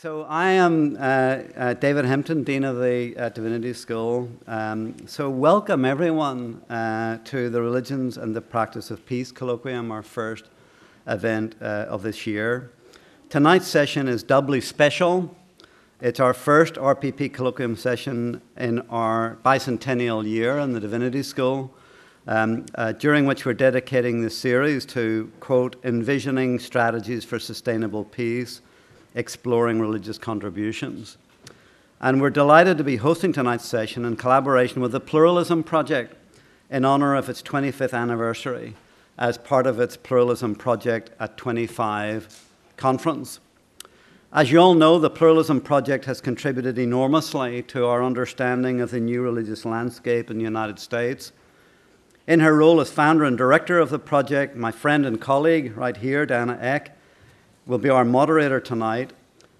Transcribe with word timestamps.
So 0.00 0.22
I 0.28 0.50
am 0.50 0.96
uh, 0.96 1.00
uh, 1.00 1.74
David 1.74 2.04
Hempton, 2.04 2.44
Dean 2.44 2.62
of 2.62 2.76
the 2.76 3.16
uh, 3.16 3.30
Divinity 3.30 3.72
School. 3.72 4.28
Um, 4.46 4.94
so 5.08 5.28
welcome 5.28 5.84
everyone 5.84 6.62
uh, 6.70 7.18
to 7.24 7.50
the 7.50 7.60
Religions 7.60 8.16
and 8.16 8.32
the 8.32 8.40
Practice 8.40 8.92
of 8.92 9.04
Peace 9.06 9.32
Colloquium, 9.32 9.90
our 9.90 10.04
first 10.04 10.44
event 11.08 11.56
uh, 11.60 11.86
of 11.88 12.04
this 12.04 12.28
year. 12.28 12.70
Tonight's 13.28 13.66
session 13.66 14.06
is 14.06 14.22
doubly 14.22 14.60
special. 14.60 15.36
It's 16.00 16.20
our 16.20 16.32
first 16.32 16.74
RPP 16.74 17.32
Colloquium 17.32 17.76
session 17.76 18.40
in 18.56 18.82
our 18.90 19.38
bicentennial 19.44 20.24
year 20.24 20.60
in 20.60 20.74
the 20.74 20.80
Divinity 20.80 21.24
School, 21.24 21.74
um, 22.28 22.66
uh, 22.76 22.92
during 22.92 23.26
which 23.26 23.44
we're 23.44 23.52
dedicating 23.52 24.22
this 24.22 24.38
series 24.38 24.86
to, 24.86 25.32
quote, 25.40 25.74
envisioning 25.82 26.60
strategies 26.60 27.24
for 27.24 27.40
sustainable 27.40 28.04
peace 28.04 28.60
exploring 29.14 29.80
religious 29.80 30.18
contributions. 30.18 31.16
And 32.00 32.20
we're 32.20 32.30
delighted 32.30 32.78
to 32.78 32.84
be 32.84 32.96
hosting 32.96 33.32
tonight's 33.32 33.64
session 33.64 34.04
in 34.04 34.16
collaboration 34.16 34.80
with 34.80 34.92
the 34.92 35.00
Pluralism 35.00 35.64
Project 35.64 36.14
in 36.70 36.84
honor 36.84 37.14
of 37.14 37.28
its 37.28 37.42
25th 37.42 37.92
anniversary 37.92 38.74
as 39.18 39.36
part 39.36 39.66
of 39.66 39.80
its 39.80 39.96
Pluralism 39.96 40.54
Project 40.54 41.10
at 41.18 41.36
25 41.36 42.44
conference. 42.76 43.40
As 44.32 44.52
you 44.52 44.58
all 44.58 44.74
know, 44.74 44.98
the 44.98 45.08
Pluralism 45.08 45.62
Project 45.62 46.04
has 46.04 46.20
contributed 46.20 46.78
enormously 46.78 47.62
to 47.62 47.86
our 47.86 48.04
understanding 48.04 48.80
of 48.80 48.90
the 48.90 49.00
new 49.00 49.22
religious 49.22 49.64
landscape 49.64 50.30
in 50.30 50.36
the 50.36 50.44
United 50.44 50.78
States. 50.78 51.32
In 52.26 52.40
her 52.40 52.54
role 52.54 52.78
as 52.78 52.90
founder 52.90 53.24
and 53.24 53.38
director 53.38 53.78
of 53.78 53.88
the 53.88 53.98
project, 53.98 54.54
my 54.54 54.70
friend 54.70 55.06
and 55.06 55.18
colleague 55.18 55.74
right 55.76 55.96
here, 55.96 56.26
Diana 56.26 56.58
Eck, 56.60 56.97
will 57.68 57.78
be 57.78 57.90
our 57.90 58.04
moderator 58.04 58.58
tonight. 58.58 59.12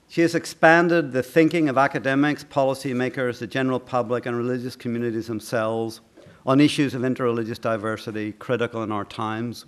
She 0.08 0.22
has 0.22 0.34
expanded 0.34 1.12
the 1.12 1.22
thinking 1.22 1.68
of 1.68 1.76
academics, 1.76 2.42
policymakers, 2.42 3.38
the 3.38 3.46
general 3.46 3.78
public, 3.78 4.24
and 4.24 4.34
religious 4.34 4.74
communities 4.74 5.26
themselves 5.26 6.00
on 6.46 6.58
issues 6.58 6.94
of 6.94 7.02
interreligious 7.02 7.60
diversity 7.60 8.32
critical 8.32 8.82
in 8.82 8.90
our 8.90 9.04
times. 9.04 9.66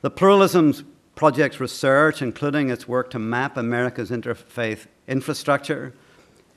The 0.00 0.10
Pluralism 0.10 0.74
Project's 1.14 1.60
research, 1.60 2.20
including 2.20 2.68
its 2.68 2.88
work 2.88 3.10
to 3.10 3.20
map 3.20 3.56
America's 3.56 4.10
interfaith 4.10 4.86
infrastructure, 5.06 5.94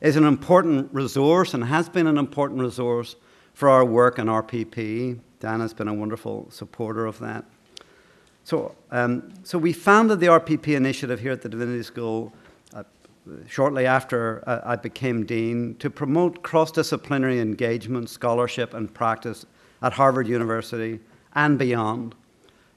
is 0.02 0.16
an 0.16 0.26
important 0.26 0.90
resource 0.92 1.54
and 1.54 1.66
has 1.66 1.88
been 1.88 2.08
an 2.08 2.18
important 2.18 2.62
resource 2.62 3.16
for 3.54 3.70
our 3.70 3.86
work 3.86 4.18
in 4.18 4.26
RPP. 4.26 5.20
Diana's 5.40 5.74
been 5.74 5.88
a 5.88 5.94
wonderful 5.94 6.50
supporter 6.50 7.06
of 7.06 7.20
that. 7.20 7.46
So, 8.50 8.74
um, 8.90 9.32
so 9.44 9.60
we 9.60 9.74
founded 9.74 10.20
the 10.20 10.26
RPP 10.26 10.76
initiative 10.76 11.20
here 11.20 11.32
at 11.32 11.44
the 11.44 11.50
Divinity 11.50 11.84
School 11.84 12.34
uh, 12.74 12.82
shortly 13.48 13.86
after 13.86 14.44
uh, 14.48 14.62
I 14.66 14.76
became 14.76 15.24
dean 15.24 15.76
to 15.76 15.92
promote 15.92 16.42
cross-disciplinary 16.42 17.40
engagement, 17.40 18.10
scholarship, 18.10 18.74
and 18.74 18.92
practice 18.92 19.46
at 19.84 19.94
Harvard 19.94 20.28
University 20.28 21.00
and 21.36 21.60
beyond, 21.60 22.16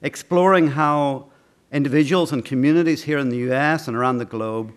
exploring 0.03 0.67
how 0.67 1.29
individuals 1.71 2.31
and 2.31 2.45
communities 2.45 3.01
here 3.01 3.17
in 3.17 3.29
the 3.29 3.51
US 3.51 3.87
and 3.87 3.97
around 3.97 4.19
the 4.19 4.25
globe 4.25 4.71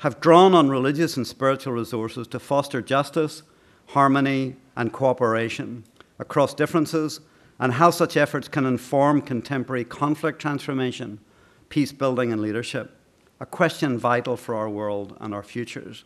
have 0.00 0.20
drawn 0.20 0.52
on 0.54 0.68
religious 0.68 1.16
and 1.16 1.26
spiritual 1.26 1.72
resources 1.72 2.26
to 2.26 2.38
foster 2.38 2.82
justice, 2.82 3.42
harmony, 3.86 4.56
and 4.76 4.92
cooperation 4.92 5.84
across 6.18 6.52
differences 6.52 7.20
and 7.62 7.74
how 7.74 7.90
such 7.92 8.16
efforts 8.16 8.48
can 8.48 8.66
inform 8.66 9.22
contemporary 9.22 9.84
conflict 9.84 10.40
transformation, 10.40 11.20
peace 11.68 11.92
building, 11.92 12.32
and 12.32 12.42
leadership, 12.42 12.90
a 13.38 13.46
question 13.46 13.96
vital 13.96 14.36
for 14.36 14.56
our 14.56 14.68
world 14.68 15.16
and 15.20 15.32
our 15.32 15.44
futures. 15.44 16.02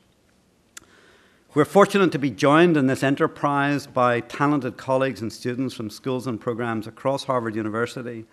We're 1.55 1.65
fortunate 1.65 2.13
to 2.13 2.19
be 2.19 2.29
joined 2.29 2.77
in 2.77 2.89
this 2.89 3.03
enterprise 3.03 3.87
by 3.87 4.21
talented 4.21 4.77
colleagues 4.77 5.23
and 5.23 5.33
students 5.33 5.73
from 5.73 5.89
schools 5.89 6.27
and 6.27 6.39
programs 6.39 6.87
across 6.87 7.25
Harvard 7.25 7.57
University, 7.57 8.27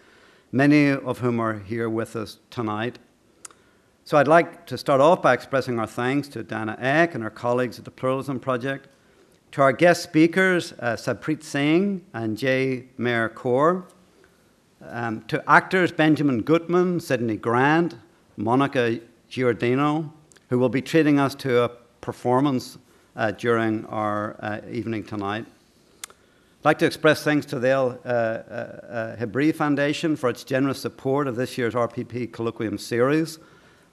many 0.52 0.90
of 0.90 1.20
whom 1.20 1.40
are 1.40 1.60
here 1.60 1.90
with 1.90 2.18
us 2.18 2.40
tonight. 2.50 3.00
So 4.04 4.18
I'd 4.18 4.28
like 4.28 4.66
to 4.66 4.78
start 4.78 5.00
off 5.00 5.22
by 5.22 5.32
expressing 5.34 5.80
our 5.80 5.88
thanks 5.88 6.28
to 6.28 6.44
Diana 6.44 6.76
Eck 6.78 7.16
and 7.16 7.24
her 7.24 7.30
colleagues 7.30 7.80
at 7.80 7.86
the 7.86 7.92
Pluralism 7.92 8.42
Project 8.42 8.90
to 9.54 9.62
our 9.62 9.72
guest 9.72 10.02
speakers, 10.02 10.74
uh, 10.80 10.96
Sarbpreet 10.96 11.44
Singh 11.44 12.04
and 12.12 12.36
J. 12.36 12.86
Mehr 12.98 13.30
Kaur. 13.30 13.84
Um, 14.82 15.22
to 15.28 15.48
actors 15.48 15.92
Benjamin 15.92 16.42
Gutman, 16.42 17.00
Sydney 17.00 17.38
Grant, 17.38 17.96
Monica 18.36 19.00
Giordino, 19.30 20.12
who 20.50 20.58
will 20.58 20.70
be 20.70 20.82
treating 20.82 21.20
us 21.20 21.36
to 21.36 21.66
a 21.66 21.70
performance 22.02 22.80
uh, 23.16 23.30
during 23.30 23.86
our 23.86 24.36
uh, 24.40 24.62
evening 24.72 25.04
tonight. 25.04 25.46
I'd 26.08 26.66
like 26.66 26.80
to 26.80 26.88
express 26.88 27.24
thanks 27.24 27.46
to 27.48 27.60
the 27.60 27.70
El 27.70 28.00
uh, 28.04 28.08
uh, 28.08 29.16
Hibri 29.18 29.54
Foundation 29.54 30.16
for 30.16 30.32
its 30.32 30.44
generous 30.44 30.82
support 30.82 31.28
of 31.28 31.36
this 31.36 31.60
year's 31.60 31.76
RPP 31.76 32.32
Colloquium 32.32 32.80
series, 32.80 33.38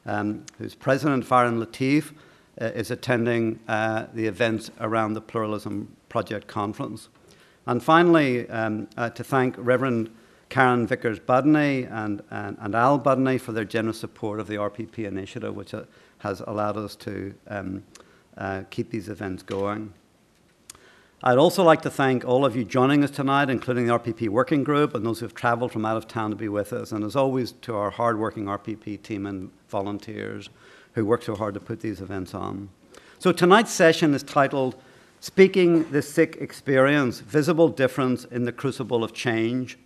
um, 0.06 0.46
whose 0.56 0.74
president, 0.74 1.22
Farhan 1.22 1.62
Latif, 1.62 2.12
uh, 2.12 2.29
is 2.56 2.90
attending 2.90 3.58
uh, 3.68 4.06
the 4.12 4.26
events 4.26 4.70
around 4.80 5.14
the 5.14 5.20
Pluralism 5.20 5.96
Project 6.08 6.46
Conference. 6.46 7.08
And 7.66 7.82
finally, 7.82 8.48
um, 8.48 8.88
uh, 8.96 9.10
to 9.10 9.24
thank 9.24 9.54
Reverend 9.58 10.10
Karen 10.48 10.86
Vickers 10.86 11.20
Budney 11.20 11.90
and, 11.90 12.22
and, 12.30 12.56
and, 12.60 12.74
Al 12.74 12.98
Budney 12.98 13.40
for 13.40 13.52
their 13.52 13.64
generous 13.64 14.00
support 14.00 14.40
of 14.40 14.48
the 14.48 14.56
RPP 14.56 15.06
initiative, 15.06 15.54
which 15.54 15.72
uh, 15.72 15.84
has 16.18 16.40
allowed 16.40 16.76
us 16.76 16.96
to 16.96 17.32
um, 17.46 17.84
uh, 18.36 18.64
keep 18.70 18.90
these 18.90 19.08
events 19.08 19.44
going. 19.44 19.94
I'd 21.22 21.38
also 21.38 21.62
like 21.62 21.82
to 21.82 21.90
thank 21.90 22.24
all 22.24 22.44
of 22.44 22.56
you 22.56 22.64
joining 22.64 23.04
us 23.04 23.10
tonight, 23.10 23.50
including 23.50 23.86
the 23.86 23.98
RPP 23.98 24.28
Working 24.30 24.64
Group 24.64 24.94
and 24.94 25.04
those 25.04 25.20
who 25.20 25.26
have 25.26 25.34
traveled 25.34 25.70
from 25.70 25.84
out 25.84 25.96
of 25.96 26.08
town 26.08 26.30
to 26.30 26.36
be 26.36 26.48
with 26.48 26.72
us, 26.72 26.92
and 26.92 27.04
as 27.04 27.14
always, 27.14 27.52
to 27.52 27.76
our 27.76 27.90
hardworking 27.90 28.46
RPP 28.46 29.02
team 29.02 29.26
and 29.26 29.50
volunteers 29.68 30.48
who 30.94 31.04
work 31.04 31.22
so 31.22 31.34
hard 31.34 31.54
to 31.54 31.60
put 31.60 31.80
these 31.80 32.00
events 32.00 32.34
on. 32.34 32.68
So 33.18 33.32
tonight's 33.32 33.72
session 33.72 34.14
is 34.14 34.22
titled 34.22 34.76
Speaking 35.20 35.90
the 35.90 36.02
Sikh 36.02 36.36
Experience 36.40 37.20
Visible 37.20 37.68
Difference 37.68 38.24
in 38.24 38.44
the 38.44 38.52
Crucible 38.52 39.04
of 39.04 39.12
Change. 39.12 39.78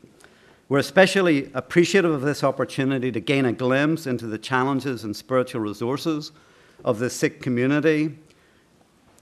We're 0.68 0.78
especially 0.78 1.50
appreciative 1.52 2.12
of 2.12 2.22
this 2.22 2.44
opportunity 2.44 3.10
to 3.12 3.20
gain 3.20 3.44
a 3.44 3.52
glimpse 3.52 4.06
into 4.06 4.26
the 4.26 4.38
challenges 4.38 5.04
and 5.04 5.14
spiritual 5.14 5.60
resources 5.60 6.32
of 6.84 6.98
the 6.98 7.10
Sikh 7.10 7.42
community 7.42 8.16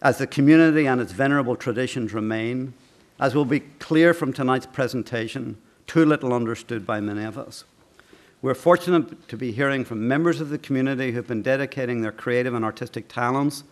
as 0.02 0.18
the 0.18 0.26
community 0.26 0.86
and 0.86 1.00
its 1.00 1.12
venerable 1.12 1.56
traditions 1.56 2.12
remain, 2.12 2.74
as 3.20 3.34
will 3.34 3.44
be 3.44 3.60
clear 3.60 4.12
from 4.12 4.32
tonight's 4.32 4.66
presentation, 4.66 5.56
too 5.86 6.04
little 6.04 6.32
understood 6.32 6.84
by 6.84 7.00
many 7.00 7.24
of 7.24 7.38
us. 7.38 7.64
We're 8.42 8.54
fortunate 8.54 9.28
to 9.28 9.36
be 9.36 9.52
hearing 9.52 9.84
from 9.84 10.08
members 10.08 10.40
of 10.40 10.48
the 10.48 10.58
community 10.58 11.12
who've 11.12 11.28
been 11.28 11.42
dedicating 11.42 12.02
their 12.02 12.10
creative 12.10 12.54
and 12.54 12.64
artistic 12.64 13.06
talents 13.06 13.62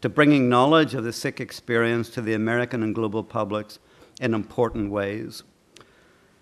to 0.00 0.08
bringing 0.08 0.48
knowledge 0.48 0.94
of 0.94 1.04
the 1.04 1.12
Sikh 1.12 1.38
experience 1.38 2.08
to 2.10 2.20
the 2.20 2.34
American 2.34 2.82
and 2.82 2.92
global 2.92 3.22
publics 3.22 3.78
in 4.20 4.34
important 4.34 4.90
ways. 4.90 5.44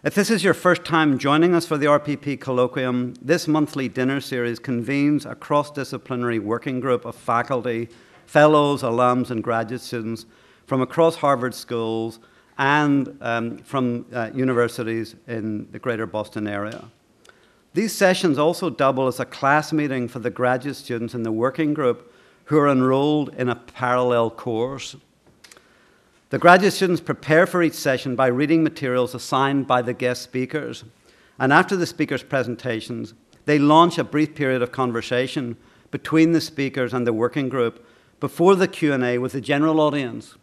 If 0.03 0.15
this 0.15 0.31
is 0.31 0.43
your 0.43 0.55
first 0.55 0.87
time 0.87 1.19
joining 1.19 1.55
us 1.55 1.67
for 1.67 1.77
the 1.77 1.85
RPP 1.85 2.39
Colloquium, 2.39 3.19
this 3.21 3.47
monthly 3.47 3.91
dinner 3.91 4.19
series 4.19 4.59
convenes 4.59 5.27
a 5.27 5.35
cross 5.35 5.71
disciplinary 5.71 6.39
working 6.39 6.81
group 6.81 7.05
of 7.05 7.15
faculty, 7.15 7.91
fellows, 8.25 8.83
alums, 8.83 9.31
and 9.31 9.45
graduate 9.45 9.83
students 9.83 10.25
from 10.67 10.81
across 10.81 11.17
Harvard 11.17 11.55
schools 11.55 12.19
and 12.57 13.15
um, 13.21 13.59
from 13.59 14.07
uh, 14.11 14.31
universities 14.35 15.17
in 15.29 15.71
the 15.71 15.79
greater 15.79 16.07
Boston 16.07 16.47
area. 16.47 16.91
These 17.75 17.93
sessions 17.93 18.39
also 18.39 18.71
double 18.71 19.09
as 19.09 19.19
a 19.19 19.25
class 19.25 19.73
meeting 19.73 20.07
for 20.07 20.21
the 20.21 20.31
graduate 20.31 20.77
students 20.77 21.13
in 21.13 21.25
the 21.25 21.33
working 21.33 21.75
group 21.75 22.13
who 22.45 22.59
are 22.59 22.69
enrolled 22.69 23.35
in 23.35 23.49
a 23.49 23.57
parallel 23.57 24.31
course. 24.31 24.95
The 26.31 26.39
graduate 26.39 26.73
students 26.73 27.01
prepare 27.01 27.47
for 27.47 27.63
each 27.63 27.75
session 27.75 28.15
by 28.15 28.29
reading 28.29 28.63
materials 28.63 29.15
assigned 29.15 29.67
by 29.67 29.83
the 29.83 29.93
guest 29.93 30.23
speakers. 30.23 30.85
And 31.39 31.53
after 31.53 31.77
the 31.77 31.87
speakers' 31.87 32.23
presentations, 32.23 33.13
they 33.45 33.59
launch 33.59 33.99
a 33.99 34.05
brief 34.05 34.37
period 34.37 34.63
of 34.63 34.71
conversation 34.71 35.57
between 35.91 36.33
the 36.33 36.41
speakers 36.41 36.95
and 36.95 37.07
the 37.07 37.13
working 37.13 37.49
group 37.49 37.85
before 38.21 38.55
the 38.55 38.69
Q&A 38.69 39.19
with 39.19 39.33
the 39.33 39.41
general 39.41 39.81
audience. 39.81 40.37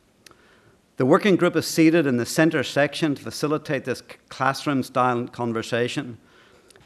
The 0.98 1.06
working 1.06 1.38
group 1.38 1.56
is 1.56 1.66
seated 1.66 2.06
in 2.06 2.18
the 2.18 2.26
center 2.26 2.64
section 2.64 3.16
to 3.16 3.24
facilitate 3.24 3.86
this 3.86 4.04
classroom-style 4.30 5.28
conversation. 5.28 6.18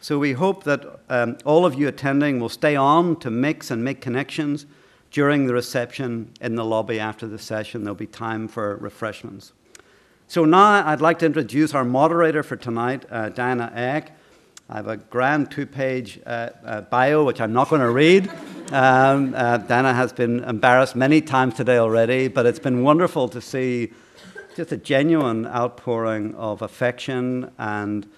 So 0.02 0.20
we 0.20 0.34
hope 0.34 0.64
that 0.66 1.00
um, 1.10 1.38
all 1.46 1.66
of 1.66 1.76
you 1.76 1.88
attending 1.88 2.40
will 2.40 2.50
stay 2.50 2.76
on 2.76 3.16
to 3.22 3.30
mix 3.30 3.72
and 3.72 3.84
make 3.84 4.02
connections 4.02 4.66
during 5.12 5.48
the 5.48 5.54
reception 5.54 6.32
in 6.42 6.56
the 6.56 6.66
lobby 6.66 7.00
after 7.00 7.28
the 7.28 7.40
session. 7.40 7.84
There'll 7.84 7.96
be 7.96 8.06
time 8.08 8.48
for 8.48 8.76
refreshments. 8.78 9.54
So 10.28 10.46
now 10.46 10.88
I'd 10.88 11.02
like 11.02 11.20
to 11.20 11.26
introduce 11.26 11.74
our 11.74 11.86
moderator 11.86 12.44
for 12.44 12.56
tonight, 12.56 13.06
uh, 13.10 13.30
Diana 13.30 13.72
Eck. 13.74 14.18
I 14.70 14.78
have 14.78 14.88
a 14.88 14.98
grand 14.98 15.52
two 15.52 15.66
page 15.66 16.20
uh, 16.26 16.50
uh, 16.66 16.82
bio, 16.82 17.24
which 17.24 17.40
I'm 17.40 17.54
not 17.54 17.70
going 17.70 17.82
to 17.82 17.92
read, 17.92 18.32
Um, 18.72 19.36
uh, 19.36 19.58
Diana 19.58 19.94
has 19.94 20.12
been 20.12 20.44
embarrassed 20.44 20.96
many 20.96 21.22
times 21.22 21.54
today 21.54 21.78
already, 21.78 22.28
but 22.28 22.48
it's 22.48 22.58
been 22.58 22.82
wonderful 22.82 23.30
to 23.30 23.40
see 23.40 23.94
just 24.56 24.72
a 24.72 24.78
genuine 24.78 25.46
outpouring 25.46 26.34
of 26.34 26.64
affection 26.64 27.52
and 27.60 28.10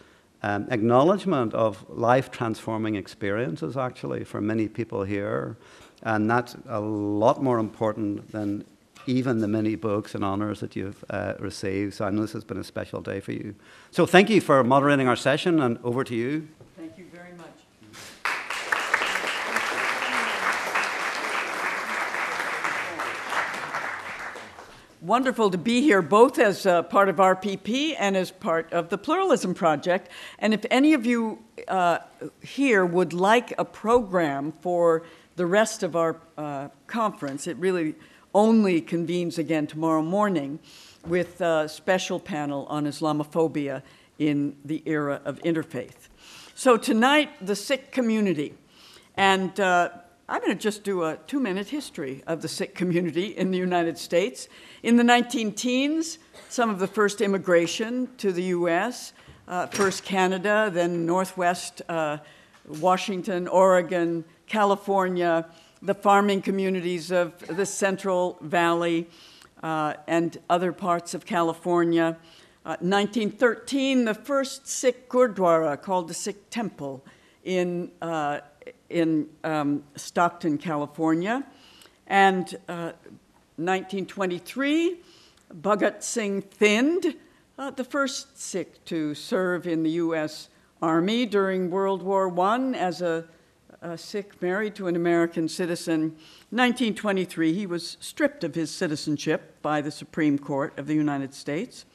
um, 0.47 0.67
acknowledgement 0.71 1.53
of 1.53 1.85
life 1.89 2.31
transforming 2.31 2.95
experiences, 2.95 3.75
actually, 3.75 4.23
for 4.23 4.39
many 4.39 4.67
people 4.69 5.03
here. 5.03 5.57
And 6.03 6.29
that's 6.29 6.55
a 6.69 6.79
lot 6.79 7.43
more 7.43 7.59
important 7.59 8.31
than 8.31 8.63
even 9.07 9.39
the 9.39 9.47
many 9.47 9.75
books 9.75 10.15
and 10.15 10.23
honors 10.23 10.59
that 10.59 10.75
you've 10.75 11.03
uh, 11.09 11.33
received. 11.39 11.95
So 11.95 12.05
I 12.05 12.11
know 12.11 12.21
this 12.21 12.33
has 12.33 12.45
been 12.45 12.59
a 12.59 12.63
special 12.63 13.01
day 13.01 13.19
for 13.19 13.33
you. 13.33 13.55
So 13.91 14.05
thank 14.05 14.29
you 14.29 14.39
for 14.39 14.63
moderating 14.63 15.07
our 15.07 15.15
session, 15.15 15.59
and 15.59 15.79
over 15.83 16.03
to 16.05 16.15
you. 16.15 16.47
Thank 16.77 16.97
you 16.97 17.05
very 17.11 17.33
much. 17.33 17.47
Wonderful 25.07 25.51
to 25.51 25.57
be 25.57 25.79
here, 25.79 26.01
both 26.01 26.37
as 26.37 26.63
part 26.63 27.07
of 27.07 27.15
RPP 27.15 27.95
and 27.97 28.17
as 28.17 28.29
part 28.29 28.73
of 28.73 28.89
the 28.89 28.97
Pluralism 28.97 29.53
Project. 29.53 30.09
And 30.37 30.53
if 30.53 30.65
any 30.69 30.93
of 30.93 31.05
you 31.05 31.39
uh, 31.69 31.99
here 32.41 32.85
would 32.85 33.13
like 33.13 33.53
a 33.57 33.63
program 33.63 34.51
for 34.51 35.03
the 35.37 35.45
rest 35.45 35.81
of 35.81 35.95
our 35.95 36.17
uh, 36.37 36.67
conference, 36.87 37.47
it 37.47 37.55
really 37.55 37.95
only 38.35 38.81
convenes 38.81 39.37
again 39.37 39.65
tomorrow 39.65 40.01
morning 40.01 40.59
with 41.05 41.39
a 41.39 41.69
special 41.69 42.19
panel 42.19 42.65
on 42.65 42.85
Islamophobia 42.85 43.83
in 44.19 44.57
the 44.65 44.83
era 44.85 45.21
of 45.23 45.39
interfaith. 45.39 46.09
So 46.53 46.75
tonight, 46.75 47.29
the 47.39 47.55
Sikh 47.55 47.93
community. 47.93 48.55
And 49.15 49.57
uh, 49.57 49.87
I'm 50.29 50.41
going 50.41 50.51
to 50.51 50.61
just 50.61 50.83
do 50.83 51.03
a 51.03 51.17
two 51.25 51.39
minute 51.39 51.69
history 51.69 52.21
of 52.27 52.41
the 52.41 52.49
Sikh 52.49 52.75
community 52.75 53.27
in 53.27 53.51
the 53.51 53.57
United 53.57 53.97
States. 53.97 54.49
In 54.83 54.97
the 54.97 55.03
19 55.03 55.53
teens, 55.53 56.19
some 56.49 56.69
of 56.69 56.79
the 56.79 56.87
first 56.87 57.21
immigration 57.21 58.09
to 58.17 58.33
the 58.33 58.43
US, 58.43 59.13
uh, 59.47 59.67
first 59.67 60.03
Canada, 60.03 60.69
then 60.73 61.05
Northwest 61.05 61.81
uh, 61.87 62.17
Washington, 62.67 63.47
Oregon, 63.47 64.25
California, 64.47 65.45
the 65.81 65.93
farming 65.93 66.41
communities 66.41 67.09
of 67.09 67.39
the 67.47 67.65
Central 67.65 68.37
Valley 68.41 69.07
uh, 69.63 69.93
and 70.07 70.39
other 70.49 70.73
parts 70.73 71.13
of 71.13 71.25
California. 71.25 72.17
1913, 72.65 74.01
uh, 74.01 74.11
the 74.11 74.19
first 74.19 74.67
Sikh 74.67 75.07
Gurdwara 75.07 75.81
called 75.81 76.09
the 76.09 76.13
Sikh 76.13 76.49
Temple 76.49 77.01
in, 77.45 77.91
uh, 78.01 78.41
in 78.89 79.27
um, 79.43 79.83
Stockton, 79.95 80.57
California. 80.57 81.45
And 82.07 82.45
1923, 82.67 84.91
uh, 84.91 84.95
Bhagat 85.53 86.03
Singh 86.03 86.41
Thind, 86.41 87.15
uh, 87.57 87.71
the 87.71 87.83
first 87.83 88.39
Sikh 88.39 88.83
to 88.85 89.13
serve 89.13 89.67
in 89.67 89.83
the 89.83 89.91
U.S. 89.91 90.47
Army 90.81 91.25
during 91.25 91.69
World 91.69 92.01
War 92.01 92.33
I 92.39 92.71
as 92.73 93.01
a 93.01 93.25
a 93.81 93.97
Sikh 93.97 94.41
married 94.41 94.75
to 94.75 94.87
an 94.87 94.95
American 94.95 95.47
citizen. 95.47 96.15
1923, 96.49 97.53
he 97.53 97.65
was 97.65 97.97
stripped 97.99 98.43
of 98.43 98.55
his 98.55 98.71
citizenship 98.71 99.61
by 99.61 99.81
the 99.81 99.91
Supreme 99.91 100.39
Court 100.39 100.77
of 100.77 100.87
the 100.87 100.95
United 100.95 101.33
States. 101.33 101.85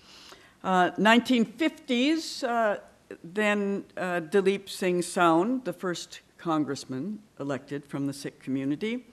Uh, 0.62 0.90
1950s, 0.92 2.44
uh, 2.44 2.78
then 3.24 3.84
uh, 3.96 4.20
Dalip 4.20 4.68
Singh 4.68 5.00
Saun, 5.00 5.64
the 5.64 5.72
first 5.72 6.20
congressman 6.42 7.20
elected 7.38 7.84
from 7.86 8.08
the 8.08 8.12
Sikh 8.12 8.40
community. 8.40 9.06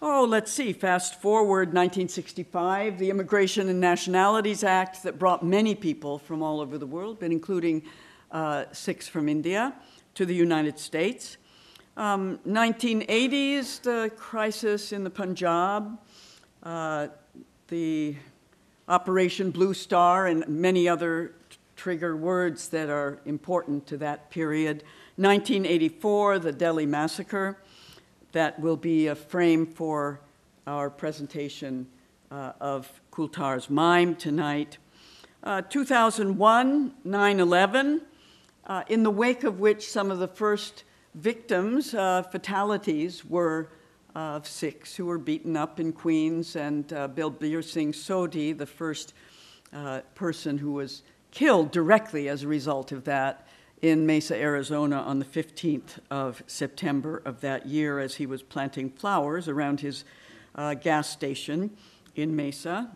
Oh, 0.00 0.24
let's 0.24 0.52
see, 0.52 0.72
fast 0.72 1.20
forward 1.20 1.68
1965, 1.68 2.96
the 2.96 3.10
Immigration 3.10 3.68
and 3.68 3.80
Nationalities 3.80 4.62
Act 4.62 5.02
that 5.02 5.18
brought 5.18 5.42
many 5.42 5.74
people 5.74 6.16
from 6.16 6.44
all 6.44 6.60
over 6.60 6.78
the 6.78 6.86
world, 6.86 7.18
but 7.18 7.32
including 7.32 7.82
uh, 8.30 8.66
Sikhs 8.70 9.08
from 9.08 9.28
India, 9.28 9.74
to 10.14 10.24
the 10.24 10.34
United 10.34 10.78
States. 10.78 11.38
Um, 11.96 12.38
1980s, 12.46 13.82
the 13.82 14.12
crisis 14.16 14.92
in 14.92 15.02
the 15.02 15.10
Punjab, 15.10 15.98
uh, 16.62 17.08
the 17.66 18.14
Operation 18.86 19.50
Blue 19.50 19.74
Star, 19.74 20.28
and 20.28 20.46
many 20.46 20.88
other 20.88 21.34
trigger 21.74 22.16
words 22.16 22.68
that 22.68 22.88
are 22.88 23.18
important 23.24 23.88
to 23.88 23.96
that 23.96 24.30
period. 24.30 24.84
1984, 25.16 26.40
the 26.40 26.50
Delhi 26.50 26.86
massacre, 26.86 27.56
that 28.32 28.58
will 28.58 28.76
be 28.76 29.06
a 29.06 29.14
frame 29.14 29.64
for 29.64 30.18
our 30.66 30.90
presentation 30.90 31.86
uh, 32.32 32.50
of 32.60 33.00
Kultar's 33.12 33.70
mime 33.70 34.16
tonight. 34.16 34.78
Uh, 35.44 35.62
2001, 35.62 36.94
9 37.04 37.40
11, 37.40 38.00
uh, 38.66 38.82
in 38.88 39.04
the 39.04 39.10
wake 39.10 39.44
of 39.44 39.60
which 39.60 39.88
some 39.88 40.10
of 40.10 40.18
the 40.18 40.26
first 40.26 40.82
victims, 41.14 41.94
uh, 41.94 42.24
fatalities, 42.24 43.24
were 43.24 43.68
uh, 44.16 44.40
Sikhs 44.42 44.96
who 44.96 45.06
were 45.06 45.18
beaten 45.18 45.56
up 45.56 45.78
in 45.78 45.92
Queens, 45.92 46.56
and 46.56 46.92
uh, 46.92 47.06
Balbir 47.06 47.62
Singh 47.62 47.92
Sodhi, 47.92 48.52
the 48.52 48.66
first 48.66 49.14
uh, 49.72 50.00
person 50.16 50.58
who 50.58 50.72
was 50.72 51.02
killed 51.30 51.70
directly 51.70 52.28
as 52.28 52.42
a 52.42 52.48
result 52.48 52.90
of 52.90 53.04
that 53.04 53.46
in 53.84 54.06
Mesa, 54.06 54.34
Arizona 54.34 54.96
on 54.96 55.18
the 55.18 55.26
15th 55.26 55.98
of 56.10 56.42
September 56.46 57.20
of 57.26 57.42
that 57.42 57.66
year 57.66 57.98
as 57.98 58.14
he 58.14 58.24
was 58.24 58.42
planting 58.42 58.88
flowers 58.88 59.46
around 59.46 59.80
his 59.80 60.04
uh, 60.54 60.72
gas 60.72 61.06
station 61.06 61.70
in 62.16 62.34
Mesa. 62.34 62.90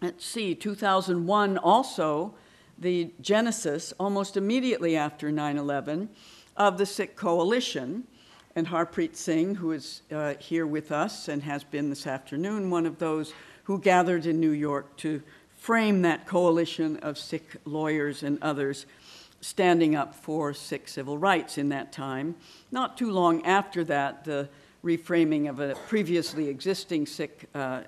Let's 0.00 0.24
see, 0.24 0.54
2001 0.54 1.58
also, 1.58 2.34
the 2.78 3.10
genesis, 3.20 3.92
almost 3.98 4.36
immediately 4.36 4.96
after 4.96 5.32
9 5.32 5.58
11 5.58 6.08
of 6.56 6.78
the 6.78 6.86
Sikh 6.86 7.16
Coalition. 7.16 8.06
And 8.54 8.68
Harpreet 8.68 9.16
Singh, 9.16 9.56
who 9.56 9.72
is 9.72 10.02
uh, 10.12 10.34
here 10.38 10.68
with 10.68 10.92
us 10.92 11.26
and 11.26 11.42
has 11.42 11.64
been 11.64 11.90
this 11.90 12.06
afternoon, 12.06 12.70
one 12.70 12.86
of 12.86 12.98
those 12.98 13.34
who 13.64 13.80
gathered 13.80 14.24
in 14.24 14.38
New 14.38 14.52
York 14.52 14.96
to 14.98 15.20
frame 15.56 16.02
that 16.02 16.28
coalition 16.28 16.96
of 16.98 17.18
Sikh 17.18 17.56
lawyers 17.64 18.22
and 18.22 18.38
others 18.40 18.86
standing 19.40 19.94
up 19.94 20.14
for 20.14 20.52
Sikh 20.54 20.88
civil 20.88 21.18
rights 21.18 21.58
in 21.58 21.68
that 21.70 21.92
time. 21.92 22.36
Not 22.70 22.96
too 22.96 23.10
long 23.10 23.44
after 23.44 23.84
that, 23.84 24.24
the 24.24 24.48
reframing 24.84 25.48
of 25.48 25.60
a 25.60 25.74
previously 25.88 26.48
existing 26.48 27.06
Sikh 27.06 27.48
uh, 27.54 27.82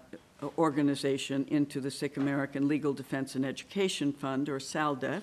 organization 0.57 1.47
into 1.49 1.81
the 1.81 1.91
Sikh 1.91 2.17
American 2.17 2.69
Legal 2.69 2.93
Defense 2.93 3.35
and 3.35 3.45
Education 3.45 4.13
Fund, 4.13 4.49
or 4.49 4.59
SALDEF. 4.59 5.23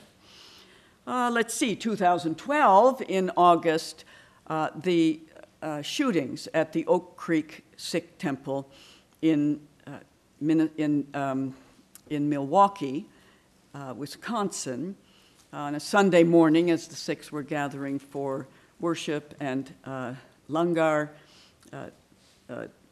Uh, 1.07 1.29
let's 1.31 1.53
see, 1.53 1.75
2012, 1.75 3.03
in 3.07 3.31
August, 3.37 4.05
uh, 4.47 4.69
the 4.75 5.19
uh, 5.61 5.81
shootings 5.81 6.47
at 6.53 6.73
the 6.73 6.85
Oak 6.87 7.15
Creek 7.15 7.63
Sikh 7.77 8.17
Temple 8.17 8.69
in, 9.21 9.59
uh, 9.87 9.99
in, 10.41 11.07
um, 11.13 11.55
in 12.09 12.29
Milwaukee, 12.29 13.05
uh, 13.73 13.93
Wisconsin, 13.95 14.95
on 15.55 15.73
a 15.73 15.79
Sunday 15.79 16.23
morning 16.23 16.69
as 16.69 16.87
the 16.89 16.95
Sikhs 16.97 17.31
were 17.31 17.41
gathering 17.41 17.97
for 17.97 18.45
worship 18.81 19.33
and 19.39 19.73
uh, 19.85 20.13
langar. 20.49 21.09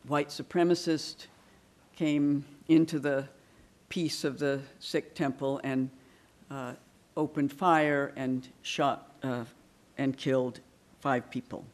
white 0.08 0.30
supremacist 0.30 1.28
came 1.96 2.46
into 2.70 3.00
the 3.00 3.28
peace 3.90 4.24
of 4.24 4.40
the 4.40 4.62
Sikh 4.80 5.14
temple 5.14 5.60
and 5.64 5.90
opened 7.18 7.52
fire 7.52 8.14
and 8.16 8.48
shot 8.62 9.12
uh, 9.24 9.44
and 9.98 10.18
killed 10.18 10.62
five 11.02 11.30
people. 11.30 11.66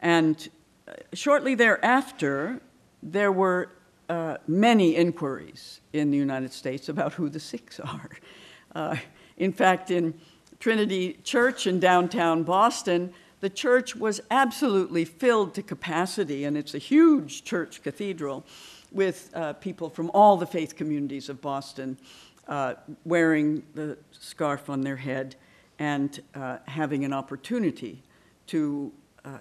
And 0.00 0.48
uh, 0.86 0.92
shortly 1.14 1.54
thereafter, 1.54 2.60
there 3.02 3.32
were 3.32 3.70
uh, 4.10 4.36
many 4.46 4.94
inquiries 4.94 5.80
in 5.94 6.10
the 6.10 6.18
United 6.18 6.52
States 6.52 6.90
about 6.90 7.14
who 7.14 7.30
the 7.30 7.40
Sikhs 7.40 7.80
are. 8.74 9.00
In 9.36 9.52
fact, 9.52 9.90
in 9.90 10.14
Trinity 10.60 11.18
Church 11.24 11.66
in 11.66 11.80
downtown 11.80 12.42
Boston, 12.42 13.12
the 13.40 13.50
church 13.50 13.96
was 13.96 14.20
absolutely 14.30 15.04
filled 15.04 15.54
to 15.54 15.62
capacity, 15.62 16.44
and 16.44 16.56
it's 16.56 16.74
a 16.74 16.78
huge 16.78 17.42
church 17.42 17.82
cathedral 17.82 18.44
with 18.92 19.30
uh, 19.34 19.54
people 19.54 19.90
from 19.90 20.10
all 20.14 20.36
the 20.36 20.46
faith 20.46 20.76
communities 20.76 21.28
of 21.28 21.40
Boston 21.40 21.98
uh, 22.46 22.74
wearing 23.04 23.62
the 23.74 23.98
scarf 24.12 24.70
on 24.70 24.82
their 24.82 24.96
head 24.96 25.34
and 25.78 26.20
uh, 26.34 26.58
having 26.66 27.04
an 27.04 27.12
opportunity 27.12 28.02
to 28.46 28.92
uh, 29.24 29.38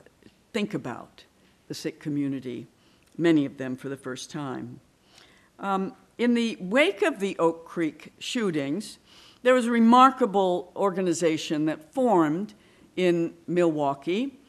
think 0.53 0.73
about 0.73 1.23
the 1.67 1.73
Sikh 1.73 1.99
community, 1.99 2.67
many 3.17 3.45
of 3.45 3.57
them 3.57 3.75
for 3.75 3.89
the 3.89 3.97
first 3.97 4.31
time. 4.31 4.79
Um, 5.59 5.93
in 6.17 6.33
the 6.33 6.57
wake 6.59 7.01
of 7.01 7.19
the 7.19 7.37
Oak 7.37 7.65
Creek 7.65 8.13
shootings, 8.19 8.97
there 9.43 9.53
was 9.53 9.65
a 9.65 9.71
remarkable 9.71 10.71
organization 10.75 11.65
that 11.65 11.93
formed 11.93 12.53
in 12.95 13.33
Milwaukee 13.47 14.39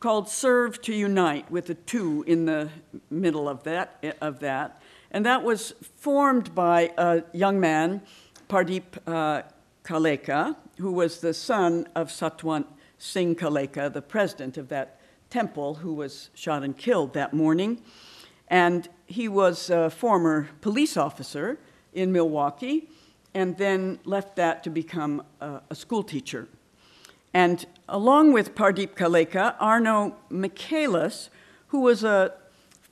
called 0.00 0.28
Serve 0.28 0.82
to 0.82 0.94
Unite 0.94 1.50
with 1.50 1.70
a 1.70 1.74
two 1.74 2.24
in 2.26 2.44
the 2.44 2.68
middle 3.08 3.48
of 3.48 3.62
that, 3.62 4.16
of 4.20 4.40
that. 4.40 4.82
And 5.10 5.24
that 5.24 5.42
was 5.42 5.74
formed 5.96 6.54
by 6.54 6.92
a 6.98 7.22
young 7.32 7.60
man, 7.60 8.02
Pardeep 8.48 8.82
uh, 9.06 9.42
Kaleka, 9.84 10.56
who 10.78 10.92
was 10.92 11.20
the 11.20 11.32
son 11.32 11.86
of 11.94 12.08
Satwant 12.08 12.66
Singh 12.98 13.36
Kaleka, 13.36 13.92
the 13.92 14.02
president 14.02 14.58
of 14.58 14.68
that 14.68 15.00
temple, 15.30 15.76
who 15.76 15.94
was 15.94 16.30
shot 16.34 16.62
and 16.62 16.76
killed 16.76 17.14
that 17.14 17.32
morning. 17.32 17.80
And 18.48 18.88
he 19.06 19.28
was 19.28 19.70
a 19.70 19.88
former 19.88 20.50
police 20.60 20.96
officer 20.96 21.58
in 21.94 22.12
Milwaukee 22.12 22.88
and 23.34 23.56
then 23.56 23.98
left 24.04 24.36
that 24.36 24.62
to 24.64 24.70
become 24.70 25.22
a, 25.40 25.60
a 25.70 25.74
school 25.74 26.02
teacher. 26.02 26.48
And 27.34 27.64
along 27.88 28.32
with 28.32 28.54
Pardeep 28.54 28.94
Kaleka, 28.94 29.54
Arno 29.58 30.16
Michaelis, 30.30 31.30
who 31.68 31.80
was 31.80 32.04
a, 32.04 32.34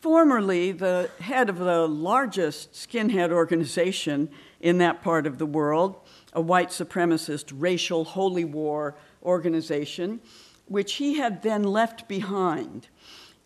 formerly 0.01 0.73
the 0.73 1.11
head 1.21 1.51
of 1.51 1.59
the 1.59 1.87
largest 1.87 2.73
skinhead 2.73 3.31
organization 3.31 4.31
in 4.61 4.79
that 4.79 5.03
part 5.03 5.27
of 5.27 5.39
the 5.39 5.47
world, 5.47 5.97
a 6.33 6.41
white 6.41 6.71
supremacist 6.71 7.53
racial 7.55 8.05
holy 8.05 8.45
war 8.45 8.95
organization, 9.23 10.21
which 10.67 10.95
he 10.95 11.19
had 11.19 11.43
then 11.43 11.63
left 11.63 12.09
behind. 12.09 12.89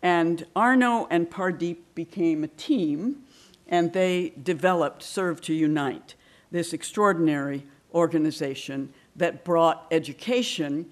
And 0.01 0.45
Arno 0.55 1.07
and 1.09 1.29
Pardeep 1.29 1.77
became 1.93 2.43
a 2.43 2.47
team, 2.47 3.23
and 3.67 3.91
they 3.91 4.33
developed 4.41 5.03
Serve 5.03 5.41
to 5.41 5.53
Unite, 5.53 6.15
this 6.55 6.71
extraordinary 6.71 7.65
organization 7.93 8.93
that 9.17 9.43
brought 9.43 9.85
education 9.91 10.85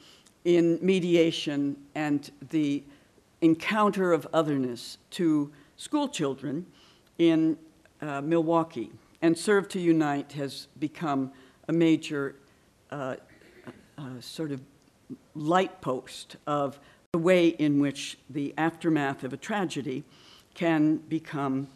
in 0.43 0.77
mediation 0.81 1.77
and 1.95 2.31
the 2.49 2.83
encounter 3.41 4.11
of 4.11 4.27
otherness 4.33 4.97
to 5.09 5.51
school 5.77 6.09
children 6.09 6.65
in 7.17 7.57
uh, 8.01 8.19
Milwaukee. 8.21 8.91
And 9.21 9.37
Serve 9.37 9.69
to 9.69 9.79
Unite 9.79 10.33
has 10.33 10.67
become 10.79 11.31
a 11.69 11.71
major 11.71 12.35
uh, 12.91 13.15
uh, 13.97 14.03
sort 14.19 14.51
of 14.51 14.61
light 15.33 15.79
post 15.79 16.35
of 16.45 16.77
the 17.13 17.19
way 17.19 17.47
in 17.47 17.79
which 17.79 18.17
the 18.29 18.53
aftermath 18.57 19.23
of 19.23 19.31
a 19.31 19.37
tragedy 19.37 20.03
can 20.55 20.97
become 20.97 21.69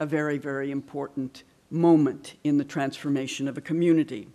a 0.00 0.06
very, 0.06 0.38
very 0.38 0.70
important 0.70 1.42
moment 1.74 2.34
in 2.44 2.56
the 2.56 2.64
transformation 2.64 3.48
of 3.48 3.58
a 3.58 3.60
community. 3.60 4.28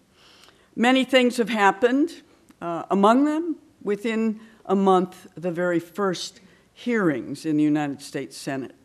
Many 0.76 1.04
things 1.06 1.38
have 1.38 1.50
happened. 1.50 2.22
Uh, 2.62 2.84
among 2.92 3.24
them, 3.26 3.56
within 3.82 4.42
a 4.66 4.76
month, 4.76 5.28
the 5.36 5.52
very 5.52 5.80
first 5.80 6.42
hearings 6.74 7.46
in 7.46 7.58
the 7.58 7.64
United 7.64 8.02
States 8.02 8.38
Senate 8.38 8.76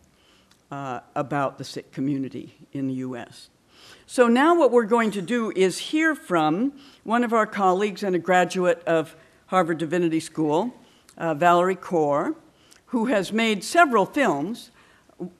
uh, 0.70 1.00
about 1.14 1.58
the 1.58 1.64
Sikh 1.64 1.92
community 1.92 2.54
in 2.72 2.86
the 2.86 2.94
US. 2.94 3.50
So 4.06 4.28
now 4.28 4.54
what 4.54 4.70
we're 4.70 4.84
going 4.84 5.10
to 5.12 5.22
do 5.22 5.52
is 5.54 5.78
hear 5.78 6.14
from 6.14 6.72
one 7.02 7.24
of 7.24 7.32
our 7.32 7.46
colleagues 7.46 8.02
and 8.02 8.14
a 8.14 8.18
graduate 8.18 8.82
of 8.86 9.16
Harvard 9.46 9.78
Divinity 9.78 10.20
School, 10.20 10.74
uh, 11.16 11.34
Valerie 11.34 11.76
Kaur, 11.76 12.34
who 12.86 13.06
has 13.06 13.32
made 13.32 13.64
several 13.64 14.06
films, 14.06 14.70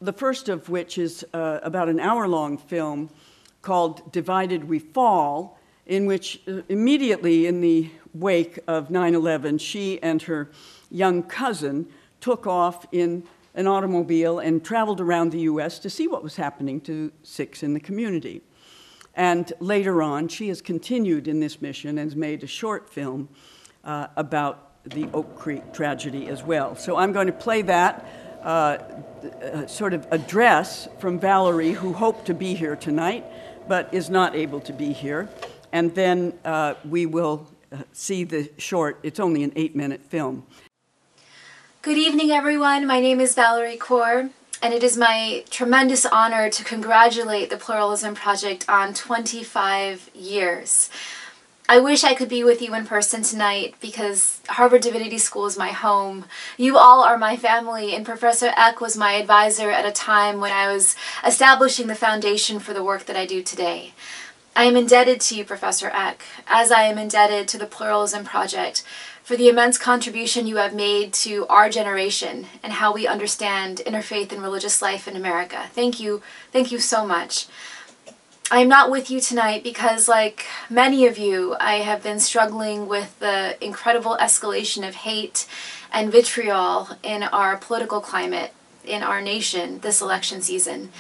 the 0.00 0.12
first 0.12 0.49
of 0.49 0.69
which 0.69 0.99
is 0.99 1.25
uh, 1.33 1.61
about 1.62 1.88
an 1.88 2.00
hour 2.00 2.29
long 2.29 2.59
film 2.59 3.11
called 3.62 4.12
Divided 4.12 4.64
We 4.64 4.79
Fall, 4.79 5.59
in 5.87 6.07
which 6.07 6.41
uh, 6.47 6.62
immediately 6.69 7.47
in 7.47 7.61
the 7.61 7.91
wake 8.12 8.59
of 8.67 8.91
9 8.91 9.14
11, 9.14 9.59
she 9.59 10.03
and 10.03 10.23
her 10.23 10.50
young 10.91 11.23
cousin 11.23 11.87
took 12.21 12.47
off 12.47 12.87
in 12.93 13.25
an 13.55 13.67
automobile 13.67 14.38
and 14.38 14.64
traveled 14.64 15.00
around 15.00 15.33
the 15.33 15.41
US 15.41 15.79
to 15.81 15.91
see 15.91 16.09
what 16.09 16.23
was 16.23 16.37
happening 16.37 16.81
to 16.83 17.12
Sikhs 17.23 17.62
in 17.62 17.75
the 17.75 17.81
community. 17.81 18.43
And 19.14 19.53
later 19.61 20.03
on, 20.03 20.29
she 20.29 20.49
has 20.49 20.61
continued 20.61 21.29
in 21.29 21.41
this 21.41 21.62
mission 21.62 21.91
and 21.91 22.11
has 22.11 22.17
made 22.17 22.43
a 22.43 22.49
short 22.49 22.91
film 22.91 23.29
uh, 23.85 24.09
about 24.17 24.83
the 24.85 25.09
Oak 25.14 25.38
Creek 25.38 25.73
tragedy 25.73 26.26
as 26.29 26.43
well. 26.43 26.76
So 26.76 26.97
I'm 26.97 27.12
going 27.12 27.29
to 27.29 27.33
play 27.33 27.62
that 27.62 28.07
uh, 28.45 28.79
uh, 29.43 29.67
sort 29.67 29.95
of 29.95 30.07
address 30.11 30.87
from 30.99 31.19
Valerie, 31.19 31.73
who 31.73 31.93
hoped 31.93 32.27
to 32.27 32.35
be 32.35 32.55
here 32.55 32.77
tonight 32.77 33.25
but 33.69 33.93
is 33.93 34.11
not 34.11 34.35
able 34.35 34.61
to 34.61 34.73
be 34.73 34.93
here. 34.93 35.29
And 35.73 35.95
then 35.95 36.35
uh, 36.45 36.75
we 36.89 37.07
will 37.07 37.49
uh, 37.73 37.79
see 37.93 38.25
the 38.25 38.51
short, 38.59 38.99
it's 39.03 39.21
only 39.21 39.43
an 39.43 39.53
eight 39.57 39.75
minute 39.75 40.03
film. 40.03 40.47
Good 41.83 41.99
evening, 41.99 42.31
everyone. 42.31 42.87
My 42.87 43.01
name 43.01 43.21
is 43.21 43.35
Valerie 43.35 43.77
Kaur, 43.77 44.31
and 44.63 44.73
it 44.73 44.83
is 44.83 44.97
my 44.97 45.45
tremendous 45.51 46.07
honor 46.07 46.49
to 46.49 46.65
congratulate 46.65 47.51
the 47.51 47.59
Pluralism 47.59 48.15
Project 48.15 48.65
on 48.69 48.95
25 48.95 50.11
years. 50.15 50.89
I 51.66 51.80
wish 51.80 52.04
I 52.04 52.12
could 52.12 52.28
be 52.28 52.44
with 52.44 52.61
you 52.61 52.75
in 52.75 52.85
person 52.85 53.23
tonight 53.23 53.75
because 53.80 54.40
Harvard 54.49 54.83
Divinity 54.83 55.16
School 55.16 55.47
is 55.47 55.56
my 55.56 55.71
home. 55.71 56.26
You 56.59 56.76
all 56.76 57.02
are 57.02 57.16
my 57.16 57.38
family, 57.38 57.94
and 57.97 58.04
Professor 58.04 58.52
Eck 58.54 58.83
was 58.83 58.99
my 58.99 59.12
advisor 59.12 59.71
at 59.71 59.87
a 59.87 59.90
time 59.90 60.40
when 60.40 60.52
I 60.52 60.71
was 60.71 60.94
establishing 61.26 61.87
the 61.87 61.94
foundation 61.94 62.59
for 62.59 62.75
the 62.75 62.85
work 62.85 63.06
that 63.06 63.16
I 63.16 63.25
do 63.25 63.42
today. 63.42 63.94
I 64.54 64.64
am 64.64 64.76
indebted 64.76 65.23
to 65.23 65.37
you, 65.37 65.44
Professor 65.44 65.88
Eck, 65.88 66.23
as 66.47 66.71
I 66.71 66.83
am 66.83 66.99
indebted 66.99 67.49
to 67.49 67.59
the 67.59 67.66
Pluralism 67.66 68.26
Project 68.26 68.85
for 69.23 69.35
the 69.35 69.49
immense 69.49 69.78
contribution 69.78 70.47
you 70.47 70.56
have 70.56 70.75
made 70.75 71.14
to 71.14 71.47
our 71.47 71.71
generation 71.71 72.47
and 72.62 72.75
how 72.75 72.92
we 72.92 73.06
understand 73.06 73.80
interfaith 73.87 74.33
and 74.33 74.42
religious 74.42 74.83
life 74.83 75.09
in 75.09 75.16
America. 75.16 75.71
Thank 75.73 75.99
you. 75.99 76.21
Thank 76.52 76.71
you 76.71 76.78
so 76.78 77.06
much. 77.06 77.47
I 78.51 78.59
am 78.59 78.69
not 78.69 78.91
with 78.91 79.11
you 79.11 79.21
tonight 79.21 79.65
because, 79.65 80.07
like 80.07 80.45
many 80.69 81.07
of 81.07 81.17
you, 81.17 81.57
I 81.59 81.77
have 81.77 82.03
been 82.03 82.21
struggling 82.21 82.87
with 82.87 83.19
the 83.19 83.57
incredible 83.65 84.19
escalation 84.21 84.87
of 84.87 84.97
hate 84.97 85.47
and 85.91 86.13
vitriol 86.13 86.91
in 87.03 87.23
our 87.23 87.57
political 87.57 88.03
climate 88.03 88.53
in 88.85 89.03
our 89.03 89.23
nation 89.23 89.79
this 89.79 90.03
election 90.03 90.43
season. 90.43 90.91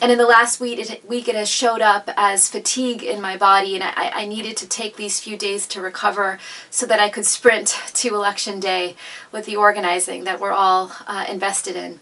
And 0.00 0.12
in 0.12 0.18
the 0.18 0.26
last 0.26 0.60
week 0.60 0.78
it, 0.78 1.08
week, 1.08 1.26
it 1.26 1.34
has 1.34 1.48
showed 1.48 1.80
up 1.80 2.08
as 2.16 2.48
fatigue 2.48 3.02
in 3.02 3.20
my 3.20 3.36
body, 3.36 3.74
and 3.74 3.82
I, 3.82 4.10
I 4.14 4.26
needed 4.26 4.56
to 4.58 4.68
take 4.68 4.94
these 4.94 5.18
few 5.18 5.36
days 5.36 5.66
to 5.68 5.80
recover 5.80 6.38
so 6.70 6.86
that 6.86 7.00
I 7.00 7.08
could 7.08 7.26
sprint 7.26 7.76
to 7.94 8.14
election 8.14 8.60
day 8.60 8.94
with 9.32 9.46
the 9.46 9.56
organizing 9.56 10.22
that 10.24 10.38
we're 10.38 10.52
all 10.52 10.92
uh, 11.08 11.24
invested 11.28 11.74
in. 11.74 11.98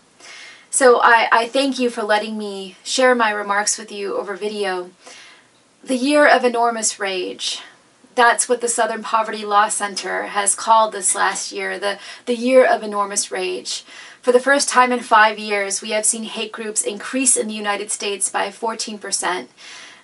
So 0.75 0.99
I, 1.00 1.28
I 1.31 1.47
thank 1.47 1.78
you 1.78 1.88
for 1.88 2.02
letting 2.02 2.37
me 2.37 2.75
share 2.83 3.14
my 3.14 3.31
remarks 3.31 3.78
with 3.78 3.93
you 3.93 4.16
over 4.16 4.35
video. 4.35 4.90
The 5.85 5.95
year 5.95 6.26
of 6.26 6.45
enormous 6.45 6.99
rage. 6.99 7.61
That's 8.16 8.49
what 8.49 8.61
the 8.61 8.66
Southern 8.66 9.04
Poverty 9.04 9.45
Law 9.45 9.69
Center 9.69 10.25
has 10.25 10.57
called 10.57 10.90
this 10.90 11.14
last 11.14 11.52
year, 11.52 11.78
the, 11.78 12.00
the 12.26 12.35
year 12.35 12.66
of 12.66 12.83
enormous 12.83 13.31
rage. 13.31 13.85
For 14.21 14.33
the 14.33 14.40
first 14.40 14.69
time 14.69 14.90
in 14.90 14.99
five 14.99 15.38
years, 15.38 15.81
we 15.81 15.93
have 15.93 16.04
seen 16.04 16.25
hate 16.25 16.50
groups 16.50 16.83
increase 16.83 17.37
in 17.37 17.47
the 17.47 17.54
United 17.54 17.93
States 17.93 18.28
by 18.28 18.49
14%. 18.49 19.47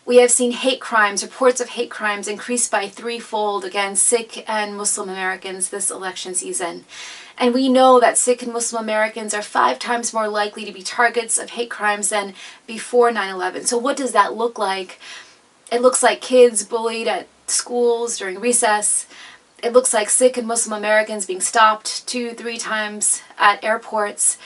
We 0.06 0.18
have 0.18 0.30
seen 0.30 0.52
hate 0.52 0.80
crimes, 0.80 1.24
reports 1.24 1.60
of 1.60 1.70
hate 1.70 1.90
crimes 1.90 2.28
increase 2.28 2.68
by 2.68 2.88
threefold 2.88 3.64
against 3.64 4.06
Sikh 4.06 4.48
and 4.48 4.76
Muslim 4.76 5.08
Americans 5.08 5.70
this 5.70 5.90
election 5.90 6.36
season. 6.36 6.84
And 7.40 7.54
we 7.54 7.70
know 7.70 7.98
that 8.00 8.18
Sikh 8.18 8.42
and 8.42 8.52
Muslim 8.52 8.84
Americans 8.84 9.32
are 9.32 9.40
five 9.40 9.78
times 9.78 10.12
more 10.12 10.28
likely 10.28 10.66
to 10.66 10.72
be 10.72 10.82
targets 10.82 11.38
of 11.38 11.50
hate 11.50 11.70
crimes 11.70 12.10
than 12.10 12.34
before 12.66 13.10
9 13.10 13.30
11. 13.30 13.64
So, 13.64 13.78
what 13.78 13.96
does 13.96 14.12
that 14.12 14.34
look 14.34 14.58
like? 14.58 15.00
It 15.72 15.80
looks 15.80 16.02
like 16.02 16.20
kids 16.20 16.64
bullied 16.64 17.08
at 17.08 17.28
schools 17.46 18.18
during 18.18 18.40
recess. 18.40 19.06
It 19.62 19.72
looks 19.72 19.94
like 19.94 20.10
Sikh 20.10 20.36
and 20.36 20.46
Muslim 20.46 20.76
Americans 20.76 21.24
being 21.24 21.40
stopped 21.40 22.06
two, 22.06 22.34
three 22.34 22.58
times 22.58 23.22
at 23.38 23.64
airports. 23.64 24.36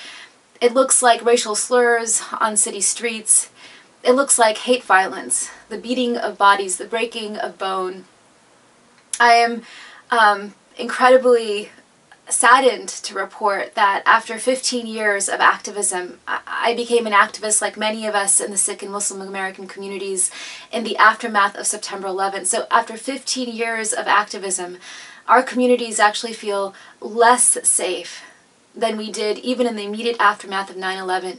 It 0.61 0.73
looks 0.73 1.03
like 1.03 1.25
racial 1.25 1.57
slurs 1.57 2.23
on 2.41 2.57
city 2.57 2.81
streets. 2.81 3.51
It 4.05 4.13
looks 4.13 4.39
like 4.39 4.59
hate 4.59 4.85
violence, 4.85 5.51
the 5.69 5.79
beating 5.79 6.17
of 6.17 6.39
bodies, 6.39 6.77
the 6.77 6.85
breaking 6.85 7.39
of 7.39 7.59
bone. 7.59 8.05
I 9.19 9.33
am 9.33 9.63
um, 10.13 10.55
incredibly 10.77 11.71
saddened 12.28 12.88
to 12.88 13.14
report 13.14 13.75
that 13.75 14.02
after 14.07 14.38
15 14.38 14.87
years 14.87 15.28
of 15.28 15.40
activism, 15.40 16.19
I 16.26 16.75
became 16.75 17.07
an 17.07 17.12
activist 17.12 17.61
like 17.61 17.76
many 17.76 18.07
of 18.07 18.14
us 18.14 18.40
in 18.40 18.50
the 18.50 18.57
Sikh 18.57 18.83
and 18.83 18.93
Muslim 18.93 19.21
American 19.21 19.66
communities 19.66 20.31
in 20.73 20.85
the 20.85 20.97
aftermath 20.97 21.57
of 21.57 21.66
September 21.66 22.09
11th. 22.09 22.47
So 22.47 22.66
after 22.71 22.97
15 22.97 23.54
years 23.54 23.93
of 23.93 24.07
activism, 24.07 24.78
our 25.28 25.43
communities 25.43 26.00
actually 26.00 26.33
feel 26.33 26.75
less 27.00 27.59
safe 27.69 28.23
than 28.75 28.97
we 28.97 29.11
did 29.11 29.38
even 29.38 29.66
in 29.66 29.76
the 29.76 29.85
immediate 29.85 30.16
aftermath 30.19 30.71
of 30.71 30.76
9 30.76 30.99
11. 30.99 31.38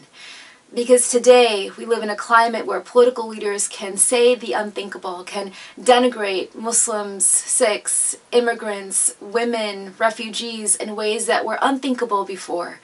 Because 0.75 1.09
today 1.09 1.71
we 1.77 1.85
live 1.85 2.03
in 2.03 2.09
a 2.09 2.17
climate 2.17 2.65
where 2.65 2.81
political 2.81 3.29
leaders 3.29 3.69
can 3.69 3.95
say 3.95 4.35
the 4.35 4.51
unthinkable, 4.51 5.23
can 5.23 5.53
denigrate 5.79 6.53
Muslims, 6.53 7.25
Sikhs, 7.25 8.17
immigrants, 8.33 9.15
women, 9.21 9.93
refugees 9.97 10.75
in 10.75 10.97
ways 10.97 11.27
that 11.27 11.45
were 11.45 11.57
unthinkable 11.61 12.25
before. 12.25 12.81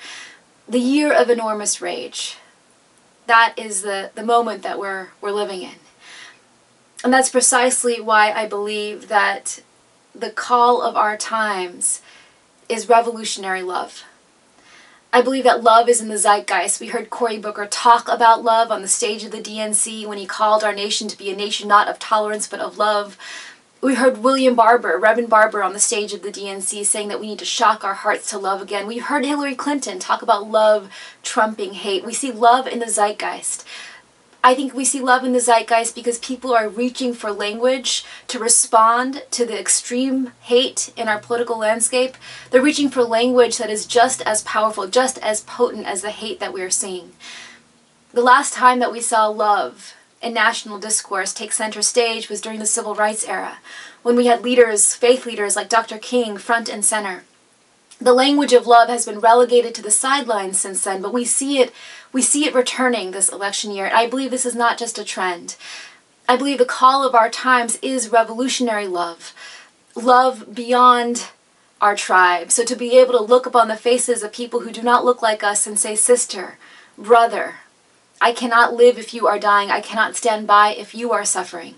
The 0.70 0.80
year 0.80 1.12
of 1.12 1.30
enormous 1.30 1.82
rage. 1.82 2.38
That 3.28 3.56
is 3.58 3.82
the, 3.82 4.12
the 4.16 4.24
moment 4.24 4.64
that 4.64 4.80
we're, 4.80 5.10
we're 5.20 5.32
living 5.32 5.62
in. 5.62 5.76
And 7.04 7.12
that's 7.12 7.30
precisely 7.30 8.00
why 8.00 8.32
I 8.32 8.48
believe 8.48 9.10
that 9.10 9.62
the 10.16 10.30
call 10.30 10.82
of 10.82 10.96
our 10.96 11.18
times 11.18 12.02
is 12.70 12.88
revolutionary 12.88 13.64
love. 13.64 14.06
I 15.14 15.22
believe 15.22 15.44
that 15.44 15.62
love 15.62 15.90
is 15.90 16.00
in 16.00 16.08
the 16.08 16.18
zeitgeist. 16.18 16.80
We 16.80 16.88
heard 16.88 17.10
Cory 17.10 17.38
Booker 17.38 17.66
talk 17.66 18.08
about 18.08 18.46
love 18.46 18.72
on 18.72 18.82
the 18.82 18.88
stage 18.88 19.26
of 19.26 19.32
the 19.32 19.42
DNC 19.42 20.08
when 20.08 20.18
he 20.18 20.26
called 20.26 20.64
our 20.64 20.74
nation 20.74 21.10
to 21.10 21.18
be 21.18 21.30
a 21.30 21.36
nation 21.36 21.68
not 21.68 21.90
of 21.90 22.00
tolerance 22.00 22.48
but 22.48 22.62
of 22.62 22.78
love. 22.78 23.18
We 23.82 23.96
heard 23.96 24.20
William 24.20 24.56
Barber, 24.56 24.98
Reverend 24.98 25.30
Barber, 25.30 25.64
on 25.64 25.74
the 25.74 25.80
stage 25.82 26.14
of 26.14 26.22
the 26.22 26.32
DNC 26.32 26.86
saying 26.86 27.10
that 27.10 27.20
we 27.20 27.28
need 27.28 27.40
to 27.40 27.46
shock 27.46 27.84
our 27.84 27.96
hearts 27.96 28.30
to 28.30 28.38
love 28.38 28.62
again. 28.62 28.88
We 28.88 29.00
heard 29.00 29.26
Hillary 29.26 29.56
Clinton 29.56 30.00
talk 30.00 30.22
about 30.22 30.50
love 30.50 30.90
trumping 31.24 31.74
hate. 31.74 32.06
We 32.06 32.14
see 32.14 32.32
love 32.32 32.66
in 32.66 32.80
the 32.80 32.86
zeitgeist. 32.86 33.66
I 34.44 34.56
think 34.56 34.74
we 34.74 34.86
see 34.86 35.00
love 35.00 35.24
in 35.24 35.34
the 35.34 35.40
zeitgeist 35.40 35.94
because 35.94 36.18
people 36.18 36.52
are 36.54 36.68
reaching 36.68 37.14
for 37.14 37.32
language 37.32 38.04
to 38.28 38.40
respond 38.40 39.24
to 39.32 39.46
the 39.46 39.60
extreme 39.60 40.32
hate 40.42 40.92
in 40.98 41.08
our 41.08 41.20
political 41.20 41.60
landscape. 41.60 42.18
They're 42.50 42.62
reaching 42.62 42.90
for 42.90 43.04
language 43.04 43.58
that 43.58 43.70
is 43.70 43.86
just 43.86 44.22
as 44.24 44.42
powerful, 44.42 44.88
just 44.88 45.20
as 45.20 45.42
potent 45.42 45.86
as 45.86 46.02
the 46.02 46.10
hate 46.10 46.40
that 46.40 46.54
we 46.54 46.62
are 46.62 46.72
seeing. 46.72 47.12
The 48.14 48.24
last 48.24 48.54
time 48.54 48.80
that 48.80 48.92
we 48.92 49.00
saw 49.00 49.28
love 49.28 49.94
in 50.24 50.34
national 50.34 50.80
discourse 50.80 51.34
take 51.34 51.54
center 51.54 51.84
stage 51.84 52.28
was 52.28 52.42
during 52.42 52.60
the 52.60 52.66
civil 52.66 52.96
rights 52.96 53.28
era, 53.28 53.60
when 54.02 54.16
we 54.16 54.26
had 54.26 54.42
leaders, 54.42 54.96
faith 54.96 55.28
leaders 55.28 55.56
like 55.56 55.70
Dr. 55.70 56.00
King, 56.00 56.38
front 56.38 56.68
and 56.68 56.84
center. 56.84 57.24
The 58.00 58.14
language 58.14 58.54
of 58.54 58.66
love 58.66 58.90
has 58.90 59.06
been 59.06 59.20
relegated 59.20 59.76
to 59.76 59.84
the 59.84 59.92
sidelines 59.92 60.60
since 60.60 60.84
then, 60.84 61.04
but 61.04 61.14
we 61.14 61.24
see 61.24 61.60
it 61.60 61.72
we 62.14 62.22
see 62.22 62.46
it 62.46 62.54
returning 62.54 63.12
this 63.12 63.30
election 63.30 63.72
year. 63.72 63.86
and 63.86 63.96
I 63.96 64.08
believe 64.08 64.32
this 64.32 64.46
is 64.46 64.56
not 64.56 64.78
just 64.78 64.98
a 65.00 65.04
trend. 65.04 65.56
I 66.28 66.38
believe 66.38 66.58
the 66.58 66.66
call 66.66 67.06
of 67.06 67.16
our 67.16 67.30
times 67.30 67.78
is 67.82 68.10
revolutionary 68.10 68.88
love. 68.88 69.34
Love 69.96 70.54
beyond 70.54 71.30
our 71.82 71.96
tribe. 71.96 72.52
So 72.52 72.64
to 72.64 72.76
be 72.76 72.98
able 72.98 73.14
to 73.14 73.24
look 73.24 73.46
upon 73.46 73.68
the 73.68 73.76
faces 73.76 74.24
of 74.24 74.32
people 74.32 74.62
who 74.62 74.72
do 74.72 74.82
not 74.82 75.04
look 75.04 75.22
like 75.22 75.44
us 75.44 75.66
and 75.66 75.80
say, 75.80 75.96
Sister, 75.96 76.58
brother, 76.98 77.56
I 78.22 78.34
cannot 78.34 78.76
live 78.76 78.98
if 78.98 79.14
you 79.14 79.28
are 79.28 79.40
dying. 79.40 79.72
I 79.72 79.82
cannot 79.82 80.16
stand 80.16 80.46
by 80.46 80.76
if 80.76 80.94
you 80.94 81.12
are 81.12 81.26
suffering. 81.26 81.76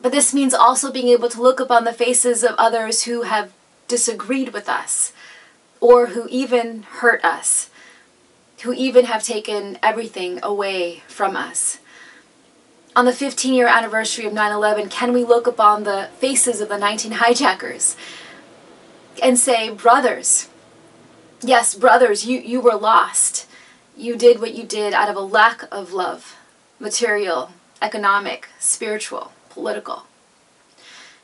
But 0.00 0.12
this 0.12 0.34
means 0.34 0.52
also 0.52 0.92
being 0.92 1.08
able 1.08 1.28
to 1.28 1.40
look 1.40 1.60
upon 1.60 1.84
the 1.84 1.92
faces 1.92 2.42
of 2.42 2.54
others 2.56 3.04
who 3.04 3.22
have 3.22 3.52
disagreed 3.88 4.52
with 4.52 4.68
us 4.68 5.12
or 5.80 6.06
who 6.06 6.26
even 6.28 6.82
hurt 6.82 7.24
us 7.24 7.70
who 8.62 8.72
even 8.72 9.04
have 9.04 9.22
taken 9.22 9.78
everything 9.82 10.40
away 10.42 11.02
from 11.08 11.36
us. 11.36 11.78
On 12.94 13.04
the 13.04 13.12
15 13.12 13.52
year 13.52 13.66
anniversary 13.66 14.24
of 14.24 14.32
9 14.32 14.52
11, 14.52 14.88
can 14.88 15.12
we 15.12 15.24
look 15.24 15.46
upon 15.46 15.84
the 15.84 16.08
faces 16.18 16.60
of 16.60 16.68
the 16.68 16.78
19 16.78 17.12
hijackers 17.12 17.96
and 19.22 19.38
say, 19.38 19.70
Brothers, 19.70 20.48
yes, 21.42 21.74
brothers, 21.74 22.24
you, 22.24 22.40
you 22.40 22.60
were 22.60 22.76
lost. 22.76 23.46
You 23.96 24.16
did 24.16 24.40
what 24.40 24.54
you 24.54 24.64
did 24.64 24.94
out 24.94 25.08
of 25.08 25.16
a 25.16 25.20
lack 25.20 25.64
of 25.70 25.92
love 25.92 26.36
material, 26.78 27.52
economic, 27.80 28.48
spiritual, 28.58 29.32
political. 29.48 30.04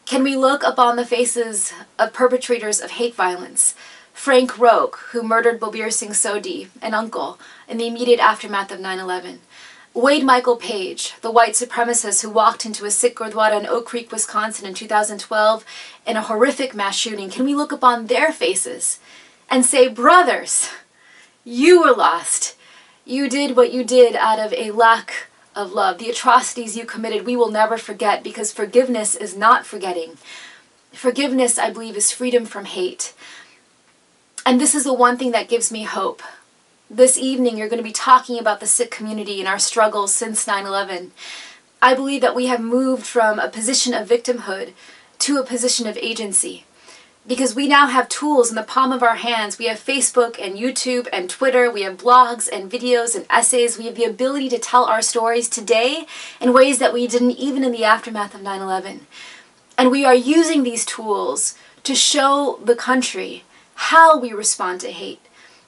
Can 0.06 0.22
we 0.22 0.36
look 0.36 0.62
upon 0.62 0.96
the 0.96 1.06
faces 1.06 1.72
of 1.98 2.12
perpetrators 2.12 2.80
of 2.80 2.92
hate 2.92 3.14
violence 3.14 3.74
Frank 4.12 4.58
Roque, 4.58 4.98
who 5.10 5.22
murdered 5.22 5.58
Balbir 5.58 5.92
Singh 5.92 6.10
Sodhi, 6.10 6.68
an 6.80 6.94
uncle, 6.94 7.38
in 7.68 7.78
the 7.78 7.86
immediate 7.86 8.20
aftermath 8.20 8.70
of 8.70 8.80
9 8.80 8.98
11. 8.98 9.40
Wade 9.94 10.24
Michael 10.24 10.56
Page, 10.56 11.14
the 11.20 11.30
white 11.30 11.52
supremacist 11.52 12.22
who 12.22 12.30
walked 12.30 12.64
into 12.64 12.86
a 12.86 12.90
Sikh 12.90 13.16
Gurdwara 13.16 13.60
in 13.60 13.66
Oak 13.66 13.86
Creek, 13.86 14.10
Wisconsin 14.10 14.66
in 14.66 14.72
2012 14.74 15.64
in 16.06 16.16
a 16.16 16.22
horrific 16.22 16.74
mass 16.74 16.96
shooting, 16.96 17.28
can 17.28 17.44
we 17.44 17.54
look 17.54 17.72
upon 17.72 18.06
their 18.06 18.32
faces 18.32 19.00
and 19.50 19.66
say, 19.66 19.88
Brothers, 19.88 20.70
you 21.44 21.82
were 21.82 21.92
lost. 21.92 22.56
You 23.04 23.28
did 23.28 23.56
what 23.56 23.72
you 23.72 23.84
did 23.84 24.16
out 24.16 24.38
of 24.38 24.54
a 24.54 24.70
lack 24.70 25.26
of 25.54 25.72
love. 25.72 25.98
The 25.98 26.08
atrocities 26.08 26.76
you 26.76 26.86
committed, 26.86 27.26
we 27.26 27.36
will 27.36 27.50
never 27.50 27.76
forget 27.76 28.22
because 28.22 28.52
forgiveness 28.52 29.14
is 29.14 29.36
not 29.36 29.66
forgetting. 29.66 30.16
Forgiveness, 30.92 31.58
I 31.58 31.70
believe, 31.70 31.96
is 31.96 32.12
freedom 32.12 32.46
from 32.46 32.64
hate. 32.64 33.12
And 34.44 34.60
this 34.60 34.74
is 34.74 34.84
the 34.84 34.92
one 34.92 35.16
thing 35.16 35.30
that 35.32 35.48
gives 35.48 35.70
me 35.70 35.84
hope. 35.84 36.20
This 36.90 37.16
evening, 37.16 37.56
you're 37.56 37.68
going 37.68 37.78
to 37.78 37.84
be 37.84 37.92
talking 37.92 38.38
about 38.38 38.58
the 38.58 38.66
Sikh 38.66 38.90
community 38.90 39.38
and 39.38 39.48
our 39.48 39.58
struggles 39.58 40.12
since 40.12 40.46
9 40.46 40.66
11. 40.66 41.12
I 41.80 41.94
believe 41.94 42.20
that 42.22 42.34
we 42.34 42.46
have 42.46 42.60
moved 42.60 43.06
from 43.06 43.38
a 43.38 43.48
position 43.48 43.94
of 43.94 44.08
victimhood 44.08 44.72
to 45.20 45.38
a 45.38 45.44
position 45.44 45.86
of 45.86 45.96
agency. 45.98 46.64
Because 47.24 47.54
we 47.54 47.68
now 47.68 47.86
have 47.86 48.08
tools 48.08 48.50
in 48.50 48.56
the 48.56 48.64
palm 48.64 48.90
of 48.90 49.02
our 49.02 49.14
hands. 49.14 49.58
We 49.58 49.66
have 49.66 49.78
Facebook 49.78 50.44
and 50.44 50.58
YouTube 50.58 51.06
and 51.12 51.30
Twitter. 51.30 51.70
We 51.70 51.82
have 51.82 51.96
blogs 51.96 52.48
and 52.52 52.68
videos 52.68 53.14
and 53.14 53.26
essays. 53.30 53.78
We 53.78 53.86
have 53.86 53.94
the 53.94 54.04
ability 54.04 54.48
to 54.48 54.58
tell 54.58 54.84
our 54.84 55.02
stories 55.02 55.48
today 55.48 56.06
in 56.40 56.52
ways 56.52 56.80
that 56.80 56.92
we 56.92 57.06
didn't 57.06 57.32
even 57.32 57.62
in 57.62 57.70
the 57.70 57.84
aftermath 57.84 58.34
of 58.34 58.42
9 58.42 58.60
11. 58.60 59.06
And 59.78 59.92
we 59.92 60.04
are 60.04 60.14
using 60.16 60.64
these 60.64 60.84
tools 60.84 61.54
to 61.84 61.94
show 61.94 62.58
the 62.64 62.74
country 62.76 63.44
how 63.90 64.16
we 64.16 64.32
respond 64.32 64.80
to 64.80 64.92
hate. 64.92 65.20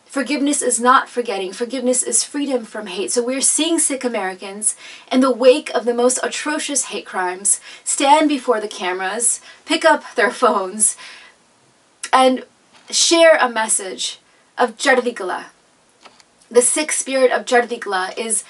Forgiveness 0.06 0.62
is 0.62 0.78
not 0.78 1.08
forgetting. 1.08 1.52
Forgiveness 1.52 2.00
is 2.00 2.22
freedom 2.22 2.64
from 2.64 2.86
hate. 2.86 3.10
So 3.10 3.24
we're 3.24 3.40
seeing 3.40 3.80
Sikh 3.80 4.04
Americans 4.04 4.76
in 5.10 5.20
the 5.20 5.32
wake 5.32 5.68
of 5.74 5.84
the 5.84 5.92
most 5.92 6.20
atrocious 6.22 6.84
hate 6.86 7.04
crimes 7.04 7.60
stand 7.82 8.28
before 8.28 8.60
the 8.60 8.68
cameras, 8.68 9.40
pick 9.64 9.84
up 9.84 10.04
their 10.14 10.30
phones, 10.30 10.96
and 12.12 12.44
share 12.88 13.36
a 13.36 13.48
message 13.48 14.20
of 14.56 14.76
Chardhikala. 14.76 15.46
The 16.48 16.62
Sikh 16.62 16.92
spirit 16.92 17.32
of 17.32 17.46
Chardhikala 17.46 18.16
is 18.16 18.44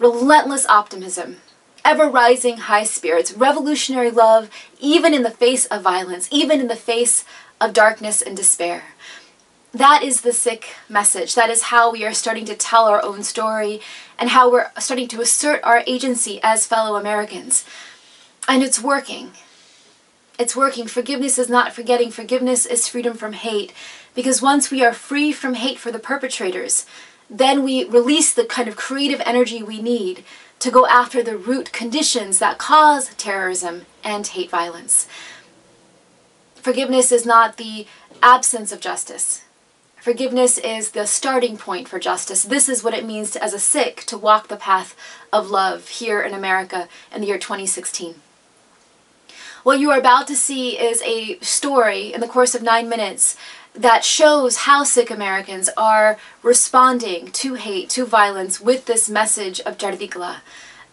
relentless 0.00 0.66
optimism, 0.66 1.36
ever 1.84 2.08
rising 2.08 2.56
high 2.56 2.82
spirits, 2.82 3.32
revolutionary 3.32 4.10
love, 4.10 4.50
even 4.80 5.14
in 5.14 5.22
the 5.22 5.30
face 5.30 5.66
of 5.66 5.82
violence, 5.82 6.28
even 6.32 6.58
in 6.58 6.66
the 6.66 6.74
face 6.74 7.24
of 7.60 7.72
darkness 7.72 8.20
and 8.20 8.36
despair. 8.36 8.82
That 9.74 10.04
is 10.04 10.20
the 10.20 10.32
Sikh 10.32 10.76
message. 10.88 11.34
That 11.34 11.50
is 11.50 11.62
how 11.62 11.90
we 11.90 12.04
are 12.04 12.14
starting 12.14 12.44
to 12.44 12.54
tell 12.54 12.84
our 12.84 13.02
own 13.02 13.24
story 13.24 13.80
and 14.16 14.30
how 14.30 14.48
we're 14.48 14.70
starting 14.78 15.08
to 15.08 15.20
assert 15.20 15.60
our 15.64 15.82
agency 15.84 16.38
as 16.44 16.64
fellow 16.64 16.94
Americans. 16.94 17.64
And 18.46 18.62
it's 18.62 18.80
working. 18.80 19.32
It's 20.38 20.54
working. 20.54 20.86
Forgiveness 20.86 21.38
is 21.38 21.48
not 21.48 21.72
forgetting. 21.72 22.12
Forgiveness 22.12 22.66
is 22.66 22.86
freedom 22.86 23.16
from 23.16 23.32
hate. 23.32 23.72
Because 24.14 24.40
once 24.40 24.70
we 24.70 24.84
are 24.84 24.92
free 24.92 25.32
from 25.32 25.54
hate 25.54 25.80
for 25.80 25.90
the 25.90 25.98
perpetrators, 25.98 26.86
then 27.28 27.64
we 27.64 27.82
release 27.82 28.32
the 28.32 28.44
kind 28.44 28.68
of 28.68 28.76
creative 28.76 29.20
energy 29.26 29.60
we 29.60 29.82
need 29.82 30.22
to 30.60 30.70
go 30.70 30.86
after 30.86 31.20
the 31.20 31.36
root 31.36 31.72
conditions 31.72 32.38
that 32.38 32.58
cause 32.58 33.12
terrorism 33.16 33.86
and 34.04 34.24
hate 34.28 34.50
violence. 34.50 35.08
Forgiveness 36.54 37.10
is 37.10 37.26
not 37.26 37.56
the 37.56 37.88
absence 38.22 38.70
of 38.70 38.80
justice. 38.80 39.43
Forgiveness 40.04 40.58
is 40.58 40.90
the 40.90 41.06
starting 41.06 41.56
point 41.56 41.88
for 41.88 41.98
justice. 41.98 42.42
This 42.42 42.68
is 42.68 42.84
what 42.84 42.92
it 42.92 43.06
means 43.06 43.30
to, 43.30 43.42
as 43.42 43.54
a 43.54 43.58
Sikh 43.58 44.04
to 44.04 44.18
walk 44.18 44.48
the 44.48 44.56
path 44.58 44.94
of 45.32 45.48
love 45.48 45.88
here 45.88 46.20
in 46.20 46.34
America 46.34 46.90
in 47.10 47.22
the 47.22 47.28
year 47.28 47.38
2016. 47.38 48.16
What 49.62 49.80
you 49.80 49.90
are 49.90 49.98
about 49.98 50.26
to 50.26 50.36
see 50.36 50.78
is 50.78 51.00
a 51.00 51.38
story 51.38 52.12
in 52.12 52.20
the 52.20 52.28
course 52.28 52.54
of 52.54 52.62
nine 52.62 52.86
minutes 52.86 53.38
that 53.72 54.04
shows 54.04 54.68
how 54.68 54.84
Sikh 54.84 55.10
Americans 55.10 55.70
are 55.74 56.18
responding 56.42 57.28
to 57.28 57.54
hate, 57.54 57.88
to 57.88 58.04
violence 58.04 58.60
with 58.60 58.84
this 58.84 59.08
message 59.08 59.58
of 59.60 59.78
Chardhikala 59.78 60.42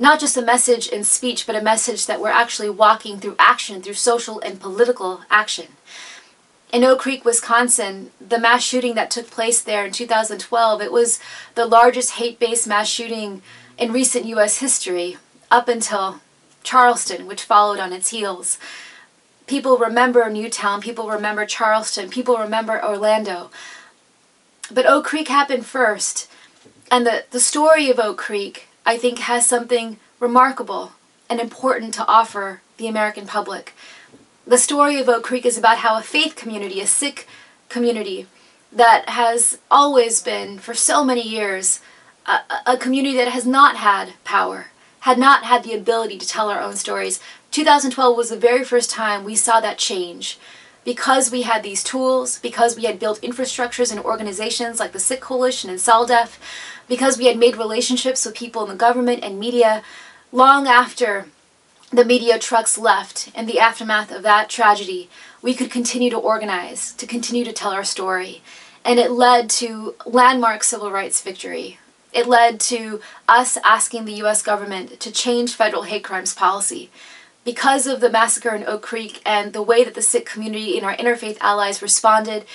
not 0.01 0.19
just 0.19 0.35
a 0.35 0.41
message 0.41 0.87
in 0.87 1.03
speech, 1.03 1.45
but 1.45 1.55
a 1.55 1.61
message 1.61 2.07
that 2.07 2.19
we're 2.19 2.29
actually 2.29 2.71
walking 2.71 3.19
through 3.19 3.35
action, 3.37 3.83
through 3.83 3.93
social 3.93 4.39
and 4.39 4.59
political 4.59 5.21
action. 5.29 5.67
In 6.71 6.85
Oak 6.85 6.99
Creek, 6.99 7.25
Wisconsin, 7.25 8.11
the 8.25 8.39
mass 8.39 8.63
shooting 8.63 8.95
that 8.95 9.11
took 9.11 9.29
place 9.29 9.61
there 9.61 9.85
in 9.85 9.91
2012, 9.91 10.81
it 10.81 10.91
was 10.91 11.19
the 11.55 11.65
largest 11.65 12.11
hate-based 12.11 12.65
mass 12.65 12.87
shooting 12.87 13.41
in 13.77 13.91
recent 13.91 14.25
U.S. 14.25 14.59
history, 14.59 15.17
up 15.49 15.67
until 15.67 16.21
Charleston, 16.63 17.27
which 17.27 17.43
followed 17.43 17.79
on 17.79 17.91
its 17.91 18.09
heels. 18.09 18.57
People 19.47 19.77
remember 19.77 20.29
Newtown, 20.29 20.79
people 20.79 21.09
remember 21.09 21.45
Charleston, 21.45 22.09
people 22.09 22.37
remember 22.37 22.81
Orlando. 22.81 23.51
But 24.73 24.85
Oak 24.85 25.05
Creek 25.05 25.27
happened 25.27 25.65
first, 25.65 26.29
And 26.89 27.05
the, 27.05 27.25
the 27.31 27.39
story 27.41 27.89
of 27.89 27.99
Oak 27.99 28.17
Creek, 28.17 28.69
I 28.85 28.97
think, 28.97 29.19
has 29.19 29.45
something 29.45 29.97
remarkable 30.21 30.93
and 31.29 31.41
important 31.41 31.93
to 31.95 32.07
offer 32.07 32.61
the 32.77 32.87
American 32.87 33.27
public. 33.27 33.73
The 34.45 34.57
story 34.57 34.99
of 34.99 35.07
Oak 35.07 35.23
Creek 35.23 35.45
is 35.45 35.57
about 35.57 35.77
how 35.77 35.97
a 35.97 36.01
faith 36.01 36.35
community, 36.35 36.81
a 36.81 36.87
Sikh 36.87 37.27
community, 37.69 38.25
that 38.71 39.09
has 39.09 39.59
always 39.69 40.21
been, 40.21 40.57
for 40.57 40.73
so 40.73 41.03
many 41.03 41.21
years, 41.21 41.79
a, 42.25 42.39
a 42.65 42.77
community 42.77 43.15
that 43.17 43.27
has 43.27 43.45
not 43.45 43.77
had 43.77 44.13
power, 44.23 44.67
had 45.01 45.19
not 45.19 45.43
had 45.43 45.63
the 45.63 45.73
ability 45.73 46.17
to 46.17 46.27
tell 46.27 46.49
our 46.49 46.59
own 46.59 46.75
stories. 46.75 47.19
2012 47.51 48.17
was 48.17 48.29
the 48.29 48.37
very 48.37 48.63
first 48.63 48.89
time 48.89 49.23
we 49.23 49.35
saw 49.35 49.59
that 49.59 49.77
change 49.77 50.39
because 50.83 51.31
we 51.31 51.43
had 51.43 51.61
these 51.61 51.83
tools, 51.83 52.39
because 52.39 52.75
we 52.75 52.85
had 52.85 52.97
built 52.97 53.21
infrastructures 53.21 53.91
and 53.91 53.99
organizations 53.99 54.79
like 54.79 54.91
the 54.91 54.99
Sikh 54.99 55.21
Coalition 55.21 55.69
and 55.69 55.79
SALDEF, 55.79 56.39
because 56.87 57.19
we 57.19 57.27
had 57.27 57.37
made 57.37 57.57
relationships 57.57 58.25
with 58.25 58.35
people 58.35 58.63
in 58.63 58.69
the 58.69 58.75
government 58.75 59.23
and 59.23 59.39
media, 59.39 59.83
long 60.31 60.67
after 60.67 61.27
the 61.91 62.05
media 62.05 62.39
trucks 62.39 62.77
left 62.77 63.29
in 63.35 63.45
the 63.45 63.59
aftermath 63.59 64.11
of 64.11 64.23
that 64.23 64.49
tragedy, 64.49 65.09
we 65.41 65.53
could 65.53 65.69
continue 65.69 66.09
to 66.09 66.17
organize, 66.17 66.93
to 66.93 67.05
continue 67.05 67.43
to 67.43 67.51
tell 67.51 67.71
our 67.71 67.83
story. 67.83 68.41
And 68.85 68.97
it 68.97 69.11
led 69.11 69.49
to 69.51 69.95
landmark 70.05 70.63
civil 70.63 70.89
rights 70.89 71.21
victory. 71.21 71.79
It 72.13 72.27
led 72.27 72.59
to 72.61 73.01
us 73.27 73.57
asking 73.63 74.05
the 74.05 74.21
US 74.23 74.41
government 74.41 74.99
to 75.01 75.11
change 75.11 75.53
federal 75.53 75.83
hate 75.83 76.03
crimes 76.03 76.33
policy 76.33 76.89
because 77.43 77.87
of 77.87 77.99
the 77.99 78.09
massacre 78.09 78.55
in 78.55 78.63
Oak 78.65 78.81
Creek 78.81 79.21
and 79.25 79.51
the 79.51 79.61
way 79.61 79.83
that 79.83 79.95
the 79.95 80.01
Sikh 80.01 80.25
community 80.25 80.77
and 80.77 80.85
our 80.85 80.95
interfaith 80.95 81.37
allies 81.41 81.81
responded, 81.81 82.45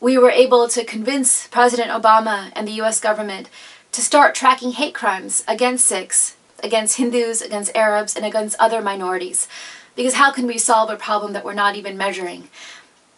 we 0.00 0.18
were 0.18 0.30
able 0.30 0.68
to 0.68 0.84
convince 0.84 1.46
President 1.46 1.90
Obama 1.90 2.50
and 2.54 2.66
the 2.66 2.80
US 2.82 3.00
government 3.00 3.48
to 3.92 4.02
start 4.02 4.34
tracking 4.34 4.72
hate 4.72 4.94
crimes 4.94 5.44
against 5.46 5.86
Sikhs, 5.86 6.36
against 6.62 6.96
Hindus, 6.96 7.40
against 7.40 7.74
Arabs, 7.74 8.16
and 8.16 8.24
against 8.24 8.58
other 8.58 8.80
minorities. 8.80 9.48
Because 9.94 10.14
how 10.14 10.32
can 10.32 10.46
we 10.46 10.58
solve 10.58 10.90
a 10.90 10.96
problem 10.96 11.32
that 11.32 11.44
we're 11.44 11.54
not 11.54 11.76
even 11.76 11.96
measuring? 11.96 12.48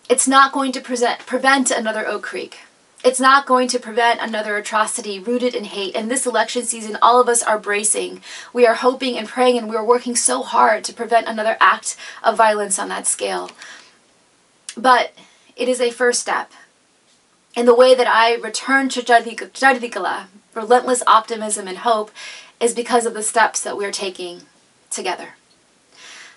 It's 0.09 0.29
not 0.29 0.53
going 0.53 0.73
to 0.73 0.81
present, 0.81 1.21
prevent 1.21 1.71
another 1.71 2.07
Oak 2.07 2.23
Creek. 2.23 2.59
It's 3.05 3.21
not 3.21 3.47
going 3.47 3.69
to 3.69 3.79
prevent 3.79 4.21
another 4.23 4.57
atrocity 4.57 5.19
rooted 5.19 5.55
in 5.55 5.65
hate. 5.65 5.95
And 5.95 6.11
this 6.11 6.27
election 6.27 6.65
season, 6.65 6.97
all 7.03 7.21
of 7.21 7.29
us 7.29 7.43
are 7.43 7.59
bracing. 7.59 8.23
We 8.53 8.67
are 8.67 8.75
hoping 8.75 9.19
and 9.19 9.29
praying, 9.29 9.59
and 9.59 9.69
we 9.69 9.77
are 9.77 9.85
working 9.85 10.17
so 10.17 10.43
hard 10.43 10.85
to 10.85 10.95
prevent 10.95 11.29
another 11.29 11.59
act 11.61 11.97
of 12.23 12.39
violence 12.39 12.79
on 12.79 12.89
that 12.89 13.07
scale. 13.07 13.51
But 14.75 15.13
it 15.55 15.69
is 15.69 15.83
a 15.83 15.91
first 15.91 16.23
step. 16.23 16.51
And 17.55 17.69
the 17.69 17.75
way 17.75 17.95
that 17.95 18.09
I 18.09 18.35
return 18.37 18.89
to 18.91 19.03
Chardhikala, 19.03 20.27
relentless 20.55 21.03
optimism 21.07 21.69
and 21.69 21.79
hope, 21.79 22.11
is 22.61 22.75
because 22.75 23.07
of 23.07 23.15
the 23.15 23.23
steps 23.23 23.63
that 23.63 23.77
we're 23.77 23.93
taking 23.93 24.43
together. 24.91 25.31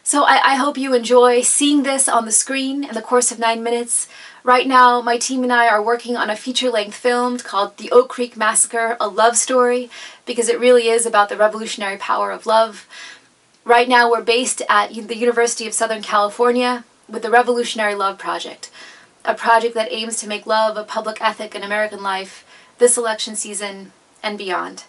So 0.03 0.23
I, 0.23 0.53
I, 0.53 0.56
hope 0.56 0.77
you 0.77 0.93
enjoy 0.93 1.41
seeing 1.41 1.84
this 1.84 2.08
on 2.08 2.23
the 2.23 2.32
screen 2.32 2.86
in 2.86 2.93
the 2.95 3.01
course 3.01 3.30
of 3.30 3.39
nine 3.39 3.62
minutes. 3.62 4.08
Right 4.41 4.65
now, 4.65 5.01
my 5.01 5.17
team 5.17 5.43
and 5.43 5.51
I 5.51 5.67
are 5.67 5.84
working 5.84 6.15
on 6.15 6.30
a 6.30 6.36
feature-length 6.38 6.95
film 6.95 7.38
called 7.39 7.75
The 7.75 7.91
Oak 7.91 8.08
Creek 8.08 8.38
Massacre, 8.38 8.95
a 9.01 9.10
love 9.10 9.36
story, 9.36 9.89
because 10.25 10.47
it 10.47 10.62
really 10.62 10.88
is 10.88 11.06
about 11.06 11.27
the 11.27 11.36
revolutionary 11.36 11.97
power 11.97 12.32
of 12.32 12.45
love. 12.45 12.88
Right 13.65 13.89
now, 13.89 14.10
we're 14.10 14.21
based 14.21 14.62
at 14.69 14.93
the 14.93 15.17
University 15.17 15.67
of 15.67 15.73
Southern 15.73 16.01
California 16.01 16.86
with 17.10 17.21
the 17.21 17.30
Revolutionary 17.30 17.95
Love 17.95 18.17
Project, 18.17 18.71
a 19.25 19.34
project 19.34 19.73
that 19.75 19.91
aims 19.91 20.21
to 20.21 20.27
make 20.30 20.47
love 20.47 20.77
a 20.77 20.86
public 20.86 21.21
ethic 21.21 21.53
in 21.53 21.63
American 21.63 22.01
life 22.01 22.45
this 22.77 22.97
election 22.97 23.36
season 23.36 23.91
and 24.23 24.38
beyond. 24.38 24.86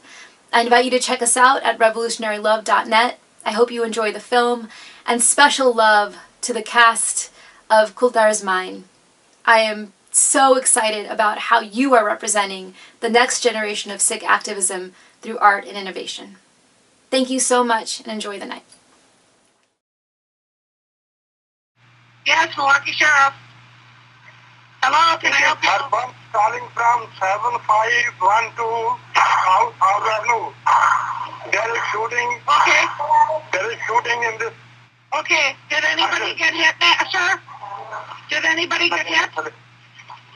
I 0.52 0.62
invite 0.62 0.84
you 0.84 0.90
to 0.92 0.98
check 0.98 1.22
us 1.22 1.36
out 1.36 1.62
at 1.62 1.78
revolutionarylove.net. 1.78 3.18
I 3.44 3.50
hope 3.52 3.70
you 3.70 3.84
enjoy 3.84 4.12
the 4.12 4.20
film, 4.20 4.68
and 5.06 5.22
special 5.22 5.72
love 5.72 6.16
to 6.42 6.52
the 6.52 6.62
cast 6.62 7.30
of 7.70 7.94
Kultar's 7.94 8.42
Mime. 8.42 8.84
I 9.44 9.60
am 9.60 9.92
so 10.10 10.56
excited 10.56 11.06
about 11.06 11.38
how 11.38 11.60
you 11.60 11.94
are 11.94 12.04
representing 12.04 12.74
the 13.00 13.08
next 13.08 13.40
generation 13.40 13.90
of 13.90 14.00
Sikh 14.00 14.28
activism 14.28 14.92
through 15.20 15.38
art 15.38 15.66
and 15.66 15.76
innovation. 15.76 16.36
Thank 17.10 17.30
you 17.30 17.40
so 17.40 17.64
much 17.64 18.00
and 18.00 18.08
enjoy 18.08 18.38
the 18.38 18.46
night. 18.46 18.64
Yes, 22.26 22.54
Milwaukee 22.56 22.92
Sheriff. 22.92 23.34
Hello, 24.82 25.18
can 25.18 25.32
I 25.32 25.36
help 25.36 25.62
you? 25.62 26.17
Calling 26.32 26.66
from 26.74 27.08
7512 27.18 29.00
South 29.16 29.74
Avenue. 29.80 30.52
There 31.50 31.72
is 31.72 31.82
shooting. 31.90 32.28
Okay. 32.44 32.84
There 33.52 33.70
is 33.72 33.78
shooting 33.86 34.22
in 34.22 34.38
this. 34.38 34.52
Okay. 35.18 35.56
Did 35.70 35.84
anybody 35.84 36.34
get 36.36 36.52
hit, 36.52 36.74
sir? 37.10 37.40
Did 38.28 38.44
anybody 38.44 38.90
get 38.90 39.06
hit? 39.06 39.30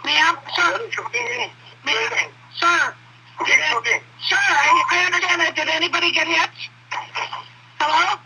Ma'am, 0.04 0.36
sir? 0.56 0.78
There 0.78 0.86
is 0.88 0.94
shooting 0.94 1.26
in 1.26 1.50
Ma'am, 1.84 2.30
sir? 2.56 2.94
Did, 3.44 3.60
shooting. 3.70 4.00
sir, 4.28 4.36
I, 4.38 4.84
I 4.90 5.06
understand 5.06 5.40
that. 5.42 5.54
Did 5.56 5.68
anybody 5.68 6.12
get 6.12 6.26
hit? 6.26 6.50
Hello? 7.78 8.18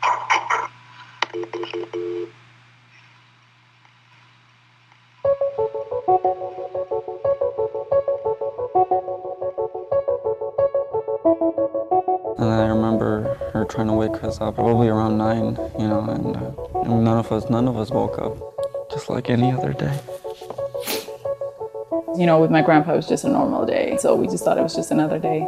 And 12.47 12.55
then 12.55 12.61
I 12.61 12.69
remember 12.69 13.37
her 13.53 13.65
trying 13.65 13.89
to 13.89 13.93
wake 13.93 14.23
us 14.23 14.41
up, 14.41 14.55
probably 14.55 14.87
around 14.87 15.19
nine, 15.19 15.59
you 15.81 15.89
know, 15.89 15.99
and, 15.99 16.37
uh, 16.37 16.81
and 16.83 17.03
none 17.03 17.19
of 17.19 17.33
us, 17.33 17.51
none 17.51 17.67
of 17.67 17.77
us 17.77 17.91
woke 17.91 18.21
up, 18.21 18.37
just 18.89 19.11
like 19.11 19.29
any 19.29 19.51
other 19.51 19.73
day. 19.73 19.93
You 22.17 22.27
know, 22.27 22.39
with 22.41 22.53
my 22.53 22.63
grandpa, 22.63 22.93
it 22.93 22.97
was 22.97 23.09
just 23.09 23.25
a 23.25 23.29
normal 23.29 23.67
day, 23.67 23.97
so 23.99 24.15
we 24.15 24.29
just 24.29 24.45
thought 24.45 24.59
it 24.59 24.63
was 24.63 24.77
just 24.77 24.93
another 24.93 25.19
day. 25.19 25.45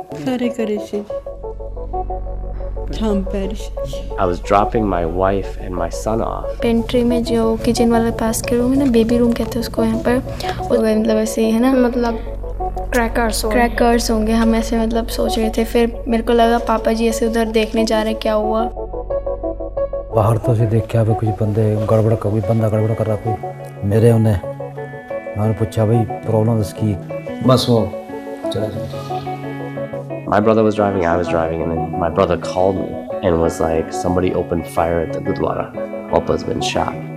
I 4.19 4.25
was 4.25 4.41
dropping 4.41 4.85
my 4.89 5.07
wife 5.07 5.57
and 5.61 5.73
my 5.77 5.91
son 5.91 6.21
off. 6.21 6.61
Pantry 6.61 7.05
में 7.05 7.23
जो 7.23 7.59
kitchen 7.63 7.93
वाले 7.93 8.11
pass 8.19 8.43
के 8.43 8.59
room 8.59 8.77
है 8.77 8.85
ना 8.85 8.93
baby 8.93 9.21
room 9.21 9.37
कहते 9.39 9.59
हैं 9.59 9.61
उसको 9.61 9.85
यहाँ 9.85 10.03
पर 10.03 10.99
मतलब 10.99 11.17
ऐसे 11.17 11.51
है 11.51 11.61
ना 11.61 11.73
मतलब 11.73 12.38
क्रैकर्स 12.93 13.45
क्रैकर्स 13.45 14.11
होंगे 14.11 14.33
हम 14.33 14.55
ऐसे 14.55 14.79
मतलब 14.79 15.07
सोच 15.17 15.39
रहे 15.39 15.51
थे 15.57 15.65
फिर 15.73 15.93
मेरे 16.09 16.23
को 16.23 16.33
लगा 16.33 16.59
पापा 16.69 16.93
जी 16.93 17.09
ऐसे 17.09 17.27
उधर 17.27 17.51
देखने 17.59 17.85
जा 17.85 18.03
रहे 18.03 18.15
क्या 18.25 18.35
हुआ 18.35 18.65
बाहर 20.15 20.37
तो 20.47 20.55
से 20.55 20.67
देख 20.67 20.87
के 20.95 21.05
कुछ 21.15 21.29
बंदे 21.41 21.65
गड़बड़ 21.91 22.15
कोई 22.23 22.41
बंदा 22.41 22.69
गड़बड़ 22.69 22.95
कर 22.95 23.07
रहा 23.07 23.17
कोई 23.27 23.89
मेरे 23.89 24.13
उन्हें 24.13 24.41
मैंने 25.39 25.53
पूछा 25.59 25.87
भाई 25.87 26.05
प्रॉब्लम 26.27 26.61
इसकी 26.61 26.95
बस 27.47 27.67
वो 27.69 27.81
My 30.29 30.39
brother 30.41 30.63
was 30.63 30.75
driving, 30.75 31.05
I 31.07 31.17
was 31.17 31.29
driving, 31.29 31.63
and 31.63 31.73
then 31.73 31.99
my 32.01 32.11
brother 32.11 32.37
called 32.39 32.77
me 32.77 32.89
and 33.23 33.41
was 33.41 33.61
like, 33.61 33.93
somebody 33.93 34.35
opened 34.35 34.67
fire 34.69 35.01
at 35.01 35.15
the 35.15 35.21
Gurdwara. 35.21 35.69
Opa's 36.13 36.45
been 36.45 36.61
shot. 36.61 37.08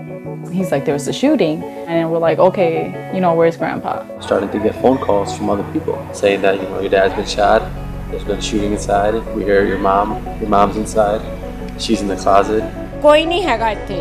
He's 0.50 0.70
like, 0.72 0.84
there 0.84 0.94
was 0.94 1.06
a 1.08 1.12
shooting, 1.12 1.62
and 1.86 2.10
we're 2.10 2.18
like, 2.18 2.38
okay, 2.38 3.10
you 3.14 3.20
know, 3.20 3.34
where's 3.34 3.56
grandpa? 3.56 3.92
started 4.20 4.52
to 4.52 4.58
get 4.58 4.74
phone 4.82 4.98
calls 4.98 5.36
from 5.36 5.50
other 5.50 5.66
people 5.72 5.96
saying 6.12 6.40
that 6.42 6.60
you 6.60 6.68
know 6.70 6.80
your 6.80 6.90
dad's 6.90 7.14
been 7.14 7.26
shot. 7.26 7.62
There's 8.10 8.24
been 8.24 8.40
shooting 8.40 8.72
inside. 8.72 9.14
We 9.36 9.44
hear 9.44 9.64
your 9.64 9.78
mom. 9.78 10.14
Your 10.40 10.48
mom's 10.48 10.76
inside. 10.76 11.20
She's 11.78 12.00
in 12.02 12.08
the 12.08 12.16
closet. 12.24 12.64
ਕੋਈ 13.02 13.24
ਨਹੀਂ 13.26 13.42
ਹੈਗਾ 13.46 13.70
ਇੱਥੇ 13.70 13.96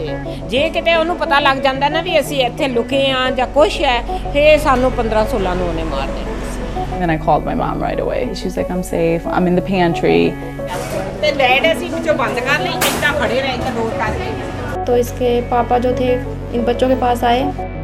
ਜੇ 0.49 0.69
ਕਿਤੇ 0.75 0.93
ਉਹਨੂੰ 0.95 1.15
ਪਤਾ 1.17 1.39
ਲੱਗ 1.39 1.57
ਜਾਂਦਾ 1.63 1.89
ਨਾ 1.89 2.01
ਵੀ 2.01 2.19
ਅਸੀਂ 2.19 2.39
ਇੱਥੇ 2.45 2.67
ਲੁਕੇ 2.67 3.01
ਆ 3.11 3.29
ਜਾਂ 3.37 3.47
ਕੁਛ 3.57 3.79
ਹੈ 3.81 4.01
ਫੇਰ 4.33 4.57
ਸਾਨੂੰ 4.59 4.91
15 4.99 5.25
16 5.33 5.55
ਨੂੰ 5.57 5.67
ਉਹਨੇ 5.67 5.83
ਮਾਰ 5.91 6.07
ਦੇਣਾ 6.07 6.33
And 6.95 7.01
then 7.03 7.11
I 7.13 7.17
called 7.17 7.43
my 7.45 7.53
mom 7.59 7.81
right 7.83 7.99
away. 7.99 8.19
She's 8.39 8.53
like, 8.59 8.69
I'm 8.73 8.81
safe. 8.89 9.25
I'm 9.37 9.47
in 9.51 9.57
the 9.59 9.63
pantry. 9.69 10.19
ਤੇ 11.21 11.31
ਲੈਟ 11.31 11.65
ਅਸੀਂ 11.71 11.89
ਵਿੱਚੋਂ 11.91 12.13
ਬੰਦ 12.21 12.39
ਕਰ 12.47 12.59
ਲਈ 12.61 12.71
ਇੱਦਾਂ 12.91 13.11
ਖੜੇ 13.19 13.41
ਰਹੇ 13.41 13.57
ਤਾਂ 13.57 13.71
ਰੋਡ 13.77 13.91
ਕਰਕੇ 13.99 14.31
तो 14.86 14.96
इसके 14.96 15.40
पापा 15.50 15.78
जो 15.78 15.92
थे 16.00 16.12
इन 16.56 16.64
बच्चों 16.66 16.88
के 16.88 16.94
पास 17.00 17.24
आए 17.24 17.42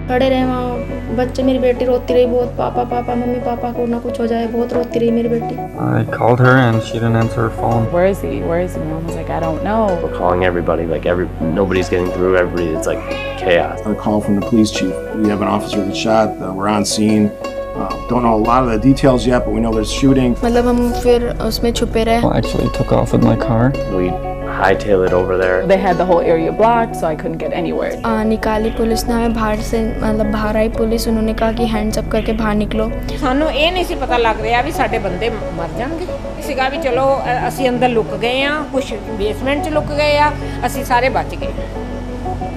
खड़े 0.09 0.29
रहे 0.29 0.45
वहाँ 0.45 1.15
बच्चे 1.17 1.43
मेरी 1.43 1.59
बेटी 1.59 1.85
रोती 1.85 2.15
रही 2.15 2.27
बहुत 2.27 2.49
पापा 2.59 2.83
पापा 2.91 3.15
मम्मी 3.15 3.39
पापा 3.47 3.71
को 3.73 3.87
ना 3.87 3.99
कुछ 4.01 4.21
हो 4.21 4.27
जाए 4.27 4.47
बहुत 4.47 4.73
रोती 4.73 4.99
रही 4.99 5.11
मेरी 5.11 5.29
बेटी 5.29 5.57
I 5.87 6.05
called 6.17 6.41
her 6.47 6.53
and 6.65 6.83
she 6.83 6.95
didn't 6.99 7.17
answer 7.23 7.49
her 7.49 7.51
phone. 7.61 7.87
Where 7.93 8.07
is 8.13 8.21
he? 8.27 8.33
Where 8.51 8.61
is 8.67 8.75
he? 8.75 8.83
Mom 8.91 9.07
was 9.07 9.17
like, 9.17 9.31
I 9.31 9.41
don't 9.45 9.65
know. 9.69 9.81
We're 10.03 10.17
calling 10.19 10.45
everybody, 10.45 10.87
like 10.93 11.07
every 11.15 11.27
nobody's 11.59 11.89
getting 11.95 12.11
through. 12.17 12.37
Everybody, 12.43 12.69
it's 12.77 12.87
like 12.93 13.03
chaos. 13.43 13.85
A 13.87 13.95
call 14.05 14.21
from 14.29 14.41
the 14.41 14.47
police 14.49 14.71
chief. 14.79 14.95
We 15.25 15.29
have 15.35 15.43
an 15.49 15.53
officer 15.57 15.83
who 15.85 15.95
shot. 15.95 16.37
Uh, 16.49 16.53
we're 16.61 16.69
on 16.77 16.85
scene. 16.95 17.29
Uh, 17.43 17.89
don't 18.09 18.23
know 18.29 18.35
a 18.35 18.43
lot 18.51 18.63
of 18.65 18.71
the 18.71 18.79
details 18.89 19.27
yet, 19.27 19.45
but 19.45 19.53
we 19.55 19.61
know 19.67 19.73
there's 19.79 19.93
shooting. 20.03 20.35
मतलब 20.45 20.67
हम 20.67 20.93
फिर 21.03 21.29
उसमें 21.49 21.73
छुपे 21.73 22.05
रहे 22.11 22.23
Well, 22.23 22.33
I 22.33 22.39
actually 22.45 22.71
took 22.79 22.93
off 23.01 23.13
with 23.17 23.25
my 23.31 23.37
car. 23.47 23.65
We 23.99 24.11
hightail 24.56 25.04
it 25.04 25.14
over 25.14 25.38
there. 25.38 25.66
They 25.66 25.78
had 25.78 25.98
the 25.98 26.06
whole 26.06 26.22
area 26.24 26.52
blocked, 26.54 26.96
so 26.96 27.08
I 27.08 27.16
couldn't 27.16 27.38
get 27.38 27.54
anywhere. 27.54 27.92
आ, 28.04 28.24
निकाली 28.26 28.70
police 28.72 29.06
ने 29.08 29.14
हमें 29.14 29.34
बाहर 29.34 29.62
से 29.62 29.82
मतलब 29.96 30.32
बाहर 30.32 30.58
आई 30.58 30.70
पुलिस 30.72 31.08
उन्होंने 31.08 31.34
कहा 31.34 31.52
कि 31.54 31.66
हैंड्स 31.68 31.98
अप 31.98 32.10
करके 32.12 32.34
बाहर 32.42 32.56
निकलो 32.58 32.90
ਸਾਨੂੰ 33.22 33.50
ਇਹ 33.54 33.72
ਨਹੀਂ 33.72 33.84
ਸੀ 33.86 33.96
ਪਤਾ 33.98 34.18
ਲੱਗ 34.20 34.42
ਰਿਹਾ 34.42 34.62
ਵੀ 34.62 34.72
ਸਾਡੇ 34.72 35.00
ਬੰਦੇ 35.00 35.30
ਮਰ 35.58 35.70
ਜਾਣਗੇ 35.78 36.06
ਸੀਗਾ 36.48 36.68
ਵੀ 36.70 36.78
ਚਲੋ 36.84 37.06
ਅ- 37.26 37.48
ਅਸੀਂ 37.48 37.70
ਅੰਦਰ 37.70 37.90
ਲੁੱਕ 37.90 38.16
ਗਏ 38.22 38.42
ਆ 38.44 38.56
ਕੁਝ 38.72 38.84
ਬੇਸਮੈਂਟ 39.18 39.64
'ਚ 39.66 39.70
ਲੁੱਕ 39.70 39.92
ਗਏ 39.94 40.18
ਆ 40.18 40.32
ਅਸੀਂ 40.66 40.84
ਸਾਰੇ 40.86 41.10
ਬਚ 41.18 41.36
गए 41.36 41.54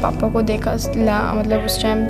पापा 0.03 0.29
को 0.33 0.41
देखा 0.49 0.73
ला, 1.05 1.19
मतलब 1.37 1.63
उस 1.69 1.77
टाइम 1.83 2.01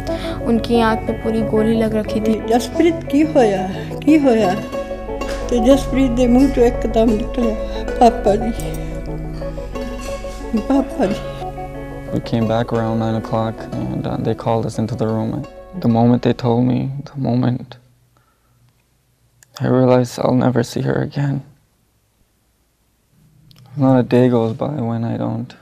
उनकी 0.52 0.78
आँख 0.84 1.02
पे 1.08 1.12
पूरी 1.18 1.42
गोली 1.50 1.74
लग 1.76 1.92
रखी 1.96 2.22
थी 2.24 2.32
ਜਸਪ੍ਰੀਤ 2.48 3.04
ਕੀ 3.10 3.22
ਹੋਇਆ 3.36 3.60
ਕੀ 4.00 4.18
ਹੋਇਆ 4.20 4.48
ਤੇ 5.50 5.58
ਜਸਪ੍ਰੀਤ 5.66 6.10
ਦੇ 6.12 6.26
ਮੂੰਹ 6.28 6.48
ਚੋਂ 6.56 6.64
ਇੱਕਦਮ 6.64 7.10
ਨਿਕਲਿਆ 7.12 7.54
ਪਾਪਾ 8.00 8.34
ਜੀ 8.36 8.50
ਪਾਪਾ 8.50 8.72
ਜੀ 8.72 8.87
We 10.51 12.19
came 12.21 12.47
back 12.47 12.73
around 12.73 12.97
9 12.97 13.15
o'clock 13.15 13.55
and 13.71 14.07
uh, 14.07 14.17
they 14.17 14.33
called 14.33 14.65
us 14.65 14.79
into 14.79 14.95
the 14.95 15.05
room. 15.05 15.45
The 15.79 15.87
moment 15.87 16.23
they 16.23 16.33
told 16.33 16.65
me, 16.65 16.91
the 17.05 17.19
moment 17.19 17.77
I 19.59 19.67
realized 19.67 20.19
I'll 20.19 20.33
never 20.33 20.63
see 20.63 20.81
her 20.81 21.03
again. 21.03 21.45
Not 23.77 23.99
a 23.99 24.03
day 24.03 24.27
goes 24.29 24.55
by 24.55 24.71
when 24.71 25.03
I 25.03 25.17
don't 25.17 25.55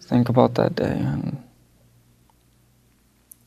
think 0.00 0.28
about 0.28 0.54
that 0.56 0.74
day 0.74 0.98
and 0.98 1.42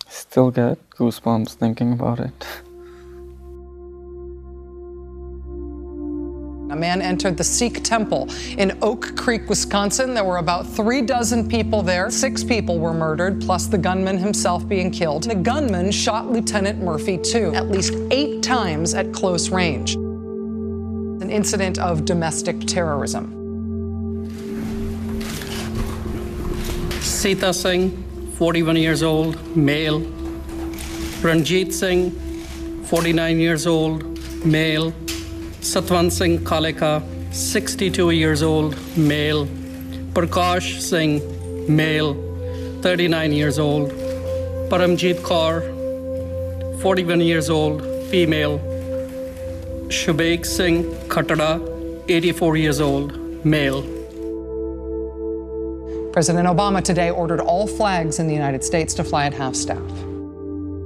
still 0.07 0.49
get 0.49 0.89
goosebumps 0.91 1.53
thinking 1.53 1.93
about 1.93 2.19
it. 2.19 2.47
A 6.71 6.75
man 6.75 7.01
entered 7.01 7.35
the 7.35 7.43
Sikh 7.43 7.83
temple 7.83 8.29
in 8.57 8.77
Oak 8.81 9.17
Creek, 9.17 9.49
Wisconsin. 9.49 10.13
There 10.13 10.23
were 10.23 10.37
about 10.37 10.65
three 10.65 11.01
dozen 11.01 11.49
people 11.49 11.81
there. 11.81 12.09
Six 12.09 12.45
people 12.45 12.79
were 12.79 12.93
murdered, 12.93 13.41
plus 13.41 13.67
the 13.67 13.77
gunman 13.77 14.17
himself 14.17 14.65
being 14.65 14.89
killed. 14.89 15.23
The 15.23 15.35
gunman 15.35 15.91
shot 15.91 16.31
Lieutenant 16.31 16.81
Murphy, 16.81 17.17
too, 17.17 17.53
at 17.53 17.69
least 17.69 17.93
eight 18.09 18.41
times 18.41 18.93
at 18.93 19.11
close 19.11 19.49
range. 19.49 19.95
An 19.95 21.29
incident 21.29 21.77
of 21.77 22.05
domestic 22.05 22.61
terrorism. 22.61 23.37
Sita 27.01 27.53
Singh, 27.53 27.91
41 28.37 28.77
years 28.77 29.03
old, 29.03 29.57
male. 29.57 29.99
Ranjit 31.21 31.73
Singh, 31.73 32.11
49 32.85 33.39
years 33.41 33.67
old, 33.67 34.45
male. 34.45 34.93
Satwant 35.61 36.11
Singh 36.11 36.39
Kaleka, 36.39 37.03
62 37.31 38.09
years 38.09 38.41
old, 38.41 38.75
male. 38.97 39.45
Prakash 40.13 40.81
Singh, 40.81 41.21
male, 41.73 42.15
39 42.81 43.31
years 43.31 43.59
old. 43.59 43.91
Paramjit 44.71 45.21
Kaur, 45.21 45.61
41 46.81 47.21
years 47.21 47.51
old, 47.51 47.83
female. 48.09 48.57
Suveg 49.89 50.47
Singh 50.47 50.83
Khattra, 51.07 51.61
84 52.09 52.57
years 52.57 52.81
old, 52.81 53.45
male. 53.45 53.83
President 56.11 56.47
Obama 56.47 56.83
today 56.83 57.11
ordered 57.11 57.39
all 57.39 57.67
flags 57.67 58.17
in 58.17 58.25
the 58.25 58.33
United 58.33 58.63
States 58.63 58.95
to 58.95 59.03
fly 59.03 59.27
at 59.27 59.33
half 59.35 59.53
staff. 59.53 59.77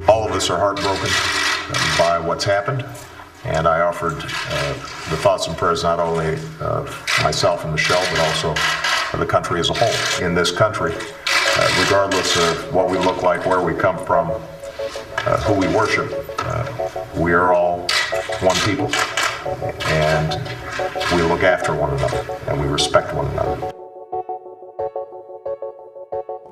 All 0.09 0.27
of 0.27 0.33
us 0.33 0.49
are 0.49 0.59
heartbroken 0.59 1.09
by 1.97 2.19
what's 2.19 2.43
happened, 2.43 2.83
and 3.44 3.66
I 3.66 3.80
offered 3.80 4.18
uh, 4.18 4.72
the 5.10 5.16
thoughts 5.16 5.46
and 5.46 5.56
prayers 5.56 5.82
not 5.82 5.98
only 5.98 6.34
of 6.60 6.84
myself 7.22 7.64
and 7.64 7.72
Michelle, 7.72 8.04
but 8.10 8.20
also 8.20 8.50
of 9.12 9.18
the 9.18 9.26
country 9.26 9.60
as 9.60 9.70
a 9.70 9.74
whole. 9.74 10.24
In 10.26 10.34
this 10.34 10.52
country, 10.52 10.92
uh, 10.94 11.82
regardless 11.84 12.36
of 12.36 12.74
what 12.74 12.90
we 12.90 12.98
look 12.98 13.22
like, 13.22 13.46
where 13.46 13.62
we 13.62 13.74
come 13.74 13.98
from, 14.04 14.30
uh, 14.30 15.40
who 15.42 15.54
we 15.54 15.68
worship, 15.68 16.12
uh, 16.40 16.90
we 17.16 17.32
are 17.32 17.52
all 17.52 17.88
one 18.40 18.56
people, 18.64 18.90
and 19.86 20.40
we 21.14 21.22
look 21.22 21.42
after 21.42 21.74
one 21.74 21.90
another, 21.90 22.24
and 22.48 22.60
we 22.60 22.66
respect 22.66 23.14
one 23.14 23.26
another. 23.32 23.72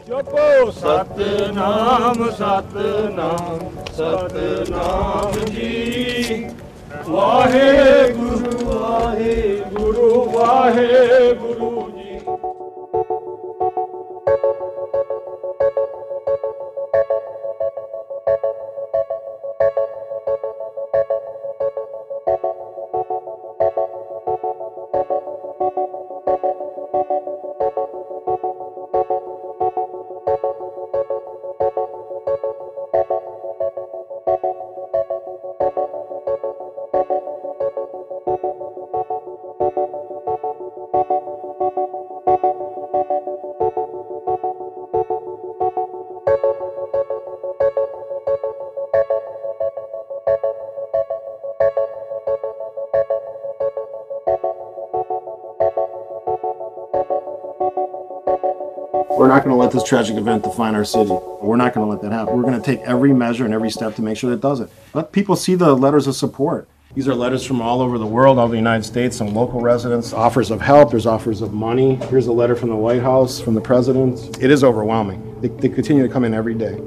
ਜਪੋ 0.08 0.70
ਸਤਨਾਮ 0.70 2.30
ਸਤਨਾਮ 2.36 3.58
ਸਤਨਾਮ 3.96 5.32
ਜੀ 5.44 6.48
Waheguru 7.09 8.65
Waheguru 8.65 10.09
Waheguru 10.33 11.89
ji. 11.89 12.19
Going 59.55 59.69
to 59.69 59.75
let 59.75 59.81
this 59.81 59.87
tragic 59.87 60.17
event 60.17 60.43
define 60.43 60.75
our 60.75 60.85
city. 60.85 61.11
We're 61.41 61.57
not 61.57 61.73
going 61.73 61.85
to 61.85 61.91
let 61.91 62.01
that 62.01 62.11
happen. 62.11 62.35
We're 62.35 62.43
going 62.43 62.59
to 62.59 62.65
take 62.65 62.79
every 62.81 63.13
measure 63.13 63.45
and 63.45 63.53
every 63.53 63.69
step 63.69 63.95
to 63.95 64.01
make 64.01 64.17
sure 64.17 64.29
that 64.31 64.37
it 64.37 64.41
doesn't. 64.41 64.71
Let 64.93 65.11
people 65.11 65.35
see 65.35 65.55
the 65.55 65.73
letters 65.75 66.07
of 66.07 66.15
support. 66.15 66.67
These 66.95 67.07
are 67.07 67.15
letters 67.15 67.43
from 67.43 67.61
all 67.61 67.81
over 67.81 67.97
the 67.97 68.05
world, 68.05 68.37
all 68.37 68.45
over 68.45 68.51
the 68.51 68.57
United 68.57 68.83
States, 68.83 69.17
some 69.17 69.33
local 69.33 69.61
residents, 69.61 70.13
offers 70.13 70.51
of 70.51 70.61
help, 70.61 70.91
there's 70.91 71.07
offers 71.07 71.41
of 71.41 71.51
money. 71.51 71.95
Here's 71.95 72.27
a 72.27 72.31
letter 72.31 72.55
from 72.55 72.69
the 72.69 72.75
White 72.75 73.01
House, 73.01 73.39
from 73.39 73.55
the 73.55 73.61
president. 73.61 74.37
It 74.39 74.51
is 74.51 74.63
overwhelming. 74.63 75.41
They, 75.41 75.47
they 75.47 75.69
continue 75.69 76.05
to 76.05 76.11
come 76.11 76.23
in 76.23 76.35
every 76.35 76.53
day. 76.53 76.79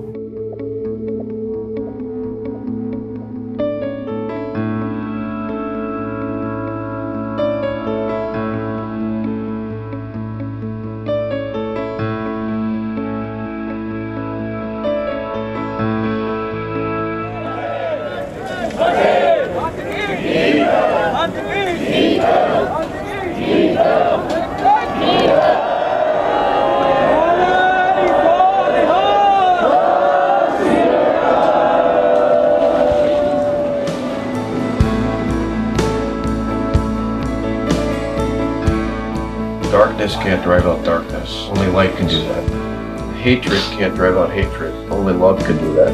Can't 43.87 43.97
drive 43.97 44.17
out 44.17 44.33
hatred. 44.33 44.75
Only 44.91 45.13
love 45.13 45.39
can 45.45 45.57
do 45.59 45.75
that. 45.75 45.93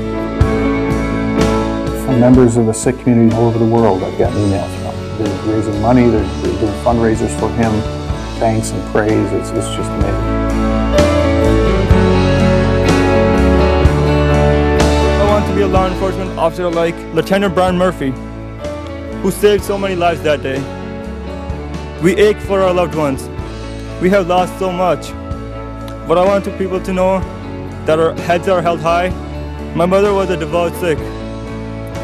From 2.06 2.20
members 2.20 2.56
of 2.56 2.64
the 2.64 2.72
Sikh 2.72 2.98
community 3.00 3.36
all 3.36 3.48
over 3.48 3.58
the 3.58 3.66
world, 3.66 4.02
I've 4.02 4.18
gotten 4.18 4.38
emails 4.38 4.74
from. 4.80 5.18
They're 5.18 5.54
raising 5.54 5.78
money, 5.82 6.08
they're, 6.08 6.24
they're 6.24 6.60
doing 6.60 6.72
fundraisers 6.84 7.38
for 7.38 7.50
him, 7.50 7.70
thanks 8.40 8.70
and 8.70 8.82
praise. 8.92 9.30
It's, 9.32 9.50
it's 9.50 9.66
just 9.76 9.90
amazing. 9.90 10.14
I 15.20 15.24
want 15.28 15.46
to 15.48 15.54
be 15.54 15.60
a 15.60 15.68
law 15.68 15.86
enforcement 15.86 16.30
officer 16.38 16.70
like 16.70 16.94
Lieutenant 17.12 17.54
Brian 17.54 17.76
Murphy, 17.76 18.12
who 19.20 19.30
saved 19.30 19.64
so 19.64 19.76
many 19.76 19.96
lives 19.96 20.22
that 20.22 20.42
day. 20.42 20.60
We 22.02 22.14
ache 22.14 22.38
for 22.38 22.62
our 22.62 22.72
loved 22.72 22.94
ones. 22.94 23.28
We 24.00 24.08
have 24.08 24.28
lost 24.28 24.58
so 24.58 24.72
much. 24.72 25.10
But 26.08 26.16
I 26.16 26.24
want 26.24 26.44
people 26.56 26.80
to 26.80 26.92
know 26.94 27.20
that 27.86 27.98
our 27.98 28.12
heads 28.22 28.48
are 28.48 28.62
held 28.62 28.80
high. 28.80 29.08
My 29.74 29.86
mother 29.86 30.12
was 30.14 30.30
a 30.30 30.36
devout 30.36 30.74
Sikh. 30.80 30.98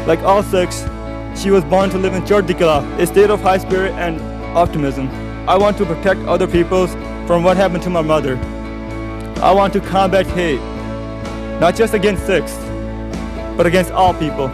Like 0.07 0.19
all 0.19 0.43
Sikhs, 0.43 0.85
she 1.39 1.51
was 1.51 1.63
born 1.63 1.89
to 1.91 1.97
live 1.97 2.13
in 2.13 2.23
Chardikala, 2.23 2.83
a 2.99 3.07
state 3.07 3.29
of 3.29 3.41
high 3.41 3.57
spirit 3.59 3.93
and 3.93 4.19
optimism. 4.57 5.07
I 5.47 5.57
want 5.57 5.77
to 5.77 5.85
protect 5.85 6.19
other 6.21 6.47
people's 6.47 6.93
from 7.27 7.43
what 7.43 7.57
happened 7.57 7.83
to 7.83 7.89
my 7.89 8.01
mother. 8.01 8.37
I 9.41 9.51
want 9.51 9.71
to 9.73 9.79
combat 9.79 10.27
hate, 10.27 10.59
not 11.59 11.75
just 11.75 11.93
against 11.93 12.25
Sikhs, 12.25 12.57
but 13.55 13.65
against 13.65 13.91
all 13.91 14.13
people. 14.13 14.47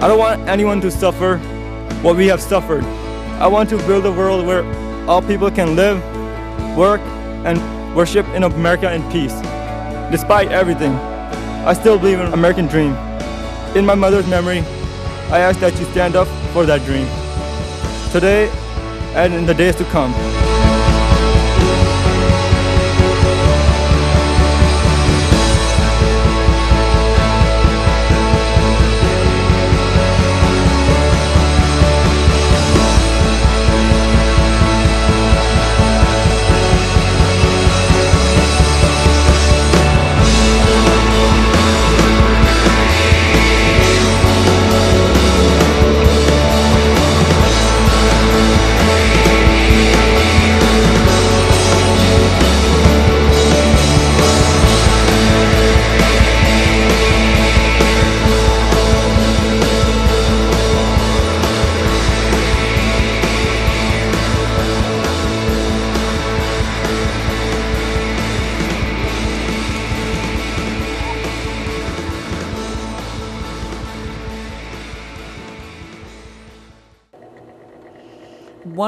I 0.00 0.06
don't 0.06 0.18
want 0.18 0.48
anyone 0.48 0.80
to 0.82 0.90
suffer 0.90 1.38
what 2.02 2.16
we 2.16 2.26
have 2.28 2.40
suffered. 2.40 2.84
I 3.40 3.48
want 3.48 3.68
to 3.70 3.78
build 3.78 4.06
a 4.06 4.12
world 4.12 4.46
where 4.46 4.64
all 5.08 5.22
people 5.22 5.50
can 5.50 5.74
live, 5.74 5.98
work, 6.76 7.00
and 7.44 7.58
worship 7.96 8.26
in 8.28 8.44
America 8.44 8.92
in 8.92 9.02
peace. 9.10 9.34
Despite 10.10 10.50
everything, 10.50 10.92
I 11.68 11.74
still 11.74 11.98
believe 11.98 12.18
in 12.18 12.32
American 12.32 12.66
dream. 12.66 12.94
In 13.76 13.84
my 13.84 13.94
mother's 13.94 14.26
memory, 14.26 14.60
I 15.30 15.40
ask 15.40 15.60
that 15.60 15.78
you 15.78 15.84
stand 15.92 16.16
up 16.16 16.28
for 16.54 16.64
that 16.64 16.82
dream. 16.86 17.06
Today 18.10 18.48
and 19.14 19.34
in 19.34 19.44
the 19.44 19.52
days 19.52 19.76
to 19.76 19.84
come. 19.84 20.14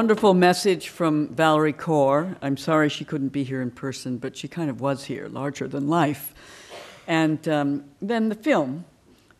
Wonderful 0.01 0.33
message 0.33 0.89
from 0.89 1.27
Valerie 1.27 1.73
Kaur. 1.73 2.35
I'm 2.41 2.57
sorry 2.57 2.89
she 2.89 3.05
couldn't 3.05 3.27
be 3.27 3.43
here 3.43 3.61
in 3.61 3.69
person, 3.69 4.17
but 4.17 4.35
she 4.35 4.47
kind 4.47 4.67
of 4.71 4.81
was 4.81 5.03
here, 5.03 5.27
larger 5.27 5.67
than 5.67 5.87
life. 5.87 6.33
And 7.05 7.47
um, 7.47 7.83
then 8.01 8.29
the 8.29 8.35
film 8.35 8.85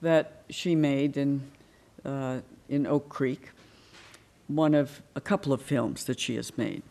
that 0.03 0.43
she 0.51 0.75
made 0.75 1.17
in, 1.17 1.49
uh, 2.05 2.41
in 2.69 2.85
Oak 2.85 3.09
Creek, 3.09 3.49
one 4.47 4.75
of 4.75 5.01
a 5.15 5.19
couple 5.19 5.51
of 5.51 5.63
films 5.63 6.03
that 6.03 6.19
she 6.19 6.35
has 6.35 6.55
made. 6.59 6.83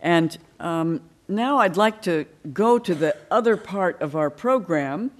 And 0.00 0.38
um, 0.60 1.00
now 1.26 1.58
I'd 1.58 1.76
like 1.76 2.02
to 2.02 2.24
go 2.52 2.78
to 2.78 2.94
the 2.94 3.16
other 3.32 3.56
part 3.56 4.00
of 4.00 4.14
our 4.14 4.30
program, 4.30 5.10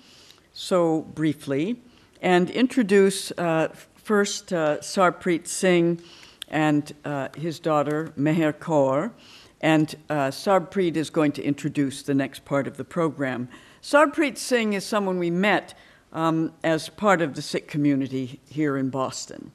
so 0.53 1.01
briefly, 1.01 1.83
and 2.23 2.49
introduce 2.49 3.33
uh, 3.33 3.75
first 3.97 4.53
uh, 4.53 4.79
Sarbpreet 4.79 5.49
Singh 5.49 6.01
and 6.49 6.93
uh, 7.05 7.29
his 7.37 7.59
daughter, 7.59 8.13
Mehr 8.17 8.53
Kaur. 8.53 9.13
And 9.61 9.95
uh, 10.11 10.31
Sarbpreet 10.31 10.97
is 10.97 11.11
going 11.11 11.33
to 11.33 11.43
introduce 11.43 12.03
the 12.03 12.15
next 12.15 12.45
part 12.45 12.67
of 12.67 12.77
the 12.77 12.85
program. 12.85 13.49
Sarbpreet 13.83 14.37
Singh 14.37 14.75
is 14.75 14.85
someone 14.85 15.19
we 15.19 15.31
met 15.31 15.75
um, 16.13 16.53
as 16.63 16.89
part 16.89 17.23
of 17.23 17.35
the 17.35 17.43
Sikh 17.43 17.69
community 17.69 18.41
here 18.49 18.77
in 18.77 18.91
Boston. 18.91 19.53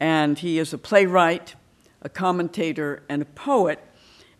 And 0.00 0.38
he 0.38 0.58
is 0.58 0.72
a 0.72 0.78
playwright, 0.78 1.54
a 2.02 2.08
commentator, 2.08 3.02
and 3.08 3.22
a 3.22 3.26
poet. 3.26 3.80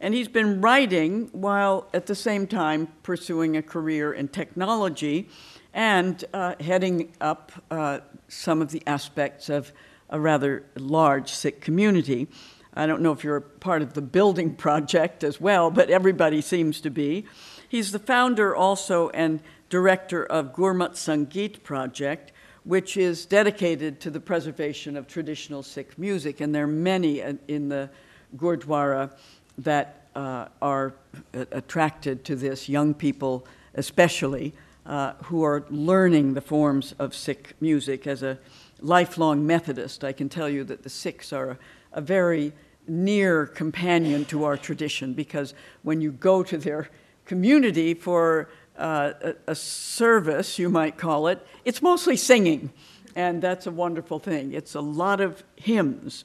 And 0.01 0.15
he's 0.15 0.29
been 0.29 0.61
writing 0.61 1.29
while 1.33 1.89
at 1.95 2.07
the 2.07 2.15
same 2.15 2.47
time 2.47 2.89
pursuing 3.03 3.57
a 3.57 3.63
career 3.63 4.13
in 4.13 4.29
technology 4.29 5.29
and 5.73 6.25
uh, 6.33 6.55
heading 6.61 7.13
up 7.21 7.53
uh, 7.71 8.01
some 8.29 8.61
of 8.61 8.71
the 8.71 8.83
aspects 8.87 9.49
of 9.49 9.73
a 10.11 10.21
rather 10.21 10.65
large 10.77 11.31
Sikh 11.31 11.61
community. 11.61 12.29
I 12.75 12.87
don't 12.87 13.03
know 13.03 13.13
if 13.13 13.23
you're 13.23 13.41
part 13.41 13.83
of 13.83 13.95
the 13.95 14.03
building 14.03 14.55
project 14.57 15.25
as 15.25 15.41
well, 15.41 15.71
but 15.71 15.91
everybody 15.91 16.41
seems 16.41 16.81
to 16.83 16.91
be. 16.91 17.25
He's 17.69 17.93
the 17.93 17.99
founder 17.99 18.55
also 18.55 19.09
and 19.11 19.41
director 19.69 20.25
of 20.25 20.53
Gurmat 20.53 20.93
Sangeet 20.93 21.63
Project, 21.63 22.33
which 22.65 22.97
is 22.97 23.27
dedicated 23.27 24.01
to 24.01 24.11
the 24.11 24.21
preservation 24.21 24.97
of 24.97 25.07
traditional 25.07 25.63
Sikh 25.63 25.99
music. 25.99 26.41
And 26.41 26.55
there 26.55 26.65
are 26.65 26.69
many 26.69 27.21
in 27.49 27.69
the 27.69 27.91
Gurdwara 28.37 29.11
that 29.59 30.07
uh, 30.15 30.47
are 30.63 30.95
attracted 31.33 32.25
to 32.25 32.37
this, 32.37 32.69
young 32.69 32.95
people 32.95 33.47
especially, 33.75 34.55
uh, 34.87 35.15
who 35.25 35.43
are 35.43 35.65
learning 35.71 36.35
the 36.35 36.41
forms 36.41 36.95
of 36.99 37.15
Sikh 37.15 37.55
music 37.61 38.07
as 38.07 38.23
a 38.23 38.39
lifelong 38.85 39.47
Methodist, 39.47 40.05
I 40.05 40.13
can 40.13 40.29
tell 40.29 40.49
you 40.49 40.63
that 40.65 40.83
the 40.83 40.91
Sikhs 40.91 41.33
are 41.33 41.51
a, 41.51 41.59
a 41.95 42.01
very 42.01 42.53
near 42.87 43.47
companion 43.47 44.25
to 44.27 44.45
our 44.45 44.57
tradition 44.57 45.15
because 45.15 45.55
when 45.83 46.01
you 46.01 46.13
go 46.13 46.43
to 46.43 46.59
their 46.59 46.91
community 47.25 47.95
for 47.95 48.49
uh, 48.77 49.13
a, 49.23 49.35
a, 49.49 49.55
service, 49.55 50.59
you 50.59 50.69
might 50.69 50.99
call 50.99 51.29
it, 51.29 51.45
it's 51.65 51.81
mostly 51.81 52.17
singing. 52.17 52.71
And 53.17 53.41
that's 53.41 53.67
a 53.67 53.71
wonderful 53.71 54.19
thing. 54.19 54.53
It's 54.53 54.75
a 54.75 54.81
lot 54.81 55.21
of 55.21 55.45
hymns. 55.57 56.25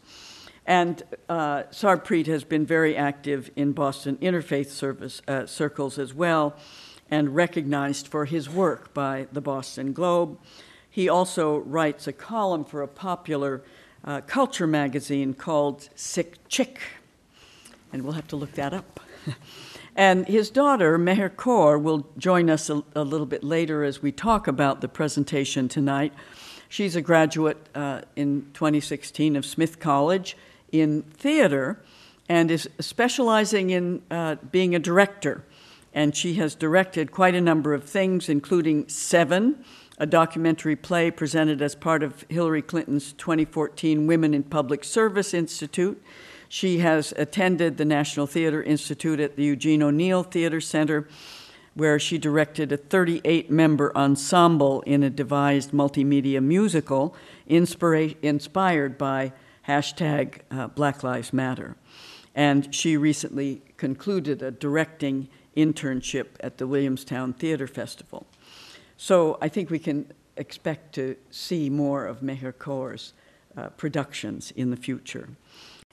And 0.66 1.02
uh, 1.30 1.64
Sarbpreet 1.72 2.26
has 2.28 2.44
been 2.44 2.66
very 2.66 2.96
active 2.98 3.50
in 3.56 3.72
Boston 3.72 4.18
interfaith 4.18 4.70
service 4.70 5.22
uh, 5.28 5.46
circles 5.46 5.98
as 5.98 6.14
well 6.14 6.56
and 7.10 7.36
recognized 7.36 8.08
for 8.08 8.26
his 8.26 8.50
work 8.50 8.94
by 8.94 9.28
the 9.32 9.42
Boston 9.42 9.94
Globe 9.94 10.38
he 11.00 11.08
also 11.08 11.60
writes 11.60 12.08
a 12.08 12.12
column 12.12 12.66
for 12.66 12.82
a 12.82 12.88
popular 12.88 13.62
uh, 14.04 14.20
culture 14.28 14.68
magazine 14.68 15.34
called 15.34 15.88
Sikh 15.96 16.36
Chic, 16.50 16.78
and 17.94 18.04
we'll 18.04 18.12
have 18.12 18.28
to 18.28 18.36
look 18.36 18.52
that 18.56 18.74
up. 18.74 19.00
and 19.96 20.28
his 20.28 20.50
daughter, 20.50 20.98
Mehr 20.98 21.30
Kaur, 21.30 21.82
will 21.82 22.06
join 22.18 22.50
us 22.50 22.70
a, 22.70 22.84
a, 22.96 23.06
little 23.06 23.26
bit 23.26 23.46
later 23.46 23.86
as 23.86 24.02
we 24.02 24.12
talk 24.12 24.46
about 24.46 24.82
the 24.82 24.90
presentation 24.90 25.70
tonight. 25.70 26.12
She's 26.68 26.98
a 26.98 27.02
graduate 27.02 27.70
uh, 27.74 28.02
in 28.18 28.48
2016 28.54 29.38
of 29.38 29.46
Smith 29.46 29.80
College 29.80 30.36
in 30.70 31.04
theater 31.04 31.82
and 32.28 32.52
is 32.52 32.70
specializing 32.82 33.70
in 33.70 34.02
uh, 34.12 34.36
being 34.52 34.76
a 34.76 34.80
director. 34.80 35.46
And 35.94 36.14
she 36.14 36.34
has 36.34 36.56
directed 36.56 37.14
quite 37.14 37.36
a 37.36 37.42
number 37.42 37.74
of 37.74 37.86
things, 37.86 38.28
including 38.28 38.90
Seven, 38.90 39.64
a 40.00 40.06
documentary 40.06 40.78
play 40.78 41.12
presented 41.12 41.62
as 41.62 41.76
part 41.76 42.02
of 42.02 42.26
Hillary 42.30 42.62
Clinton's 42.62 43.12
2014 43.14 44.08
Women 44.08 44.34
in 44.34 44.44
Public 44.44 44.86
Service 44.86 45.34
Institute. 45.34 46.02
She 46.48 46.80
has 46.80 47.14
attended 47.18 47.78
the 47.78 47.86
National 47.86 48.26
Theater 48.26 48.64
Institute 48.64 49.20
at 49.20 49.36
the 49.36 49.44
Eugene 49.44 49.84
O'Neill 49.84 50.24
Theater 50.24 50.62
Center, 50.62 51.08
where 51.76 52.00
she 52.00 52.18
directed 52.18 52.72
a 52.72 52.78
38 52.78 53.52
member 53.52 53.96
ensemble 53.96 54.82
in 54.82 55.04
a 55.04 55.10
devised 55.10 55.72
multimedia 55.72 56.42
musical 56.42 57.14
inspira- 57.50 58.16
inspired 58.22 58.98
by 58.98 59.34
hashtag 59.68 60.40
uh, 60.50 60.68
Black 60.68 61.04
Lives 61.04 61.34
Matter. 61.34 61.76
And 62.34 62.74
she 62.74 62.96
recently 62.96 63.62
concluded 63.76 64.42
a 64.42 64.50
directing 64.50 65.28
internship 65.58 66.28
at 66.40 66.58
the 66.58 66.66
Williamstown 66.66 67.34
Theater 67.34 67.68
Festival. 67.68 68.26
So 69.02 69.38
I 69.42 69.48
think 69.48 69.70
we 69.70 69.80
can 69.80 70.12
expect 70.36 70.94
to 70.96 71.16
see 71.32 71.70
more 71.70 72.06
of 72.06 72.22
Mehr 72.22 72.52
Kaur's 72.52 73.14
uh, 73.56 73.70
productions 73.70 74.52
in 74.58 74.72
the 74.72 74.76
future. 74.76 75.30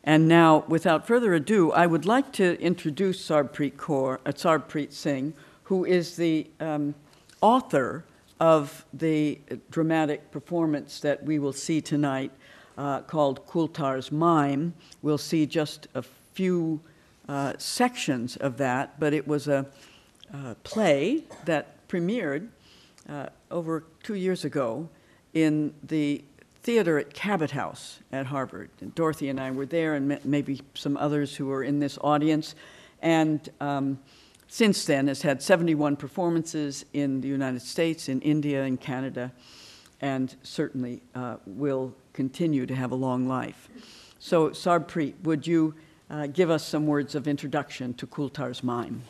And 0.02 0.26
now, 0.26 0.64
without 0.66 1.06
further 1.06 1.32
ado, 1.32 1.70
I 1.70 1.86
would 1.86 2.04
like 2.04 2.32
to 2.32 2.60
introduce 2.60 3.24
Sarbpreet 3.24 3.74
Kaur, 3.76 4.18
uh, 4.26 4.32
Sarbpreet 4.32 4.92
Singh, 4.92 5.34
who 5.62 5.84
is 5.84 6.16
the 6.16 6.48
um, 6.58 6.96
author 7.40 8.04
of 8.40 8.84
the 8.92 9.38
dramatic 9.70 10.32
performance 10.32 10.98
that 10.98 11.22
we 11.22 11.38
will 11.38 11.52
see 11.52 11.80
tonight 11.80 12.32
uh, 12.76 13.02
called 13.02 13.46
Kultar's 13.46 14.10
Mime. 14.10 14.74
We'll 15.02 15.16
see 15.16 15.46
just 15.46 15.86
a 15.94 16.02
few 16.02 16.80
uh, 17.28 17.52
sections 17.56 18.34
of 18.34 18.56
that, 18.56 18.98
but 18.98 19.14
it 19.14 19.28
was 19.28 19.46
a, 19.46 19.64
a 20.34 20.56
play 20.64 21.22
that 21.44 21.86
premiered 21.86 22.48
uh, 23.08 23.26
over 23.50 23.84
two 24.02 24.14
years 24.14 24.44
ago 24.44 24.88
in 25.34 25.74
the 25.82 26.24
theater 26.62 26.98
at 26.98 27.14
Cabot 27.14 27.52
House 27.52 28.00
at 28.10 28.26
Harvard. 28.26 28.70
And 28.80 28.94
Dorothy 28.94 29.28
and 29.28 29.38
I 29.38 29.50
were 29.52 29.66
there, 29.66 29.94
and 29.94 30.18
maybe 30.24 30.60
some 30.74 30.96
others 30.96 31.36
who 31.36 31.46
were 31.46 31.62
in 31.62 31.78
this 31.78 31.98
audience. 32.00 32.54
And 33.02 33.48
um, 33.60 34.00
since 34.48 34.84
then 34.84 35.06
has 35.08 35.22
had 35.22 35.42
71 35.42 35.96
performances 35.96 36.84
in 36.92 37.20
the 37.20 37.28
United 37.28 37.62
States, 37.62 38.08
in 38.08 38.20
India, 38.20 38.64
in 38.64 38.76
Canada, 38.76 39.32
and 40.00 40.34
certainly 40.42 41.02
uh, 41.14 41.36
will 41.46 41.94
continue 42.12 42.66
to 42.66 42.74
have 42.74 42.90
a 42.90 42.96
long 42.96 43.28
life. 43.28 43.68
So, 44.18 44.50
Sarbpreet, 44.50 45.14
would 45.22 45.46
you 45.46 45.74
uh, 46.10 46.26
give 46.26 46.50
us 46.50 46.66
some 46.66 46.86
words 46.86 47.14
of 47.14 47.28
introduction 47.28 47.94
to 47.94 48.06
Kultar's 48.06 48.64
mime? 48.64 49.02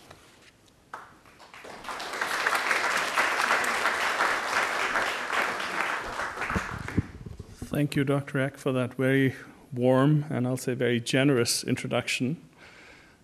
Thank 7.77 7.95
you, 7.95 8.05
Dr. 8.05 8.39
Eck, 8.39 8.57
for 8.57 8.73
that 8.73 8.95
very 8.95 9.35
warm 9.71 10.25
and 10.31 10.47
I'll 10.47 10.57
say 10.57 10.73
very 10.73 10.99
generous 10.99 11.63
introduction. 11.63 12.39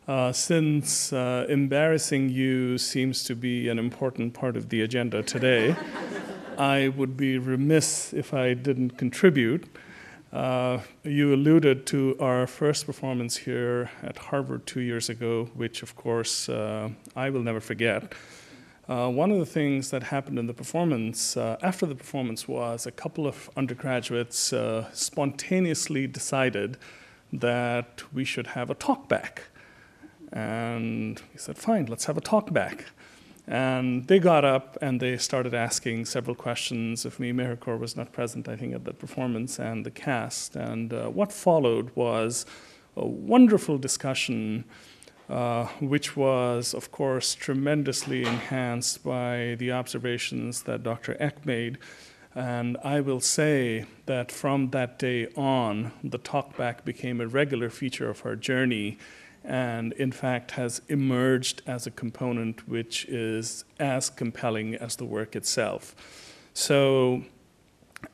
Uh, 0.06 0.30
since 0.32 1.10
uh, 1.10 1.46
embarrassing 1.48 2.28
you 2.28 2.76
seems 2.76 3.24
to 3.24 3.34
be 3.34 3.70
an 3.70 3.78
important 3.78 4.34
part 4.34 4.58
of 4.58 4.68
the 4.68 4.82
agenda 4.82 5.22
today, 5.22 5.74
I 6.58 6.88
would 6.88 7.16
be 7.16 7.38
remiss 7.38 8.12
if 8.12 8.34
I 8.34 8.52
didn't 8.52 8.98
contribute. 8.98 9.64
Uh, 10.30 10.80
you 11.02 11.32
alluded 11.32 11.86
to 11.86 12.14
our 12.20 12.46
first 12.46 12.84
performance 12.84 13.38
here 13.38 13.90
at 14.02 14.18
Harvard 14.18 14.66
two 14.66 14.80
years 14.80 15.08
ago, 15.08 15.48
which, 15.54 15.82
of 15.82 15.96
course, 15.96 16.50
uh, 16.50 16.90
I 17.16 17.30
will 17.30 17.42
never 17.42 17.60
forget. 17.60 18.12
Uh, 18.88 19.08
one 19.08 19.30
of 19.30 19.38
the 19.38 19.46
things 19.46 19.90
that 19.90 20.02
happened 20.02 20.38
in 20.38 20.48
the 20.48 20.54
performance, 20.54 21.36
uh, 21.36 21.56
after 21.62 21.86
the 21.86 21.94
performance, 21.94 22.48
was 22.48 22.84
a 22.84 22.90
couple 22.90 23.28
of 23.28 23.48
undergraduates 23.56 24.52
uh, 24.52 24.92
spontaneously 24.92 26.08
decided 26.08 26.76
that 27.32 28.02
we 28.12 28.24
should 28.24 28.48
have 28.48 28.70
a 28.70 28.74
talk 28.74 29.08
back. 29.08 29.44
And 30.32 31.22
we 31.32 31.38
said, 31.38 31.58
fine, 31.58 31.86
let's 31.86 32.06
have 32.06 32.16
a 32.16 32.20
talk 32.20 32.52
back. 32.52 32.86
And 33.46 34.08
they 34.08 34.18
got 34.18 34.44
up 34.44 34.76
and 34.80 34.98
they 34.98 35.16
started 35.16 35.54
asking 35.54 36.06
several 36.06 36.34
questions 36.34 37.04
of 37.04 37.20
me. 37.20 37.32
Mehr 37.32 37.56
was 37.78 37.96
not 37.96 38.12
present, 38.12 38.48
I 38.48 38.56
think, 38.56 38.74
at 38.74 38.84
that 38.84 38.98
performance, 38.98 39.60
and 39.60 39.86
the 39.86 39.90
cast. 39.92 40.56
And 40.56 40.92
uh, 40.92 41.08
what 41.08 41.32
followed 41.32 41.90
was 41.94 42.46
a 42.96 43.06
wonderful 43.06 43.78
discussion 43.78 44.64
uh, 45.32 45.66
which 45.80 46.14
was, 46.14 46.74
of 46.74 46.92
course, 46.92 47.34
tremendously 47.34 48.20
enhanced 48.20 49.02
by 49.02 49.56
the 49.58 49.72
observations 49.72 50.64
that 50.64 50.82
Dr. 50.82 51.16
Eck 51.18 51.46
made. 51.46 51.78
And 52.34 52.76
I 52.84 53.00
will 53.00 53.20
say 53.20 53.86
that 54.04 54.30
from 54.30 54.70
that 54.70 54.98
day 54.98 55.28
on, 55.34 55.92
the 56.04 56.18
talkback 56.18 56.84
became 56.84 57.18
a 57.18 57.26
regular 57.26 57.70
feature 57.70 58.10
of 58.10 58.26
our 58.26 58.36
journey 58.36 58.98
and, 59.42 59.94
in 59.94 60.12
fact, 60.12 60.50
has 60.52 60.82
emerged 60.88 61.62
as 61.66 61.86
a 61.86 61.90
component 61.90 62.68
which 62.68 63.06
is 63.06 63.64
as 63.80 64.10
compelling 64.10 64.74
as 64.74 64.96
the 64.96 65.06
work 65.06 65.34
itself. 65.34 65.96
So, 66.52 67.22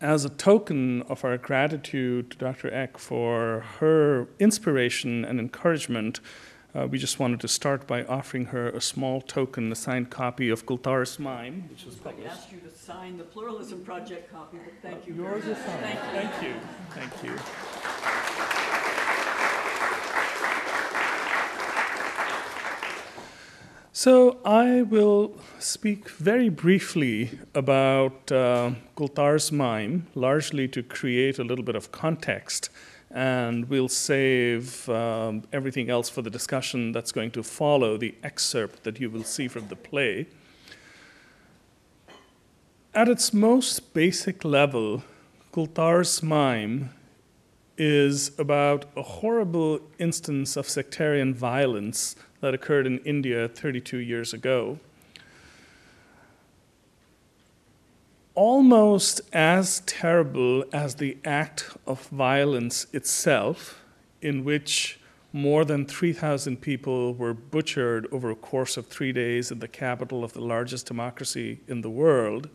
as 0.01 0.25
a 0.25 0.31
token 0.31 1.03
of 1.03 1.25
our 1.25 1.37
gratitude 1.37 2.31
to 2.31 2.39
Dr. 2.39 2.73
Eck 2.73 2.97
for 2.97 3.65
her 3.81 4.29
inspiration 4.39 5.25
and 5.25 5.41
encouragement, 5.41 6.21
uh, 6.75 6.87
we 6.87 6.99
just 6.99 7.19
wanted 7.19 7.41
to 7.41 7.49
start 7.49 7.87
by 7.87 8.05
offering 8.05 8.47
her 8.47 8.69
a 8.69 8.81
small 8.81 9.21
token, 9.21 9.73
a 9.73 9.75
signed 9.75 10.11
copy 10.11 10.51
of 10.51 10.67
Kultar's 10.67 11.19
Mime, 11.19 11.69
which 11.71 11.85
was 11.85 11.95
published. 11.95 12.29
I 12.29 12.33
asked 12.33 12.53
you 12.53 12.59
to 12.59 12.71
sign 12.71 13.17
the 13.17 13.25
Pluralism 13.25 13.83
Project 13.85 14.31
copy, 14.31 14.59
but 14.65 14.75
thank 14.83 15.07
you. 15.07 15.15
Yours 15.15 15.45
is 15.47 15.57
signed. 15.59 15.99
Thank 16.13 16.43
you. 16.43 16.55
Thank 16.91 17.23
you. 17.25 17.39
So 23.93 24.39
I 24.45 24.83
will 24.83 25.41
speak 25.59 26.09
very 26.09 26.51
briefly 26.51 27.39
about 27.53 28.31
uh, 28.31 28.73
Kultar's 28.97 29.51
mime, 29.51 30.07
largely 30.15 30.69
to 30.69 30.85
create 30.85 31.41
a 31.41 31.45
little 31.45 31.65
bit 31.65 31.75
of 31.75 31.91
context 31.91 32.71
and 33.11 33.69
we'll 33.69 33.89
save 33.89 34.89
um, 34.89 35.43
everything 35.53 35.89
else 35.89 36.09
for 36.09 36.23
the 36.23 36.31
discussion 36.31 36.93
that's 36.93 37.13
going 37.13 37.31
to 37.31 37.43
follow 37.43 37.97
the 37.97 38.15
excerpt 38.23 38.85
that 38.85 39.01
you 39.01 39.09
will 39.11 39.25
see 39.25 39.49
from 39.49 39.69
the 39.69 39.77
play. 39.77 40.27
At 42.95 43.09
its 43.09 43.33
most 43.33 43.95
basic 43.95 44.45
level, 44.45 45.03
Kultar's 45.53 46.23
mime 46.23 46.91
is 47.79 48.39
about 48.39 48.87
a 48.97 49.03
horrible 49.03 49.81
instance 49.99 50.57
of 50.57 50.69
sectarian 50.69 51.33
violence 51.33 52.17
that 52.41 52.53
occurred 52.53 52.87
in 52.87 52.99
India 52.99 53.49
32 53.49 53.99
years 53.99 54.35
ago. 54.35 54.79
Almost 58.39 59.21
as 59.33 59.81
terrible 59.81 60.65
as 60.73 60.95
the 60.95 61.19
act 61.25 61.77
of 61.89 62.07
violence 62.07 62.87
itself, 62.93 63.83
in 64.23 64.45
which 64.45 65.01
more 65.33 65.65
than 65.65 65.85
3,000 65.85 66.61
people 66.61 67.15
were 67.15 67.35
butchered 67.35 68.07
over 68.13 68.31
a 68.31 68.37
course 68.37 68.77
of 68.77 68.87
three 68.87 69.11
days 69.11 69.51
in 69.51 69.59
the 69.59 69.67
capital 69.67 70.23
of 70.23 70.35
the 70.35 70.41
largest 70.41 70.87
democracy 70.87 71.59
in 71.67 71.81
the 71.81 71.91
world. 71.91 72.49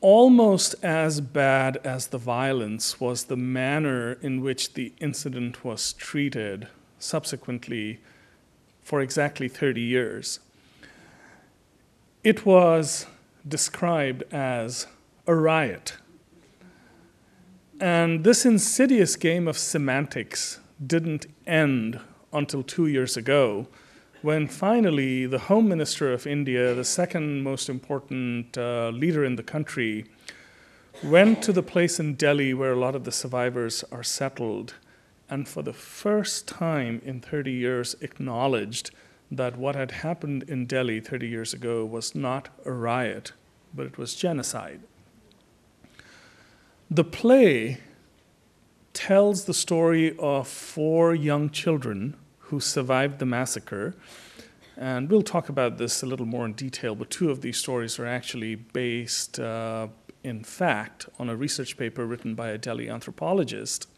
Almost 0.00 0.76
as 0.80 1.20
bad 1.20 1.78
as 1.78 2.06
the 2.06 2.18
violence 2.18 3.00
was 3.00 3.24
the 3.24 3.36
manner 3.36 4.12
in 4.12 4.42
which 4.42 4.74
the 4.74 4.92
incident 5.00 5.64
was 5.64 5.92
treated 5.92 6.68
subsequently 7.00 7.98
for 8.84 9.00
exactly 9.00 9.48
30 9.48 9.80
years. 9.80 10.38
It 12.22 12.46
was 12.46 13.06
described 13.46 14.22
as 14.32 14.86
a 15.26 15.34
riot. 15.34 15.96
And 17.80 18.24
this 18.24 18.46
insidious 18.46 19.16
game 19.16 19.46
of 19.46 19.58
semantics 19.58 20.60
didn't 20.84 21.26
end 21.46 22.00
until 22.32 22.62
two 22.62 22.86
years 22.86 23.16
ago, 23.16 23.66
when 24.22 24.48
finally 24.48 25.26
the 25.26 25.38
Home 25.38 25.68
Minister 25.68 26.12
of 26.12 26.26
India, 26.26 26.74
the 26.74 26.84
second 26.84 27.42
most 27.42 27.68
important 27.68 28.56
uh, 28.56 28.90
leader 28.90 29.24
in 29.24 29.36
the 29.36 29.42
country, 29.42 30.06
went 31.04 31.42
to 31.42 31.52
the 31.52 31.62
place 31.62 32.00
in 32.00 32.14
Delhi 32.14 32.54
where 32.54 32.72
a 32.72 32.78
lot 32.78 32.94
of 32.94 33.04
the 33.04 33.12
survivors 33.12 33.84
are 33.92 34.02
settled, 34.02 34.74
and 35.28 35.46
for 35.46 35.62
the 35.62 35.72
first 35.72 36.48
time 36.48 37.02
in 37.04 37.20
30 37.20 37.52
years 37.52 37.94
acknowledged 38.00 38.90
that 39.30 39.56
what 39.56 39.74
had 39.74 39.90
happened 39.90 40.44
in 40.44 40.66
Delhi 40.66 41.00
30 41.00 41.28
years 41.28 41.52
ago 41.52 41.84
was 41.84 42.14
not 42.14 42.48
a 42.64 42.72
riot, 42.72 43.32
but 43.74 43.86
it 43.86 43.98
was 43.98 44.14
genocide. 44.14 44.80
The 46.90 47.04
play 47.04 47.78
tells 48.92 49.44
the 49.44 49.54
story 49.54 50.16
of 50.18 50.48
four 50.48 51.14
young 51.14 51.50
children 51.50 52.16
who 52.38 52.60
survived 52.60 53.18
the 53.18 53.26
massacre. 53.26 53.94
And 54.76 55.10
we'll 55.10 55.22
talk 55.22 55.48
about 55.48 55.78
this 55.78 56.02
a 56.02 56.06
little 56.06 56.26
more 56.26 56.44
in 56.44 56.52
detail, 56.52 56.94
but 56.94 57.10
two 57.10 57.30
of 57.30 57.40
these 57.40 57.56
stories 57.56 57.98
are 57.98 58.06
actually 58.06 58.54
based, 58.54 59.40
uh, 59.40 59.88
in 60.22 60.44
fact, 60.44 61.08
on 61.18 61.28
a 61.28 61.36
research 61.36 61.76
paper 61.76 62.06
written 62.06 62.34
by 62.34 62.50
a 62.50 62.58
Delhi 62.58 62.88
anthropologist. 62.88 63.88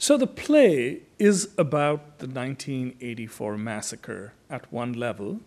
So 0.00 0.16
the 0.16 0.28
play 0.28 1.00
is 1.18 1.48
about 1.58 2.18
the 2.18 2.28
1984 2.28 3.58
massacre 3.58 4.32
at 4.48 4.72
one 4.72 4.92
level, 4.92 5.40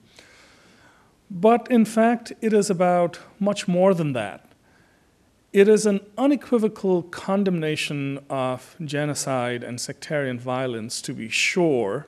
but 1.30 1.72
in 1.72 1.86
fact, 1.86 2.34
it 2.42 2.52
is 2.52 2.70
about 2.70 3.20
much 3.40 3.70
more 3.70 3.94
than 3.94 4.12
that. 4.12 4.46
It 5.54 5.70
is 5.70 5.86
an 5.86 6.02
unequivocal 6.18 7.04
condemnation 7.04 8.20
of 8.30 8.76
genocide 8.84 9.64
and 9.64 9.80
sectarian 9.80 10.38
violence, 10.38 11.02
to 11.04 11.14
be 11.14 11.30
sure, 11.30 12.08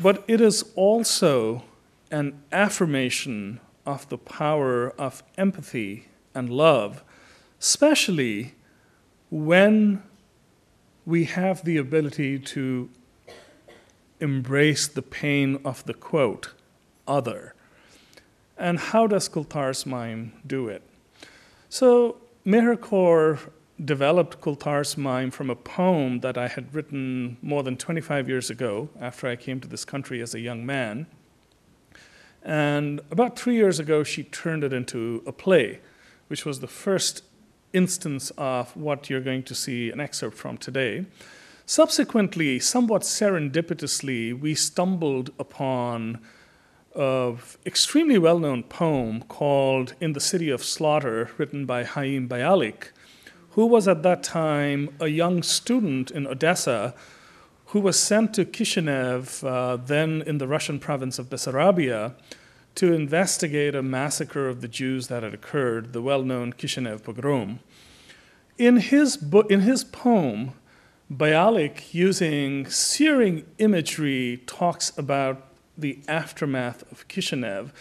but 0.00 0.24
it 0.26 0.40
is 0.40 0.64
also 0.74 1.62
an 2.10 2.42
affirmation 2.50 3.60
of 3.86 4.08
the 4.08 4.18
power 4.18 4.90
of 4.98 5.22
empathy 5.36 6.08
and 6.34 6.50
love, 6.50 7.04
especially 7.60 8.54
when 9.30 10.02
we 11.08 11.24
have 11.24 11.64
the 11.64 11.78
ability 11.78 12.38
to 12.38 12.86
embrace 14.20 14.86
the 14.86 15.00
pain 15.00 15.58
of 15.64 15.82
the 15.86 15.94
quote, 15.94 16.52
other. 17.06 17.54
And 18.58 18.78
how 18.78 19.06
does 19.06 19.26
Kultar's 19.26 19.86
mime 19.86 20.34
do 20.46 20.68
it? 20.68 20.82
So 21.70 22.18
Mehr 22.44 22.76
Kaur 22.76 23.38
developed 23.82 24.42
Kultar's 24.42 24.98
mime 24.98 25.30
from 25.30 25.48
a 25.48 25.56
poem 25.56 26.20
that 26.20 26.36
I 26.36 26.46
had 26.46 26.74
written 26.74 27.38
more 27.40 27.62
than 27.62 27.78
25 27.78 28.28
years 28.28 28.50
ago 28.50 28.90
after 29.00 29.28
I 29.28 29.36
came 29.36 29.60
to 29.60 29.68
this 29.68 29.86
country 29.86 30.20
as 30.20 30.34
a 30.34 30.40
young 30.40 30.66
man. 30.66 31.06
And 32.42 33.00
about 33.10 33.38
three 33.38 33.54
years 33.54 33.80
ago, 33.80 34.04
she 34.04 34.24
turned 34.24 34.62
it 34.62 34.74
into 34.74 35.22
a 35.26 35.32
play, 35.32 35.80
which 36.26 36.44
was 36.44 36.60
the 36.60 36.66
first 36.66 37.22
instance 37.72 38.32
of 38.38 38.76
what 38.76 39.08
you're 39.08 39.20
going 39.20 39.42
to 39.44 39.54
see 39.54 39.90
an 39.90 40.00
excerpt 40.00 40.36
from 40.36 40.56
today. 40.58 41.06
Subsequently, 41.66 42.58
somewhat 42.58 43.02
serendipitously, 43.02 44.38
we 44.38 44.54
stumbled 44.54 45.30
upon 45.38 46.18
an 46.94 47.38
extremely 47.66 48.18
well-known 48.18 48.62
poem 48.62 49.22
called 49.22 49.94
"In 50.00 50.14
the 50.14 50.20
City 50.20 50.50
of 50.50 50.64
Slaughter," 50.64 51.30
written 51.36 51.66
by 51.66 51.84
Haim 51.84 52.28
Bialik, 52.28 52.92
who 53.50 53.66
was 53.66 53.86
at 53.86 54.02
that 54.02 54.22
time 54.22 54.88
a 54.98 55.08
young 55.08 55.42
student 55.42 56.10
in 56.10 56.26
Odessa 56.26 56.94
who 57.66 57.80
was 57.80 57.98
sent 58.00 58.32
to 58.34 58.46
Kishinev, 58.46 59.44
uh, 59.44 59.76
then 59.76 60.22
in 60.22 60.38
the 60.38 60.48
Russian 60.48 60.78
province 60.78 61.18
of 61.18 61.28
Bessarabia, 61.28 62.14
to 62.78 62.92
investigate 62.92 63.74
a 63.74 63.82
massacre 63.82 64.48
of 64.48 64.60
the 64.60 64.68
Jews 64.68 65.08
that 65.08 65.24
had 65.24 65.34
occurred, 65.34 65.92
the 65.92 66.00
well 66.00 66.22
known 66.22 66.52
Kishinev 66.52 67.02
pogrom. 67.02 67.58
In 68.56 68.76
his, 68.76 69.16
bo- 69.16 69.48
in 69.50 69.62
his 69.62 69.82
poem, 69.82 70.52
Bialik, 71.12 71.92
using 71.92 72.66
searing 72.66 73.44
imagery, 73.58 74.44
talks 74.46 74.96
about 74.96 75.48
the 75.76 75.98
aftermath 76.06 76.82
of 76.92 77.08
Kishinev, 77.08 77.72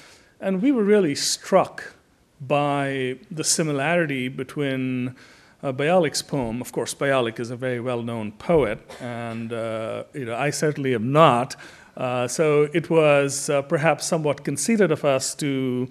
and 0.42 0.64
we 0.64 0.72
were 0.72 0.84
really 0.84 1.14
struck 1.14 1.94
by 2.42 3.20
the 3.30 3.44
similarity 3.44 4.30
between 4.30 5.16
uh, 5.62 5.74
Bialik's 5.74 6.24
poem. 6.24 6.60
Of 6.60 6.72
course, 6.72 6.96
Bialik 6.96 7.40
is 7.40 7.52
a 7.52 7.56
very 7.56 7.80
well-known 7.80 8.32
poet, 8.32 8.80
and 9.00 9.54
uh, 9.54 10.06
you 10.16 10.26
know 10.26 10.36
I 10.36 10.50
certainly 10.50 10.96
am 10.96 11.12
not. 11.12 11.56
Uh, 11.98 12.28
so 12.28 12.70
it 12.74 12.92
was 12.92 13.50
uh, 13.50 13.64
perhaps 13.64 14.06
somewhat 14.06 14.44
conceited 14.44 14.92
of 14.92 15.04
us 15.04 15.34
to 15.34 15.90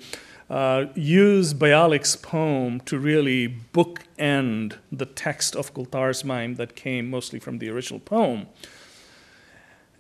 uh, 0.49 0.85
use 0.95 1.53
Bialik's 1.53 2.15
poem 2.15 2.79
to 2.83 2.97
really 2.99 3.57
bookend 3.75 4.77
the 4.93 5.07
text 5.07 5.57
of 5.57 5.75
Kultar's 5.75 6.25
mime 6.25 6.55
that 6.55 6.77
came 6.77 7.11
mostly 7.11 7.41
from 7.41 7.59
the 7.59 7.69
original 7.69 7.99
poem. 7.99 8.47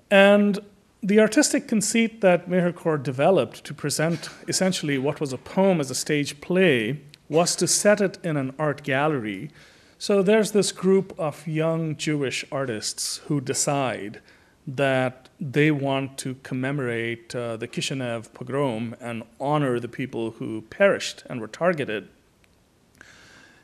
And 0.08 0.60
the 1.02 1.18
artistic 1.18 1.66
conceit 1.66 2.20
that 2.20 2.48
Mehr 2.48 2.72
Kaur 2.72 3.02
developed 3.02 3.64
to 3.64 3.74
present 3.74 4.28
essentially 4.46 4.98
what 4.98 5.20
was 5.20 5.32
a 5.32 5.38
poem 5.38 5.80
as 5.80 5.90
a 5.90 5.94
stage 5.96 6.40
play 6.40 7.00
was 7.28 7.56
to 7.56 7.66
set 7.66 8.00
it 8.00 8.18
in 8.22 8.36
an 8.36 8.54
art 8.60 8.84
gallery. 8.84 9.50
So 9.98 10.22
there's 10.22 10.52
this 10.52 10.70
group 10.70 11.12
of 11.18 11.46
young 11.48 11.96
Jewish 11.96 12.44
artists 12.52 13.18
who 13.26 13.40
decide 13.40 14.20
that 14.66 15.28
they 15.40 15.70
want 15.70 16.18
to 16.18 16.34
commemorate 16.42 17.34
uh, 17.34 17.56
the 17.56 17.68
Kishinev 17.68 18.32
pogrom 18.34 18.96
and 19.00 19.22
honor 19.40 19.78
the 19.78 19.88
people 19.88 20.32
who 20.32 20.62
perished 20.62 21.22
and 21.30 21.40
were 21.40 21.46
targeted. 21.46 22.08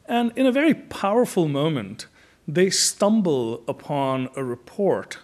And 0.06 0.32
in 0.36 0.46
a 0.46 0.52
very 0.52 0.74
powerful 0.74 1.48
moment, 1.48 2.06
they 2.46 2.70
stumble 2.70 3.62
upon 3.66 4.28
a 4.36 4.44
report, 4.44 5.18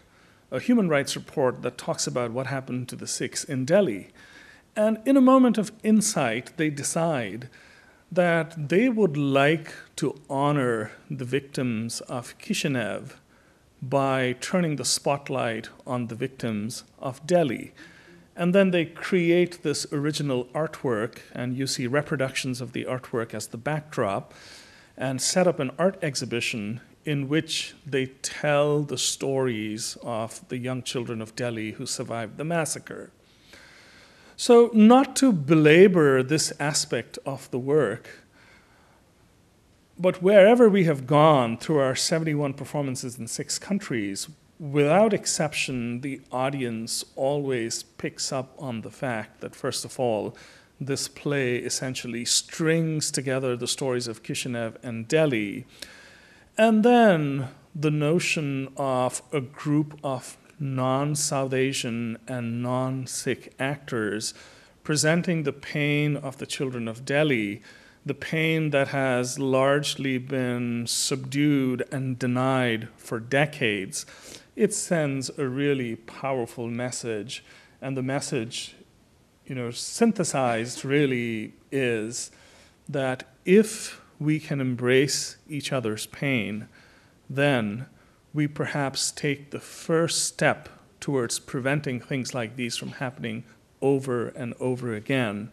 a 0.50 0.60
human 0.60 0.88
rights 0.88 1.14
report 1.14 1.62
that 1.62 1.78
talks 1.78 2.06
about 2.06 2.32
what 2.32 2.46
happened 2.46 2.88
to 2.88 2.96
the 2.96 3.06
Sikhs 3.06 3.44
in 3.44 3.64
Delhi. 3.64 4.08
And 4.74 4.98
in 5.04 5.16
a 5.16 5.20
moment 5.20 5.58
of 5.58 5.72
insight, 5.82 6.56
they 6.56 6.70
decide 6.70 7.48
that 8.10 8.68
they 8.68 8.88
would 8.88 9.16
like 9.16 9.74
to 9.96 10.20
honor 10.30 10.92
the 11.10 11.24
victims 11.24 12.00
of 12.02 12.38
Kishinev 12.38 13.14
by 13.80 14.36
turning 14.40 14.76
the 14.76 14.84
spotlight 14.84 15.68
on 15.86 16.06
the 16.06 16.14
victims 16.14 16.84
of 16.98 17.26
Delhi. 17.26 17.72
And 18.36 18.54
then 18.54 18.70
they 18.70 18.84
create 18.84 19.62
this 19.62 19.86
original 19.92 20.44
artwork, 20.46 21.18
and 21.32 21.56
you 21.56 21.66
see 21.66 21.86
reproductions 21.86 22.60
of 22.60 22.72
the 22.72 22.84
artwork 22.84 23.34
as 23.34 23.48
the 23.48 23.56
backdrop, 23.56 24.32
and 24.96 25.20
set 25.20 25.46
up 25.46 25.60
an 25.60 25.70
art 25.78 25.98
exhibition 26.02 26.80
in 27.04 27.28
which 27.28 27.74
they 27.86 28.06
tell 28.06 28.82
the 28.82 28.98
stories 28.98 29.96
of 30.02 30.46
the 30.48 30.58
young 30.58 30.82
children 30.82 31.22
of 31.22 31.34
Delhi 31.34 31.72
who 31.72 31.86
survived 31.86 32.36
the 32.36 32.44
massacre. 32.44 33.10
So, 34.36 34.70
not 34.72 35.16
to 35.16 35.32
belabor 35.32 36.22
this 36.22 36.52
aspect 36.60 37.18
of 37.26 37.50
the 37.50 37.58
work, 37.58 38.24
but 39.98 40.22
wherever 40.22 40.68
we 40.68 40.84
have 40.84 41.06
gone 41.06 41.58
through 41.58 41.78
our 41.78 41.96
71 41.96 42.54
performances 42.54 43.18
in 43.18 43.26
six 43.26 43.58
countries, 43.58 44.28
without 44.58 45.12
exception, 45.12 46.00
the 46.00 46.20
audience 46.30 47.04
always 47.16 47.82
picks 47.82 48.32
up 48.32 48.54
on 48.58 48.82
the 48.82 48.90
fact 48.90 49.40
that, 49.40 49.56
first 49.56 49.84
of 49.84 49.98
all, 49.98 50.36
this 50.80 51.08
play 51.08 51.56
essentially 51.56 52.24
strings 52.24 53.10
together 53.10 53.56
the 53.56 53.66
stories 53.66 54.06
of 54.06 54.22
Kishinev 54.22 54.76
and 54.82 55.08
Delhi. 55.08 55.66
And 56.56 56.84
then 56.84 57.48
the 57.74 57.90
notion 57.90 58.68
of 58.76 59.22
a 59.32 59.40
group 59.40 59.98
of 60.04 60.36
non 60.60 61.14
South 61.16 61.52
Asian 61.52 62.18
and 62.28 62.62
non 62.62 63.06
Sikh 63.06 63.54
actors 63.58 64.34
presenting 64.84 65.42
the 65.42 65.52
pain 65.52 66.16
of 66.16 66.38
the 66.38 66.46
children 66.46 66.88
of 66.88 67.04
Delhi, 67.04 67.60
the 68.04 68.14
pain 68.14 68.70
that 68.70 68.88
has 68.88 69.38
largely 69.38 70.18
been 70.18 70.86
subdued 70.86 71.86
and 71.92 72.18
denied 72.18 72.88
for 72.96 73.20
decades. 73.20 74.06
It 74.56 74.74
sends 74.74 75.30
a 75.38 75.46
really 75.46 75.96
powerful 75.96 76.68
message, 76.68 77.44
and 77.80 77.96
the 77.96 78.02
message, 78.02 78.74
you 79.46 79.54
know, 79.54 79.70
synthesized 79.70 80.84
really 80.84 81.52
is 81.70 82.30
that 82.88 83.24
if 83.44 84.00
we 84.18 84.40
can 84.40 84.60
embrace 84.60 85.36
each 85.48 85.72
other's 85.72 86.06
pain, 86.06 86.68
then 87.30 87.86
we 88.34 88.48
perhaps 88.48 89.10
take 89.10 89.50
the 89.50 89.60
first 89.60 90.24
step 90.24 90.68
towards 91.00 91.38
preventing 91.38 92.00
things 92.00 92.34
like 92.34 92.56
these 92.56 92.76
from 92.76 92.90
happening 92.92 93.44
over 93.80 94.28
and 94.28 94.54
over 94.58 94.94
again. 94.94 95.50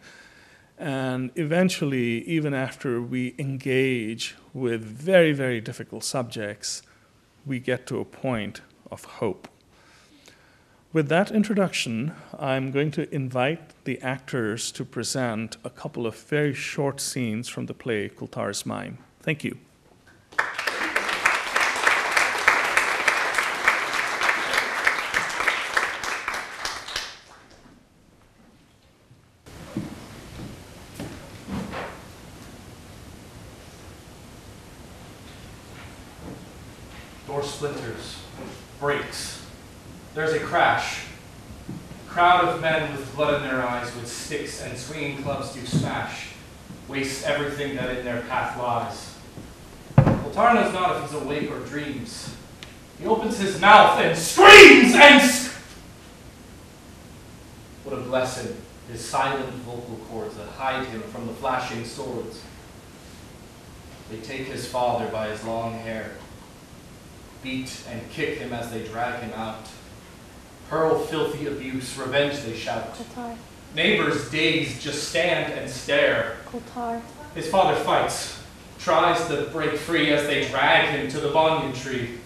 And 0.78 1.30
eventually, 1.36 2.22
even 2.28 2.52
after 2.52 3.00
we 3.00 3.34
engage 3.38 4.34
with 4.52 4.82
very, 4.82 5.32
very 5.32 5.60
difficult 5.60 6.04
subjects, 6.04 6.82
we 7.46 7.60
get 7.60 7.86
to 7.86 7.98
a 8.00 8.04
point 8.04 8.60
of 8.90 9.04
hope. 9.04 9.48
With 10.92 11.08
that 11.08 11.30
introduction, 11.30 12.14
I'm 12.38 12.70
going 12.70 12.90
to 12.92 13.14
invite 13.14 13.84
the 13.84 14.00
actors 14.00 14.72
to 14.72 14.84
present 14.84 15.58
a 15.62 15.68
couple 15.68 16.06
of 16.06 16.16
very 16.16 16.54
short 16.54 17.00
scenes 17.00 17.48
from 17.48 17.66
the 17.66 17.74
play 17.74 18.08
Kultar's 18.08 18.64
Mime. 18.64 18.98
Thank 19.20 19.44
you. 19.44 19.58
Door 37.26 37.42
splinters, 37.42 38.16
breaks. 38.80 39.42
There's 40.14 40.32
a 40.32 40.38
crash. 40.38 41.04
Crowd 42.16 42.48
of 42.48 42.62
men 42.62 42.90
with 42.92 43.14
blood 43.14 43.42
in 43.42 43.46
their 43.46 43.62
eyes, 43.62 43.94
with 43.94 44.08
sticks 44.08 44.62
and 44.62 44.78
swinging 44.78 45.22
clubs 45.22 45.52
do 45.52 45.66
smash, 45.66 46.28
waste 46.88 47.26
everything 47.26 47.76
that 47.76 47.94
in 47.94 48.06
their 48.06 48.22
path 48.22 48.58
lies. 48.58 49.14
Kultar 49.98 50.54
knows 50.54 50.72
not 50.72 50.96
if 50.96 51.02
he's 51.10 51.20
awake 51.20 51.50
or 51.50 51.58
dreams. 51.66 52.34
He 52.98 53.04
opens 53.04 53.38
his 53.38 53.60
mouth 53.60 54.00
and 54.00 54.16
screams 54.16 54.94
and 54.94 55.30
sc- 55.30 55.52
What 57.84 57.98
a 57.98 58.00
blessing, 58.00 58.56
his 58.90 59.04
silent 59.04 59.52
vocal 59.56 59.98
cords 60.08 60.36
that 60.36 60.48
hide 60.48 60.86
him 60.86 61.02
from 61.02 61.26
the 61.26 61.34
flashing 61.34 61.84
swords. 61.84 62.40
They 64.10 64.20
take 64.20 64.46
his 64.46 64.66
father 64.66 65.08
by 65.08 65.28
his 65.28 65.44
long 65.44 65.74
hair, 65.74 66.12
beat 67.42 67.78
and 67.90 68.10
kick 68.10 68.38
him 68.38 68.54
as 68.54 68.70
they 68.70 68.88
drag 68.88 69.20
him 69.20 69.34
out. 69.34 69.66
Hurl 70.68 70.98
filthy 71.06 71.46
abuse, 71.46 71.96
revenge 71.96 72.40
they 72.40 72.56
shout. 72.56 72.94
Kultar, 72.94 73.36
Neighbors 73.74 74.30
dazed 74.30 74.80
just 74.80 75.08
stand 75.08 75.52
and 75.52 75.70
stare. 75.70 76.36
Kultar, 76.46 77.00
His 77.34 77.48
father 77.48 77.76
fights, 77.84 78.42
tries 78.78 79.26
to 79.28 79.48
break 79.52 79.76
free 79.76 80.12
as 80.12 80.26
they 80.26 80.48
drag 80.48 80.88
him 80.88 81.08
to 81.10 81.20
the 81.20 81.28
banyan 81.28 81.72
tree. 81.72 82.18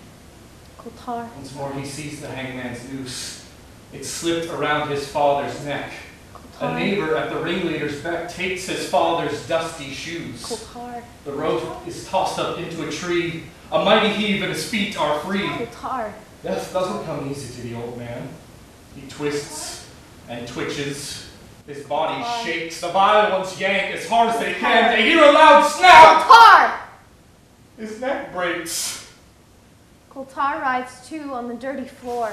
Kultar, 0.79 1.35
Once 1.37 1.55
more 1.55 1.73
he 1.75 1.85
sees 1.85 2.21
the 2.21 2.29
hangman's 2.29 2.89
noose. 2.91 3.47
It 3.93 4.05
slipped 4.07 4.51
around 4.53 4.89
his 4.89 5.07
father's 5.09 5.65
neck. 5.65 5.93
A 6.61 6.75
neighbor 6.75 7.17
at 7.17 7.31
the 7.31 7.37
ringleader's 7.41 8.01
beck 8.03 8.31
takes 8.31 8.67
his 8.67 8.89
father's 8.89 9.47
dusty 9.49 9.91
shoes. 9.91 10.43
Kultar, 10.45 11.03
The 11.25 11.33
rope 11.33 11.87
is 11.87 12.07
tossed 12.09 12.39
up 12.39 12.59
into 12.59 12.87
a 12.87 12.91
tree. 12.91 13.45
A 13.73 13.85
mighty 13.85 14.09
heave 14.11 14.43
and 14.43 14.53
his 14.53 14.69
feet 14.69 14.99
are 14.99 15.19
free. 15.21 15.47
Kultar, 15.49 16.13
Death 16.43 16.73
doesn't 16.73 17.05
come 17.05 17.31
easy 17.31 17.55
to 17.61 17.69
the 17.69 17.77
old 17.77 17.99
man. 17.99 18.29
He 18.97 19.07
twists 19.09 19.91
and 20.29 20.49
twitches. 20.49 21.29
His 21.67 21.85
body 21.85 22.25
shakes. 22.43 22.81
The 22.81 22.89
violence 22.89 23.61
yank 23.61 23.95
as 23.95 24.09
hard 24.09 24.31
as 24.31 24.41
they 24.41 24.55
can. 24.55 24.97
They 24.97 25.03
hear 25.03 25.23
a 25.23 25.33
loud 25.33 25.69
snap. 25.69 26.23
Kultar! 26.23 26.81
His 27.77 28.01
neck 28.01 28.33
breaks. 28.33 29.13
Kultar 30.11 30.61
rides 30.61 31.09
too 31.09 31.33
on 31.33 31.49
the 31.49 31.55
dirty 31.55 31.87
floor. 31.87 32.33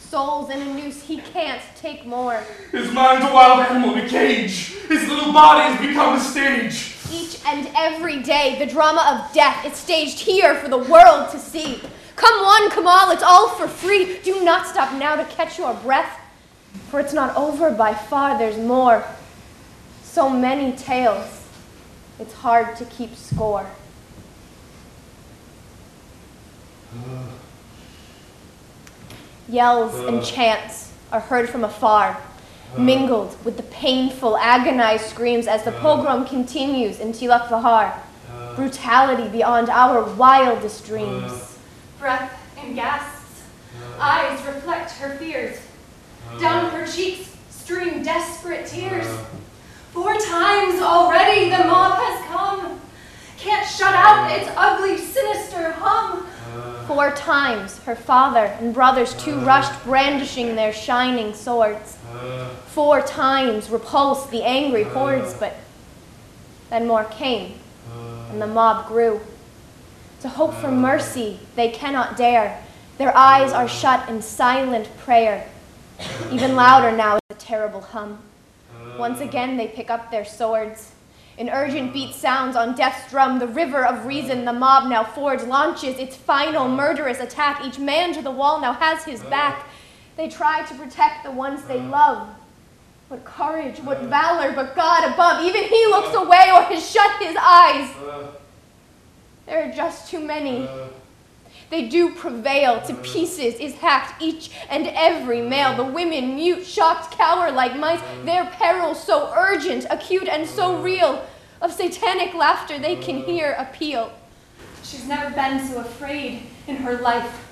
Souls 0.00 0.50
in 0.50 0.60
a 0.60 0.74
noose, 0.74 1.02
he 1.02 1.18
can't 1.18 1.62
take 1.76 2.06
more. 2.06 2.42
His 2.72 2.90
mind's 2.92 3.24
a 3.24 3.32
wild 3.32 3.60
animal 3.60 3.94
in 3.94 4.04
a 4.04 4.08
cage. 4.08 4.74
His 4.88 5.08
little 5.08 5.32
body 5.32 5.72
has 5.72 5.86
become 5.86 6.16
a 6.16 6.20
stage. 6.20 6.96
Each 7.12 7.40
and 7.46 7.70
every 7.76 8.22
day, 8.22 8.56
the 8.58 8.66
drama 8.66 9.20
of 9.24 9.32
death 9.34 9.64
is 9.64 9.74
staged 9.74 10.18
here 10.18 10.54
for 10.56 10.68
the 10.68 10.78
world 10.78 11.30
to 11.30 11.38
see. 11.38 11.80
Come 12.18 12.44
one, 12.44 12.68
come 12.70 12.88
all, 12.88 13.10
it's 13.12 13.22
all 13.22 13.50
for 13.50 13.68
free. 13.68 14.18
Do 14.24 14.42
not 14.42 14.66
stop 14.66 14.92
now 14.98 15.14
to 15.14 15.24
catch 15.26 15.56
your 15.56 15.72
breath, 15.74 16.18
for 16.90 16.98
it's 16.98 17.12
not 17.12 17.36
over 17.36 17.70
by 17.70 17.94
far, 17.94 18.36
there's 18.36 18.58
more. 18.58 19.04
So 20.02 20.28
many 20.28 20.72
tales, 20.76 21.46
it's 22.18 22.34
hard 22.34 22.74
to 22.78 22.84
keep 22.86 23.14
score. 23.14 23.70
Yells 29.48 29.94
and 29.94 30.18
uh. 30.18 30.22
chants 30.24 30.92
are 31.12 31.20
heard 31.20 31.48
from 31.48 31.62
afar, 31.62 32.20
uh. 32.74 32.80
mingled 32.80 33.36
with 33.44 33.56
the 33.56 33.62
painful, 33.62 34.36
agonized 34.38 35.04
screams 35.04 35.46
as 35.46 35.62
the 35.62 35.72
uh. 35.72 35.80
pogrom 35.80 36.26
continues 36.26 36.98
in 36.98 37.12
Tilak. 37.12 37.48
Brutality 38.56 39.28
beyond 39.28 39.68
our 39.70 40.02
wildest 40.14 40.84
dreams. 40.84 41.47
Breath 41.98 42.32
and 42.58 42.74
gasps. 42.74 43.42
Uh. 43.80 44.00
Eyes 44.00 44.46
reflect 44.46 44.92
her 44.92 45.16
fears. 45.16 45.58
Uh. 46.30 46.38
Down 46.38 46.70
her 46.70 46.86
cheeks 46.86 47.36
stream 47.50 48.02
desperate 48.02 48.66
tears. 48.66 49.06
Uh. 49.06 49.24
Four 49.92 50.14
times 50.14 50.80
already 50.80 51.50
the 51.50 51.64
mob 51.64 51.98
has 51.98 52.24
come. 52.26 52.80
Can't 53.38 53.66
shut 53.68 53.94
out 53.94 54.30
its 54.30 54.48
ugly, 54.56 54.98
sinister 54.98 55.72
hum. 55.72 56.26
Four 56.86 57.10
times 57.10 57.78
her 57.80 57.94
father 57.94 58.46
and 58.60 58.72
brothers 58.72 59.14
too 59.22 59.38
rushed, 59.40 59.84
brandishing 59.84 60.56
their 60.56 60.72
shining 60.72 61.34
swords. 61.34 61.98
Four 62.68 63.02
times 63.02 63.70
repulsed 63.70 64.30
the 64.30 64.42
angry 64.42 64.84
hordes, 64.84 65.34
but 65.34 65.54
then 66.70 66.86
more 66.86 67.04
came, 67.04 67.54
and 68.30 68.40
the 68.40 68.46
mob 68.46 68.88
grew. 68.88 69.20
To 70.22 70.28
hope 70.28 70.54
for 70.54 70.70
mercy 70.70 71.38
they 71.54 71.70
cannot 71.70 72.16
dare. 72.16 72.62
Their 72.98 73.16
eyes 73.16 73.52
are 73.52 73.68
shut 73.68 74.08
in 74.08 74.20
silent 74.20 74.88
prayer. 74.98 75.48
Even 76.32 76.56
louder 76.56 76.90
now 76.96 77.16
is 77.16 77.20
the 77.28 77.34
terrible 77.36 77.80
hum. 77.80 78.18
Once 78.98 79.20
again 79.20 79.56
they 79.56 79.68
pick 79.68 79.90
up 79.90 80.10
their 80.10 80.24
swords. 80.24 80.92
An 81.38 81.48
urgent 81.50 81.92
beat 81.92 82.16
sounds 82.16 82.56
on 82.56 82.74
death's 82.74 83.08
drum, 83.10 83.38
the 83.38 83.46
river 83.46 83.86
of 83.86 84.06
reason 84.06 84.44
the 84.44 84.52
mob 84.52 84.90
now 84.90 85.04
fords 85.04 85.44
launches 85.44 85.96
its 85.96 86.16
final 86.16 86.68
murderous 86.68 87.20
attack. 87.20 87.64
Each 87.64 87.78
man 87.78 88.12
to 88.14 88.22
the 88.22 88.30
wall 88.30 88.60
now 88.60 88.72
has 88.72 89.04
his 89.04 89.22
back. 89.22 89.68
They 90.16 90.28
try 90.28 90.64
to 90.64 90.74
protect 90.74 91.22
the 91.22 91.30
ones 91.30 91.62
they 91.62 91.80
love. 91.80 92.28
What 93.06 93.24
courage, 93.24 93.78
what 93.78 94.00
valor, 94.02 94.52
but 94.52 94.74
God 94.74 95.12
above. 95.12 95.44
Even 95.44 95.62
he 95.62 95.86
looks 95.86 96.12
away 96.16 96.50
or 96.52 96.62
has 96.62 96.90
shut 96.90 97.22
his 97.22 97.36
eyes. 97.40 97.94
There 99.48 99.66
are 99.66 99.72
just 99.72 100.10
too 100.10 100.20
many. 100.20 100.68
Uh, 100.68 100.88
they 101.70 101.88
do 101.88 102.14
prevail. 102.14 102.82
To 102.82 102.92
uh, 102.92 103.02
pieces 103.02 103.54
is 103.54 103.74
hacked 103.76 104.20
each 104.20 104.50
and 104.68 104.86
every 104.88 105.40
uh, 105.40 105.48
male. 105.48 105.74
The 105.74 105.90
women 105.90 106.34
mute, 106.34 106.66
shocked, 106.66 107.12
cower 107.12 107.50
like 107.50 107.74
mice. 107.74 108.00
Their 108.26 108.44
peril 108.44 108.94
so 108.94 109.32
urgent, 109.34 109.86
acute, 109.88 110.28
and 110.28 110.46
so 110.46 110.82
real. 110.82 111.24
Of 111.62 111.72
satanic 111.72 112.34
laughter 112.34 112.78
they 112.78 112.96
can 112.96 113.24
hear 113.24 113.56
appeal. 113.58 114.12
She's 114.82 115.08
never 115.08 115.34
been 115.34 115.66
so 115.66 115.80
afraid 115.80 116.42
in 116.66 116.76
her 116.76 116.98
life. 117.00 117.46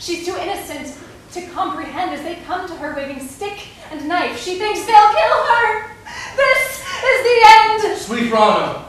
She's 0.00 0.26
too 0.26 0.36
innocent 0.36 0.98
to 1.32 1.46
comprehend 1.52 2.10
as 2.10 2.22
they 2.22 2.34
come 2.46 2.66
to 2.66 2.74
her 2.74 2.96
waving 2.96 3.26
stick 3.26 3.68
and 3.92 4.08
knife. 4.08 4.42
She 4.42 4.58
thinks 4.58 4.84
they'll 4.84 5.12
kill 5.14 5.44
her. 5.46 5.90
This 6.36 6.84
is 7.04 7.22
the 7.22 7.38
end. 7.46 7.98
Sweet 7.98 8.32
Rana, 8.32 8.87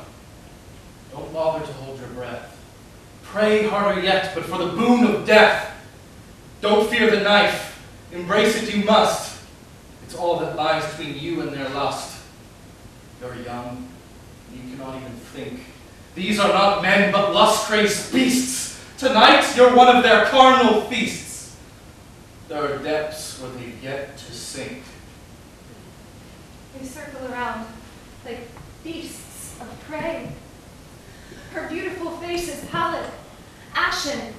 don't 1.20 1.34
bother 1.34 1.65
to 1.65 1.74
hold 1.74 1.99
your 1.99 2.09
breath. 2.09 2.57
Pray 3.24 3.67
harder 3.67 4.01
yet, 4.01 4.32
but 4.34 4.45
for 4.45 4.57
the 4.57 4.67
boon 4.67 5.05
of 5.05 5.26
death. 5.26 5.76
Don't 6.61 6.89
fear 6.89 7.11
the 7.11 7.22
knife. 7.22 7.86
Embrace 8.11 8.61
it 8.61 8.74
you 8.74 8.84
must. 8.86 9.41
It's 10.03 10.15
all 10.15 10.39
that 10.39 10.55
lies 10.55 10.86
between 10.91 11.17
you 11.20 11.41
and 11.41 11.53
their 11.53 11.70
lust. 11.70 12.22
You're 13.22 13.36
young. 13.36 13.88
You 14.51 14.61
cannot 14.72 14.95
even 14.95 15.11
think. 15.11 15.59
These 16.15 16.39
are 16.39 16.47
not 16.49 16.82
men, 16.82 17.11
but 17.11 17.34
lust-crazed 17.34 18.11
beasts. 18.11 18.84
Tonight, 18.97 19.53
you're 19.55 19.76
one 19.76 19.95
of 19.95 20.03
their 20.03 20.26
carnal 20.26 20.82
feasts. 20.82 21.55
There 22.47 22.63
are 22.63 22.78
depths 22.80 23.39
where 23.39 23.51
they've 23.51 23.84
yet 23.84 24.17
to 24.17 24.34
sink. 24.34 24.84
They 26.78 26.86
circle 26.86 27.32
around 27.32 27.67
like 28.26 28.47
beasts 28.84 29.55
of 29.61 29.80
prey. 29.82 30.32
Her 31.54 31.68
beautiful 31.68 32.12
face 32.18 32.47
is 32.47 32.70
pallid, 32.70 33.10
ashen, 33.74 34.34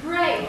gray. 0.00 0.48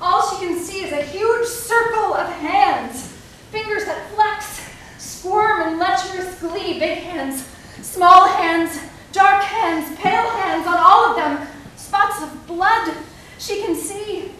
All 0.00 0.30
she 0.30 0.46
can 0.46 0.58
see 0.58 0.84
is 0.84 0.92
a 0.92 1.02
huge 1.02 1.46
circle 1.46 2.14
of 2.14 2.28
hands, 2.28 3.08
fingers 3.50 3.84
that 3.86 4.08
flex, 4.10 4.68
squirm 4.98 5.68
in 5.68 5.78
lecherous 5.78 6.38
glee, 6.38 6.78
big 6.78 6.98
hands, 6.98 7.46
small 7.82 8.26
hands, 8.26 8.78
dark 9.12 9.42
hands, 9.42 9.96
pale 9.98 10.30
hands, 10.30 10.66
on 10.66 10.76
all 10.78 11.10
of 11.10 11.16
them, 11.16 11.48
spots 11.76 12.22
of 12.22 12.46
blood 12.46 12.94
she 13.38 13.62
can 13.62 13.74
see. 13.74 14.30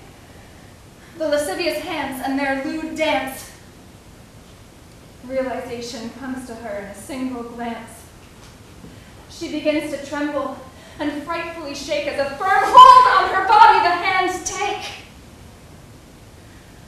The 1.18 1.28
lascivious 1.28 1.78
hands 1.78 2.22
and 2.24 2.39
their 2.39 2.62
lewd 2.64 2.95
dance. 2.95 3.51
Realization 5.24 6.11
comes 6.11 6.47
to 6.47 6.55
her 6.55 6.78
in 6.78 6.84
a 6.84 6.95
single 6.95 7.43
glance. 7.43 8.05
She 9.30 9.51
begins 9.51 9.93
to 9.93 10.07
tremble 10.07 10.57
and 10.99 11.22
frightfully 11.24 11.74
shake 11.74 12.07
as 12.07 12.18
a 12.18 12.36
firm 12.36 12.62
hold 12.64 13.28
on 13.28 13.34
her 13.34 13.47
body 13.47 13.78
the 13.80 13.94
hands 13.94 14.51
take. 14.51 15.05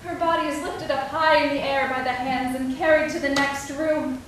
Her 0.05 0.17
body 0.17 0.49
is 0.49 0.63
lifted 0.63 0.91
up 0.91 1.09
high 1.09 1.45
in 1.45 1.55
the 1.55 1.61
air 1.61 1.89
by 1.89 2.03
the 2.03 2.13
hands 2.13 2.57
and 2.59 2.77
carried 2.79 3.13
to 3.13 3.19
the 3.19 3.29
next 3.31 3.71
room. 3.73 4.23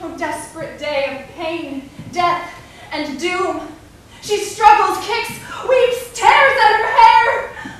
Oh, 0.00 0.16
desperate 0.16 0.78
day 0.78 1.20
of 1.20 1.34
pain, 1.34 1.90
death, 2.12 2.50
and 2.92 3.20
doom. 3.20 3.68
She 4.22 4.38
struggles, 4.38 5.04
kicks, 5.04 5.30
weeps, 5.68 6.18
tears 6.18 6.58
at 6.64 6.76
her 6.78 6.86
hair. 6.86 7.74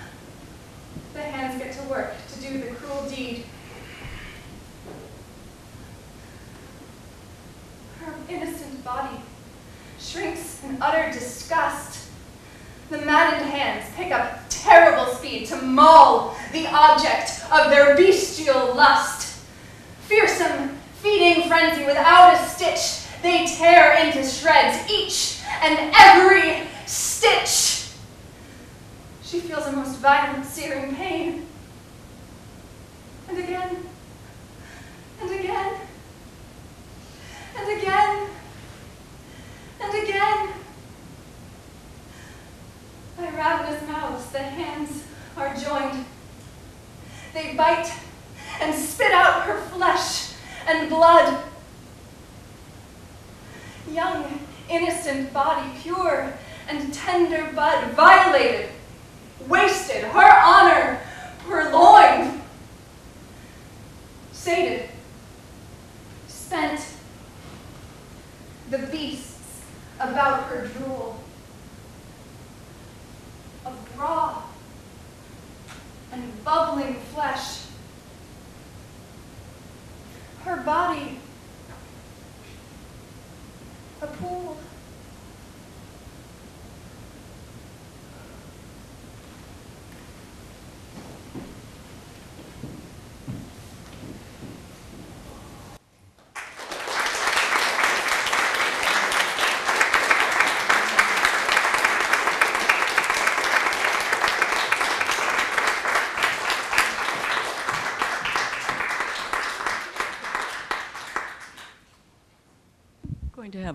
The 1.14 1.20
hands 1.20 1.62
get 1.62 1.72
to 1.78 1.83
work 1.89 2.14
to 2.35 2.41
do 2.41 2.59
the 2.59 2.66
cruel 2.72 3.09
deed. 3.09 3.45
Her 8.01 8.14
innocent 8.28 8.85
body 8.85 9.22
shrinks 10.03 10.62
in 10.64 10.76
utter 10.80 11.11
disgust. 11.12 12.09
The 12.90 12.98
maddened 12.98 13.50
hands 13.50 13.86
pick 13.96 14.12
up 14.12 14.40
terrible 14.48 15.07
speed 15.14 15.46
to 15.46 15.57
maul 15.62 16.36
the 16.53 16.66
object 16.66 17.42
of 17.50 17.70
their 17.70 17.96
bestial 17.96 18.74
lust. 18.74 19.40
Fearsome, 20.03 20.76
feeding 21.00 21.48
frenzy 21.48 21.86
without 21.86 22.34
a 22.34 22.48
stitch, 22.48 23.07
they 23.22 23.46
tear 23.46 23.94
into 23.94 24.24
shreds 24.24 24.90
each 24.90 25.40
and 25.62 25.92
every 25.96 26.66
stitch. 26.86 27.88
She 29.22 29.40
feels 29.40 29.66
a 29.66 29.72
most 29.72 29.98
violent, 29.98 30.44
searing 30.44 30.94
pain. 30.94 31.46
And 33.28 33.38
again, 33.38 33.76
and 35.22 35.30
again, 35.30 35.74
and 37.57 37.80
again, 37.80 38.28
and 39.83 40.03
again. 40.03 40.49
By 43.16 43.28
ravenous 43.30 43.89
mouths, 43.89 44.30
the 44.30 44.39
hands 44.39 45.05
are 45.37 45.55
joined. 45.57 46.05
They 47.35 47.55
bite 47.55 47.93
and 48.61 48.74
spit 48.74 49.12
out 49.12 49.43
her 49.45 49.61
flesh 49.61 50.33
and 50.66 50.89
blood. 50.89 51.43
Young, 53.91 54.41
innocent 54.68 55.33
body, 55.33 55.70
pure 55.80 56.33
and 56.68 56.93
tender 56.95 57.51
bud, 57.55 57.93
violated, 57.93 58.70
wasted, 59.49 60.05
her 60.05 60.43
honor 60.45 61.01
purloined, 61.47 62.41
sated, 64.33 64.89
spent. 66.28 66.80
The 68.70 68.78
beasts 68.78 69.32
about 70.01 70.45
her 70.45 70.66
drool 70.68 71.22
of 73.64 73.99
raw 73.99 74.43
and 76.12 76.45
bubbling 76.45 76.95
flesh. 77.14 77.66
Her 80.45 80.57
body, 80.59 81.18
a 84.01 84.07
pool. 84.07 84.57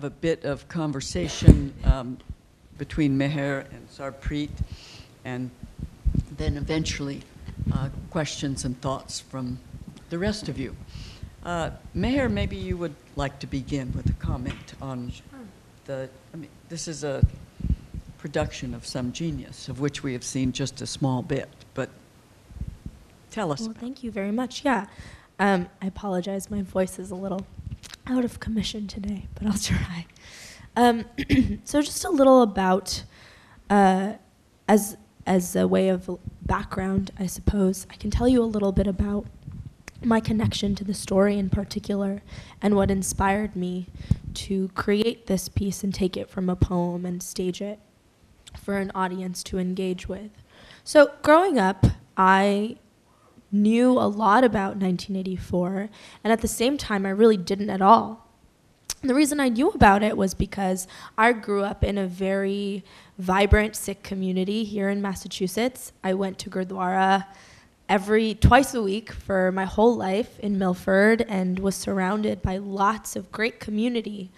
A 0.08 0.10
bit 0.10 0.44
of 0.46 0.66
conversation 0.68 1.74
um, 1.84 2.16
between 2.78 3.18
Mehr 3.18 3.66
and 3.70 3.86
Sarbpreet, 3.90 4.48
and 5.26 5.50
then 6.38 6.56
eventually 6.56 7.20
uh, 7.74 7.90
questions 8.10 8.64
and 8.64 8.80
thoughts 8.80 9.20
from 9.20 9.58
the 10.08 10.18
rest 10.18 10.48
of 10.48 10.58
you. 10.58 10.74
Uh, 11.44 11.72
Mehr, 11.92 12.30
maybe 12.30 12.56
you 12.56 12.78
would 12.78 12.94
like 13.16 13.38
to 13.40 13.46
begin 13.46 13.92
with 13.94 14.08
a 14.08 14.14
comment 14.14 14.72
on 14.80 15.12
the, 15.84 16.08
I 16.32 16.36
mean, 16.38 16.48
this 16.70 16.88
is 16.88 17.04
a 17.04 17.22
production 18.16 18.72
of 18.72 18.86
some 18.86 19.12
genius, 19.12 19.68
of 19.68 19.78
which 19.78 20.02
we 20.02 20.14
have 20.14 20.24
seen 20.24 20.52
just 20.52 20.80
a 20.80 20.86
small 20.86 21.20
bit, 21.20 21.50
but 21.74 21.90
tell 23.30 23.52
us. 23.52 23.60
Well, 23.60 23.76
thank 23.78 24.02
you 24.02 24.10
very 24.10 24.32
much. 24.32 24.64
Yeah. 24.64 24.86
Um, 25.38 25.68
I 25.82 25.86
apologize. 25.86 26.50
My 26.50 26.62
voice 26.62 26.98
is 26.98 27.10
a 27.10 27.14
little 27.14 27.46
out 28.08 28.24
of 28.24 28.40
commission 28.40 28.86
today, 28.86 29.28
but 29.34 29.46
I'll 29.46 29.58
try. 29.58 30.06
Um, 30.76 31.04
so, 31.64 31.82
just 31.82 32.04
a 32.04 32.10
little 32.10 32.42
about, 32.42 33.04
uh, 33.70 34.14
as 34.68 34.96
as 35.26 35.54
a 35.54 35.68
way 35.68 35.90
of 35.90 36.08
background, 36.42 37.10
I 37.18 37.26
suppose 37.26 37.86
I 37.90 37.96
can 37.96 38.10
tell 38.10 38.28
you 38.28 38.42
a 38.42 38.46
little 38.46 38.72
bit 38.72 38.86
about 38.86 39.26
my 40.02 40.20
connection 40.20 40.74
to 40.76 40.84
the 40.84 40.94
story 40.94 41.38
in 41.38 41.50
particular, 41.50 42.22
and 42.62 42.76
what 42.76 42.90
inspired 42.90 43.56
me 43.56 43.88
to 44.34 44.68
create 44.68 45.26
this 45.26 45.48
piece 45.48 45.82
and 45.82 45.92
take 45.92 46.16
it 46.16 46.30
from 46.30 46.48
a 46.48 46.56
poem 46.56 47.04
and 47.04 47.22
stage 47.22 47.60
it 47.60 47.80
for 48.56 48.78
an 48.78 48.92
audience 48.94 49.42
to 49.42 49.58
engage 49.58 50.08
with. 50.08 50.30
So, 50.84 51.12
growing 51.22 51.58
up, 51.58 51.86
I 52.16 52.76
knew 53.50 53.92
a 53.92 54.08
lot 54.08 54.44
about 54.44 54.76
1984, 54.76 55.88
and 56.22 56.32
at 56.32 56.40
the 56.40 56.48
same 56.48 56.76
time, 56.76 57.06
I 57.06 57.10
really 57.10 57.36
didn't 57.36 57.70
at 57.70 57.82
all. 57.82 58.28
And 59.00 59.08
the 59.08 59.14
reason 59.14 59.38
I 59.38 59.48
knew 59.48 59.70
about 59.70 60.02
it 60.02 60.16
was 60.16 60.34
because 60.34 60.88
I 61.16 61.32
grew 61.32 61.62
up 61.62 61.84
in 61.84 61.98
a 61.98 62.06
very 62.06 62.84
vibrant 63.16 63.76
Sikh 63.76 64.02
community 64.02 64.64
here 64.64 64.88
in 64.88 65.00
Massachusetts. 65.00 65.92
I 66.02 66.14
went 66.14 66.38
to 66.40 66.50
Gurdwara 66.50 67.26
every 67.88 68.34
twice 68.34 68.74
a 68.74 68.82
week 68.82 69.12
for 69.12 69.52
my 69.52 69.64
whole 69.64 69.96
life 69.96 70.38
in 70.40 70.58
Milford 70.58 71.22
and 71.28 71.58
was 71.58 71.76
surrounded 71.76 72.42
by 72.42 72.58
lots 72.58 73.16
of 73.16 73.30
great 73.30 73.60
community. 73.60 74.30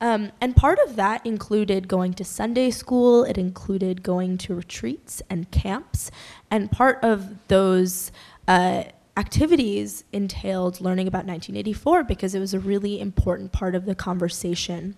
Um, 0.00 0.30
and 0.40 0.54
part 0.54 0.78
of 0.80 0.96
that 0.96 1.24
included 1.26 1.88
going 1.88 2.14
to 2.14 2.24
Sunday 2.24 2.70
school, 2.70 3.24
it 3.24 3.38
included 3.38 4.02
going 4.02 4.38
to 4.38 4.54
retreats 4.54 5.22
and 5.28 5.50
camps, 5.50 6.10
and 6.50 6.70
part 6.70 7.02
of 7.02 7.48
those 7.48 8.12
uh, 8.48 8.84
activities 9.16 10.04
entailed 10.12 10.80
learning 10.80 11.06
about 11.06 11.26
1984 11.26 12.04
because 12.04 12.34
it 12.34 12.40
was 12.40 12.54
a 12.54 12.60
really 12.60 13.00
important 13.00 13.52
part 13.52 13.74
of 13.74 13.84
the 13.84 13.94
conversation. 13.94 14.96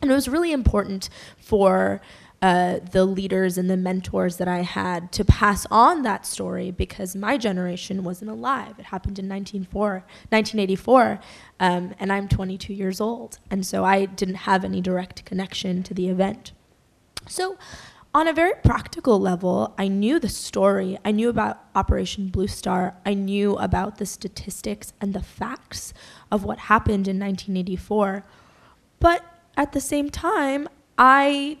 And 0.00 0.10
it 0.10 0.14
was 0.14 0.28
really 0.28 0.52
important 0.52 1.08
for 1.36 2.00
uh, 2.42 2.80
the 2.90 3.04
leaders 3.04 3.56
and 3.56 3.70
the 3.70 3.76
mentors 3.76 4.36
that 4.36 4.48
I 4.48 4.62
had 4.62 5.12
to 5.12 5.24
pass 5.24 5.66
on 5.70 6.02
that 6.02 6.26
story 6.26 6.70
because 6.70 7.14
my 7.14 7.38
generation 7.38 8.02
wasn't 8.02 8.30
alive. 8.30 8.78
It 8.78 8.86
happened 8.86 9.18
in 9.18 9.28
1984, 9.28 11.20
um, 11.60 11.94
and 12.00 12.12
I'm 12.12 12.28
22 12.28 12.74
years 12.74 13.00
old. 13.00 13.38
And 13.50 13.64
so 13.64 13.84
I 13.84 14.06
didn't 14.06 14.34
have 14.36 14.64
any 14.64 14.80
direct 14.80 15.24
connection 15.24 15.84
to 15.84 15.94
the 15.94 16.08
event. 16.08 16.52
So 17.28 17.56
on 18.14 18.28
a 18.28 18.32
very 18.32 18.52
practical 18.62 19.18
level, 19.18 19.74
I 19.78 19.88
knew 19.88 20.18
the 20.18 20.28
story. 20.28 20.98
I 21.04 21.12
knew 21.12 21.30
about 21.30 21.64
Operation 21.74 22.28
Blue 22.28 22.46
Star. 22.46 22.94
I 23.06 23.14
knew 23.14 23.56
about 23.56 23.96
the 23.96 24.04
statistics 24.04 24.92
and 25.00 25.14
the 25.14 25.22
facts 25.22 25.94
of 26.30 26.44
what 26.44 26.58
happened 26.58 27.08
in 27.08 27.18
1984. 27.18 28.24
But 29.00 29.24
at 29.56 29.72
the 29.72 29.80
same 29.80 30.10
time, 30.10 30.68
I 30.98 31.58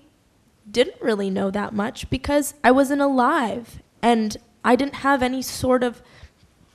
didn't 0.70 1.00
really 1.00 1.30
know 1.30 1.50
that 1.50 1.72
much 1.72 2.08
because 2.10 2.54
I 2.62 2.70
wasn't 2.70 3.00
alive 3.00 3.82
and 4.02 4.36
I 4.64 4.76
didn't 4.76 4.96
have 4.96 5.22
any 5.22 5.42
sort 5.42 5.82
of 5.82 6.02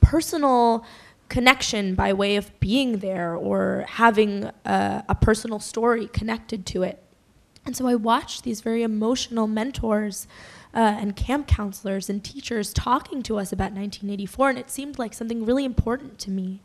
personal 0.00 0.84
connection 1.28 1.94
by 1.94 2.12
way 2.12 2.36
of 2.36 2.58
being 2.58 2.98
there 2.98 3.34
or 3.34 3.84
having 3.88 4.50
a, 4.64 5.04
a 5.08 5.14
personal 5.14 5.60
story 5.60 6.08
connected 6.08 6.66
to 6.66 6.82
it. 6.82 7.02
And 7.68 7.76
so 7.76 7.86
I 7.86 7.96
watched 7.96 8.44
these 8.44 8.62
very 8.62 8.82
emotional 8.82 9.46
mentors 9.46 10.26
uh, 10.72 10.78
and 10.78 11.14
camp 11.14 11.46
counselors 11.46 12.08
and 12.08 12.24
teachers 12.24 12.72
talking 12.72 13.22
to 13.24 13.38
us 13.38 13.52
about 13.52 13.72
1984, 13.72 14.48
and 14.48 14.58
it 14.58 14.70
seemed 14.70 14.98
like 14.98 15.12
something 15.12 15.44
really 15.44 15.66
important 15.66 16.18
to 16.20 16.30
me. 16.30 16.62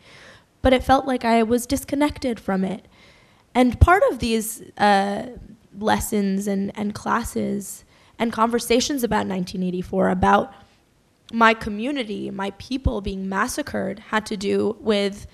But 0.62 0.72
it 0.72 0.82
felt 0.82 1.06
like 1.06 1.26
I 1.26 1.44
was 1.44 1.66
disconnected 1.66 2.40
from 2.40 2.64
it. 2.64 2.86
And 3.54 3.82
part 3.82 4.02
of 4.12 4.20
these 4.20 4.64
uh, 4.78 5.32
lessons 5.78 6.48
and, 6.48 6.72
and 6.74 6.96
classes 6.96 7.84
and 8.18 8.32
conversations 8.32 9.04
about 9.04 9.28
1984, 9.28 10.08
about 10.08 10.54
my 11.34 11.54
community, 11.54 12.32
my 12.32 12.52
people 12.52 13.02
being 13.02 13.28
massacred, 13.28 14.00
had 14.00 14.26
to 14.28 14.38
do 14.38 14.78
with, 14.80 15.28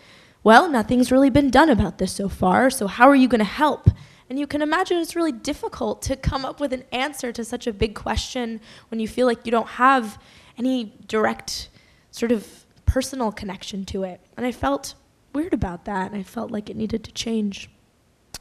well, 0.44 0.68
nothing's 0.68 1.12
really 1.12 1.30
been 1.30 1.52
done 1.52 1.70
about 1.70 2.00
this 2.00 2.12
so 2.12 2.28
far, 2.28 2.72
so 2.72 2.88
how 2.88 3.08
are 3.08 3.16
you 3.16 3.28
going 3.28 3.38
to 3.38 3.46
help? 3.46 3.92
And 4.30 4.38
you 4.38 4.46
can 4.46 4.62
imagine 4.62 4.98
it's 4.98 5.16
really 5.16 5.32
difficult 5.32 6.02
to 6.04 6.16
come 6.16 6.46
up 6.46 6.60
with 6.60 6.72
an 6.72 6.84
answer 6.92 7.32
to 7.32 7.44
such 7.44 7.66
a 7.66 7.74
big 7.74 7.96
question 7.96 8.62
when 8.90 9.00
you 9.00 9.08
feel 9.08 9.26
like 9.26 9.46
you 9.46 9.52
don't 9.52 9.68
have 9.68 10.22
any 10.58 10.94
direct 11.08 11.70
sort 12.12 12.32
of 12.32 12.66
personal 12.86 13.32
connection 13.32 13.86
to 13.86 14.04
it. 14.04 14.22
And 14.38 14.46
I 14.46 14.52
felt 14.52 14.94
weird 15.34 15.54
about 15.54 15.86
that, 15.86 16.12
and 16.12 16.20
I 16.20 16.24
felt 16.24 16.52
like 16.52 16.70
it 16.70 16.76
needed 16.76 17.04
to 17.06 17.12
change. 17.12 17.70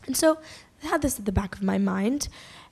And 0.06 0.16
so 0.16 0.38
I 0.82 0.86
had 0.88 1.02
this 1.02 1.18
at 1.18 1.24
the 1.24 1.32
back 1.32 1.54
of 1.54 1.62
my 1.62 1.78
mind. 1.78 2.28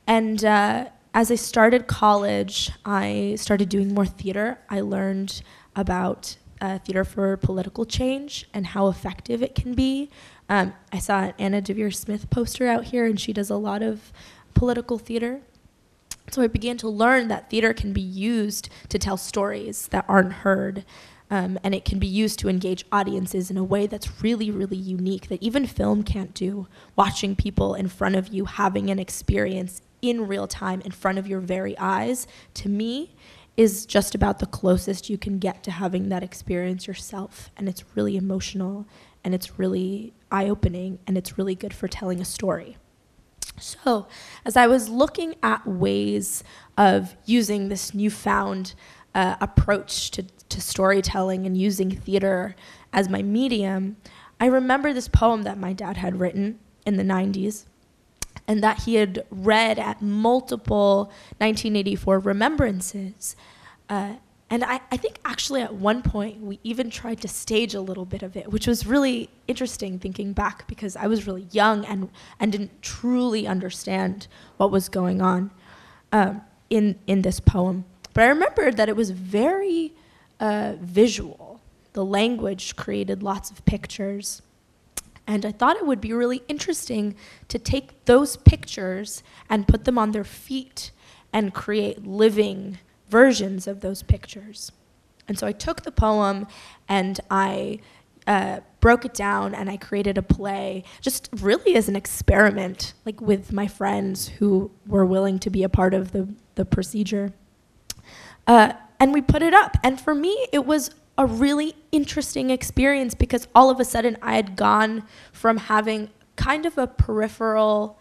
And 0.07 0.45
uh, 0.45 0.87
as 1.15 1.31
I 1.31 1.35
started 1.35 1.87
college, 1.87 2.71
I 2.85 3.37
started 3.39 3.69
doing 3.69 3.95
more 3.95 4.07
theater. 4.07 4.59
I 4.69 4.81
learned 4.81 5.43
about 5.75 6.37
uh, 6.61 6.79
theater 6.79 7.05
for 7.05 7.37
political 7.37 7.85
change 7.85 8.49
and 8.55 8.67
how 8.69 8.89
effective 8.89 9.43
it 9.43 9.55
can 9.55 9.75
be. 9.75 10.11
Um, 10.49 10.75
I 10.93 10.99
saw 10.99 11.25
an 11.25 11.35
Anna 11.39 11.61
Deavere 11.61 11.95
Smith 11.95 12.31
poster 12.31 12.69
out 12.69 12.85
here, 12.85 13.05
and 13.05 13.19
she 13.19 13.33
does 13.33 13.51
a 13.51 13.57
lot 13.57 13.83
of 13.83 14.13
political 14.55 14.99
theater. 14.99 15.41
So 16.31 16.43
I 16.43 16.47
began 16.47 16.77
to 16.79 16.89
learn 16.89 17.29
that 17.29 17.51
theater 17.51 17.73
can 17.73 17.93
be 17.93 18.01
used 18.01 18.69
to 18.89 18.99
tell 18.99 19.17
stories 19.17 19.89
that 19.89 20.05
aren't 20.09 20.33
heard. 20.33 20.85
Um, 21.29 21.59
and 21.65 21.75
it 21.75 21.85
can 21.85 21.99
be 21.99 22.07
used 22.07 22.39
to 22.41 22.49
engage 22.49 22.85
audiences 22.93 23.51
in 23.51 23.57
a 23.57 23.65
way 23.65 23.87
that's 23.87 24.23
really, 24.23 24.51
really 24.51 24.77
unique 24.77 25.29
that 25.29 25.43
even 25.43 25.67
film 25.67 26.05
can't 26.05 26.35
do. 26.35 26.69
Watching 26.95 27.35
people 27.35 27.75
in 27.75 27.89
front 27.89 28.15
of 28.15 28.29
you 28.29 28.45
having 28.45 28.91
an 28.91 28.99
experience 28.99 29.83
in 30.03 30.29
real 30.29 30.47
time 30.47 30.81
in 30.83 30.93
front 30.93 31.19
of 31.19 31.27
your 31.27 31.41
very 31.41 31.77
eyes, 31.79 32.29
to 32.55 32.69
me, 32.69 33.15
is 33.57 33.87
just 33.87 34.15
about 34.15 34.39
the 34.39 34.47
closest 34.47 35.11
you 35.11 35.19
can 35.19 35.39
get 35.39 35.63
to 35.65 35.71
having 35.71 36.09
that 36.11 36.23
experience 36.23 36.87
yourself. 36.87 37.51
And 37.57 37.69
it's 37.69 37.85
really 37.97 38.17
emotional 38.17 38.87
and 39.25 39.35
it's 39.35 39.59
really 39.59 40.13
eye 40.31 40.49
opening 40.49 40.99
and 41.07 41.17
it's 41.17 41.39
really 41.39 41.55
good 41.55 41.75
for 41.75 41.89
telling 41.89 42.21
a 42.21 42.25
story. 42.25 42.77
So, 43.59 44.07
as 44.45 44.57
I 44.57 44.67
was 44.67 44.89
looking 44.89 45.35
at 45.43 45.67
ways 45.67 46.45
of 46.77 47.17
using 47.25 47.69
this 47.69 47.95
newfound 47.95 48.75
uh, 49.15 49.37
approach 49.41 50.11
to, 50.13 50.25
to 50.25 50.61
storytelling 50.61 51.47
and 51.47 51.57
using 51.57 51.91
theater 51.91 52.55
as 52.93 53.09
my 53.09 53.23
medium, 53.23 53.97
I 54.39 54.47
remember 54.47 54.93
this 54.93 55.09
poem 55.09 55.43
that 55.43 55.59
my 55.59 55.73
dad 55.73 55.97
had 55.97 56.21
written 56.21 56.59
in 56.85 56.97
the 56.97 57.03
90s 57.03 57.65
and 58.47 58.63
that 58.63 58.83
he 58.83 58.97
had 58.97 59.25
read 59.31 59.79
at 59.79 60.03
multiple 60.03 61.07
1984 61.39 62.19
remembrances. 62.19 63.37
Uh, 63.89 64.15
and 64.49 64.63
I, 64.63 64.81
I 64.93 64.97
think 64.97 65.19
actually 65.25 65.63
at 65.63 65.75
one 65.75 66.03
point 66.03 66.41
we 66.41 66.61
even 66.63 66.89
tried 66.89 67.21
to 67.23 67.29
stage 67.29 67.75
a 67.75 67.81
little 67.81 68.05
bit 68.05 68.23
of 68.23 68.37
it, 68.37 68.51
which 68.51 68.69
was 68.69 68.87
really 68.87 69.29
interesting 69.49 69.99
thinking 69.99 70.33
back 70.33 70.69
because 70.69 70.95
I 70.95 71.09
was 71.09 71.27
really 71.27 71.49
young 71.51 71.85
and, 71.85 72.11
and 72.39 72.53
didn't 72.53 72.81
truly 72.81 73.47
understand 73.49 74.29
what 74.57 74.71
was 74.71 74.89
going 74.89 75.21
on 75.21 75.51
um, 76.13 76.43
in, 76.71 76.97
in 77.09 77.23
this 77.23 77.41
poem. 77.41 77.85
But 78.15 78.25
I 78.25 78.29
remembered 78.29 78.77
that 78.77 78.89
it 78.89 78.95
was 78.95 79.11
very 79.11 79.93
uh, 80.39 80.75
visual. 80.81 81.61
The 81.95 82.05
language 82.05 82.77
created 82.77 83.25
lots 83.25 83.51
of 83.51 83.65
pictures. 83.65 84.43
And 85.27 85.45
I 85.45 85.51
thought 85.51 85.77
it 85.77 85.87
would 85.87 86.01
be 86.01 86.13
really 86.13 86.43
interesting 86.47 87.17
to 87.49 87.59
take 87.59 88.05
those 88.05 88.37
pictures 88.37 89.25
and 89.51 89.67
put 89.67 89.87
them 89.87 89.99
on 89.99 90.13
their 90.13 90.23
feet 90.25 90.93
and 91.33 91.53
create 91.53 92.07
living 92.07 92.79
versions 93.09 93.67
of 93.67 93.81
those 93.81 94.03
pictures. 94.03 94.73
And 95.29 95.39
so 95.39 95.47
I 95.47 95.53
took 95.53 95.83
the 95.83 95.93
poem 95.93 96.47
and 96.89 97.19
I 97.31 97.81
uh, 98.27 98.61
broke 98.81 99.05
it 99.05 99.15
down 99.15 99.55
and 99.55 99.71
I 99.71 99.77
created 99.77 100.19
a 100.19 100.23
play, 100.23 100.85
just 101.01 101.29
really 101.33 101.77
as 101.77 101.89
an 101.89 101.97
experiment, 101.97 102.95
like 103.05 103.21
with 103.21 103.53
my 103.53 103.67
friends 103.67 104.29
who 104.29 104.71
were 104.87 105.05
willing 105.05 105.39
to 105.41 105.51
be 105.51 105.63
a 105.63 105.69
part 105.69 105.95
of 105.95 106.13
the, 106.13 106.29
the 106.55 106.65
procedure. 106.65 107.33
Uh, 108.47 108.73
and 108.99 109.13
we 109.13 109.21
put 109.21 109.43
it 109.43 109.55
up. 109.55 109.77
And 109.83 110.01
for 110.01 110.15
me, 110.15 110.47
it 110.53 110.65
was 110.65 110.91
a 111.19 111.27
really 111.27 111.75
interesting 111.93 112.51
experience 112.51 113.15
because 113.15 113.49
all 113.55 113.71
of 113.71 113.81
a 113.81 113.85
sudden 113.85 114.17
I 114.23 114.37
had 114.37 114.57
gone 114.57 115.05
from 115.33 115.57
having 115.57 116.11
kind 116.37 116.67
of 116.67 116.77
a 116.79 116.87
peripheral 116.87 117.99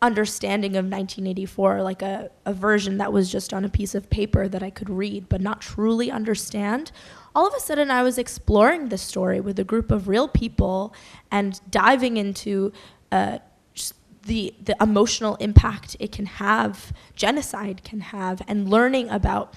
understanding 0.00 0.72
of 0.72 0.84
1984, 0.84 1.82
like 1.82 2.02
a, 2.02 2.30
a 2.46 2.52
version 2.52 2.98
that 2.98 3.12
was 3.12 3.30
just 3.30 3.52
on 3.52 3.64
a 3.64 3.68
piece 3.68 3.94
of 3.94 4.08
paper 4.10 4.46
that 4.48 4.62
I 4.62 4.70
could 4.70 4.88
read 4.88 5.28
but 5.28 5.40
not 5.40 5.60
truly 5.60 6.10
understand, 6.10 6.92
all 7.34 7.46
of 7.46 7.54
a 7.54 7.60
sudden 7.60 7.90
I 7.90 8.02
was 8.02 8.18
exploring 8.18 8.88
this 8.88 9.02
story 9.02 9.40
with 9.40 9.58
a 9.58 9.64
group 9.64 9.90
of 9.90 10.08
real 10.08 10.28
people 10.28 10.94
and 11.30 11.60
diving 11.70 12.16
into 12.16 12.72
uh, 13.10 13.38
the, 14.24 14.54
the 14.62 14.76
emotional 14.80 15.36
impact 15.36 15.96
it 15.98 16.12
can 16.12 16.26
have, 16.26 16.92
genocide 17.16 17.82
can 17.82 18.00
have, 18.00 18.42
and 18.46 18.68
learning 18.68 19.08
about 19.08 19.54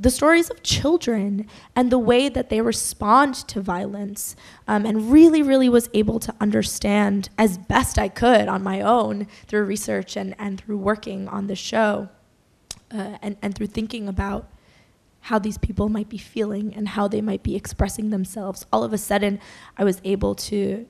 the 0.00 0.10
stories 0.10 0.48
of 0.48 0.62
children 0.62 1.48
and 1.74 1.90
the 1.90 1.98
way 1.98 2.28
that 2.28 2.50
they 2.50 2.60
respond 2.60 3.34
to 3.34 3.60
violence, 3.60 4.36
um, 4.68 4.86
and 4.86 5.10
really, 5.10 5.42
really 5.42 5.68
was 5.68 5.90
able 5.92 6.20
to 6.20 6.34
understand 6.40 7.30
as 7.36 7.58
best 7.58 7.98
I 7.98 8.08
could 8.08 8.46
on 8.46 8.62
my 8.62 8.80
own 8.80 9.26
through 9.46 9.64
research 9.64 10.16
and, 10.16 10.36
and 10.38 10.60
through 10.60 10.78
working 10.78 11.26
on 11.28 11.48
the 11.48 11.56
show 11.56 12.08
uh, 12.92 13.18
and, 13.20 13.36
and 13.42 13.54
through 13.54 13.66
thinking 13.66 14.08
about 14.08 14.48
how 15.22 15.38
these 15.38 15.58
people 15.58 15.88
might 15.88 16.08
be 16.08 16.18
feeling 16.18 16.72
and 16.74 16.88
how 16.88 17.08
they 17.08 17.20
might 17.20 17.42
be 17.42 17.56
expressing 17.56 18.10
themselves. 18.10 18.64
All 18.72 18.84
of 18.84 18.92
a 18.92 18.98
sudden, 18.98 19.40
I 19.76 19.82
was 19.82 20.00
able 20.04 20.36
to 20.36 20.86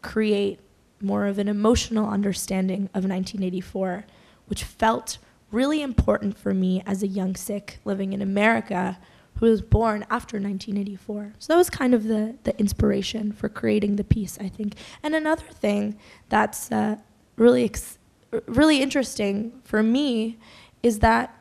create 0.00 0.60
more 1.00 1.26
of 1.26 1.38
an 1.38 1.48
emotional 1.48 2.08
understanding 2.08 2.84
of 2.94 3.04
1984, 3.04 4.06
which 4.46 4.62
felt 4.62 5.18
really 5.50 5.82
important 5.82 6.36
for 6.36 6.52
me 6.52 6.82
as 6.86 7.02
a 7.02 7.06
young 7.06 7.34
Sikh 7.34 7.78
living 7.84 8.12
in 8.12 8.22
America 8.22 8.98
who 9.38 9.46
was 9.46 9.60
born 9.60 10.02
after 10.04 10.38
1984. 10.38 11.34
So 11.38 11.52
that 11.52 11.56
was 11.58 11.70
kind 11.70 11.94
of 11.94 12.04
the, 12.04 12.36
the 12.44 12.58
inspiration 12.58 13.32
for 13.32 13.48
creating 13.48 13.96
the 13.96 14.04
piece, 14.04 14.38
I 14.40 14.48
think. 14.48 14.74
And 15.02 15.14
another 15.14 15.46
thing 15.46 15.98
that's 16.28 16.72
uh, 16.72 16.96
really, 17.36 17.64
ex- 17.64 17.98
really 18.46 18.80
interesting 18.80 19.60
for 19.62 19.82
me 19.82 20.38
is 20.82 21.00
that 21.00 21.32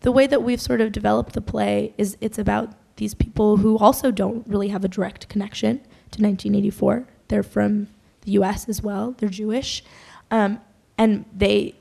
the 0.00 0.12
way 0.12 0.26
that 0.26 0.42
we've 0.42 0.60
sort 0.60 0.80
of 0.80 0.92
developed 0.92 1.32
the 1.32 1.40
play 1.40 1.94
is 1.96 2.16
it's 2.20 2.38
about 2.38 2.74
these 2.96 3.14
people 3.14 3.56
who 3.58 3.78
also 3.78 4.10
don't 4.10 4.46
really 4.46 4.68
have 4.68 4.84
a 4.84 4.88
direct 4.88 5.28
connection 5.28 5.78
to 5.78 6.22
1984. 6.22 7.06
They're 7.28 7.42
from 7.42 7.88
the 8.22 8.32
US 8.32 8.68
as 8.68 8.82
well, 8.82 9.14
they're 9.16 9.30
Jewish. 9.30 9.82
Um, 10.30 10.60
and 10.98 11.24
they 11.34 11.74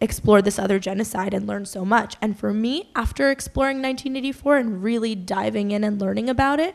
explore 0.00 0.42
this 0.42 0.58
other 0.58 0.78
genocide 0.78 1.32
and 1.32 1.46
learn 1.46 1.64
so 1.64 1.84
much. 1.84 2.16
And 2.20 2.38
for 2.38 2.52
me, 2.52 2.90
after 2.94 3.30
exploring 3.30 3.78
1984 3.78 4.56
and 4.58 4.82
really 4.82 5.14
diving 5.14 5.70
in 5.70 5.84
and 5.84 6.00
learning 6.00 6.28
about 6.28 6.60
it, 6.60 6.74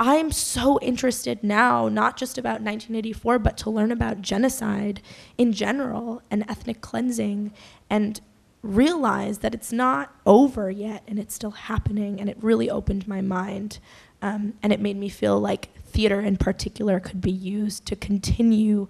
I'm 0.00 0.30
so 0.30 0.78
interested 0.80 1.42
now, 1.42 1.88
not 1.88 2.16
just 2.16 2.38
about 2.38 2.60
1984, 2.60 3.40
but 3.40 3.56
to 3.58 3.70
learn 3.70 3.90
about 3.90 4.22
genocide 4.22 5.00
in 5.36 5.52
general 5.52 6.22
and 6.30 6.44
ethnic 6.48 6.80
cleansing 6.80 7.52
and 7.90 8.20
realize 8.62 9.38
that 9.38 9.54
it's 9.54 9.72
not 9.72 10.14
over 10.24 10.70
yet 10.70 11.02
and 11.08 11.18
it's 11.18 11.34
still 11.34 11.50
happening. 11.50 12.20
And 12.20 12.30
it 12.30 12.36
really 12.40 12.70
opened 12.70 13.08
my 13.08 13.20
mind. 13.20 13.80
Um, 14.22 14.54
and 14.62 14.72
it 14.72 14.80
made 14.80 14.96
me 14.96 15.08
feel 15.08 15.40
like 15.40 15.70
theater 15.84 16.20
in 16.20 16.36
particular 16.36 17.00
could 17.00 17.20
be 17.20 17.32
used 17.32 17.84
to 17.86 17.96
continue 17.96 18.86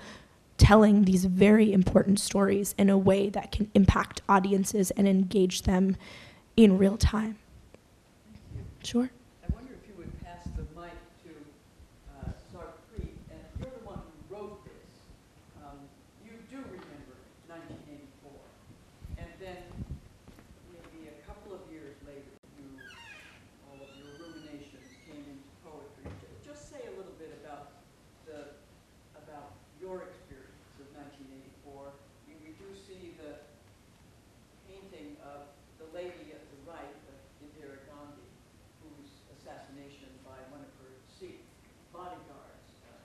telling 0.58 1.04
these 1.04 1.24
very 1.24 1.72
important 1.72 2.18
stories 2.20 2.74
in 2.76 2.90
a 2.90 2.98
way 2.98 3.28
that 3.30 3.52
can 3.52 3.70
impact 3.74 4.20
audiences 4.28 4.90
and 4.92 5.06
engage 5.08 5.62
them 5.62 5.96
in 6.56 6.76
real 6.76 6.96
time. 6.96 7.38
Sure. 8.82 9.08
I 9.42 9.46
wonder 9.54 9.72
if 9.74 9.86
you 9.88 9.94
would 9.98 10.10
pass 10.24 10.44
the 10.56 10.62
mic 10.78 10.94
to 11.24 11.30
uh, 12.18 12.30
Sarbpreet, 12.52 13.14
and 13.30 13.40
you're 13.58 13.70
the 13.70 13.84
one 13.86 13.98
who 14.02 14.34
wrote 14.34 14.64
this. 14.66 14.90
Um, 15.62 15.78
you 16.26 16.32
do 16.50 16.58
remember 16.58 17.14
1984, 17.46 18.30
and 19.22 19.30
then 19.38 19.62
maybe 20.74 21.10
a 21.10 21.16
couple 21.26 21.54
of 21.54 21.62
years 21.70 21.94
later, 22.06 22.34
you, 22.58 22.66
all 23.70 23.78
of 23.82 23.90
your 23.98 24.10
ruminations 24.18 24.90
came 25.06 25.22
into 25.22 25.46
poetry. 25.62 26.06
Ju- 26.22 26.34
Just 26.46 26.70
say 26.70 26.82
a 26.86 26.94
little 26.98 27.14
bit 27.18 27.34
about 27.42 27.82
the, 28.26 28.54
about 29.18 29.54
your 29.82 30.06
experience 30.06 30.62
of 30.78 30.86
1984. 30.94 31.90
We- 32.30 32.38
We 32.46 32.54
do 32.62 32.70
see 32.78 33.12
the 33.18 33.42
painting 34.70 35.18
of 35.26 35.50
the 35.82 35.88
lady 35.96 36.30
at 36.32 36.42
the 36.54 36.58
right, 36.70 36.94
of 37.10 37.16
Indira 37.42 37.78
Gandhi, 37.88 38.28
whose 38.84 39.10
assassination 39.38 40.10
by 40.26 40.36
one 40.52 40.60
of 40.60 40.72
her 40.82 40.90
Sikh 41.18 41.40
bodyguards 41.92 42.68
uh, 42.84 42.98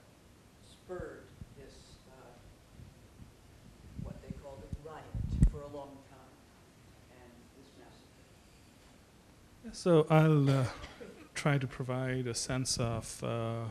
spurred 0.68 1.24
this, 1.56 1.72
uh, 2.12 2.32
what 4.02 4.20
they 4.22 4.32
called 4.42 4.60
a 4.60 4.70
riot 4.84 5.08
for 5.50 5.62
a 5.64 5.70
long 5.72 5.96
time, 6.12 6.34
and 7.16 7.30
this 7.56 7.70
massacre. 7.80 9.63
So 9.74 10.06
I'll 10.08 10.48
uh, 10.48 10.64
try 11.34 11.58
to 11.58 11.66
provide 11.66 12.28
a 12.28 12.34
sense 12.34 12.78
of 12.78 13.24
uh, 13.24 13.64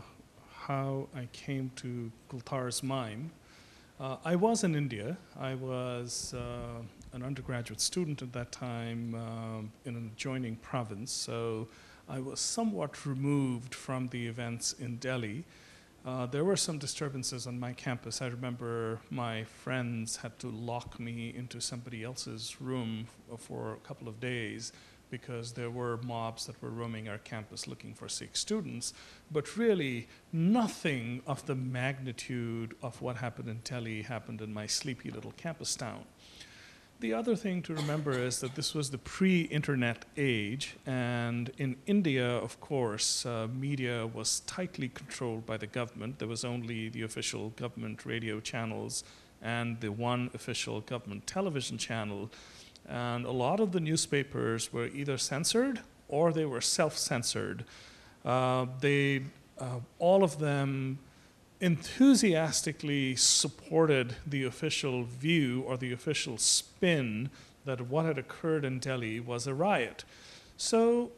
how 0.53 1.07
I 1.15 1.29
came 1.31 1.71
to 1.77 2.11
Kultar's 2.29 2.83
mime. 2.83 3.31
Uh, 4.01 4.17
I 4.25 4.35
was 4.35 4.65
in 4.65 4.75
India. 4.75 5.15
I 5.39 5.55
was 5.55 6.33
uh, 6.33 6.81
an 7.13 7.23
undergraduate 7.23 7.79
student 7.79 8.21
at 8.21 8.33
that 8.33 8.51
time 8.51 9.15
um, 9.15 9.71
in 9.85 9.95
an 9.95 10.11
adjoining 10.13 10.57
province, 10.57 11.09
so 11.09 11.69
I 12.09 12.19
was 12.19 12.41
somewhat 12.41 13.05
removed 13.05 13.73
from 13.73 14.09
the 14.09 14.27
events 14.27 14.73
in 14.73 14.97
Delhi. 14.97 15.45
Uh, 16.05 16.25
there 16.25 16.43
were 16.43 16.57
some 16.57 16.79
disturbances 16.79 17.47
on 17.47 17.57
my 17.57 17.71
campus. 17.71 18.21
I 18.21 18.27
remember 18.27 18.99
my 19.09 19.45
friends 19.45 20.17
had 20.17 20.37
to 20.39 20.47
lock 20.47 20.99
me 20.99 21.33
into 21.33 21.61
somebody 21.61 22.03
else's 22.03 22.59
room 22.59 23.07
for 23.37 23.71
a 23.71 23.87
couple 23.87 24.09
of 24.09 24.19
days 24.19 24.73
because 25.13 25.51
there 25.51 25.69
were 25.69 25.97
mobs 25.97 26.47
that 26.47 26.59
were 26.59 26.71
roaming 26.71 27.07
our 27.07 27.19
campus 27.19 27.67
looking 27.67 27.93
for 27.93 28.09
Sikh 28.09 28.35
students. 28.35 28.95
But 29.31 29.55
really, 29.55 30.07
nothing 30.31 31.21
of 31.27 31.45
the 31.45 31.53
magnitude 31.53 32.75
of 32.81 32.99
what 32.99 33.17
happened 33.17 33.47
in 33.47 33.59
Delhi 33.63 34.01
happened 34.01 34.41
in 34.41 34.51
my 34.51 34.65
sleepy 34.65 35.11
little 35.11 35.33
campus 35.37 35.75
town. 35.75 36.05
The 36.99 37.13
other 37.13 37.35
thing 37.35 37.61
to 37.63 37.75
remember 37.75 38.13
is 38.13 38.39
that 38.39 38.55
this 38.55 38.73
was 38.73 38.89
the 38.89 38.97
pre 38.97 39.41
internet 39.59 40.05
age, 40.17 40.77
and 40.87 41.51
in 41.59 41.75
India, 41.85 42.27
of 42.27 42.59
course, 42.59 43.23
uh, 43.23 43.47
media 43.53 44.07
was 44.07 44.39
tightly 44.47 44.89
controlled 44.89 45.45
by 45.45 45.57
the 45.57 45.67
government. 45.67 46.17
There 46.17 46.27
was 46.27 46.43
only 46.43 46.89
the 46.89 47.03
official 47.03 47.49
government 47.49 48.03
radio 48.03 48.39
channels 48.39 49.03
and 49.43 49.79
the 49.79 49.91
one 49.91 50.31
official 50.33 50.81
government 50.81 51.27
television 51.27 51.77
channel. 51.77 52.31
And 52.87 53.25
a 53.25 53.31
lot 53.31 53.59
of 53.59 53.71
the 53.71 53.79
newspapers 53.79 54.73
were 54.73 54.87
either 54.87 55.17
censored 55.17 55.81
or 56.07 56.31
they 56.31 56.45
were 56.45 56.61
self 56.61 56.97
censored. 56.97 57.65
Uh, 58.25 58.67
they, 58.79 59.23
uh, 59.59 59.79
all 59.99 60.23
of 60.23 60.39
them 60.39 60.99
enthusiastically 61.59 63.15
supported 63.15 64.15
the 64.27 64.43
official 64.43 65.03
view 65.03 65.63
or 65.65 65.77
the 65.77 65.93
official 65.93 66.37
spin 66.37 67.29
that 67.65 67.79
what 67.81 68.05
had 68.05 68.17
occurred 68.17 68.65
in 68.65 68.79
Delhi 68.79 69.19
was 69.19 69.47
a 69.47 69.53
riot. 69.53 70.03
So 70.57 71.11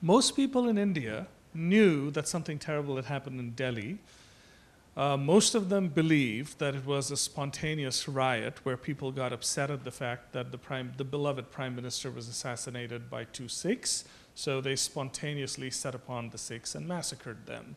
most 0.00 0.36
people 0.36 0.68
in 0.68 0.78
India 0.78 1.26
knew 1.52 2.10
that 2.12 2.28
something 2.28 2.58
terrible 2.58 2.96
had 2.96 3.06
happened 3.06 3.40
in 3.40 3.50
Delhi. 3.50 3.98
Uh, 4.96 5.14
most 5.14 5.54
of 5.54 5.68
them 5.68 5.88
believed 5.88 6.58
that 6.58 6.74
it 6.74 6.86
was 6.86 7.10
a 7.10 7.16
spontaneous 7.16 8.08
riot 8.08 8.54
where 8.64 8.78
people 8.78 9.12
got 9.12 9.30
upset 9.30 9.70
at 9.70 9.84
the 9.84 9.90
fact 9.90 10.32
that 10.32 10.50
the, 10.50 10.56
prime, 10.56 10.92
the 10.96 11.04
beloved 11.04 11.50
prime 11.50 11.76
minister 11.76 12.10
was 12.10 12.28
assassinated 12.28 13.10
by 13.10 13.24
two 13.24 13.46
Sikhs, 13.46 14.04
so 14.34 14.62
they 14.62 14.74
spontaneously 14.74 15.70
set 15.70 15.94
upon 15.94 16.30
the 16.30 16.38
Sikhs 16.38 16.74
and 16.74 16.88
massacred 16.88 17.44
them. 17.44 17.76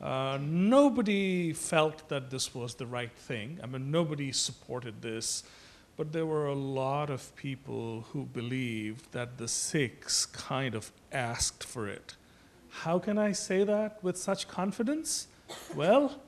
Uh, 0.00 0.38
nobody 0.40 1.52
felt 1.52 2.08
that 2.08 2.30
this 2.30 2.54
was 2.54 2.76
the 2.76 2.86
right 2.86 3.12
thing. 3.16 3.58
I 3.62 3.66
mean, 3.66 3.90
nobody 3.90 4.30
supported 4.30 5.02
this, 5.02 5.42
but 5.96 6.12
there 6.12 6.24
were 6.24 6.46
a 6.46 6.54
lot 6.54 7.10
of 7.10 7.34
people 7.34 8.06
who 8.12 8.26
believed 8.26 9.10
that 9.12 9.38
the 9.38 9.48
Sikhs 9.48 10.24
kind 10.24 10.76
of 10.76 10.92
asked 11.10 11.64
for 11.64 11.88
it. 11.88 12.14
How 12.70 13.00
can 13.00 13.18
I 13.18 13.32
say 13.32 13.64
that 13.64 14.02
with 14.02 14.16
such 14.16 14.46
confidence? 14.46 15.26
Well, 15.74 16.20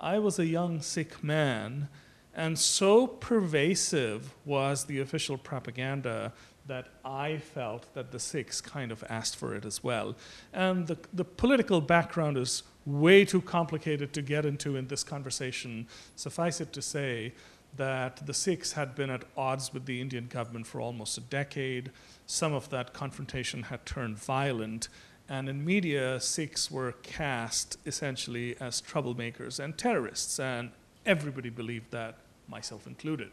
I 0.00 0.18
was 0.18 0.38
a 0.38 0.46
young 0.46 0.82
Sikh 0.82 1.22
man, 1.22 1.88
and 2.34 2.58
so 2.58 3.06
pervasive 3.06 4.34
was 4.44 4.84
the 4.84 5.00
official 5.00 5.38
propaganda 5.38 6.32
that 6.66 6.88
I 7.04 7.38
felt 7.38 7.92
that 7.94 8.10
the 8.10 8.18
Sikhs 8.18 8.60
kind 8.60 8.90
of 8.90 9.04
asked 9.08 9.36
for 9.36 9.54
it 9.54 9.64
as 9.64 9.82
well. 9.82 10.16
And 10.52 10.86
the, 10.86 10.98
the 11.12 11.24
political 11.24 11.80
background 11.80 12.36
is 12.36 12.62
way 12.84 13.24
too 13.24 13.40
complicated 13.40 14.12
to 14.14 14.22
get 14.22 14.44
into 14.44 14.76
in 14.76 14.88
this 14.88 15.04
conversation. 15.04 15.86
Suffice 16.14 16.60
it 16.60 16.72
to 16.72 16.82
say 16.82 17.32
that 17.76 18.26
the 18.26 18.34
Sikhs 18.34 18.72
had 18.72 18.94
been 18.94 19.10
at 19.10 19.24
odds 19.36 19.72
with 19.72 19.86
the 19.86 20.00
Indian 20.00 20.26
government 20.26 20.66
for 20.66 20.80
almost 20.80 21.18
a 21.18 21.20
decade. 21.20 21.90
Some 22.26 22.52
of 22.52 22.70
that 22.70 22.92
confrontation 22.92 23.64
had 23.64 23.84
turned 23.86 24.18
violent, 24.18 24.88
And 25.28 25.48
in 25.48 25.64
media, 25.64 26.20
Sikhs 26.20 26.70
were 26.70 26.92
cast 27.02 27.78
essentially 27.84 28.56
as 28.60 28.80
troublemakers 28.80 29.58
and 29.58 29.76
terrorists, 29.76 30.38
and 30.38 30.70
everybody 31.04 31.50
believed 31.50 31.90
that, 31.90 32.18
myself 32.48 32.86
included. 32.86 33.30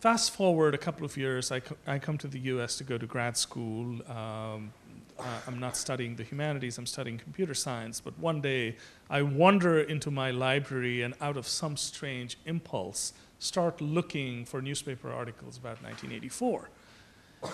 Fast 0.00 0.32
forward 0.32 0.74
a 0.74 0.78
couple 0.78 1.04
of 1.04 1.16
years, 1.16 1.52
I, 1.52 1.60
co- 1.60 1.76
I 1.86 1.98
come 1.98 2.18
to 2.18 2.28
the 2.28 2.38
US 2.40 2.76
to 2.78 2.84
go 2.84 2.98
to 2.98 3.06
grad 3.06 3.36
school. 3.36 4.00
Um, 4.10 4.72
uh, 5.18 5.40
I'm 5.46 5.58
not 5.58 5.76
studying 5.76 6.14
the 6.14 6.22
humanities, 6.22 6.78
I'm 6.78 6.86
studying 6.86 7.18
computer 7.18 7.54
science. 7.54 8.00
But 8.00 8.18
one 8.18 8.40
day, 8.40 8.76
I 9.10 9.22
wander 9.22 9.80
into 9.80 10.10
my 10.10 10.30
library 10.30 11.02
and, 11.02 11.14
out 11.20 11.36
of 11.36 11.48
some 11.48 11.76
strange 11.76 12.38
impulse, 12.46 13.12
start 13.38 13.80
looking 13.80 14.44
for 14.44 14.62
newspaper 14.62 15.12
articles 15.12 15.56
about 15.56 15.82
1984. 15.82 16.70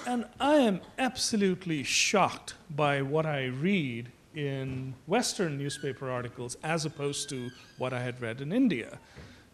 And 0.06 0.26
I 0.40 0.54
am 0.56 0.80
absolutely 0.98 1.82
shocked 1.82 2.54
by 2.70 3.02
what 3.02 3.26
I 3.26 3.46
read 3.46 4.10
in 4.34 4.94
Western 5.06 5.58
newspaper 5.58 6.10
articles 6.10 6.56
as 6.62 6.84
opposed 6.84 7.28
to 7.28 7.50
what 7.78 7.92
I 7.92 8.02
had 8.02 8.20
read 8.20 8.40
in 8.40 8.52
India. 8.52 8.98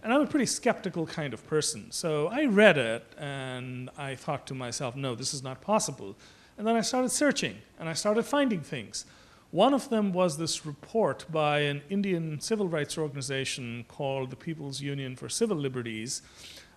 And 0.03 0.13
I'm 0.13 0.23
a 0.23 0.27
pretty 0.27 0.47
skeptical 0.47 1.07
kind 1.07 1.35
of 1.35 1.47
person. 1.47 1.91
So 1.91 2.29
I 2.29 2.47
read 2.47 2.79
it 2.79 3.05
and 3.19 3.91
I 3.99 4.15
thought 4.15 4.47
to 4.47 4.55
myself, 4.55 4.97
no, 4.97 5.15
this 5.15 5.35
is 5.35 5.43
not 5.43 5.61
possible. 5.61 6.17
And 6.57 6.67
then 6.67 6.77
I 6.77 6.81
started 6.81 7.11
searching 7.11 7.57
and 7.79 7.89
I 7.89 7.93
started 7.93 8.25
finding 8.25 8.61
things. 8.61 9.05
One 9.51 9.75
of 9.75 9.91
them 9.91 10.13
was 10.13 10.39
this 10.39 10.65
report 10.65 11.27
by 11.31 11.61
an 11.61 11.83
Indian 11.91 12.41
civil 12.41 12.69
rights 12.69 12.97
organization 12.97 13.85
called 13.89 14.31
the 14.31 14.37
People's 14.37 14.81
Union 14.81 15.17
for 15.17 15.29
Civil 15.29 15.57
Liberties, 15.57 16.23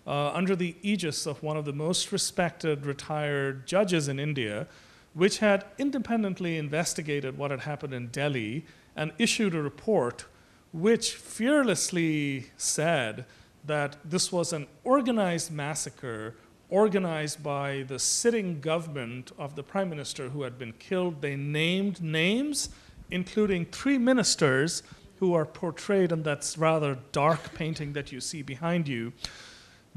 uh, 0.06 0.32
under 0.34 0.56
the 0.56 0.76
aegis 0.82 1.26
of 1.26 1.42
one 1.42 1.58
of 1.58 1.66
the 1.66 1.74
most 1.74 2.12
respected 2.12 2.86
retired 2.86 3.66
judges 3.66 4.08
in 4.08 4.20
India, 4.20 4.68
which 5.14 5.40
had 5.40 5.66
independently 5.78 6.58
investigated 6.58 7.38
what 7.38 7.52
had 7.52 7.62
happened 7.62 7.94
in 7.94 8.08
Delhi 8.08 8.66
and 8.96 9.12
issued 9.18 9.56
a 9.56 9.62
report 9.62 10.26
which 10.72 11.14
fearlessly 11.14 12.48
said 12.58 13.26
that 13.66 13.96
this 14.04 14.32
was 14.32 14.52
an 14.52 14.68
organized 14.84 15.52
massacre 15.52 16.36
organized 16.70 17.44
by 17.44 17.84
the 17.88 18.00
sitting 18.00 18.60
government 18.60 19.32
of 19.38 19.56
the 19.56 19.62
prime 19.62 19.90
minister 19.90 20.30
who 20.30 20.42
had 20.42 20.58
been 20.58 20.74
killed. 20.74 21.22
They 21.22 21.36
named 21.36 22.02
names, 22.02 22.70
including 23.12 23.66
three 23.66 24.00
ministers 24.00 24.82
who 25.20 25.36
are 25.36 25.46
portrayed 25.46 26.12
in 26.12 26.24
that 26.24 26.56
rather 26.58 26.98
dark 27.12 27.54
painting 27.54 27.94
that 27.94 28.12
you 28.12 28.20
see 28.20 28.42
behind 28.42 28.88
you. 28.88 29.14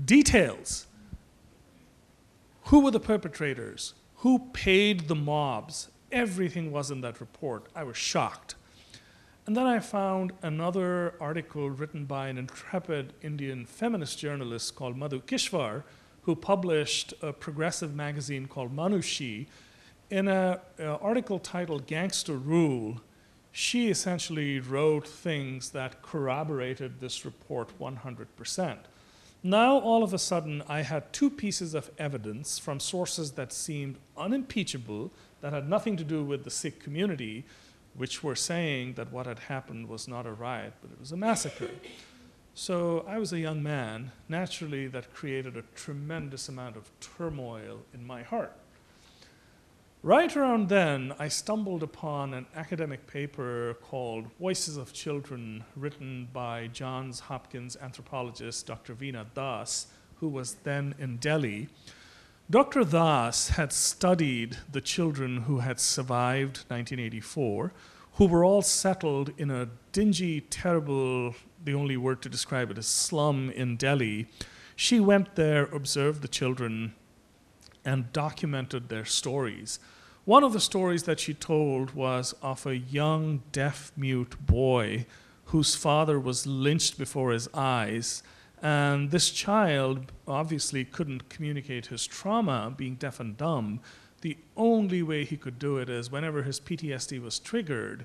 Details 0.05 0.87
who 2.67 2.81
were 2.81 2.91
the 2.91 3.01
perpetrators? 3.01 3.95
Who 4.17 4.41
paid 4.53 5.07
the 5.07 5.15
mobs? 5.15 5.89
Everything 6.11 6.73
was 6.73 6.91
in 6.91 7.01
that 7.03 7.21
report. 7.21 7.67
I 7.77 7.85
was 7.85 7.97
shocked. 7.97 8.57
And 9.47 9.57
then 9.57 9.67
I 9.67 9.79
found 9.79 10.33
another 10.43 11.15
article 11.21 11.71
written 11.71 12.07
by 12.07 12.27
an 12.27 12.39
intrepid 12.39 13.13
Indian 13.23 13.65
feminist 13.65 14.19
journalist 14.19 14.75
called 14.75 14.97
Madhu 14.97 15.21
Kishwar, 15.21 15.85
who 16.23 16.35
published 16.35 17.15
a 17.23 17.33
progressive 17.33 17.95
magazine 17.95 18.47
called 18.47 18.75
Manushi. 18.75 19.47
In 20.11 20.27
an 20.27 20.59
article 20.79 21.39
titled 21.39 21.87
Gangster 21.87 22.37
Rule, 22.37 23.01
she 23.53 23.91
essentially 23.91 24.59
wrote 24.59 25.07
things 25.07 25.71
that 25.71 26.03
corroborated 26.03 26.99
this 26.99 27.25
report 27.25 27.79
100%. 27.79 28.79
Now, 29.47 29.79
all 29.79 30.03
of 30.03 30.13
a 30.13 30.19
sudden, 30.19 30.65
I 30.69 30.83
had 30.83 31.13
two 31.13 31.31
pieces 31.31 31.73
of 31.73 31.93
evidence 31.99 32.59
from 32.59 32.81
sources 32.81 33.31
that 33.33 33.53
seemed 33.53 33.97
unimpeachable, 34.17 35.13
that 35.41 35.53
had 35.53 35.69
nothing 35.69 35.97
to 35.99 36.03
do 36.03 36.25
with 36.25 36.43
the 36.43 36.51
Sikh 36.51 36.83
community, 36.83 37.45
which 37.95 38.25
were 38.25 38.35
saying 38.35 38.95
that 38.95 39.13
what 39.13 39.27
had 39.27 39.39
happened 39.39 39.89
was 39.89 40.09
not 40.09 40.27
a 40.27 40.33
riot, 40.33 40.73
but 40.83 40.91
it 40.91 40.99
was 40.99 41.13
a 41.13 41.17
massacre. 41.17 41.71
So 42.55 43.05
I 43.07 43.19
was 43.19 43.33
a 43.33 43.39
young 43.39 43.63
man. 43.63 44.11
Naturally, 44.29 44.89
that 44.89 45.15
created 45.15 45.57
a 45.57 45.63
tremendous 45.77 46.49
amount 46.49 46.77
of 46.77 46.91
turmoil 46.99 47.83
in 47.95 48.05
my 48.05 48.25
heart. 48.25 48.59
Right 50.03 50.37
around 50.37 50.69
then, 50.69 51.15
I 51.19 51.29
stumbled 51.29 51.83
upon 51.83 52.33
an 52.33 52.47
academic 52.55 53.07
paper 53.07 53.77
called 53.83 54.27
Voices 54.39 54.77
of 54.77 54.93
Children, 54.93 55.65
written 55.75 56.29
by 56.33 56.69
Johns 56.69 57.19
Hopkins 57.21 57.77
anthropologist 57.77 58.67
Dr. 58.67 58.95
Veena 58.95 59.27
Das, 59.35 59.89
who 60.17 60.29
was 60.29 60.55
then 60.63 60.95
in 60.99 61.17
Delhi. 61.17 61.69
Dr. 62.49 62.85
Das 62.85 63.49
had 63.49 63.73
studied 63.73 64.59
the 64.71 64.81
children 64.81 65.39
who 65.43 65.59
had 65.59 65.81
survived 65.81 66.59
1984, 66.69 67.73
who 68.13 68.27
were 68.27 68.45
all 68.45 68.63
settled 68.63 69.33
in 69.39 69.51
a 69.51 69.69
dingy, 69.91 70.43
terrible, 70.43 71.35
the 71.65 71.75
only 71.75 71.97
word 71.97 72.23
to 72.23 72.29
describe 72.29 72.71
it 72.71 72.79
is 72.79 72.87
slum 72.87 73.51
in 73.51 73.77
Delhi. 73.77 74.29
She 74.77 75.01
went 75.01 75.35
there, 75.35 75.65
observed 75.65 76.23
the 76.23 76.29
children, 76.29 76.95
and 77.87 78.13
documented 78.13 78.89
their 78.89 79.07
stories. 79.07 79.79
One 80.27 80.43
of 80.43 80.53
the 80.53 80.61
stories 80.61 81.05
that 81.05 81.21
she 81.21 81.33
told 81.33 81.95
was 81.95 82.35
of 82.43 82.67
a 82.67 82.77
young 82.77 83.45
deaf 83.53 83.93
mute 83.97 84.35
boy 84.45 85.07
whose 85.47 85.77
father 85.77 86.19
was 86.19 86.49
lynched 86.49 86.99
before 86.99 87.31
his 87.31 87.49
eyes. 87.55 88.25
And 88.61 89.13
this 89.13 89.31
child 89.31 90.11
obviously 90.27 90.85
couldn't 90.85 91.29
communicate 91.29 91.87
his 91.87 92.05
trauma, 92.07 92.75
being 92.77 92.97
deaf 92.97 93.21
and 93.21 93.37
dumb. 93.37 93.81
The 94.23 94.37
only 94.57 95.03
way 95.05 95.25
he 95.25 95.37
could 95.37 95.61
do 95.61 95.79
it 95.79 95.89
is 95.89 96.11
whenever 96.11 96.43
his 96.43 96.59
PTSD 96.59 97.23
was 97.23 97.39
triggered, 97.39 98.05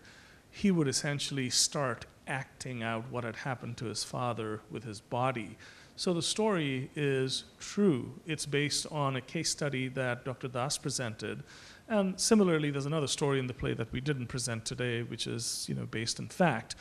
he 0.52 0.70
would 0.70 0.88
essentially 0.88 1.50
start 1.50 2.06
acting 2.28 2.84
out 2.84 3.03
what 3.09 3.24
had 3.24 3.36
happened 3.36 3.78
to 3.78 3.86
his 3.86 4.03
father 4.03 4.61
with 4.69 4.84
his 4.84 5.01
body. 5.01 5.57
So 5.95 6.13
the 6.13 6.22
story 6.22 6.89
is 6.95 7.43
true. 7.59 8.13
It's 8.26 8.45
based 8.45 8.88
on 8.91 9.15
a 9.15 9.22
case 9.22 9.49
study 9.49 9.88
that 9.89 10.26
Dr. 10.26 10.47
Das 10.47 10.78
presented. 10.78 11.43
And 11.88 12.19
similarly, 12.19 12.72
there's 12.72 12.86
another 12.86 13.07
story 13.07 13.38
in 13.38 13.47
the 13.47 13.53
play 13.53 13.74
that 13.74 13.91
we 13.91 14.01
didn't 14.01 14.28
present 14.28 14.65
today, 14.65 15.03
which 15.03 15.28
is 15.28 15.65
you 15.67 15.76
know, 15.76 15.86
based 15.86 16.19
in 16.19 16.28
fact. 16.28 16.76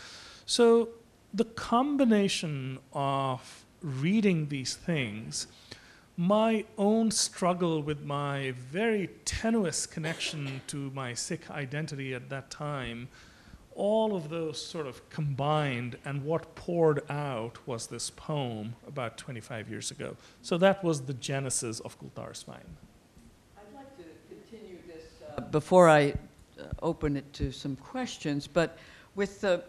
So 0.47 0.91
the 1.35 1.45
combination 1.45 2.79
of 2.93 3.65
reading 3.83 4.49
these 4.49 4.75
things, 4.75 5.47
my 6.17 6.65
own 6.77 7.11
struggle 7.11 7.83
with 7.83 8.03
my 8.03 8.53
very 8.71 9.09
tenuous 9.25 9.87
connection 9.87 10.61
to 10.69 10.91
my 10.91 11.15
Sikh 11.15 11.51
identity 11.51 12.15
at 12.15 12.29
that 12.31 12.51
time, 12.51 13.09
all 13.75 14.15
of 14.15 14.29
those 14.29 14.65
sort 14.65 14.87
of 14.87 15.09
combined, 15.11 15.97
and 16.05 16.25
what 16.25 16.55
poured 16.55 17.03
out 17.11 17.59
was 17.67 17.87
this 17.87 18.11
poem 18.11 18.75
about 18.87 19.17
25 19.17 19.71
years 19.71 19.91
ago. 19.91 20.17
So 20.43 20.59
that 20.59 20.83
was 20.85 21.03
the 21.03 21.15
genesis 21.15 21.81
of 21.81 21.99
Kultar's 21.99 22.47
Mime. 22.47 22.77
before 25.51 25.89
I 25.89 26.11
uh, 26.59 26.65
open 26.83 27.17
it 27.17 27.33
to 27.35 27.53
some 27.53 27.77
questions, 27.77 28.47
but 28.47 28.77
with 29.15 29.41
the 29.41 29.63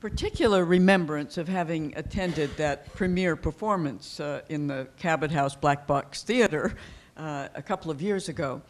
particular 0.00 0.64
remembrance 0.64 1.36
of 1.36 1.46
having 1.46 1.92
attended 1.96 2.56
that 2.56 2.92
premiere 2.94 3.36
performance 3.36 4.18
uh, 4.18 4.40
in 4.48 4.66
the 4.66 4.88
Cabot 4.98 5.30
House 5.30 5.54
Black 5.54 5.86
Box 5.86 6.22
Theater 6.22 6.74
uh, 7.16 7.48
a 7.54 7.62
couple 7.62 7.90
of 7.90 8.00
years 8.00 8.28
ago, 8.28 8.62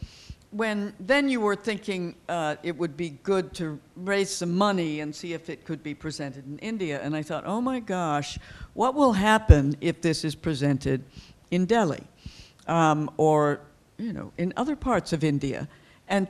when 0.51 0.93
then 0.99 1.29
you 1.29 1.41
were 1.41 1.55
thinking 1.55 2.15
uh, 2.29 2.55
it 2.61 2.77
would 2.77 2.95
be 2.95 3.09
good 3.23 3.53
to 3.55 3.79
raise 3.95 4.29
some 4.29 4.55
money 4.55 4.99
and 4.99 5.15
see 5.15 5.33
if 5.33 5.49
it 5.49 5.65
could 5.65 5.81
be 5.81 5.93
presented 5.93 6.45
in 6.45 6.59
India, 6.59 7.01
and 7.01 7.15
I 7.15 7.23
thought, 7.23 7.45
oh 7.45 7.61
my 7.61 7.79
gosh, 7.79 8.37
what 8.73 8.93
will 8.93 9.13
happen 9.13 9.75
if 9.81 10.01
this 10.01 10.23
is 10.23 10.35
presented 10.35 11.03
in 11.49 11.65
Delhi 11.65 12.03
um, 12.67 13.09
or 13.17 13.61
you 13.97 14.13
know 14.13 14.31
in 14.37 14.53
other 14.57 14.75
parts 14.75 15.13
of 15.13 15.23
India? 15.23 15.67
And 16.07 16.27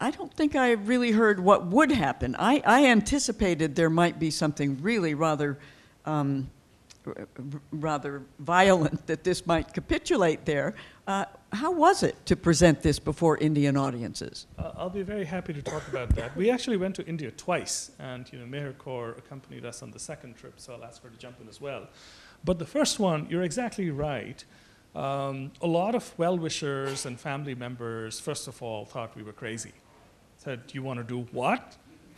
I 0.00 0.10
don't 0.10 0.32
think 0.32 0.54
I 0.54 0.72
really 0.72 1.10
heard 1.10 1.40
what 1.40 1.66
would 1.66 1.90
happen. 1.90 2.36
I, 2.38 2.62
I 2.64 2.86
anticipated 2.86 3.74
there 3.74 3.90
might 3.90 4.18
be 4.18 4.30
something 4.30 4.80
really 4.80 5.14
rather, 5.14 5.58
um, 6.06 6.48
rather 7.72 8.22
violent 8.38 9.06
that 9.08 9.24
this 9.24 9.46
might 9.46 9.72
capitulate 9.74 10.44
there. 10.44 10.74
Uh, 11.06 11.24
how 11.54 11.70
was 11.70 12.02
it 12.02 12.26
to 12.26 12.36
present 12.36 12.82
this 12.82 12.98
before 12.98 13.38
Indian 13.38 13.76
audiences? 13.76 14.46
Uh, 14.58 14.72
I'll 14.76 14.90
be 14.90 15.02
very 15.02 15.24
happy 15.24 15.52
to 15.52 15.62
talk 15.62 15.86
about 15.88 16.10
that. 16.16 16.36
We 16.36 16.50
actually 16.50 16.76
went 16.76 16.96
to 16.96 17.06
India 17.06 17.30
twice, 17.30 17.92
and 17.98 18.30
you 18.32 18.38
know, 18.38 18.46
Mehr 18.46 18.72
Kaur 18.72 19.16
accompanied 19.16 19.64
us 19.64 19.82
on 19.82 19.90
the 19.90 19.98
second 19.98 20.36
trip, 20.36 20.54
so 20.56 20.74
I'll 20.74 20.84
ask 20.84 21.02
her 21.02 21.10
to 21.10 21.16
jump 21.16 21.40
in 21.40 21.48
as 21.48 21.60
well. 21.60 21.86
But 22.44 22.58
the 22.58 22.66
first 22.66 22.98
one, 22.98 23.26
you're 23.30 23.42
exactly 23.42 23.90
right. 23.90 24.44
Um, 24.94 25.52
a 25.60 25.66
lot 25.66 25.94
of 25.94 26.12
well 26.18 26.36
wishers 26.36 27.06
and 27.06 27.18
family 27.18 27.54
members, 27.54 28.20
first 28.20 28.48
of 28.48 28.62
all, 28.62 28.84
thought 28.84 29.16
we 29.16 29.22
were 29.22 29.32
crazy. 29.32 29.72
Said, 30.38 30.60
You 30.72 30.82
want 30.82 30.98
to 30.98 31.04
do 31.04 31.26
what? 31.32 31.76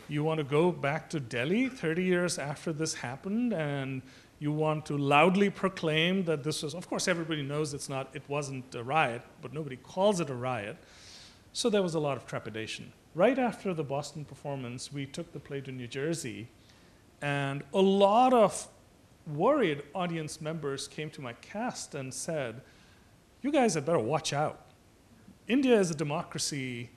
You 0.09 0.23
want 0.23 0.37
to 0.37 0.43
go 0.43 0.71
back 0.71 1.09
to 1.09 1.19
Delhi 1.19 1.67
30 1.67 2.03
years 2.03 2.39
after 2.39 2.71
this 2.71 2.93
happened 2.93 3.51
and 3.53 4.01
you 4.39 4.51
want 4.51 4.85
to 4.85 4.97
loudly 4.97 5.49
proclaim 5.49 6.23
that 6.25 6.43
this 6.43 6.61
was, 6.61 6.75
of 6.75 6.87
course, 6.87 7.07
everybody 7.07 7.41
knows 7.41 7.73
it's 7.73 7.89
not, 7.89 8.09
it 8.13 8.23
wasn't 8.27 8.75
a 8.75 8.83
riot, 8.83 9.23
but 9.41 9.53
nobody 9.53 9.75
calls 9.77 10.19
it 10.19 10.29
a 10.29 10.35
riot. 10.35 10.77
So 11.53 11.69
there 11.69 11.81
was 11.81 11.95
a 11.95 11.99
lot 11.99 12.17
of 12.17 12.25
trepidation. 12.27 12.93
right 13.15 13.39
after 13.39 13.73
the 13.73 13.83
Boston 13.83 14.23
performance, 14.23 14.93
we 14.93 15.07
took 15.07 15.33
the 15.33 15.39
play 15.39 15.59
to 15.61 15.71
New 15.71 15.87
Jersey, 15.87 16.47
and 17.19 17.63
a 17.73 17.81
lot 17.81 18.31
of 18.31 18.67
worried 19.25 19.81
audience 19.95 20.39
members 20.39 20.87
came 20.87 21.09
to 21.09 21.21
my 21.21 21.33
cast 21.33 21.95
and 21.95 22.13
said, 22.13 22.61
You 23.41 23.51
guys 23.51 23.73
had 23.73 23.85
better 23.85 23.99
watch 23.99 24.33
out. 24.33 24.61
India 25.47 25.79
is 25.79 25.89
a 25.89 25.95
democracy, 25.95 26.89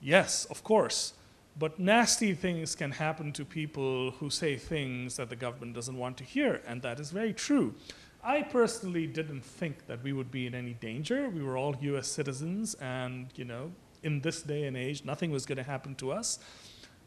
yes, 0.00 0.44
of 0.46 0.62
course, 0.62 1.14
but 1.58 1.78
nasty 1.78 2.34
things 2.34 2.74
can 2.74 2.90
happen 2.92 3.32
to 3.32 3.44
people 3.44 4.10
who 4.12 4.30
say 4.30 4.56
things 4.56 5.16
that 5.16 5.30
the 5.30 5.36
government 5.36 5.74
doesn't 5.74 5.96
want 5.96 6.16
to 6.18 6.24
hear, 6.24 6.60
and 6.66 6.82
that 6.82 7.00
is 7.00 7.10
very 7.10 7.32
true. 7.32 7.74
I 8.22 8.42
personally 8.42 9.06
didn't 9.06 9.44
think 9.44 9.86
that 9.86 10.02
we 10.02 10.12
would 10.12 10.30
be 10.30 10.46
in 10.46 10.54
any 10.54 10.74
danger. 10.74 11.28
We 11.28 11.42
were 11.42 11.56
all 11.56 11.76
US 11.80 12.08
citizens, 12.08 12.74
and, 12.74 13.28
you 13.36 13.44
know, 13.44 13.72
in 14.02 14.20
this 14.20 14.42
day 14.42 14.64
and 14.64 14.76
age, 14.76 15.04
nothing 15.04 15.30
was 15.30 15.46
going 15.46 15.58
to 15.58 15.62
happen 15.62 15.94
to 15.96 16.12
us. 16.12 16.38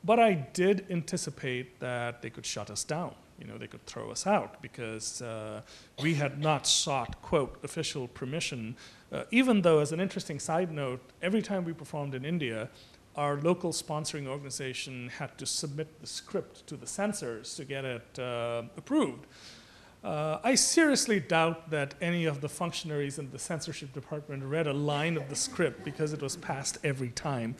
But 0.03 0.19
I 0.19 0.33
did 0.33 0.85
anticipate 0.89 1.79
that 1.79 2.21
they 2.21 2.29
could 2.29 2.45
shut 2.45 2.69
us 2.69 2.83
down. 2.83 3.15
You 3.37 3.47
know, 3.47 3.57
they 3.57 3.67
could 3.67 3.85
throw 3.85 4.11
us 4.11 4.27
out 4.27 4.61
because 4.61 5.21
uh, 5.21 5.61
we 6.01 6.13
had 6.13 6.39
not 6.39 6.67
sought, 6.67 7.21
quote, 7.21 7.57
official 7.63 8.07
permission. 8.07 8.75
Uh, 9.11 9.23
even 9.31 9.61
though, 9.61 9.79
as 9.79 9.91
an 9.91 9.99
interesting 9.99 10.39
side 10.39 10.71
note, 10.71 11.01
every 11.21 11.41
time 11.41 11.63
we 11.63 11.73
performed 11.73 12.15
in 12.15 12.25
India, 12.25 12.69
our 13.15 13.37
local 13.41 13.71
sponsoring 13.71 14.27
organization 14.27 15.09
had 15.09 15.37
to 15.37 15.45
submit 15.45 15.99
the 16.01 16.07
script 16.07 16.65
to 16.67 16.77
the 16.77 16.87
censors 16.87 17.55
to 17.55 17.65
get 17.65 17.85
it 17.85 18.19
uh, 18.19 18.63
approved. 18.77 19.25
Uh, 20.03 20.39
I 20.43 20.55
seriously 20.55 21.19
doubt 21.19 21.69
that 21.71 21.95
any 22.01 22.23
of 22.25 22.39
the 22.39 22.47
functionaries 22.47 23.19
in 23.19 23.31
the 23.31 23.39
censorship 23.39 23.91
department 23.91 24.43
read 24.43 24.67
a 24.67 24.73
line 24.73 25.17
of 25.17 25.27
the 25.27 25.35
script 25.35 25.83
because 25.83 26.13
it 26.13 26.21
was 26.21 26.37
passed 26.37 26.77
every 26.85 27.09
time. 27.09 27.55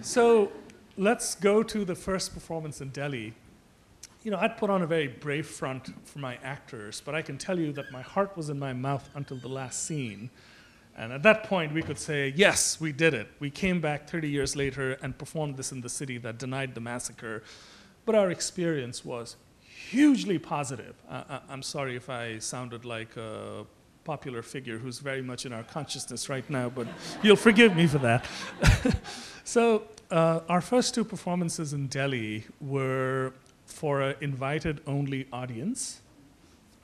So 0.00 0.50
let's 0.96 1.34
go 1.34 1.62
to 1.62 1.84
the 1.84 1.94
first 1.94 2.32
performance 2.32 2.80
in 2.80 2.88
Delhi. 2.90 3.34
You 4.22 4.30
know, 4.30 4.38
I'd 4.38 4.56
put 4.56 4.70
on 4.70 4.82
a 4.82 4.86
very 4.86 5.08
brave 5.08 5.46
front 5.46 5.92
for 6.06 6.18
my 6.18 6.38
actors, 6.42 7.02
but 7.04 7.14
I 7.14 7.20
can 7.20 7.36
tell 7.36 7.58
you 7.58 7.72
that 7.74 7.92
my 7.92 8.02
heart 8.02 8.36
was 8.36 8.48
in 8.48 8.58
my 8.58 8.72
mouth 8.72 9.08
until 9.14 9.36
the 9.36 9.48
last 9.48 9.84
scene. 9.84 10.30
And 10.98 11.12
at 11.12 11.22
that 11.24 11.44
point, 11.44 11.74
we 11.74 11.82
could 11.82 11.98
say, 11.98 12.32
yes, 12.34 12.80
we 12.80 12.90
did 12.90 13.12
it. 13.12 13.28
We 13.38 13.50
came 13.50 13.82
back 13.82 14.08
30 14.08 14.30
years 14.30 14.56
later 14.56 14.92
and 15.02 15.16
performed 15.16 15.58
this 15.58 15.70
in 15.70 15.82
the 15.82 15.90
city 15.90 16.16
that 16.18 16.38
denied 16.38 16.74
the 16.74 16.80
massacre. 16.80 17.42
But 18.06 18.14
our 18.14 18.30
experience 18.30 19.04
was 19.04 19.36
hugely 19.60 20.38
positive. 20.38 20.94
I, 21.10 21.40
am 21.50 21.62
sorry 21.62 21.96
if 21.96 22.08
I 22.08 22.38
sounded 22.38 22.86
like 22.86 23.14
a 23.18 23.66
popular 24.04 24.40
figure 24.40 24.78
who's 24.78 25.00
very 25.00 25.20
much 25.20 25.44
in 25.44 25.52
our 25.52 25.64
consciousness 25.64 26.30
right 26.30 26.48
now, 26.48 26.70
but 26.70 26.86
you'll 27.22 27.36
forgive 27.36 27.76
me 27.76 27.86
for 27.86 27.98
that. 27.98 28.24
so, 29.44 29.82
uh, 30.10 30.40
our 30.48 30.60
first 30.60 30.94
two 30.94 31.04
performances 31.04 31.72
in 31.72 31.88
Delhi 31.88 32.46
were 32.60 33.32
for 33.66 34.00
an 34.00 34.16
invited 34.20 34.80
only 34.86 35.26
audience. 35.32 36.00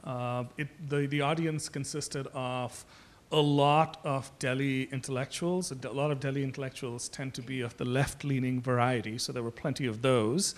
Uh, 0.05 0.45
it, 0.59 0.69
the, 0.91 1.07
the 1.07 1.21
audience 1.21 1.69
consisted 1.69 2.27
of 2.35 2.85
a 3.33 3.41
lot 3.41 3.99
of 4.05 4.31
Delhi 4.39 4.85
intellectuals. 4.93 5.73
A 5.73 5.91
lot 5.91 6.11
of 6.11 6.21
Delhi 6.21 6.45
intellectuals 6.45 7.09
tend 7.09 7.35
to 7.35 7.43
be 7.43 7.63
of 7.63 7.77
the 7.79 7.85
left 7.85 8.25
leaning 8.25 8.61
variety, 8.61 9.19
so 9.19 9.33
there 9.33 9.43
were 9.43 9.51
plenty 9.51 9.87
of 9.87 10.03
those. 10.03 10.55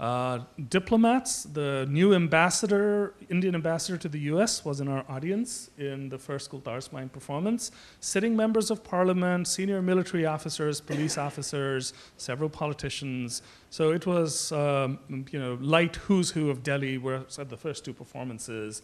Uh, 0.00 0.40
diplomats, 0.68 1.44
the 1.44 1.86
new 1.88 2.12
ambassador, 2.12 3.14
Indian 3.28 3.54
ambassador 3.54 3.96
to 3.96 4.08
the 4.08 4.18
US, 4.32 4.64
was 4.64 4.80
in 4.80 4.88
our 4.88 5.04
audience 5.08 5.70
in 5.78 6.08
the 6.08 6.18
first 6.18 6.50
Kultar's 6.50 6.92
Mime 6.92 7.08
performance. 7.08 7.70
Sitting 8.00 8.34
members 8.34 8.70
of 8.70 8.82
parliament, 8.82 9.46
senior 9.46 9.80
military 9.80 10.26
officers, 10.26 10.80
police 10.80 11.18
officers, 11.18 11.92
several 12.16 12.48
politicians. 12.48 13.42
So 13.70 13.92
it 13.92 14.04
was, 14.04 14.50
um, 14.50 14.98
you 15.30 15.38
know, 15.38 15.56
light 15.60 15.96
who's 15.96 16.30
who 16.30 16.50
of 16.50 16.62
Delhi 16.64 16.98
were 16.98 17.24
at 17.38 17.48
the 17.48 17.56
first 17.56 17.84
two 17.84 17.92
performances 17.92 18.82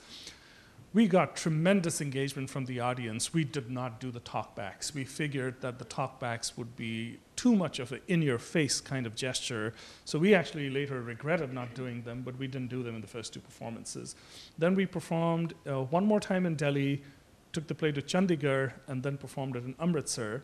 we 0.99 1.07
got 1.07 1.37
tremendous 1.37 2.01
engagement 2.01 2.51
from 2.51 2.65
the 2.65 2.81
audience. 2.81 3.33
We 3.33 3.45
did 3.45 3.71
not 3.71 4.01
do 4.01 4.11
the 4.11 4.19
talkbacks. 4.19 4.93
We 4.93 5.05
figured 5.05 5.61
that 5.61 5.79
the 5.79 5.85
talkbacks 5.85 6.59
would 6.59 6.75
be 6.75 7.21
too 7.37 7.55
much 7.55 7.79
of 7.79 7.93
an 7.93 8.01
in 8.09 8.21
your 8.21 8.41
face 8.41 8.81
kind 8.81 9.07
of 9.07 9.15
gesture. 9.15 9.75
So 10.05 10.19
we 10.19 10.35
actually 10.35 10.71
later 10.71 11.01
regretted 11.01 11.53
not 11.55 11.73
doing 11.73 12.03
them, 12.03 12.23
but 12.23 12.37
we 12.37 12.49
didn't 12.49 12.71
do 12.71 12.83
them 12.83 12.97
in 12.97 13.01
the 13.01 13.07
first 13.07 13.33
two 13.33 13.39
performances. 13.39 14.17
Then 14.59 14.75
we 14.75 14.87
performed 14.87 15.55
uh, 15.69 15.83
one 15.83 16.05
more 16.05 16.19
time 16.19 16.47
in 16.47 16.57
Delhi, 16.57 17.05
took 17.53 17.69
the 17.69 17.77
play 17.77 17.93
to 17.93 18.03
Chandigarh, 18.03 18.73
and 18.89 19.01
then 19.01 19.17
performed 19.19 19.55
it 19.55 19.65
in 19.67 19.77
Amritsar. 19.79 20.43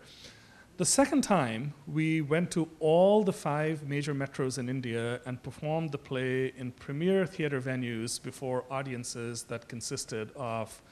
The 0.76 0.84
second 0.84 1.22
time, 1.22 1.72
we 1.86 2.20
went 2.20 2.50
to 2.52 2.68
all 2.80 3.22
the 3.22 3.32
five 3.32 3.86
major 3.88 4.12
metros 4.12 4.58
in 4.58 4.68
India 4.68 5.20
and 5.24 5.40
performed 5.40 5.92
the 5.92 5.98
play 5.98 6.52
in 6.56 6.72
premier 6.72 7.26
theater 7.26 7.60
venues 7.60 8.20
before 8.20 8.64
audiences 8.68 9.44
that 9.44 9.68
consisted 9.68 10.32
of 10.34 10.82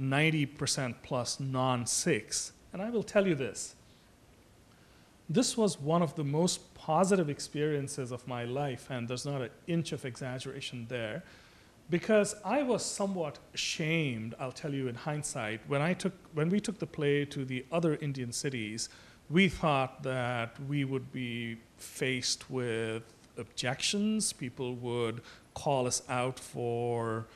90% 0.00 0.94
plus 1.02 1.40
non 1.40 1.84
Sikhs. 1.84 2.52
And 2.72 2.80
I 2.80 2.90
will 2.90 3.02
tell 3.02 3.26
you 3.26 3.34
this 3.34 3.74
this 5.28 5.56
was 5.56 5.80
one 5.80 6.02
of 6.02 6.14
the 6.14 6.22
most 6.22 6.72
positive 6.74 7.28
experiences 7.28 8.12
of 8.12 8.28
my 8.28 8.44
life, 8.44 8.86
and 8.88 9.08
there's 9.08 9.26
not 9.26 9.42
an 9.42 9.50
inch 9.66 9.90
of 9.90 10.04
exaggeration 10.04 10.86
there 10.88 11.24
because 11.88 12.34
I 12.44 12.62
was 12.62 12.84
somewhat 12.84 13.38
ashamed, 13.54 14.34
I'll 14.40 14.52
tell 14.52 14.74
you 14.74 14.88
in 14.88 14.94
hindsight, 14.94 15.60
when, 15.68 15.80
I 15.80 15.94
took, 15.94 16.14
when 16.34 16.48
we 16.48 16.60
took 16.60 16.78
the 16.78 16.86
play 16.86 17.24
to 17.26 17.44
the 17.44 17.64
other 17.70 17.96
Indian 17.96 18.32
cities, 18.32 18.88
we 19.30 19.48
thought 19.48 20.02
that 20.02 20.56
we 20.68 20.84
would 20.84 21.12
be 21.12 21.58
faced 21.76 22.50
with 22.50 23.02
objections. 23.38 24.32
People 24.32 24.74
would 24.76 25.20
call 25.54 25.86
us 25.86 26.02
out 26.08 26.38
for 26.38 27.26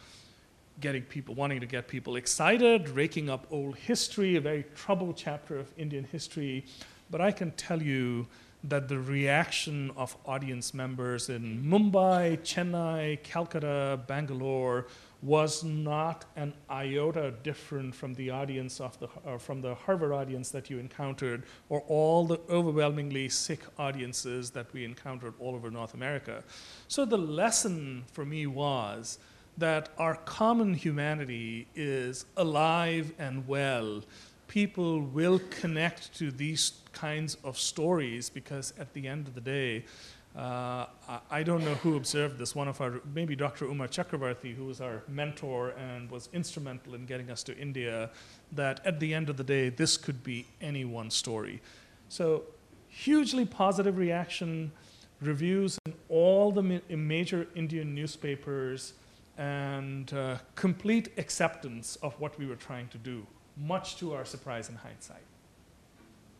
getting 0.80 1.02
people, 1.02 1.34
wanting 1.34 1.60
to 1.60 1.66
get 1.66 1.86
people 1.88 2.16
excited, 2.16 2.88
raking 2.88 3.28
up 3.28 3.46
old 3.50 3.76
history, 3.76 4.36
a 4.36 4.40
very 4.40 4.64
troubled 4.74 5.16
chapter 5.16 5.58
of 5.58 5.72
Indian 5.76 6.04
history. 6.04 6.64
But 7.10 7.20
I 7.20 7.32
can 7.32 7.50
tell 7.52 7.82
you 7.82 8.26
that 8.64 8.88
the 8.88 8.98
reaction 8.98 9.90
of 9.96 10.16
audience 10.26 10.74
members 10.74 11.28
in 11.28 11.64
Mumbai, 11.64 12.38
Chennai, 12.40 13.22
Calcutta, 13.22 14.00
Bangalore 14.06 14.86
was 15.22 15.62
not 15.62 16.24
an 16.36 16.52
iota 16.70 17.32
different 17.42 17.94
from 17.94 18.14
the 18.14 18.30
audience 18.30 18.80
of 18.80 18.98
the 19.00 19.08
uh, 19.26 19.36
from 19.36 19.60
the 19.60 19.74
Harvard 19.74 20.12
audience 20.12 20.50
that 20.50 20.70
you 20.70 20.78
encountered, 20.78 21.44
or 21.68 21.82
all 21.88 22.26
the 22.26 22.40
overwhelmingly 22.48 23.28
Sikh 23.28 23.64
audiences 23.78 24.50
that 24.50 24.72
we 24.72 24.84
encountered 24.84 25.34
all 25.38 25.54
over 25.54 25.70
North 25.70 25.94
America. 25.94 26.42
So 26.88 27.04
the 27.04 27.18
lesson 27.18 28.04
for 28.12 28.24
me 28.24 28.46
was 28.46 29.18
that 29.58 29.90
our 29.98 30.16
common 30.16 30.72
humanity 30.72 31.66
is 31.74 32.24
alive 32.36 33.12
and 33.18 33.46
well 33.46 34.02
people 34.50 35.00
will 35.00 35.40
connect 35.48 36.12
to 36.18 36.32
these 36.32 36.72
kinds 36.90 37.36
of 37.44 37.56
stories 37.56 38.28
because 38.28 38.74
at 38.80 38.92
the 38.94 39.06
end 39.06 39.28
of 39.28 39.34
the 39.36 39.40
day, 39.40 39.84
uh, 40.36 40.86
I 41.30 41.44
don't 41.44 41.64
know 41.64 41.76
who 41.76 41.96
observed 41.96 42.36
this. 42.36 42.52
One 42.52 42.66
of 42.66 42.80
our, 42.80 43.00
maybe 43.14 43.36
Dr. 43.36 43.66
Uma 43.66 43.86
Chakravarti, 43.86 44.52
who 44.52 44.64
was 44.64 44.80
our 44.80 45.04
mentor 45.06 45.70
and 45.78 46.10
was 46.10 46.28
instrumental 46.32 46.96
in 46.96 47.06
getting 47.06 47.30
us 47.30 47.44
to 47.44 47.56
India, 47.56 48.10
that 48.50 48.84
at 48.84 48.98
the 48.98 49.14
end 49.14 49.30
of 49.30 49.36
the 49.36 49.44
day, 49.44 49.68
this 49.68 49.96
could 49.96 50.24
be 50.24 50.46
any 50.60 50.84
one 50.84 51.10
story. 51.10 51.62
So, 52.08 52.42
hugely 52.88 53.44
positive 53.44 53.98
reaction, 53.98 54.72
reviews 55.20 55.78
in 55.86 55.94
all 56.08 56.50
the 56.50 56.62
ma- 56.62 56.78
major 56.88 57.46
Indian 57.54 57.94
newspapers, 57.94 58.94
and 59.38 60.12
uh, 60.12 60.38
complete 60.56 61.12
acceptance 61.18 61.96
of 62.02 62.18
what 62.20 62.36
we 62.36 62.46
were 62.46 62.56
trying 62.56 62.88
to 62.88 62.98
do 62.98 63.24
much 63.60 63.96
to 63.98 64.14
our 64.14 64.24
surprise 64.24 64.68
in 64.68 64.76
hindsight. 64.76 65.22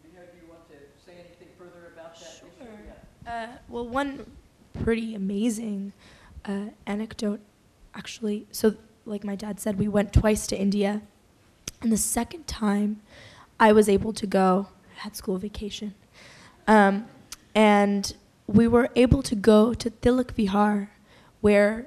do 0.02 0.08
you 0.12 0.48
want 0.48 0.66
to 0.68 0.76
say 1.04 1.12
anything 1.18 1.48
further 1.58 1.92
about 1.94 2.18
that 2.18 2.28
issue? 2.36 2.46
Uh, 3.26 3.46
well, 3.68 3.86
one 3.86 4.26
pretty 4.82 5.14
amazing 5.14 5.92
uh, 6.44 6.66
anecdote, 6.86 7.40
actually. 7.94 8.46
So, 8.50 8.74
like 9.04 9.24
my 9.24 9.36
dad 9.36 9.60
said, 9.60 9.78
we 9.78 9.88
went 9.88 10.12
twice 10.12 10.46
to 10.48 10.58
India. 10.58 11.02
And 11.82 11.92
the 11.92 11.96
second 11.96 12.46
time, 12.46 13.00
I 13.58 13.72
was 13.72 13.88
able 13.88 14.12
to 14.14 14.26
go, 14.26 14.68
I 14.96 15.02
had 15.02 15.16
school 15.16 15.38
vacation. 15.38 15.94
Um, 16.66 17.06
and 17.54 18.14
we 18.46 18.66
were 18.66 18.88
able 18.96 19.22
to 19.22 19.34
go 19.34 19.74
to 19.74 19.90
Tilak 19.90 20.34
Vihar, 20.34 20.88
where 21.40 21.86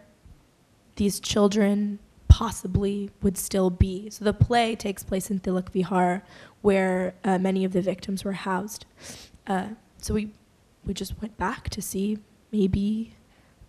these 0.95 1.19
children 1.19 1.99
possibly 2.33 3.11
would 3.21 3.37
still 3.37 3.69
be. 3.69 4.09
So 4.09 4.25
the 4.25 4.33
play 4.33 4.75
takes 4.75 5.03
place 5.03 5.29
in 5.29 5.39
Tilak 5.39 5.71
Vihar, 5.71 6.23
where 6.63 7.13
uh, 7.23 7.37
many 7.37 7.63
of 7.63 7.73
the 7.73 7.81
victims 7.81 8.23
were 8.23 8.31
housed. 8.31 8.87
Uh, 9.45 9.67
so 9.99 10.15
we, 10.15 10.31
we 10.83 10.95
just 10.95 11.21
went 11.21 11.37
back 11.37 11.69
to 11.69 11.79
see 11.79 12.17
maybe 12.51 13.13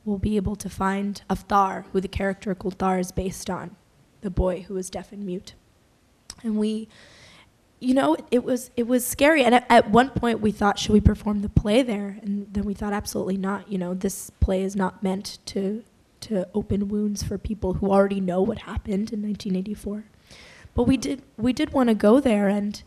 we'll 0.07 0.17
be 0.17 0.37
able 0.37 0.57
to 0.57 0.71
find 0.71 1.21
Avtar, 1.29 1.85
who 1.93 2.01
the 2.01 2.09
character 2.09 2.55
Kultar 2.55 2.99
is 2.99 3.13
based 3.13 3.51
on, 3.51 3.77
the 4.23 4.31
boy 4.31 4.63
who 4.63 4.73
was 4.73 4.89
deaf 4.89 5.13
and 5.13 5.27
mute. 5.27 5.53
And 6.43 6.57
we, 6.57 6.89
you 7.81 7.93
know, 7.93 8.17
it 8.31 8.45
was 8.45 8.71
it 8.77 8.87
was 8.87 9.07
scary. 9.07 9.45
And 9.45 9.55
at, 9.57 9.67
at 9.69 9.91
one 9.91 10.09
point, 10.09 10.41
we 10.41 10.53
thought, 10.53 10.79
should 10.79 10.95
we 10.95 11.03
perform 11.03 11.43
the 11.43 11.51
play 11.51 11.83
there? 11.83 12.19
And 12.23 12.47
then 12.51 12.65
we 12.65 12.73
thought, 12.73 12.95
absolutely 12.95 13.37
not. 13.37 13.71
You 13.71 13.77
know, 13.77 13.93
this 13.93 14.31
play 14.41 14.63
is 14.63 14.75
not 14.75 15.03
meant 15.03 15.39
to 15.53 15.85
to 16.25 16.49
open 16.55 16.89
wounds 16.89 17.23
for 17.23 17.39
people 17.39 17.75
who 17.75 17.91
already 17.91 18.21
know 18.21 18.43
what 18.43 18.59
happened 18.59 19.13
in 19.13 19.23
1984. 19.23 20.05
But 20.75 20.85
we 20.85 20.97
did 20.97 21.23
we 21.37 21.53
did 21.53 21.73
want 21.73 21.89
to 21.89 21.95
go 21.95 22.21
there 22.21 22.49
and 22.49 22.83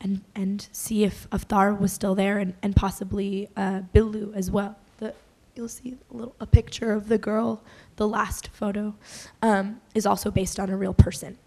and 0.00 0.22
and 0.34 0.68
see 0.72 1.04
if 1.04 1.28
Avtar 1.30 1.78
was 1.78 1.92
still 1.92 2.14
there 2.14 2.38
and 2.38 2.54
and 2.62 2.76
possibly 2.76 3.48
uh, 3.56 3.80
Billu 3.94 4.34
as 4.34 4.50
well. 4.50 4.76
The 4.98 5.14
you'll 5.54 5.68
see 5.68 5.96
a 6.10 6.16
little 6.16 6.36
a 6.40 6.46
picture 6.46 6.92
of 6.92 7.08
the 7.08 7.18
girl. 7.18 7.62
The 7.96 8.06
last 8.06 8.48
photo 8.48 8.94
um, 9.40 9.80
is 9.94 10.04
also 10.04 10.30
based 10.30 10.60
on 10.60 10.68
a 10.68 10.76
real 10.76 10.94
person. 10.94 11.38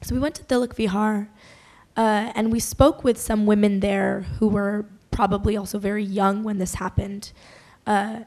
So 0.00 0.14
we 0.14 0.20
went 0.20 0.34
to 0.36 0.44
Tilak 0.44 0.74
Vihar, 0.74 1.28
uh, 1.96 2.32
and 2.34 2.50
we 2.50 2.58
spoke 2.58 3.04
with 3.04 3.18
some 3.18 3.46
women 3.46 3.80
there 3.80 4.22
who 4.38 4.48
were 4.48 4.86
probably 5.10 5.56
also 5.56 5.78
very 5.78 6.02
young 6.02 6.42
when 6.42 6.58
this 6.58 6.74
happened. 6.74 7.32
Uh, 7.86 8.20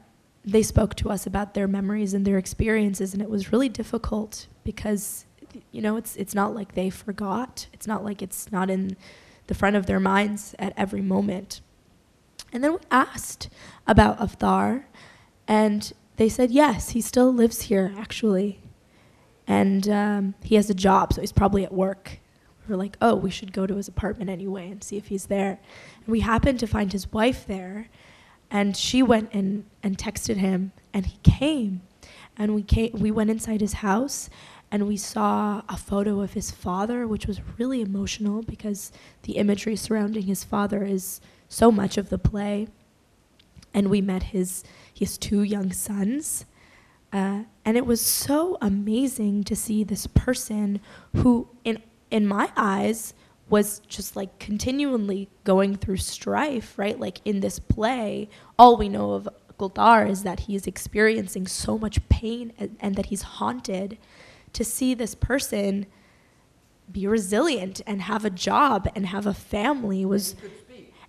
they 0.46 0.62
spoke 0.62 0.96
to 0.96 1.10
us 1.10 1.26
about 1.26 1.54
their 1.56 1.68
memories 1.68 2.14
and 2.14 2.26
their 2.26 2.38
experiences, 2.38 3.14
and 3.14 3.22
it 3.22 3.30
was 3.30 3.52
really 3.52 3.70
difficult 3.70 4.48
because, 4.64 5.26
you 5.72 5.82
know, 5.82 5.98
it's 5.98 6.16
it's 6.16 6.36
not 6.36 6.54
like 6.54 6.76
they 6.76 6.90
forgot. 6.90 7.68
It's 7.74 7.88
not 7.88 8.04
like 8.04 8.22
it's 8.22 8.52
not 8.52 8.70
in 8.70 8.96
the 9.48 9.56
front 9.56 9.76
of 9.76 9.86
their 9.86 10.00
minds 10.00 10.56
at 10.60 10.74
every 10.78 11.02
moment. 11.02 11.62
And 12.54 12.64
then 12.64 12.74
we 12.74 12.80
asked 12.92 13.50
about 13.88 14.20
Avtar, 14.20 14.86
and 15.48 15.92
they 16.18 16.30
said 16.30 16.52
yes, 16.52 16.90
he 16.90 17.02
still 17.02 17.34
lives 17.34 17.64
here 17.64 17.94
actually, 17.98 18.62
and 19.48 19.90
um, 19.90 20.36
he 20.44 20.56
has 20.56 20.70
a 20.70 20.76
job, 20.76 21.14
so 21.14 21.22
he's 21.22 21.32
probably 21.32 21.64
at 21.64 21.74
work. 21.74 22.20
We 22.68 22.72
were 22.74 22.78
like, 22.78 22.98
oh, 23.02 23.16
we 23.16 23.30
should 23.30 23.54
go 23.54 23.68
to 23.68 23.76
his 23.76 23.88
apartment 23.88 24.30
anyway 24.30 24.72
and 24.72 24.84
see 24.84 24.98
if 24.98 25.08
he's 25.08 25.28
there. 25.28 25.60
And 25.98 26.08
we 26.08 26.22
happened 26.22 26.60
to 26.62 26.68
find 26.68 26.92
his 26.92 27.12
wife 27.12 27.46
there, 27.46 27.90
and 28.52 28.76
she 28.76 29.02
went 29.02 29.34
and, 29.34 29.66
and 29.84 29.98
texted 29.98 30.38
him, 30.38 30.72
and 30.94 31.06
he 31.06 31.18
came. 31.24 31.82
And 32.38 32.54
we, 32.54 32.64
came, 32.64 32.92
we 32.94 33.12
went 33.12 33.30
inside 33.30 33.62
his 33.62 33.74
house, 33.74 34.30
and 34.72 34.88
we 34.88 34.98
saw 34.98 35.62
a 35.70 35.78
photo 35.78 36.22
of 36.22 36.34
his 36.34 36.52
father, 36.52 37.08
which 37.08 37.28
was 37.28 37.40
really 37.58 37.82
emotional 37.82 38.42
because 38.42 38.92
the 39.24 39.34
imagery 39.34 39.76
surrounding 39.76 40.24
his 40.24 40.44
father 40.44 40.84
is 40.84 41.22
so 41.48 41.72
much 41.72 41.98
of 41.98 42.10
the 42.10 42.18
play. 42.18 42.68
And 43.74 43.90
we 43.90 44.02
met 44.02 44.24
his, 44.24 44.64
his 44.94 45.18
two 45.18 45.44
young 45.44 45.72
sons. 45.72 46.46
Uh, 47.14 47.44
and 47.64 47.78
it 47.78 47.86
was 47.86 48.02
so 48.02 48.58
amazing 48.62 49.44
to 49.46 49.56
see 49.56 49.84
this 49.84 50.08
person 50.08 50.82
who, 51.16 51.48
in, 51.64 51.82
in 52.12 52.26
my 52.28 52.52
eyes, 52.58 53.14
was 53.50 53.80
just 53.88 54.16
like 54.16 54.40
continually 54.40 55.30
going 55.44 55.76
through 55.76 55.98
strife, 55.98 56.78
right? 56.78 57.00
Like 57.00 57.22
in 57.26 57.42
this 57.42 57.60
play, 57.60 58.30
all 58.58 58.76
we 58.78 58.90
know 58.90 59.12
of 59.12 59.30
Kultar 59.60 60.10
is 60.10 60.24
that 60.24 60.42
he 60.42 60.56
is 60.56 60.68
experiencing 60.68 61.48
so 61.48 61.78
much 61.78 62.08
pain 62.10 62.54
and, 62.58 62.76
and 62.80 62.96
that 62.96 63.08
he's 63.08 63.22
haunted. 63.22 63.98
To 64.54 64.64
see 64.64 64.94
this 64.94 65.16
person 65.16 65.86
be 66.92 67.08
resilient 67.08 67.82
and 67.86 68.04
have 68.04 68.26
a 68.26 68.30
job 68.30 68.88
and 68.96 69.08
have 69.08 69.26
a 69.26 69.34
family 69.34 70.06
was 70.06 70.36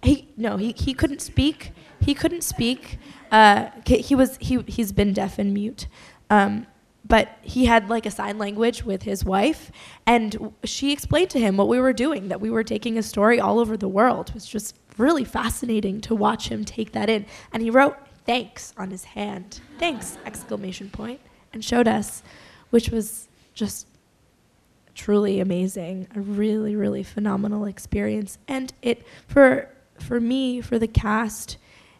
he 0.02 0.28
no 0.36 0.56
he, 0.56 0.74
he 0.76 0.94
couldn't 0.94 1.20
speak 1.20 1.72
he 2.00 2.14
couldn't 2.14 2.42
speak 2.42 2.98
uh, 3.30 3.68
he 3.86 4.14
was 4.14 4.36
he 4.40 4.62
he's 4.62 4.92
been 4.92 5.12
deaf 5.12 5.38
and 5.38 5.52
mute 5.52 5.86
um, 6.30 6.66
but 7.06 7.38
he 7.42 7.66
had 7.66 7.88
like 7.88 8.06
a 8.06 8.10
sign 8.10 8.38
language 8.38 8.84
with 8.84 9.02
his 9.02 9.24
wife 9.24 9.70
and 10.06 10.52
she 10.64 10.92
explained 10.92 11.30
to 11.30 11.38
him 11.38 11.56
what 11.56 11.68
we 11.68 11.78
were 11.78 11.92
doing 11.92 12.28
that 12.28 12.40
we 12.40 12.50
were 12.50 12.64
taking 12.64 12.98
a 12.98 13.02
story 13.02 13.38
all 13.38 13.58
over 13.58 13.76
the 13.76 13.88
world. 13.88 14.30
It 14.30 14.34
was 14.34 14.48
just 14.48 14.76
really 14.98 15.24
fascinating 15.24 16.00
to 16.02 16.14
watch 16.14 16.48
him 16.48 16.64
take 16.64 16.92
that 16.92 17.08
in. 17.08 17.26
And 17.52 17.62
he 17.62 17.70
wrote 17.70 17.96
thanks 18.24 18.72
on 18.76 18.90
his 18.90 19.04
hand. 19.04 19.60
Thanks 19.78 20.18
exclamation 20.24 20.90
point 20.90 21.20
and 21.52 21.64
showed 21.64 21.86
us 21.86 22.22
which 22.70 22.90
was 22.90 23.28
just 23.54 23.86
truly 24.94 25.40
amazing. 25.40 26.08
A 26.16 26.20
really 26.20 26.74
really 26.74 27.02
phenomenal 27.02 27.66
experience. 27.66 28.38
And 28.48 28.72
it 28.82 29.06
for 29.28 29.70
for 30.00 30.20
me 30.20 30.60
for 30.60 30.78
the 30.78 30.88
cast 30.88 31.58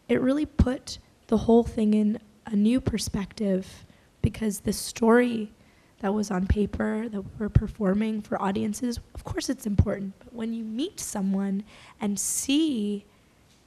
it 0.09 0.20
really 0.20 0.47
put 0.47 0.99
the 1.27 1.39
whole 1.39 1.65
thing 1.65 1.95
in 1.95 2.19
a 2.47 2.55
new 2.55 2.81
perspective 2.81 3.85
because 4.27 4.59
the 4.59 4.73
story 4.73 5.53
that 6.01 6.12
was 6.12 6.32
on 6.32 6.48
paper 6.48 7.09
that 7.09 7.23
we're 7.39 7.48
performing 7.48 8.20
for 8.20 8.43
audiences 8.43 8.98
of 9.15 9.23
course 9.23 9.48
it's 9.48 9.66
important 9.66 10.12
but 10.19 10.35
when 10.35 10.53
you 10.53 10.65
meet 10.65 10.98
someone 10.98 11.62
and 12.01 12.19
see 12.19 13.05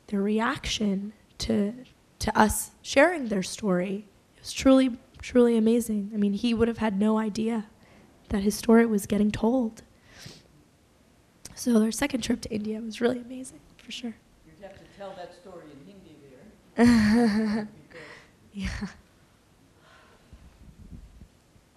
their 0.07 0.21
reaction 0.21 1.13
to 1.37 1.73
to 2.19 2.37
us 2.37 2.71
sharing 2.81 3.29
their 3.29 3.41
story 3.41 4.05
it 4.35 4.41
was 4.41 4.51
truly 4.51 4.97
truly 5.21 5.55
amazing. 5.55 6.11
I 6.13 6.17
mean 6.17 6.33
he 6.33 6.53
would 6.53 6.67
have 6.67 6.79
had 6.79 6.99
no 6.99 7.17
idea 7.17 7.65
that 8.27 8.43
his 8.43 8.55
story 8.55 8.85
was 8.85 9.05
getting 9.05 9.31
told. 9.31 9.83
So 11.55 11.81
our 11.81 11.91
second 11.91 12.21
trip 12.21 12.41
to 12.41 12.49
india 12.51 12.81
was 12.81 12.99
really 12.99 13.19
amazing 13.19 13.61
for 13.77 13.93
sure. 13.93 14.15
You'd 14.45 14.61
have 14.61 14.77
to 14.77 14.85
tell 14.97 15.13
that 15.15 15.33
story 15.33 15.67
in 15.71 15.79
Hindi 15.87 16.15
there. 16.75 17.67
yeah 18.53 18.87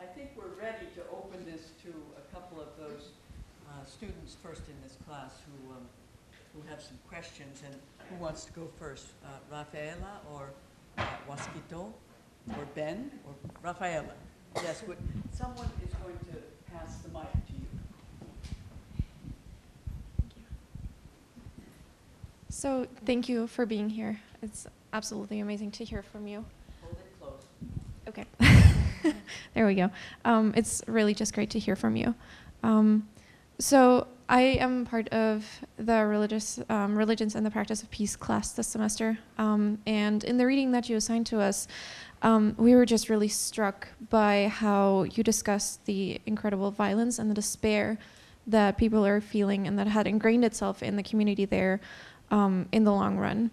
I 0.00 0.06
think 0.14 0.30
we're 0.36 0.54
ready 0.60 0.86
to 0.96 1.02
open 1.12 1.44
this 1.46 1.70
to 1.84 1.90
a 2.18 2.24
couple 2.34 2.60
of 2.60 2.68
those 2.78 3.10
uh, 3.68 3.84
students 3.86 4.36
first 4.42 4.62
in 4.68 4.74
this 4.82 4.96
class 5.06 5.32
who, 5.46 5.72
um, 5.74 5.86
who 6.54 6.60
have 6.68 6.82
some 6.82 6.98
questions. 7.12 7.62
And 7.66 7.74
who 8.08 8.24
wants 8.24 8.44
to 8.46 8.52
go 8.52 8.68
first? 8.78 9.06
Uh, 9.24 9.28
Rafaela 9.50 10.20
or 10.32 10.50
uh, 10.96 11.04
Wasquito 11.28 11.92
or 12.56 12.64
Ben 12.74 13.10
or 13.26 13.34
Rafaela? 13.62 14.14
Yes, 14.56 14.82
would, 14.86 14.96
someone 15.32 15.68
is 15.86 15.92
going 16.02 16.18
to 16.18 16.72
pass 16.72 16.96
the 16.98 17.08
mic 17.10 17.30
to 17.32 17.52
you. 17.52 17.66
So, 22.48 22.86
thank 23.04 23.28
you 23.28 23.46
for 23.46 23.66
being 23.66 23.90
here. 23.90 24.20
It's 24.42 24.66
absolutely 24.92 25.40
amazing 25.40 25.70
to 25.72 25.84
hear 25.84 26.02
from 26.02 26.26
you. 26.26 26.44
Hold 26.82 26.96
it 26.96 27.20
close. 27.20 27.42
Okay. 28.08 29.14
there 29.54 29.66
we 29.66 29.74
go. 29.74 29.90
Um, 30.24 30.52
it's 30.56 30.82
really 30.86 31.14
just 31.14 31.34
great 31.34 31.50
to 31.50 31.58
hear 31.58 31.76
from 31.76 31.96
you. 31.96 32.14
Um, 32.62 33.08
so, 33.58 34.06
I 34.32 34.56
am 34.60 34.86
part 34.86 35.10
of 35.10 35.44
the 35.76 36.06
religious 36.06 36.58
um, 36.70 36.96
religions 36.96 37.34
and 37.34 37.44
the 37.44 37.50
practice 37.50 37.82
of 37.82 37.90
peace 37.90 38.16
class 38.16 38.52
this 38.52 38.66
semester, 38.66 39.18
um, 39.36 39.76
and 39.86 40.24
in 40.24 40.38
the 40.38 40.46
reading 40.46 40.72
that 40.72 40.88
you 40.88 40.96
assigned 40.96 41.26
to 41.26 41.38
us, 41.38 41.68
um, 42.22 42.54
we 42.56 42.74
were 42.74 42.86
just 42.86 43.10
really 43.10 43.28
struck 43.28 43.88
by 44.08 44.48
how 44.48 45.02
you 45.02 45.22
discussed 45.22 45.84
the 45.84 46.18
incredible 46.24 46.70
violence 46.70 47.18
and 47.18 47.30
the 47.30 47.34
despair 47.34 47.98
that 48.46 48.78
people 48.78 49.04
are 49.04 49.20
feeling 49.20 49.66
and 49.66 49.78
that 49.78 49.86
had 49.86 50.06
ingrained 50.06 50.46
itself 50.46 50.82
in 50.82 50.96
the 50.96 51.02
community 51.02 51.44
there 51.44 51.78
um, 52.30 52.66
in 52.72 52.84
the 52.84 52.92
long 52.92 53.18
run. 53.18 53.50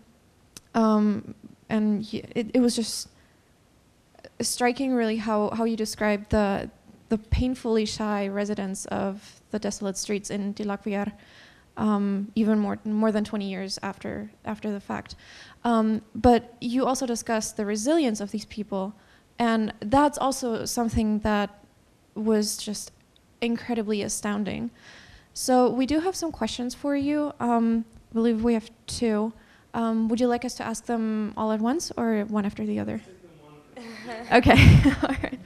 Um, 0.76 1.35
and 1.68 2.07
it, 2.14 2.51
it 2.53 2.61
was 2.61 2.77
just 2.77 3.10
striking, 4.39 4.93
really, 4.93 5.18
how, 5.18 5.49
how 5.49 5.65
you 5.65 5.76
described 5.76 6.30
the, 6.30 6.72
the 7.10 7.18
painfully 7.18 7.85
shy 7.85 8.30
residents 8.30 8.85
of 8.85 9.38
the 9.51 9.59
desolate 9.59 9.97
streets 9.97 10.30
in 10.30 10.53
Tilak 10.53 10.84
Vihar, 10.84 11.11
um, 11.77 12.31
even 12.35 12.59
more, 12.59 12.77
more 12.84 13.11
than 13.11 13.23
20 13.23 13.49
years 13.49 13.80
after, 13.81 14.31
after 14.45 14.71
the 14.71 14.80
fact. 14.80 15.15
Um, 15.63 16.01
but 16.13 16.55
you 16.61 16.85
also 16.85 17.05
discussed 17.05 17.57
the 17.57 17.65
resilience 17.65 18.19
of 18.21 18.31
these 18.31 18.45
people, 18.45 18.93
and 19.38 19.73
that's 19.80 20.17
also 20.17 20.65
something 20.65 21.19
that 21.19 21.63
was 22.15 22.57
just 22.57 22.91
incredibly 23.41 24.01
astounding. 24.01 24.71
So 25.34 25.69
we 25.69 25.85
do 25.85 25.99
have 25.99 26.15
some 26.15 26.31
questions 26.31 26.76
for 26.76 26.95
you. 26.95 27.34
Um, 27.39 27.85
I 28.11 28.13
believe 28.13 28.43
we 28.43 28.53
have 28.53 28.69
two. 28.88 29.31
Um, 29.73 30.09
would 30.09 30.19
you 30.19 30.27
like 30.27 30.43
us 30.43 30.55
to 30.55 30.65
ask 30.65 30.85
them 30.85 31.34
all 31.38 31.51
at 31.51 31.61
once 31.61 31.91
or 31.95 32.26
one 32.26 32.45
after 32.45 32.65
the 32.65 32.80
other? 32.80 33.01
okay, 34.34 34.81
all 35.03 35.15
right. 35.23 35.39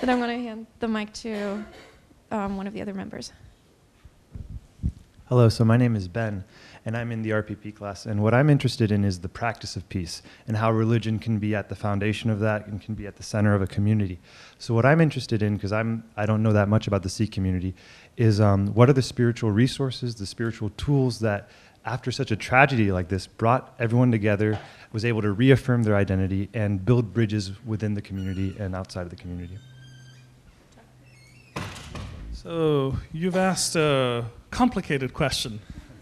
Then 0.00 0.10
I'm 0.10 0.18
going 0.18 0.36
to 0.38 0.42
hand 0.42 0.66
the 0.78 0.88
mic 0.88 1.12
to 1.14 1.64
um, 2.30 2.56
one 2.56 2.66
of 2.66 2.72
the 2.72 2.82
other 2.82 2.94
members. 2.94 3.32
Hello, 5.30 5.48
so 5.48 5.64
my 5.64 5.76
name 5.76 5.94
is 5.94 6.08
Ben, 6.08 6.42
and 6.84 6.96
I'm 6.96 7.12
in 7.12 7.22
the 7.22 7.30
RPP 7.30 7.76
class. 7.76 8.04
And 8.04 8.20
what 8.20 8.34
I'm 8.34 8.50
interested 8.50 8.90
in 8.90 9.04
is 9.04 9.20
the 9.20 9.28
practice 9.28 9.76
of 9.76 9.88
peace 9.88 10.22
and 10.48 10.56
how 10.56 10.72
religion 10.72 11.20
can 11.20 11.38
be 11.38 11.54
at 11.54 11.68
the 11.68 11.76
foundation 11.76 12.30
of 12.30 12.40
that 12.40 12.66
and 12.66 12.82
can 12.82 12.96
be 12.96 13.06
at 13.06 13.14
the 13.14 13.22
center 13.22 13.54
of 13.54 13.62
a 13.62 13.66
community. 13.68 14.18
So 14.58 14.74
what 14.74 14.84
I'm 14.84 15.00
interested 15.00 15.40
in, 15.40 15.54
because 15.54 15.70
I'm 15.70 16.02
I 16.16 16.26
don't 16.26 16.42
know 16.42 16.52
that 16.52 16.68
much 16.68 16.88
about 16.88 17.04
the 17.04 17.08
Sikh 17.08 17.30
community, 17.30 17.76
is 18.16 18.40
um, 18.40 18.74
what 18.74 18.90
are 18.90 18.92
the 18.92 19.02
spiritual 19.02 19.52
resources, 19.52 20.16
the 20.16 20.26
spiritual 20.26 20.70
tools 20.70 21.20
that, 21.20 21.48
after 21.84 22.10
such 22.10 22.32
a 22.32 22.36
tragedy 22.36 22.90
like 22.90 23.06
this, 23.06 23.28
brought 23.28 23.72
everyone 23.78 24.10
together, 24.10 24.58
was 24.90 25.04
able 25.04 25.22
to 25.22 25.30
reaffirm 25.30 25.84
their 25.84 25.94
identity 25.94 26.48
and 26.54 26.84
build 26.84 27.14
bridges 27.14 27.52
within 27.64 27.94
the 27.94 28.02
community 28.02 28.56
and 28.58 28.74
outside 28.74 29.02
of 29.02 29.10
the 29.10 29.16
community. 29.22 29.58
So 32.42 32.96
you've 33.12 33.36
asked 33.36 33.76
a 33.76 34.24
complicated 34.50 35.12
question. 35.12 35.60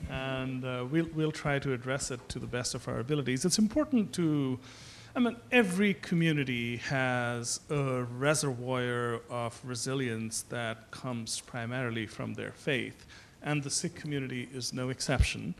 and 0.09 0.65
uh, 0.65 0.87
we'll, 0.89 1.09
we'll 1.13 1.33
try 1.33 1.59
to 1.59 1.73
address 1.73 2.13
it 2.13 2.21
to 2.29 2.39
the 2.39 2.47
best 2.47 2.77
of 2.77 2.87
our 2.87 3.01
abilities. 3.01 3.45
It's 3.45 3.59
important 3.59 4.13
to, 4.13 4.61
I 5.17 5.19
mean, 5.19 5.35
every 5.51 5.95
community 5.95 6.77
has 6.77 7.59
a 7.71 8.05
reservoir 8.05 9.21
of 9.29 9.61
resilience 9.65 10.43
that 10.43 10.89
comes 10.93 11.41
primarily 11.41 12.07
from 12.07 12.35
their 12.35 12.53
faith, 12.53 13.05
and 13.43 13.61
the 13.65 13.71
Sikh 13.71 13.97
community 13.97 14.49
is 14.55 14.73
no 14.73 14.91
exception. 14.91 15.57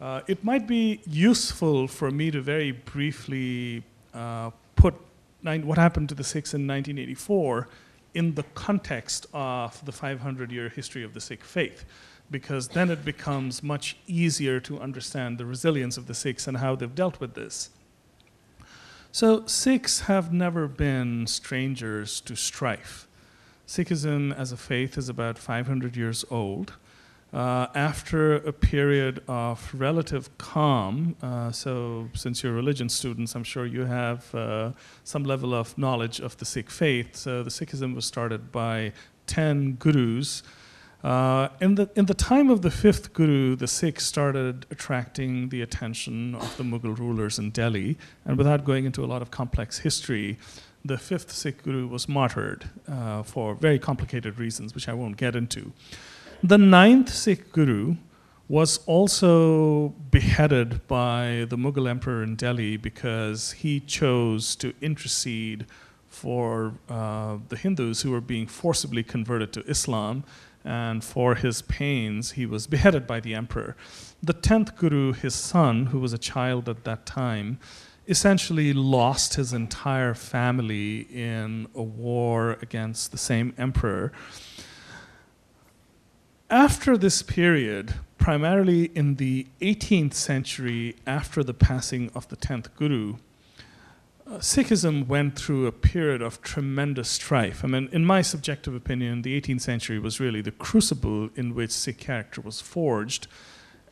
Uh, 0.00 0.22
it 0.26 0.42
might 0.42 0.66
be 0.66 1.02
useful 1.06 1.86
for 1.86 2.10
me 2.10 2.32
to 2.32 2.40
very 2.40 2.72
briefly 2.72 3.84
uh, 4.12 4.50
put 4.74 4.94
nine, 5.40 5.64
what 5.64 5.78
happened 5.78 6.08
to 6.08 6.16
the 6.16 6.24
Sikhs 6.24 6.52
in 6.52 6.66
1984 6.66 7.68
in 8.14 8.34
the 8.34 8.42
context 8.54 9.26
of 9.32 9.84
the 9.84 9.92
500 9.92 10.50
year 10.50 10.68
history 10.68 11.04
of 11.04 11.14
the 11.14 11.20
Sikh 11.20 11.44
faith, 11.44 11.84
because 12.30 12.68
then 12.68 12.90
it 12.90 13.04
becomes 13.04 13.62
much 13.62 13.96
easier 14.06 14.60
to 14.60 14.80
understand 14.80 15.38
the 15.38 15.46
resilience 15.46 15.96
of 15.96 16.06
the 16.06 16.14
Sikhs 16.14 16.46
and 16.46 16.58
how 16.58 16.74
they've 16.74 16.94
dealt 16.94 17.20
with 17.20 17.34
this. 17.34 17.70
So, 19.12 19.44
Sikhs 19.46 20.02
have 20.02 20.32
never 20.32 20.68
been 20.68 21.26
strangers 21.26 22.20
to 22.22 22.36
strife. 22.36 23.08
Sikhism 23.66 24.36
as 24.36 24.52
a 24.52 24.56
faith 24.56 24.96
is 24.96 25.08
about 25.08 25.38
500 25.38 25.96
years 25.96 26.24
old. 26.30 26.74
Uh, 27.32 27.68
after 27.76 28.34
a 28.34 28.52
period 28.52 29.22
of 29.28 29.72
relative 29.72 30.36
calm, 30.38 31.14
uh, 31.22 31.52
so 31.52 32.08
since 32.12 32.42
you're 32.42 32.52
religion 32.52 32.88
students, 32.88 33.36
I'm 33.36 33.44
sure 33.44 33.66
you 33.66 33.84
have 33.84 34.34
uh, 34.34 34.72
some 35.04 35.22
level 35.22 35.54
of 35.54 35.78
knowledge 35.78 36.18
of 36.18 36.36
the 36.38 36.44
Sikh 36.44 36.70
faith. 36.70 37.14
So 37.14 37.44
the 37.44 37.50
Sikhism 37.50 37.94
was 37.94 38.04
started 38.04 38.50
by 38.50 38.92
10 39.28 39.74
gurus. 39.74 40.42
Uh, 41.04 41.48
in, 41.60 41.76
the, 41.76 41.88
in 41.94 42.06
the 42.06 42.14
time 42.14 42.50
of 42.50 42.62
the 42.62 42.70
fifth 42.70 43.12
guru, 43.12 43.54
the 43.54 43.68
Sikhs 43.68 44.04
started 44.04 44.66
attracting 44.70 45.50
the 45.50 45.62
attention 45.62 46.34
of 46.34 46.56
the 46.56 46.64
Mughal 46.64 46.98
rulers 46.98 47.38
in 47.38 47.50
Delhi. 47.50 47.96
And 48.24 48.36
without 48.36 48.64
going 48.64 48.86
into 48.86 49.04
a 49.04 49.06
lot 49.06 49.22
of 49.22 49.30
complex 49.30 49.78
history, 49.78 50.36
the 50.84 50.98
fifth 50.98 51.30
Sikh 51.30 51.62
guru 51.62 51.86
was 51.86 52.08
martyred 52.08 52.68
uh, 52.88 53.22
for 53.22 53.54
very 53.54 53.78
complicated 53.78 54.38
reasons, 54.38 54.74
which 54.74 54.88
I 54.88 54.94
won't 54.94 55.16
get 55.16 55.36
into. 55.36 55.72
The 56.42 56.56
ninth 56.56 57.12
Sikh 57.12 57.52
Guru 57.52 57.96
was 58.48 58.78
also 58.86 59.90
beheaded 60.10 60.86
by 60.88 61.44
the 61.50 61.56
Mughal 61.56 61.86
emperor 61.86 62.22
in 62.22 62.34
Delhi 62.34 62.78
because 62.78 63.52
he 63.52 63.78
chose 63.80 64.56
to 64.56 64.72
intercede 64.80 65.66
for 66.08 66.72
uh, 66.88 67.36
the 67.50 67.56
Hindus 67.56 68.00
who 68.00 68.10
were 68.10 68.22
being 68.22 68.46
forcibly 68.46 69.02
converted 69.02 69.52
to 69.52 69.60
Islam. 69.66 70.24
And 70.64 71.04
for 71.04 71.34
his 71.34 71.60
pains, 71.60 72.32
he 72.32 72.46
was 72.46 72.66
beheaded 72.66 73.06
by 73.06 73.20
the 73.20 73.34
emperor. 73.34 73.76
The 74.22 74.32
tenth 74.32 74.76
Guru, 74.76 75.12
his 75.12 75.34
son, 75.34 75.86
who 75.86 76.00
was 76.00 76.14
a 76.14 76.18
child 76.18 76.70
at 76.70 76.84
that 76.84 77.04
time, 77.04 77.58
essentially 78.08 78.72
lost 78.72 79.34
his 79.34 79.52
entire 79.52 80.14
family 80.14 81.02
in 81.12 81.68
a 81.74 81.82
war 81.82 82.56
against 82.62 83.12
the 83.12 83.18
same 83.18 83.54
emperor. 83.58 84.10
After 86.50 86.98
this 86.98 87.22
period, 87.22 87.94
primarily 88.18 88.86
in 88.96 89.14
the 89.14 89.46
18th 89.60 90.14
century, 90.14 90.96
after 91.06 91.44
the 91.44 91.54
passing 91.54 92.10
of 92.12 92.26
the 92.26 92.34
10th 92.34 92.74
Guru, 92.74 93.18
uh, 94.26 94.38
Sikhism 94.38 95.06
went 95.06 95.38
through 95.38 95.68
a 95.68 95.72
period 95.72 96.20
of 96.20 96.42
tremendous 96.42 97.08
strife. 97.08 97.62
I 97.62 97.68
mean, 97.68 97.88
in 97.92 98.04
my 98.04 98.22
subjective 98.22 98.74
opinion, 98.74 99.22
the 99.22 99.40
18th 99.40 99.60
century 99.60 100.00
was 100.00 100.18
really 100.18 100.40
the 100.40 100.50
crucible 100.50 101.30
in 101.36 101.54
which 101.54 101.70
Sikh 101.70 101.98
character 101.98 102.40
was 102.40 102.60
forged. 102.60 103.28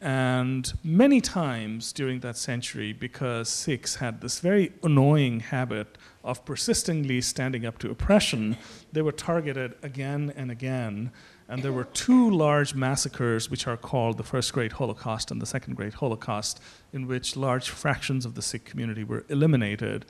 And 0.00 0.72
many 0.82 1.20
times 1.20 1.92
during 1.92 2.18
that 2.20 2.36
century, 2.36 2.92
because 2.92 3.48
Sikhs 3.48 3.96
had 3.96 4.20
this 4.20 4.40
very 4.40 4.72
annoying 4.82 5.40
habit 5.40 5.96
of 6.24 6.44
persistently 6.44 7.20
standing 7.20 7.64
up 7.64 7.78
to 7.78 7.90
oppression, 7.92 8.56
they 8.92 9.02
were 9.02 9.12
targeted 9.12 9.76
again 9.80 10.32
and 10.36 10.50
again 10.50 11.12
and 11.48 11.62
there 11.62 11.72
were 11.72 11.84
two 11.84 12.30
large 12.30 12.74
massacres, 12.74 13.50
which 13.50 13.66
are 13.66 13.76
called 13.76 14.18
the 14.18 14.22
First 14.22 14.52
Great 14.52 14.72
Holocaust 14.72 15.30
and 15.30 15.40
the 15.40 15.46
Second 15.46 15.74
Great 15.74 15.94
Holocaust, 15.94 16.60
in 16.92 17.06
which 17.06 17.36
large 17.36 17.70
fractions 17.70 18.26
of 18.26 18.34
the 18.34 18.42
Sikh 18.42 18.64
community 18.64 19.02
were 19.02 19.24
eliminated 19.28 20.04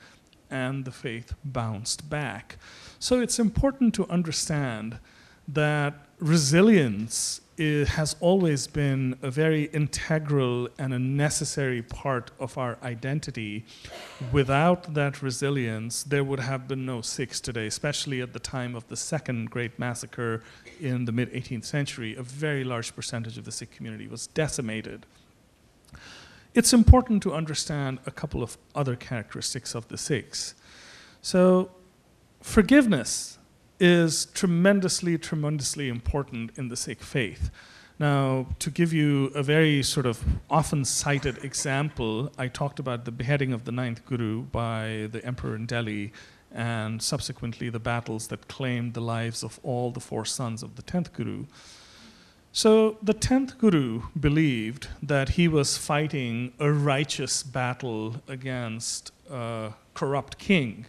and 0.49 0.83
the 0.83 0.91
faith 0.91 1.33
bounced 1.45 2.09
back. 2.09 2.57
So 2.99 3.21
it's 3.21 3.39
important 3.39 3.93
to 3.95 4.09
understand 4.09 4.99
that 5.47 5.93
resilience 6.19 7.41
has 7.59 8.15
always 8.21 8.67
been 8.67 9.17
a 9.21 9.29
very 9.29 9.63
integral 9.65 10.69
and 10.77 10.93
a 10.93 10.99
necessary 10.99 11.81
part 11.81 12.31
of 12.39 12.57
our 12.57 12.77
identity. 12.83 13.65
Without 14.31 14.93
that 14.93 15.21
resilience, 15.21 16.03
there 16.03 16.23
would 16.23 16.39
have 16.39 16.69
been 16.69 16.85
no 16.85 17.01
Sikhs 17.01 17.41
today, 17.41 17.67
especially 17.67 18.21
at 18.21 18.31
the 18.31 18.39
time 18.39 18.75
of 18.75 18.87
the 18.87 18.95
second 18.95 19.51
great 19.51 19.77
massacre 19.77 20.41
in 20.79 21.03
the 21.03 21.11
mid 21.11 21.33
18th 21.33 21.65
century. 21.65 22.15
A 22.15 22.23
very 22.23 22.63
large 22.63 22.95
percentage 22.95 23.37
of 23.37 23.43
the 23.43 23.51
Sikh 23.51 23.71
community 23.71 24.07
was 24.07 24.27
decimated. 24.27 25.05
It's 26.53 26.71
important 26.71 27.21
to 27.23 27.33
understand 27.33 27.99
a 28.05 28.11
couple 28.11 28.41
of 28.41 28.57
other 28.73 28.95
characteristics 28.95 29.75
of 29.75 29.87
the 29.89 29.97
Sikhs. 29.97 30.55
So, 31.21 31.71
forgiveness 32.41 33.38
is 33.79 34.25
tremendously, 34.27 35.17
tremendously 35.17 35.89
important 35.89 36.51
in 36.57 36.67
the 36.67 36.75
Sikh 36.75 37.01
faith. 37.01 37.49
Now, 37.99 38.47
to 38.59 38.71
give 38.71 38.93
you 38.93 39.25
a 39.35 39.43
very 39.43 39.83
sort 39.83 40.05
of 40.05 40.23
often 40.49 40.85
cited 40.85 41.43
example, 41.43 42.31
I 42.37 42.47
talked 42.47 42.79
about 42.79 43.03
the 43.03 43.11
beheading 43.11 43.51
of 43.51 43.65
the 43.65 43.73
ninth 43.73 44.05
Guru 44.05 44.43
by 44.43 45.09
the 45.11 45.23
emperor 45.25 45.55
in 45.55 45.65
Delhi 45.65 46.13
and 46.51 47.01
subsequently 47.01 47.69
the 47.69 47.79
battles 47.79 48.27
that 48.27 48.47
claimed 48.47 48.93
the 48.93 49.01
lives 49.01 49.43
of 49.43 49.59
all 49.63 49.91
the 49.91 49.99
four 49.99 50.25
sons 50.25 50.63
of 50.63 50.75
the 50.75 50.81
tenth 50.81 51.11
Guru. 51.13 51.45
So 52.51 52.97
the 53.03 53.13
tenth 53.13 53.57
Guru 53.57 54.03
believed 54.19 54.87
that 55.03 55.29
he 55.29 55.47
was 55.47 55.77
fighting 55.77 56.53
a 56.57 56.71
righteous 56.71 57.43
battle 57.43 58.15
against 58.27 59.11
a 59.29 59.73
corrupt 59.93 60.37
king 60.37 60.85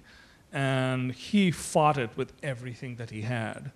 and 0.52 1.12
he 1.12 1.50
fought 1.50 1.98
it 1.98 2.10
with 2.16 2.32
everything 2.42 2.96
that 2.96 3.10
he 3.10 3.22
had. 3.22 3.70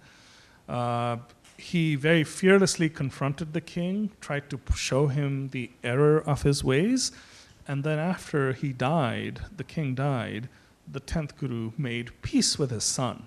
Uh, 0.68 1.18
he 1.56 1.94
very 1.94 2.24
fearlessly 2.24 2.88
confronted 2.88 3.52
the 3.52 3.60
king, 3.60 4.10
tried 4.20 4.50
to 4.50 4.60
show 4.74 5.06
him 5.06 5.48
the 5.48 5.70
error 5.82 6.18
of 6.18 6.42
his 6.42 6.64
ways, 6.64 7.12
and 7.66 7.84
then 7.84 7.98
after 7.98 8.52
he 8.52 8.72
died, 8.72 9.40
the 9.56 9.64
king 9.64 9.94
died, 9.94 10.48
the 10.90 11.00
10th 11.00 11.36
Guru 11.36 11.72
made 11.78 12.10
peace 12.22 12.58
with 12.58 12.70
his 12.70 12.84
son. 12.84 13.26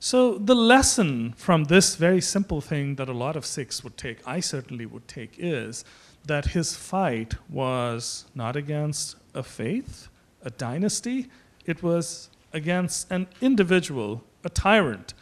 So, 0.00 0.38
the 0.38 0.54
lesson 0.54 1.32
from 1.32 1.64
this 1.64 1.96
very 1.96 2.20
simple 2.20 2.60
thing 2.60 2.94
that 2.96 3.08
a 3.08 3.12
lot 3.12 3.34
of 3.34 3.44
Sikhs 3.44 3.82
would 3.82 3.96
take, 3.96 4.18
I 4.24 4.38
certainly 4.38 4.86
would 4.86 5.08
take, 5.08 5.34
is 5.38 5.84
that 6.24 6.46
his 6.46 6.76
fight 6.76 7.34
was 7.48 8.26
not 8.32 8.54
against 8.54 9.16
a 9.34 9.42
faith, 9.42 10.08
a 10.42 10.50
dynasty, 10.50 11.28
it 11.66 11.82
was 11.82 12.30
against 12.52 13.10
an 13.10 13.28
individual, 13.40 14.24
a 14.44 14.48
tyrant. 14.48 15.14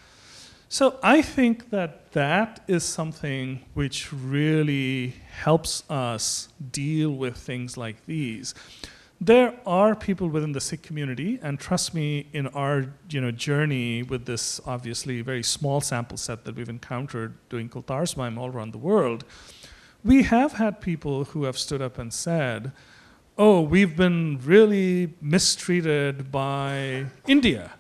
So 0.69 0.99
I 1.03 1.23
think 1.23 1.71
that 1.71 2.13
that 2.13 2.65
is 2.67 2.83
something 2.83 3.65
which 3.75 4.13
really 4.13 5.15
helps 5.31 5.89
us 5.89 6.49
deal 6.73 7.11
with 7.11 7.37
things 7.37 7.77
like 7.77 8.05
these. 8.07 8.55
There 9.21 9.59
are 9.65 9.95
people 9.95 10.29
within 10.29 10.53
the 10.53 10.61
Sikh 10.61 10.83
community, 10.83 11.39
and 11.41 11.59
trust 11.59 11.95
me, 11.95 12.27
in 12.33 12.49
our 12.49 12.93
you 13.09 13.21
know 13.21 13.31
journey 13.31 14.03
with 14.03 14.27
this 14.27 14.61
obviously 14.67 15.23
very 15.23 15.43
small 15.43 15.81
sample 15.81 16.19
set 16.19 16.45
that 16.45 16.57
we've 16.57 16.69
encountered 16.69 17.35
doing 17.49 17.69
Kultar 17.69 18.37
all 18.37 18.49
around 18.49 18.73
the 18.73 18.79
world, 18.79 19.25
we 20.05 20.25
have 20.25 20.55
had 20.55 20.81
people 20.81 21.25
who 21.25 21.45
have 21.45 21.57
stood 21.57 21.81
up 21.81 21.99
and 21.99 22.13
said, 22.13 22.73
oh, 23.39 23.61
we've 23.61 23.97
been 23.97 24.41
really 24.43 25.15
mistreated 25.21 26.33
by 26.33 27.07
India 27.27 27.75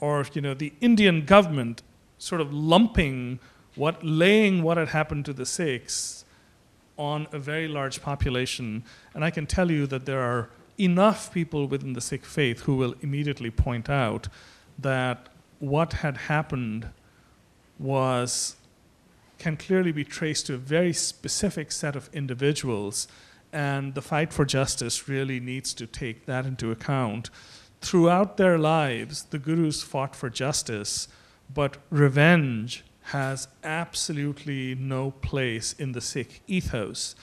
or 0.00 0.26
you 0.34 0.40
know 0.40 0.54
the 0.54 0.72
Indian 0.80 1.24
government 1.24 1.82
sort 2.18 2.40
of 2.40 2.52
lumping 2.52 3.38
what 3.74 4.02
laying 4.04 4.62
what 4.62 4.76
had 4.76 4.88
happened 4.88 5.24
to 5.24 5.32
the 5.32 5.46
Sikhs 5.46 6.24
on 6.98 7.26
a 7.30 7.38
very 7.38 7.68
large 7.68 8.02
population. 8.02 8.82
And 9.14 9.24
I 9.24 9.30
can 9.30 9.46
tell 9.46 9.70
you 9.70 9.86
that 9.86 10.06
there 10.06 10.20
are 10.20 10.48
enough 10.78 11.32
people 11.32 11.66
within 11.66 11.92
the 11.92 12.00
Sikh 12.00 12.24
faith 12.24 12.60
who 12.60 12.76
will 12.76 12.94
immediately 13.02 13.50
point 13.50 13.90
out 13.90 14.28
that 14.78 15.28
what 15.58 15.94
had 15.94 16.16
happened 16.16 16.88
was 17.78 18.56
can 19.38 19.56
clearly 19.56 19.92
be 19.92 20.04
traced 20.04 20.46
to 20.46 20.54
a 20.54 20.58
very 20.58 20.94
specific 20.94 21.70
set 21.70 21.94
of 21.94 22.08
individuals 22.14 23.06
and 23.52 23.94
the 23.94 24.02
fight 24.02 24.32
for 24.32 24.44
justice 24.44 25.08
really 25.08 25.40
needs 25.40 25.74
to 25.74 25.86
take 25.86 26.26
that 26.26 26.46
into 26.46 26.70
account. 26.70 27.30
Throughout 27.80 28.36
their 28.36 28.58
lives, 28.58 29.24
the 29.24 29.38
gurus 29.38 29.82
fought 29.82 30.16
for 30.16 30.30
justice, 30.30 31.08
but 31.52 31.76
revenge 31.90 32.84
has 33.02 33.46
absolutely 33.62 34.74
no 34.74 35.12
place 35.12 35.72
in 35.74 35.92
the 35.92 36.00
Sikh 36.00 36.42
ethos. 36.46 37.14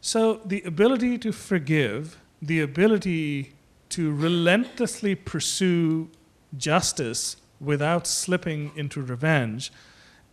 So 0.00 0.42
the 0.44 0.62
ability 0.62 1.16
to 1.18 1.32
forgive, 1.32 2.18
the 2.42 2.60
ability 2.60 3.54
to 3.90 4.12
relentlessly 4.12 5.14
pursue 5.14 6.10
justice 6.56 7.36
without 7.58 8.06
slipping 8.06 8.72
into 8.76 9.00
revenge, 9.00 9.72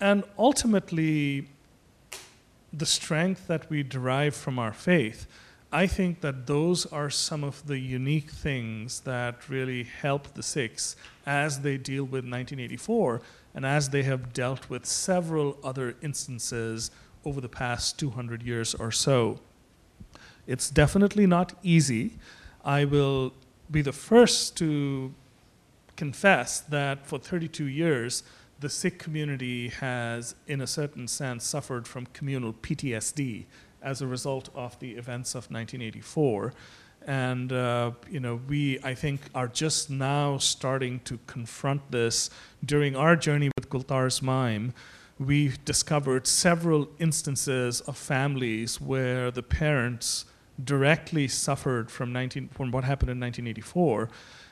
and 0.01 0.23
ultimately 0.37 1.47
the 2.73 2.85
strength 2.85 3.47
that 3.47 3.69
we 3.69 3.83
derive 3.83 4.35
from 4.35 4.57
our 4.57 4.73
faith. 4.73 5.27
I 5.73 5.87
think 5.87 6.21
that 6.21 6.47
those 6.47 6.85
are 6.85 7.09
some 7.09 7.43
of 7.43 7.65
the 7.65 7.79
unique 7.79 8.29
things 8.29 9.01
that 9.01 9.47
really 9.47 9.83
help 9.83 10.33
the 10.33 10.43
Sikhs 10.43 10.95
as 11.25 11.61
they 11.61 11.77
deal 11.77 12.03
with 12.03 12.25
1984 12.25 13.21
and 13.53 13.65
as 13.65 13.89
they 13.89 14.03
have 14.03 14.33
dealt 14.33 14.69
with 14.69 14.85
several 14.85 15.57
other 15.63 15.95
instances 16.01 16.91
over 17.23 17.39
the 17.39 17.49
past 17.49 17.97
200 17.99 18.43
years 18.43 18.73
or 18.75 18.91
so. 18.91 19.39
It's 20.47 20.69
definitely 20.69 21.27
not 21.27 21.53
easy. 21.63 22.17
I 22.65 22.85
will 22.85 23.33
be 23.69 23.81
the 23.81 23.93
first 23.93 24.57
to 24.57 25.13
confess 25.95 26.59
that 26.59 27.05
for 27.05 27.19
32 27.19 27.65
years, 27.65 28.23
the 28.61 28.69
Sikh 28.69 28.99
community 28.99 29.69
has, 29.69 30.35
in 30.47 30.61
a 30.61 30.67
certain 30.67 31.07
sense, 31.07 31.43
suffered 31.43 31.87
from 31.87 32.05
communal 32.07 32.53
PTSD 32.53 33.45
as 33.81 34.01
a 34.01 34.07
result 34.07 34.49
of 34.53 34.77
the 34.79 34.91
events 34.91 35.31
of 35.31 35.49
1984. 35.49 36.53
And, 37.07 37.51
uh, 37.51 37.91
you 38.09 38.19
know, 38.19 38.39
we, 38.47 38.77
I 38.83 38.93
think, 38.93 39.21
are 39.33 39.47
just 39.47 39.89
now 39.89 40.37
starting 40.37 40.99
to 41.05 41.17
confront 41.25 41.91
this. 41.91 42.29
During 42.63 42.95
our 42.95 43.15
journey 43.15 43.49
with 43.57 43.67
Kultar's 43.69 44.21
Mime, 44.21 44.75
we 45.17 45.53
discovered 45.65 46.27
several 46.27 46.87
instances 46.99 47.81
of 47.81 47.97
families 47.97 48.79
where 48.79 49.31
the 49.31 49.41
parents 49.43 50.25
directly 50.63 51.27
suffered 51.27 51.89
from, 51.89 52.13
19, 52.13 52.49
from 52.49 52.69
what 52.69 52.83
happened 52.83 53.09
in 53.09 53.19
1984 53.19 54.09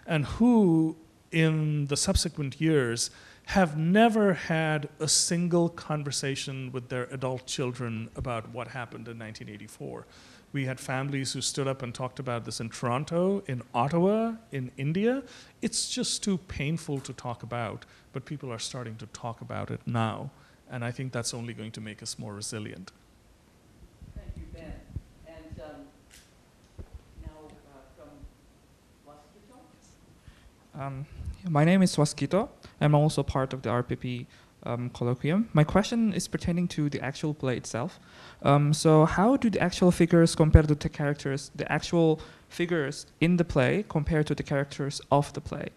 and 0.08 0.26
who, 0.26 0.98
in 1.32 1.86
the 1.86 1.98
subsequent 1.98 2.60
years, 2.60 3.12
have 3.50 3.76
never 3.76 4.36
had 4.36 4.88
a 5.00 5.08
single 5.08 5.70
conversation 5.70 6.72
with 6.72 6.90
their 6.90 7.06
adult 7.06 7.48
children 7.48 8.08
about 8.16 8.48
what 8.50 8.68
happened 8.68 9.08
in 9.08 9.18
1984. 9.18 10.06
We 10.54 10.66
had 10.66 10.80
families 10.80 11.34
who 11.34 11.42
stood 11.42 11.68
up 11.68 11.82
and 11.82 11.92
talked 11.92 12.20
about 12.20 12.46
this 12.46 12.60
in 12.60 12.70
Toronto, 12.70 13.42
in 13.48 13.64
Ottawa, 13.74 14.34
in 14.52 14.70
India. 14.78 15.24
It's 15.64 15.90
just 15.90 16.22
too 16.22 16.38
painful 16.38 17.00
to 17.00 17.12
talk 17.12 17.42
about, 17.42 17.86
but 18.14 18.24
people 18.24 18.54
are 18.54 18.60
starting 18.60 18.98
to 18.98 19.08
talk 19.08 19.42
about 19.42 19.72
it 19.72 19.82
now. 19.88 20.30
And 20.70 20.86
I 20.86 20.92
think 20.92 21.12
that's 21.12 21.34
only 21.34 21.56
going 21.56 21.72
to 21.72 21.82
make 21.82 22.04
us 22.04 22.20
more 22.20 22.36
resilient. 22.36 22.92
Thank 24.16 24.30
you, 24.38 24.44
Ben. 24.54 24.74
And 25.26 25.60
um, 25.60 26.86
now 27.24 27.50
uh, 27.50 27.82
from 27.98 28.10
Waskito. 29.08 30.80
Um, 30.80 31.08
my 31.50 31.66
name 31.66 31.82
is 31.82 31.96
Waskito. 31.96 32.50
I'm 32.82 32.96
also 32.96 33.24
part 33.24 33.54
of 33.54 33.62
the 33.62 33.70
RPP 33.70 34.26
um, 34.64 34.90
colloquium. 34.90 35.46
My 35.54 35.64
question 35.64 36.14
is 36.14 36.28
pertaining 36.28 36.68
to 36.70 36.90
the 36.90 37.02
actual 37.02 37.34
play 37.34 37.58
itself. 37.58 38.00
Um, 38.44 38.74
so, 38.74 39.06
how 39.06 39.38
do 39.38 39.50
the 39.50 39.60
actual 39.60 39.92
figures 39.92 40.36
compare 40.36 40.64
to 40.64 40.76
the 40.76 40.90
characters, 40.90 41.52
the 41.56 41.70
actual 41.72 42.20
figures 42.50 43.06
in 43.22 43.38
the 43.38 43.46
play 43.46 43.86
compare 43.88 44.24
to 44.24 44.36
the 44.36 44.44
characters 44.44 45.02
of 45.12 45.32
the 45.34 45.42
play? 45.42 45.70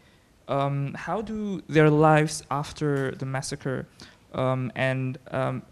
Um, 0.49 0.95
how 0.95 1.23
do 1.23 1.63
their 1.69 1.91
lives 1.91 2.43
after 2.51 3.13
the 3.13 3.27
massacre 3.27 3.87
um, 4.35 4.73
and 4.75 5.19
um, 5.31 5.63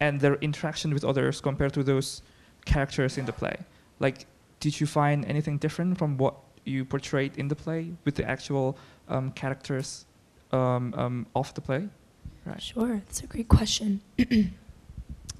and 0.00 0.20
their 0.20 0.36
interaction 0.36 0.92
with 0.92 1.04
others 1.04 1.40
compare 1.40 1.70
to 1.70 1.82
those 1.82 2.22
characters 2.64 3.18
in 3.18 3.26
the 3.26 3.32
play? 3.32 3.56
Like, 3.98 4.26
did 4.60 4.80
you 4.80 4.86
find 4.86 5.24
anything 5.24 5.58
different 5.58 5.98
from 5.98 6.16
what 6.16 6.34
you 6.64 6.84
portrayed 6.84 7.36
in 7.36 7.48
the 7.48 7.56
play 7.56 7.92
with 8.04 8.14
the 8.14 8.24
actual 8.24 8.78
um, 9.08 9.30
characters 9.32 10.06
um, 10.54 10.94
um, 10.96 11.26
of 11.34 11.52
the 11.54 11.60
play? 11.60 11.88
Right. 12.44 12.62
Sure, 12.62 13.02
that's 13.06 13.22
a 13.22 13.26
great 13.26 13.48
question. 13.48 14.02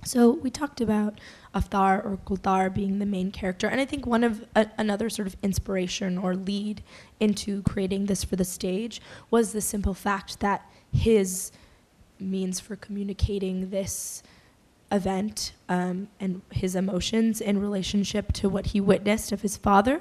so 0.05 0.31
we 0.31 0.51
talked 0.51 0.81
about 0.81 1.21
Avtar 1.55 2.05
or 2.05 2.19
Kultar 2.25 2.73
being 2.73 2.99
the 2.99 3.07
main 3.07 3.31
character, 3.31 3.67
and 3.67 3.81
I 3.81 3.85
think 3.85 4.07
one 4.07 4.25
of 4.25 4.45
a, 4.57 4.67
another 4.79 5.11
sort 5.11 5.29
of 5.29 5.37
inspiration 5.43 6.19
or 6.19 6.35
lead 6.35 6.83
into 7.21 7.63
creating 7.63 8.07
this 8.07 8.25
for 8.25 8.37
the 8.37 8.45
stage 8.45 9.01
was 9.31 9.53
the 9.53 9.61
simple 9.61 9.95
fact 9.95 10.41
that 10.41 10.69
his 10.93 11.53
means 12.19 12.61
for 12.61 12.77
communicating 12.77 13.71
this 13.71 14.23
event 14.91 15.53
um, 15.69 16.09
and 16.21 16.41
his 16.53 16.75
emotions 16.75 17.41
in 17.41 17.61
relationship 17.61 18.33
to 18.33 18.49
what 18.49 18.67
he 18.67 18.81
witnessed 18.81 19.33
of 19.33 19.43
his 19.43 19.57
father 19.57 20.01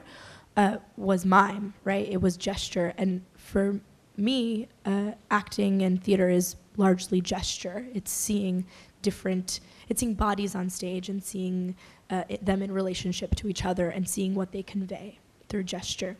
uh, 0.55 0.77
was 0.95 1.25
mime, 1.25 1.73
right? 1.83 2.07
It 2.07 2.21
was 2.21 2.37
gesture, 2.37 2.93
and 2.97 3.23
for 3.35 3.79
me, 4.17 4.67
uh, 4.85 5.11
acting 5.31 5.81
and 5.81 6.03
theater 6.03 6.29
is 6.29 6.55
largely 6.77 7.21
gesture. 7.21 7.87
It's 7.93 8.11
seeing 8.11 8.65
different, 9.01 9.59
it's 9.89 9.99
seeing 9.99 10.13
bodies 10.13 10.55
on 10.55 10.69
stage 10.69 11.09
and 11.09 11.23
seeing 11.23 11.75
uh, 12.09 12.23
it, 12.29 12.45
them 12.45 12.61
in 12.61 12.71
relationship 12.71 13.35
to 13.35 13.47
each 13.47 13.65
other 13.65 13.89
and 13.89 14.07
seeing 14.07 14.35
what 14.35 14.51
they 14.51 14.63
convey 14.63 15.19
through 15.49 15.63
gesture. 15.63 16.17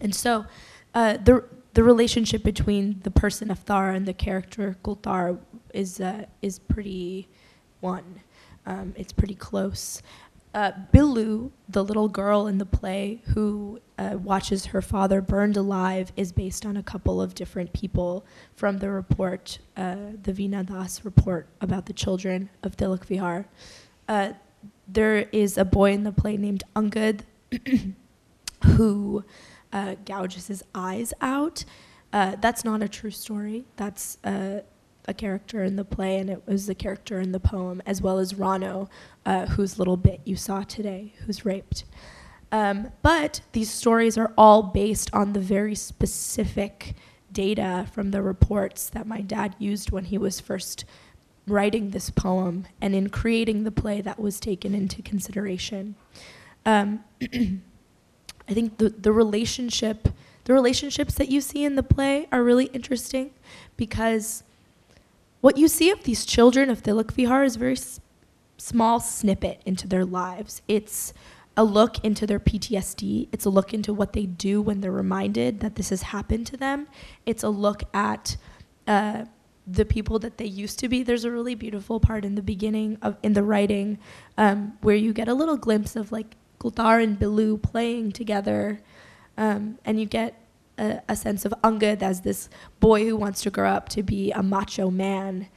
And 0.00 0.14
so, 0.14 0.46
uh, 0.94 1.16
the 1.16 1.44
the 1.74 1.82
relationship 1.82 2.42
between 2.42 3.00
the 3.02 3.10
person 3.10 3.48
Avtar 3.48 3.96
and 3.96 4.04
the 4.06 4.12
character 4.12 4.76
Kultar 4.84 5.38
is 5.72 6.00
uh, 6.00 6.26
is 6.42 6.58
pretty 6.58 7.28
one. 7.80 8.20
Um, 8.66 8.94
it's 8.96 9.12
pretty 9.12 9.34
close. 9.34 10.02
Uh, 10.54 10.72
the 10.92 11.82
little 11.82 12.08
girl 12.08 12.46
in 12.46 12.58
the 12.58 12.66
play 12.66 13.22
who 13.34 13.80
uh, 13.98 14.18
watches 14.18 14.66
her 14.66 14.82
father 14.82 15.20
burned 15.20 15.56
alive, 15.56 16.12
is 16.16 16.32
based 16.32 16.66
on 16.66 16.76
a 16.76 16.82
couple 16.82 17.22
of 17.22 17.34
different 17.34 17.72
people 17.72 18.24
from 18.54 18.78
the 18.78 18.90
report, 18.90 19.58
uh, 19.76 19.96
the 20.22 20.32
Veena 20.32 20.66
Das 20.66 21.04
report 21.04 21.46
about 21.60 21.86
the 21.86 21.92
children 21.92 22.50
of 22.62 22.76
Tilak 22.76 23.06
Vihar. 23.06 23.46
Uh, 24.08 24.32
there 24.88 25.28
is 25.32 25.56
a 25.56 25.64
boy 25.64 25.92
in 25.92 26.04
the 26.04 26.12
play 26.12 26.36
named 26.36 26.64
Angad 26.74 27.20
who 28.64 29.24
uh, 29.72 29.94
gouges 30.04 30.48
his 30.48 30.62
eyes 30.74 31.14
out. 31.20 31.64
Uh, 32.12 32.36
that's 32.40 32.64
not 32.64 32.82
a 32.82 32.88
true 32.88 33.10
story. 33.10 33.64
That's 33.76 34.18
a 35.06 35.14
character 35.14 35.64
in 35.64 35.76
the 35.76 35.84
play, 35.84 36.18
and 36.18 36.30
it 36.30 36.42
was 36.46 36.66
the 36.66 36.74
character 36.74 37.20
in 37.20 37.32
the 37.32 37.40
poem, 37.40 37.82
as 37.86 38.00
well 38.00 38.18
as 38.18 38.34
Rano, 38.34 38.88
uh, 39.26 39.46
whose 39.46 39.78
little 39.78 39.96
bit 39.96 40.20
you 40.24 40.36
saw 40.36 40.62
today, 40.62 41.12
who's 41.26 41.44
raped. 41.44 41.84
Um, 42.52 42.92
but 43.00 43.40
these 43.52 43.70
stories 43.70 44.18
are 44.18 44.32
all 44.36 44.62
based 44.62 45.12
on 45.14 45.32
the 45.32 45.40
very 45.40 45.74
specific 45.74 46.94
data 47.32 47.86
from 47.92 48.10
the 48.10 48.22
reports 48.22 48.90
that 48.90 49.06
my 49.06 49.22
dad 49.22 49.56
used 49.58 49.90
when 49.90 50.04
he 50.04 50.18
was 50.18 50.38
first 50.38 50.84
writing 51.46 51.90
this 51.90 52.10
poem 52.10 52.66
and 52.80 52.94
in 52.94 53.08
creating 53.08 53.64
the 53.64 53.70
play 53.70 54.00
that 54.02 54.20
was 54.20 54.38
taken 54.38 54.74
into 54.74 55.02
consideration. 55.02 55.94
Um, 56.66 57.02
I 57.22 58.54
think 58.54 58.76
the, 58.78 58.90
the 58.90 59.12
relationship, 59.12 60.08
the 60.44 60.52
relationships 60.52 61.14
that 61.14 61.30
you 61.30 61.40
see 61.40 61.64
in 61.64 61.76
the 61.76 61.82
play 61.82 62.28
are 62.30 62.42
really 62.44 62.66
interesting 62.66 63.30
because 63.76 64.44
what 65.42 65.58
you 65.58 65.68
see 65.68 65.90
of 65.90 66.04
these 66.04 66.24
children 66.24 66.70
of 66.70 66.82
Tilak 66.82 67.12
Vihar 67.12 67.44
is 67.44 67.56
a 67.56 67.58
very 67.58 67.72
s- 67.72 68.00
small 68.56 69.00
snippet 69.00 69.60
into 69.66 69.86
their 69.86 70.04
lives. 70.04 70.62
It's 70.68 71.12
a 71.56 71.64
look 71.64 72.02
into 72.04 72.26
their 72.26 72.38
PTSD. 72.38 73.28
It's 73.32 73.44
a 73.44 73.50
look 73.50 73.74
into 73.74 73.92
what 73.92 74.12
they 74.12 74.24
do 74.24 74.62
when 74.62 74.80
they're 74.80 74.92
reminded 74.92 75.60
that 75.60 75.74
this 75.74 75.90
has 75.90 76.02
happened 76.02 76.46
to 76.46 76.56
them. 76.56 76.86
It's 77.26 77.42
a 77.42 77.48
look 77.48 77.82
at 77.92 78.36
uh, 78.86 79.24
the 79.66 79.84
people 79.84 80.20
that 80.20 80.38
they 80.38 80.46
used 80.46 80.78
to 80.78 80.88
be. 80.88 81.02
There's 81.02 81.24
a 81.24 81.30
really 81.30 81.56
beautiful 81.56 81.98
part 81.98 82.24
in 82.24 82.36
the 82.36 82.42
beginning 82.42 82.98
of 83.02 83.16
in 83.22 83.32
the 83.32 83.42
writing 83.42 83.98
um, 84.38 84.78
where 84.80 84.96
you 84.96 85.12
get 85.12 85.28
a 85.28 85.34
little 85.34 85.56
glimpse 85.56 85.96
of 85.96 86.12
like 86.12 86.36
Kultar 86.60 87.02
and 87.02 87.18
Bilu 87.18 87.60
playing 87.60 88.12
together, 88.12 88.80
um, 89.36 89.78
and 89.84 89.98
you 89.98 90.06
get 90.06 90.41
a, 90.78 91.00
a, 91.08 91.16
sense 91.16 91.44
of 91.44 91.52
Angad 91.62 92.02
as 92.02 92.22
this 92.22 92.48
boy 92.80 93.04
who 93.04 93.16
wants 93.16 93.42
to 93.42 93.50
grow 93.50 93.68
up 93.68 93.88
to 93.90 94.02
be 94.02 94.32
a 94.32 94.42
macho 94.42 94.90
man. 94.90 95.48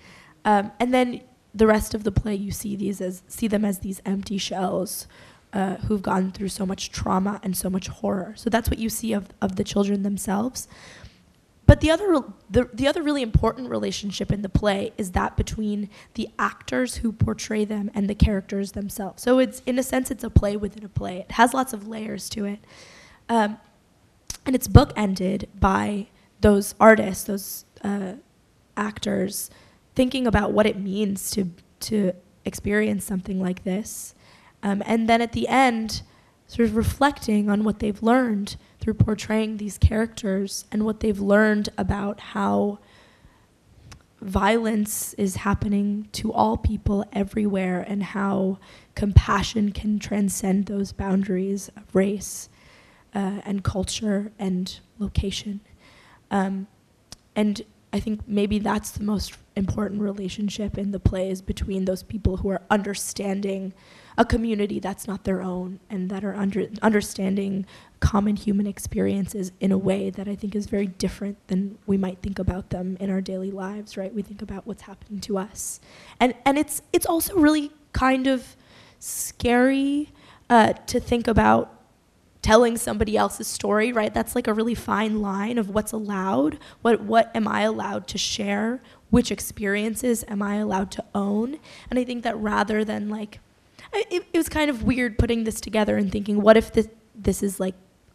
Um, 0.43 0.71
and 0.79 0.93
then 0.93 1.21
the 1.53 1.67
rest 1.67 1.93
of 1.93 2.03
the 2.03 2.11
play, 2.11 2.35
you 2.35 2.51
see 2.51 2.75
these 2.75 3.01
as 3.01 3.23
see 3.27 3.47
them 3.47 3.63
as 3.63 3.79
these 3.79 4.01
empty 4.05 4.37
shells 4.37 5.07
uh, 5.53 5.77
who've 5.77 6.01
gone 6.01 6.31
through 6.31 6.49
so 6.49 6.65
much 6.65 6.91
trauma 6.91 7.39
and 7.41 7.55
so 7.55 7.69
much 7.69 7.87
horror. 7.87 8.33
So 8.35 8.49
that's 8.49 8.69
what 8.69 8.77
you 8.77 8.89
see 8.89 9.13
of, 9.13 9.29
of 9.41 9.55
the 9.55 9.63
children 9.63 10.03
themselves. 10.03 10.67
But 11.65 11.81
the 11.81 11.89
other, 11.89 12.21
the, 12.49 12.69
the 12.73 12.87
other 12.87 13.01
really 13.01 13.23
important 13.23 13.69
relationship 13.69 14.31
in 14.31 14.43
the 14.43 14.49
play 14.49 14.93
is 14.97 15.11
that 15.11 15.35
between 15.35 15.89
the 16.13 16.29
actors 16.37 16.97
who 16.97 17.11
portray 17.11 17.65
them 17.65 17.89
and 17.95 18.07
the 18.07 18.13
characters 18.13 18.73
themselves. 18.73 19.23
So 19.23 19.39
it's, 19.39 19.63
in 19.65 19.79
a 19.79 19.83
sense, 19.83 20.11
it's 20.11 20.23
a 20.23 20.29
play 20.29 20.57
within 20.57 20.83
a 20.83 20.89
play. 20.89 21.19
It 21.19 21.31
has 21.31 21.53
lots 21.53 21.73
of 21.73 21.87
layers 21.87 22.29
to 22.29 22.45
it. 22.45 22.59
Um, 23.29 23.57
and 24.45 24.55
it's 24.55 24.67
bookended 24.67 25.45
by 25.59 26.07
those 26.41 26.75
artists, 26.79 27.23
those 27.23 27.65
uh, 27.83 28.13
actors, 28.77 29.49
thinking 29.95 30.27
about 30.27 30.51
what 30.51 30.65
it 30.65 30.79
means 30.79 31.31
to 31.31 31.49
to 31.81 32.13
experience 32.45 33.03
something 33.03 33.41
like 33.41 33.63
this, 33.63 34.15
Um, 34.65 34.81
and 34.87 35.07
then 35.07 35.21
at 35.21 35.33
the 35.33 35.47
end, 35.47 36.01
sort 36.47 36.67
of 36.67 36.75
reflecting 36.75 37.49
on 37.49 37.63
what 37.63 37.79
they've 37.79 38.01
learned 38.01 38.55
through 38.79 38.95
portraying 38.95 39.57
these 39.57 39.77
characters 39.77 40.65
and 40.71 40.83
what 40.83 41.01
they've 41.01 41.19
learned 41.19 41.69
about 41.77 42.19
how 42.19 42.79
violence 44.21 45.13
is 45.15 45.37
happening 45.37 46.07
to 46.13 46.33
all 46.33 46.57
people 46.57 47.05
everywhere 47.13 47.85
and 47.87 48.01
how 48.01 48.57
compassion 48.95 49.71
can 49.71 49.99
transcend 49.99 50.65
those 50.65 50.91
boundaries 50.91 51.69
of 51.77 51.93
race 51.93 52.49
uh, 53.15 53.41
and 53.45 53.63
culture 53.63 54.31
and 54.37 54.79
location. 54.99 55.61
Um, 56.29 56.67
and 57.35 57.61
I 57.93 57.99
think 58.01 58.27
maybe 58.27 58.59
that's 58.59 58.91
the 58.91 59.03
most 59.03 59.37
important 59.55 60.01
relationship 60.01 60.77
in 60.77 60.91
the 60.91 60.99
play 60.99 61.29
is 61.29 61.41
between 61.41 61.85
those 61.85 62.03
people 62.03 62.37
who 62.37 62.49
are 62.49 62.61
understanding 62.69 63.73
a 64.17 64.25
community 64.25 64.79
that's 64.79 65.07
not 65.07 65.23
their 65.23 65.41
own 65.41 65.79
and 65.89 66.09
that 66.09 66.23
are 66.23 66.35
under, 66.35 66.67
understanding 66.81 67.65
common 68.01 68.35
human 68.35 68.67
experiences 68.67 69.53
in 69.61 69.71
a 69.71 69.77
way 69.77 70.09
that 70.09 70.27
I 70.27 70.35
think 70.35 70.55
is 70.55 70.65
very 70.65 70.87
different 70.87 71.37
than 71.47 71.77
we 71.85 71.97
might 71.97 72.21
think 72.21 72.37
about 72.37 72.69
them 72.69 72.97
in 72.99 73.09
our 73.09 73.21
daily 73.21 73.51
lives, 73.51 73.95
right? 73.95 74.13
We 74.13 74.21
think 74.21 74.41
about 74.41 74.67
what's 74.67 74.83
happening 74.83 75.21
to 75.21 75.37
us. 75.37 75.79
And, 76.19 76.33
and 76.45 76.57
it's, 76.57 76.81
it's 76.91 77.05
also 77.05 77.35
really 77.35 77.71
kind 77.93 78.27
of 78.27 78.57
scary 78.99 80.09
uh, 80.49 80.73
to 80.73 80.99
think 80.99 81.27
about 81.27 81.74
telling 82.45 82.77
somebody 82.77 83.17
else's 83.17 83.47
story, 83.47 83.91
right? 83.91 84.13
That's 84.13 84.35
like 84.35 84.47
a 84.47 84.53
really 84.53 84.75
fine 84.75 85.19
line 85.19 85.57
of 85.57 85.69
what's 85.69 85.91
allowed. 85.91 86.59
What 86.83 87.01
what 87.01 87.35
am 87.35 87.47
I 87.47 87.61
allowed 87.61 88.07
to 88.09 88.19
share? 88.19 88.83
Which 89.09 89.31
experiences 89.31 90.23
am 90.27 90.43
I 90.43 90.57
allowed 90.57 90.91
to 90.91 91.03
own? 91.15 91.57
And 91.89 91.97
I 91.97 92.03
think 92.03 92.23
that 92.23 92.37
rather 92.37 92.85
than 92.85 93.09
like 93.09 93.39
it, 93.95 94.27
it 94.31 94.37
was 94.37 94.47
kind 94.47 94.69
of 94.69 94.83
weird 94.83 95.17
putting 95.17 95.43
this 95.43 95.59
together 95.59 95.97
and 95.97 96.11
thinking, 96.11 96.39
what 96.39 96.55
if 96.55 96.71
this 96.71 96.87
this 97.15 97.41
is 97.41 97.59
like 97.59 97.73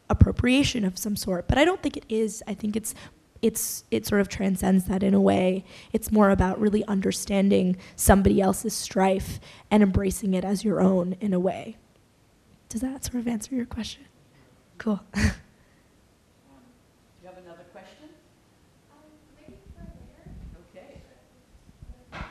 appropriation 0.09 0.85
of 0.85 0.97
some 0.97 1.17
sort? 1.17 1.49
But 1.49 1.59
I 1.59 1.65
don't 1.65 1.83
think 1.83 1.97
it 1.97 2.05
is. 2.09 2.41
I 2.47 2.55
think 2.55 2.77
it's 2.77 2.95
it's 3.43 3.83
it 3.91 4.07
sort 4.07 4.21
of 4.21 4.29
transcends 4.29 4.85
that 4.85 5.03
in 5.03 5.13
a 5.13 5.21
way. 5.21 5.65
It's 5.93 6.13
more 6.13 6.31
about 6.31 6.61
really 6.61 6.85
understanding 6.85 7.79
somebody 7.97 8.41
else's 8.41 8.75
strife 8.75 9.41
and 9.73 9.83
embracing 9.83 10.35
it 10.35 10.45
as 10.45 10.65
your 10.65 10.81
own 10.81 11.17
in 11.21 11.35
a 11.35 11.41
way. 11.41 11.79
Does 12.69 12.83
that 12.83 13.05
sort 13.05 13.17
of 13.17 13.27
answer 13.27 13.57
your 13.57 13.67
question? 13.67 14.05
Cool. 14.81 14.99
Do 15.15 15.21
you 15.21 15.29
have 17.29 17.37
another 17.37 17.65
question? 17.71 18.09
Okay. 20.71 21.03
Then 22.11 22.23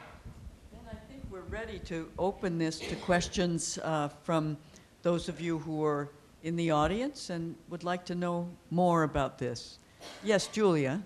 I 0.89 0.95
think 1.11 1.21
we're 1.29 1.41
ready 1.41 1.77
to 1.85 2.09
open 2.17 2.57
this 2.57 2.79
to 2.79 2.95
questions 2.95 3.77
uh, 3.83 4.07
from 4.23 4.57
those 5.03 5.29
of 5.29 5.39
you 5.39 5.59
who 5.59 5.85
are 5.85 6.09
in 6.43 6.55
the 6.55 6.71
audience 6.71 7.29
and 7.29 7.55
would 7.69 7.83
like 7.83 8.03
to 8.05 8.15
know 8.15 8.49
more 8.71 9.03
about 9.03 9.37
this. 9.37 9.77
Yes, 10.23 10.47
Julia. 10.47 11.03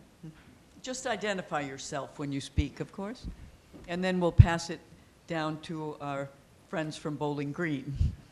Just 0.81 1.05
identify 1.05 1.59
yourself 1.59 2.19
when 2.19 2.31
you 2.31 2.39
speak, 2.39 2.79
of 2.79 2.93
course, 2.93 3.27
and 3.89 4.01
then 4.01 4.21
we'll 4.21 4.31
pass 4.31 4.69
it 4.69 4.79
down 5.27 5.59
to 5.63 5.97
our 5.99 6.29
friends 6.69 6.95
from 6.95 7.17
Bowling 7.17 7.51
Green. 7.51 7.93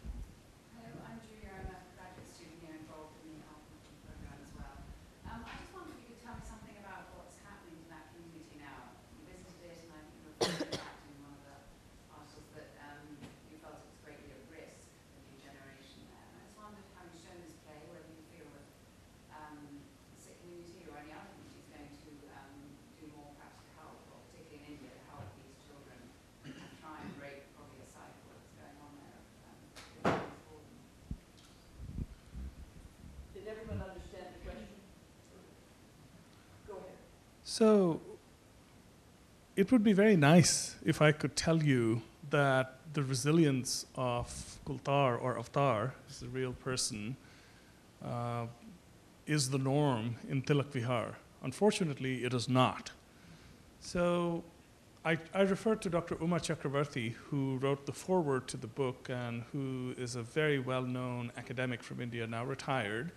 Um, 5.31 5.41
I 5.47 5.53
just 5.55 5.71
wondered 5.71 5.95
if 5.95 6.03
you 6.03 6.15
could 6.15 6.23
tell 6.25 6.35
me 6.35 6.43
something 6.43 6.75
about 6.83 7.07
what's 7.15 7.37
happening 7.45 7.77
in 7.79 7.87
that 7.93 8.09
community 8.11 8.57
now. 8.59 8.91
You 9.15 9.23
visited 9.31 9.63
it, 9.71 9.77
and 9.85 9.91
I 9.95 10.01
think 10.03 10.17
you 10.19 10.27
reported 10.33 10.75
back 10.75 10.97
in 11.07 11.15
one 11.23 11.33
of 11.37 11.43
the 11.47 11.55
articles 12.11 12.49
that 12.57 12.69
um, 12.83 13.05
you 13.47 13.55
felt 13.63 13.79
it 13.79 13.85
was 13.87 13.97
greatly 14.03 14.29
at 14.33 14.41
risk, 14.51 14.91
the 15.15 15.21
new 15.31 15.39
generation 15.39 16.03
there. 16.11 16.25
And 16.25 16.35
I 16.41 16.43
just 16.49 16.57
wondered 16.59 16.83
how 16.97 17.05
you've 17.07 17.21
shown 17.23 17.39
this 17.45 17.55
play, 17.63 17.79
whether 17.93 18.09
you 18.11 18.23
feel 18.33 18.49
that 18.51 18.67
um, 19.31 19.57
the 20.11 20.19
Sikh 20.19 20.37
community 20.43 20.83
or 20.91 20.97
any 20.99 21.13
other 21.15 21.31
community 21.31 21.61
is 21.61 21.67
going 21.71 21.87
to 21.95 22.11
um, 22.35 22.55
do 22.99 23.05
more 23.15 23.31
perhaps 23.39 23.61
to 23.63 23.71
help, 23.79 23.97
or 24.11 24.19
particularly 24.27 24.67
in 24.67 24.81
India, 24.81 24.91
to 24.91 25.03
help 25.07 25.25
these 25.39 25.55
children 25.63 25.97
and 26.43 26.53
try 26.83 26.97
and 26.99 27.11
break 27.15 27.47
probably 27.55 27.79
a 27.79 27.87
cycle 27.87 28.27
that's 28.35 28.51
going 28.59 28.77
on 28.81 28.91
there. 28.99 29.15
of, 29.15 30.17
Um, 30.17 30.19
for 30.49 30.59
them. 30.59 30.81
Did 33.37 33.47
everyone 33.47 33.81
understand 33.81 34.27
the 34.37 34.41
question? 34.45 34.77
Go 36.67 36.73
ahead. 36.77 36.97
So, 37.61 38.01
it 39.55 39.71
would 39.71 39.83
be 39.83 39.93
very 39.93 40.15
nice 40.15 40.77
if 40.83 40.99
I 40.99 41.11
could 41.11 41.35
tell 41.35 41.61
you 41.61 42.01
that 42.31 42.77
the 42.93 43.03
resilience 43.03 43.85
of 43.93 44.25
Kultar 44.65 45.21
or 45.21 45.35
Avtar, 45.35 45.91
is 46.09 46.23
a 46.23 46.27
real 46.29 46.53
person, 46.53 47.15
uh, 48.03 48.47
is 49.27 49.51
the 49.51 49.59
norm 49.59 50.15
in 50.27 50.41
Tilak 50.41 50.71
Vihar. 50.71 51.13
Unfortunately, 51.43 52.23
it 52.23 52.33
is 52.33 52.49
not. 52.49 52.89
So, 53.79 54.43
I, 55.05 55.19
I 55.31 55.41
refer 55.41 55.75
to 55.75 55.87
Dr. 55.87 56.17
Uma 56.19 56.39
Chakravarti, 56.39 57.13
who 57.29 57.57
wrote 57.57 57.85
the 57.85 57.91
foreword 57.91 58.47
to 58.47 58.57
the 58.57 58.65
book 58.81 59.07
and 59.11 59.43
who 59.51 59.93
is 59.99 60.15
a 60.15 60.23
very 60.23 60.57
well 60.57 60.81
known 60.81 61.31
academic 61.37 61.83
from 61.83 62.01
India, 62.01 62.25
now 62.25 62.43
retired. 62.43 63.11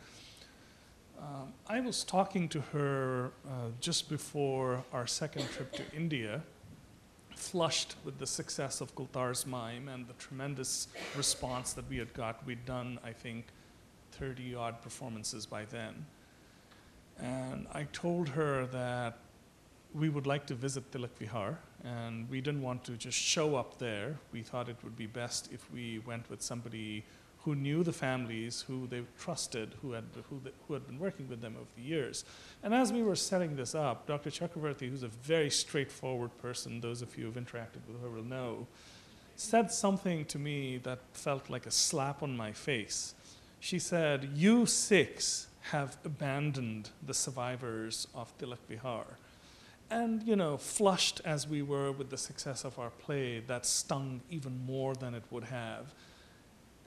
Um, 1.18 1.52
I 1.66 1.80
was 1.80 2.04
talking 2.04 2.48
to 2.50 2.60
her 2.72 3.32
uh, 3.46 3.70
just 3.80 4.08
before 4.08 4.84
our 4.92 5.06
second 5.06 5.48
trip 5.50 5.72
to 5.72 5.82
India, 5.94 6.42
flushed 7.34 7.96
with 8.04 8.18
the 8.18 8.26
success 8.26 8.80
of 8.80 8.94
Kultar's 8.94 9.46
Mime 9.46 9.88
and 9.88 10.06
the 10.06 10.12
tremendous 10.14 10.88
response 11.16 11.72
that 11.74 11.88
we 11.88 11.98
had 11.98 12.12
got. 12.14 12.44
We'd 12.46 12.64
done, 12.64 12.98
I 13.04 13.12
think, 13.12 13.46
30 14.12 14.54
odd 14.54 14.82
performances 14.82 15.46
by 15.46 15.64
then. 15.64 16.06
And 17.18 17.66
I 17.72 17.84
told 17.92 18.28
her 18.30 18.66
that 18.66 19.18
we 19.94 20.08
would 20.08 20.26
like 20.26 20.46
to 20.46 20.54
visit 20.54 20.90
Tilak 20.90 21.16
Vihar, 21.20 21.56
and 21.84 22.28
we 22.28 22.40
didn't 22.40 22.62
want 22.62 22.82
to 22.84 22.92
just 22.92 23.16
show 23.16 23.54
up 23.54 23.78
there. 23.78 24.18
We 24.32 24.42
thought 24.42 24.68
it 24.68 24.76
would 24.82 24.96
be 24.96 25.06
best 25.06 25.50
if 25.52 25.70
we 25.72 26.00
went 26.00 26.28
with 26.28 26.42
somebody 26.42 27.04
who 27.44 27.54
knew 27.54 27.82
the 27.82 27.92
families, 27.92 28.64
who 28.66 28.86
they 28.86 29.02
trusted, 29.18 29.74
who 29.82 29.92
had, 29.92 30.04
who, 30.30 30.40
who 30.66 30.74
had 30.74 30.86
been 30.86 30.98
working 30.98 31.28
with 31.28 31.42
them 31.42 31.54
over 31.56 31.68
the 31.76 31.82
years. 31.82 32.24
And 32.62 32.72
as 32.72 32.92
we 32.92 33.02
were 33.02 33.16
setting 33.16 33.54
this 33.54 33.74
up, 33.74 34.06
Dr. 34.06 34.30
Chakravarti, 34.30 34.88
who's 34.88 35.02
a 35.02 35.08
very 35.08 35.50
straightforward 35.50 36.36
person, 36.38 36.80
those 36.80 37.02
of 37.02 37.16
you 37.18 37.26
who've 37.26 37.34
interacted 37.34 37.86
with 37.86 38.00
her 38.00 38.08
will 38.08 38.24
know, 38.24 38.66
said 39.36 39.70
something 39.70 40.24
to 40.26 40.38
me 40.38 40.78
that 40.78 41.00
felt 41.12 41.50
like 41.50 41.66
a 41.66 41.70
slap 41.70 42.22
on 42.22 42.34
my 42.34 42.52
face. 42.52 43.14
She 43.60 43.78
said, 43.78 44.30
You 44.34 44.64
Sikhs 44.64 45.48
have 45.70 45.98
abandoned 46.04 46.90
the 47.04 47.14
survivors 47.14 48.06
of 48.14 48.36
Tilak 48.38 48.58
Vihar. 48.70 49.04
And, 49.90 50.22
you 50.22 50.36
know, 50.36 50.56
flushed 50.56 51.20
as 51.24 51.46
we 51.46 51.62
were 51.62 51.92
with 51.92 52.08
the 52.08 52.16
success 52.16 52.64
of 52.64 52.78
our 52.78 52.90
play, 52.90 53.40
that 53.40 53.66
stung 53.66 54.22
even 54.30 54.64
more 54.64 54.94
than 54.94 55.14
it 55.14 55.24
would 55.30 55.44
have. 55.44 55.94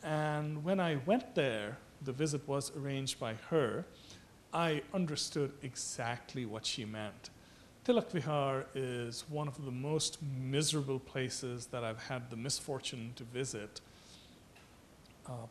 And 0.08 0.64
when 0.64 0.80
I 0.80 0.96
went 1.06 1.36
there, 1.36 1.78
the 2.02 2.14
visit 2.14 2.48
was 2.48 2.72
arranged 2.78 3.20
by 3.20 3.34
her, 3.50 3.84
I 4.54 4.82
understood 4.94 5.52
exactly 5.62 6.46
what 6.46 6.66
she 6.66 6.86
meant. 6.86 7.30
Tilak 7.84 8.10
Vihar 8.12 8.64
is 8.74 9.26
one 9.28 9.50
of 9.50 9.66
the 9.66 9.72
most 9.72 10.20
miserable 10.22 11.00
places 11.00 11.66
that 11.68 11.84
I've 11.84 12.02
had 12.04 12.30
the 12.30 12.38
misfortune 12.38 13.12
to 13.18 13.26
visit. 13.26 13.82
Uh, 15.28 15.48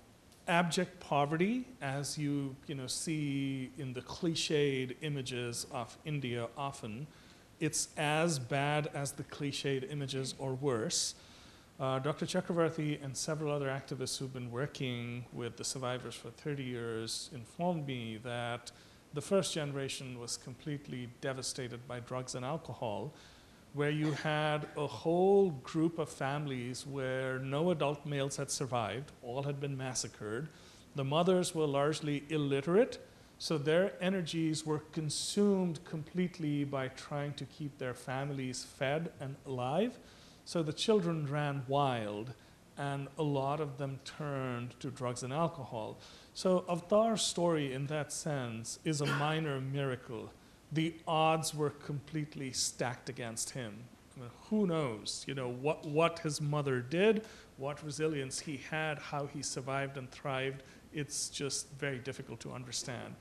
abject 0.49 1.01
poverty, 1.01 1.67
as 1.83 2.17
you, 2.17 2.57
you 2.67 2.77
know, 2.77 2.87
see 2.87 3.71
in 3.77 3.93
the 3.93 4.01
cliched 4.01 4.97
images 5.03 5.67
of 5.71 5.99
India 6.07 6.49
often, 6.57 7.07
it's 7.61 7.89
as 7.99 8.39
bad 8.39 8.89
as 8.95 9.13
the 9.13 9.25
cliched 9.25 9.91
images 9.93 10.35
or 10.39 10.55
worse. 10.55 11.15
Uh, 11.79 11.99
Dr. 11.99 12.25
Chakravarti 12.25 13.05
and 13.05 13.15
several 13.15 13.53
other 13.53 13.69
activists 13.69 14.17
who've 14.17 14.33
been 14.33 14.51
working 14.51 15.27
with 15.35 15.59
the 15.59 15.65
survivors 15.65 16.15
for 16.15 16.31
30 16.31 16.63
years 16.63 17.29
informed 17.35 17.87
me 17.87 18.19
that 18.23 18.73
the 19.13 19.21
first 19.21 19.53
generation 19.53 20.19
was 20.19 20.39
completely 20.39 21.11
devastated 21.21 21.87
by 21.87 22.01
drugs 22.01 22.35
and 22.35 22.47
alcohol, 22.47 23.13
where 23.75 23.91
you 23.91 24.13
had 24.13 24.67
a 24.79 24.87
whole 24.87 25.51
group 25.65 25.99
of 25.99 26.09
families 26.09 26.87
where 26.87 27.39
no 27.41 27.71
adult 27.71 28.07
males 28.07 28.39
had 28.39 28.51
survived, 28.51 29.13
all 29.23 29.43
had 29.43 29.61
been 29.61 29.77
massacred. 29.77 30.49
The 30.95 31.05
mothers 31.05 31.55
were 31.55 31.67
largely 31.67 32.25
illiterate, 32.31 33.07
so 33.37 33.59
their 33.59 33.93
energies 34.01 34.65
were 34.65 34.79
consumed 34.93 35.85
completely 35.85 36.65
by 36.65 36.89
trying 36.89 37.35
to 37.35 37.45
keep 37.45 37.77
their 37.77 37.93
families 37.93 38.65
fed 38.65 39.13
and 39.21 39.37
alive. 39.45 39.99
So 40.47 40.63
the 40.63 40.73
children 40.73 41.27
ran 41.29 41.65
wild, 41.67 42.33
and 42.79 43.09
a 43.19 43.23
lot 43.25 43.59
of 43.59 43.79
them 43.79 43.99
turned 44.05 44.79
to 44.79 44.93
drugs 44.93 45.25
and 45.25 45.33
alcohol. 45.33 45.99
So 46.35 46.65
Avtar's 46.69 47.21
story, 47.23 47.73
in 47.73 47.89
that 47.89 48.13
sense, 48.13 48.79
is 48.85 49.01
a 49.01 49.07
minor 49.07 49.61
miracle. 49.61 50.33
The 50.71 50.95
odds 51.05 51.53
were 51.53 51.71
completely 51.71 52.53
stacked 52.53 53.09
against 53.09 53.51
him. 53.51 53.75
I 54.17 54.21
mean, 54.21 54.31
who 54.49 54.69
knows? 54.69 55.25
You 55.27 55.35
know 55.35 55.51
what 55.51 55.85
what 55.85 56.21
his 56.21 56.41
mother 56.41 56.81
did, 56.81 57.27
what 57.57 57.83
resilience 57.83 58.39
he 58.39 58.59
had, 58.71 59.01
how 59.01 59.27
he 59.27 59.43
survived 59.43 59.97
and 59.97 60.09
thrived. 60.13 60.63
It's 60.93 61.29
just 61.29 61.73
very 61.73 61.99
difficult 61.99 62.39
to 62.41 62.53
understand. 62.53 63.17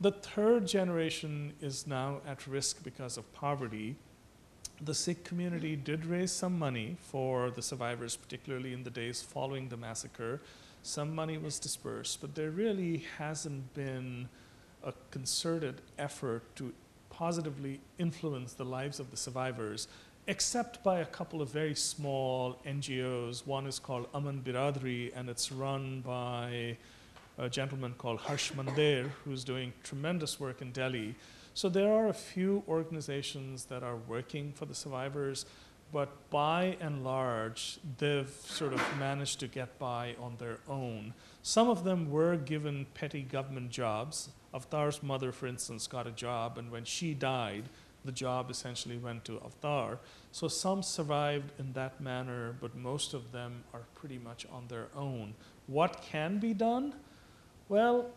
The 0.00 0.12
third 0.12 0.66
generation 0.66 1.52
is 1.60 1.86
now 1.86 2.22
at 2.26 2.46
risk 2.46 2.82
because 2.82 3.18
of 3.18 3.30
poverty. 3.34 3.96
The 4.82 4.94
Sikh 4.94 5.24
community 5.24 5.74
did 5.74 6.04
raise 6.04 6.30
some 6.30 6.58
money 6.58 6.98
for 7.00 7.50
the 7.50 7.62
survivors, 7.62 8.14
particularly 8.14 8.74
in 8.74 8.82
the 8.84 8.90
days 8.90 9.22
following 9.22 9.70
the 9.70 9.76
massacre. 9.78 10.42
Some 10.82 11.14
money 11.14 11.38
was 11.38 11.58
dispersed, 11.58 12.20
but 12.20 12.34
there 12.34 12.50
really 12.50 13.04
hasn't 13.16 13.72
been 13.72 14.28
a 14.84 14.92
concerted 15.10 15.80
effort 15.98 16.42
to 16.56 16.74
positively 17.08 17.80
influence 17.98 18.52
the 18.52 18.66
lives 18.66 19.00
of 19.00 19.10
the 19.10 19.16
survivors, 19.16 19.88
except 20.26 20.84
by 20.84 20.98
a 20.98 21.06
couple 21.06 21.40
of 21.40 21.48
very 21.50 21.74
small 21.74 22.58
NGOs. 22.66 23.46
One 23.46 23.66
is 23.66 23.78
called 23.78 24.08
Aman 24.12 24.42
Biradari, 24.42 25.10
and 25.16 25.30
it's 25.30 25.50
run 25.50 26.02
by 26.02 26.76
a 27.38 27.48
gentleman 27.48 27.94
called 27.96 28.20
Harsh 28.20 28.52
Mander, 28.54 29.10
who's 29.24 29.42
doing 29.42 29.72
tremendous 29.82 30.38
work 30.38 30.60
in 30.60 30.70
Delhi. 30.72 31.14
So 31.56 31.70
there 31.70 31.90
are 31.90 32.08
a 32.08 32.12
few 32.12 32.64
organizations 32.68 33.64
that 33.70 33.82
are 33.82 33.96
working 33.96 34.52
for 34.52 34.66
the 34.66 34.74
survivors, 34.74 35.46
but 35.90 36.28
by 36.28 36.76
and 36.82 37.02
large, 37.02 37.78
they've 37.96 38.28
sort 38.28 38.74
of 38.74 38.98
managed 38.98 39.40
to 39.40 39.48
get 39.48 39.78
by 39.78 40.16
on 40.20 40.36
their 40.36 40.58
own. 40.68 41.14
Some 41.42 41.70
of 41.70 41.82
them 41.82 42.10
were 42.10 42.36
given 42.36 42.84
petty 42.92 43.22
government 43.22 43.70
jobs. 43.70 44.28
Avtar's 44.52 45.02
mother, 45.02 45.32
for 45.32 45.46
instance, 45.46 45.86
got 45.86 46.06
a 46.06 46.10
job, 46.10 46.58
and 46.58 46.70
when 46.70 46.84
she 46.84 47.14
died, 47.14 47.70
the 48.04 48.12
job 48.12 48.50
essentially 48.50 48.98
went 48.98 49.24
to 49.24 49.40
Avtar. 49.40 49.96
So 50.32 50.48
some 50.48 50.82
survived 50.82 51.52
in 51.58 51.72
that 51.72 52.02
manner, 52.02 52.54
but 52.60 52.76
most 52.76 53.14
of 53.14 53.32
them 53.32 53.64
are 53.72 53.86
pretty 53.94 54.18
much 54.18 54.44
on 54.52 54.68
their 54.68 54.88
own. 54.94 55.32
What 55.68 56.02
can 56.02 56.38
be 56.38 56.52
done? 56.52 56.96
Well, 57.70 58.10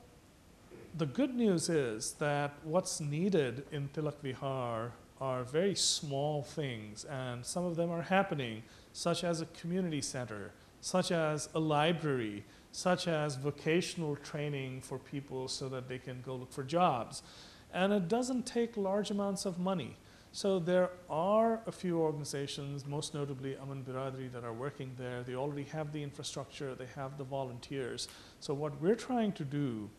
the 0.98 1.06
good 1.06 1.36
news 1.36 1.70
is 1.70 2.14
that 2.14 2.54
what's 2.64 3.00
needed 3.00 3.66
in 3.72 3.90
Tilak 3.90 4.22
Vihar 4.24 4.92
are 5.22 5.44
very 5.44 5.76
small 5.76 6.44
things, 6.44 7.06
and 7.06 7.46
some 7.46 7.66
of 7.66 7.76
them 7.76 7.92
are 7.92 8.02
happening, 8.02 8.64
such 8.94 9.24
as 9.24 9.42
a 9.42 9.46
community 9.48 10.02
center, 10.02 10.52
such 10.82 11.12
as 11.12 11.50
a 11.54 11.60
library, 11.60 12.46
such 12.72 13.08
as 13.08 13.36
vocational 13.36 14.16
training 14.18 14.82
for 14.82 14.98
people 14.98 15.48
so 15.48 15.68
that 15.70 15.88
they 15.90 15.98
can 15.98 16.22
go 16.26 16.36
look 16.36 16.52
for 16.52 16.64
jobs. 16.64 17.22
And 17.74 17.92
it 17.94 18.08
doesn't 18.08 18.46
take 18.46 18.78
large 18.78 19.12
amounts 19.12 19.46
of 19.46 19.60
money. 19.60 19.98
So 20.32 20.60
there 20.60 20.92
are 21.10 21.62
a 21.66 21.72
few 21.72 22.00
organizations, 22.00 22.86
most 22.86 23.14
notably 23.14 23.58
Aman 23.58 23.84
Biradari, 23.84 24.32
that 24.32 24.44
are 24.44 24.54
working 24.54 24.92
there. 24.98 25.24
They 25.24 25.36
already 25.36 25.64
have 25.64 25.92
the 25.92 26.04
infrastructure, 26.04 26.76
they 26.76 26.88
have 26.96 27.18
the 27.18 27.24
volunteers. 27.24 28.08
So 28.40 28.54
what 28.54 28.80
we're 28.80 28.96
trying 28.96 29.32
to 29.34 29.44
do 29.44 29.90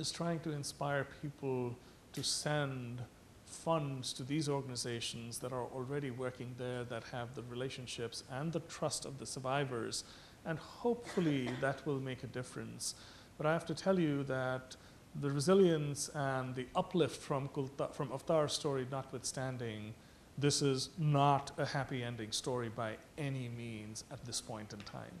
is 0.00 0.10
trying 0.10 0.40
to 0.40 0.52
inspire 0.52 1.06
people 1.22 1.76
to 2.12 2.22
send 2.22 3.00
funds 3.44 4.12
to 4.12 4.22
these 4.22 4.48
organizations 4.48 5.38
that 5.38 5.52
are 5.52 5.64
already 5.74 6.10
working 6.10 6.54
there, 6.58 6.84
that 6.84 7.04
have 7.12 7.34
the 7.34 7.42
relationships 7.50 8.24
and 8.30 8.52
the 8.52 8.60
trust 8.60 9.04
of 9.04 9.18
the 9.18 9.26
survivors, 9.26 10.04
and 10.44 10.58
hopefully 10.58 11.48
that 11.60 11.84
will 11.86 12.00
make 12.00 12.22
a 12.22 12.26
difference. 12.26 12.94
But 13.36 13.46
I 13.46 13.52
have 13.52 13.66
to 13.66 13.74
tell 13.74 13.98
you 13.98 14.24
that 14.24 14.76
the 15.20 15.30
resilience 15.30 16.10
and 16.14 16.54
the 16.54 16.66
uplift 16.76 17.20
from, 17.20 17.48
Kulta, 17.48 17.92
from 17.92 18.08
Avtar's 18.08 18.52
story 18.52 18.86
notwithstanding, 18.90 19.94
this 20.36 20.62
is 20.62 20.90
not 20.98 21.50
a 21.58 21.66
happy 21.66 22.02
ending 22.02 22.32
story 22.32 22.68
by 22.68 22.96
any 23.16 23.48
means 23.48 24.04
at 24.12 24.24
this 24.24 24.40
point 24.40 24.72
in 24.72 24.78
time. 24.80 25.20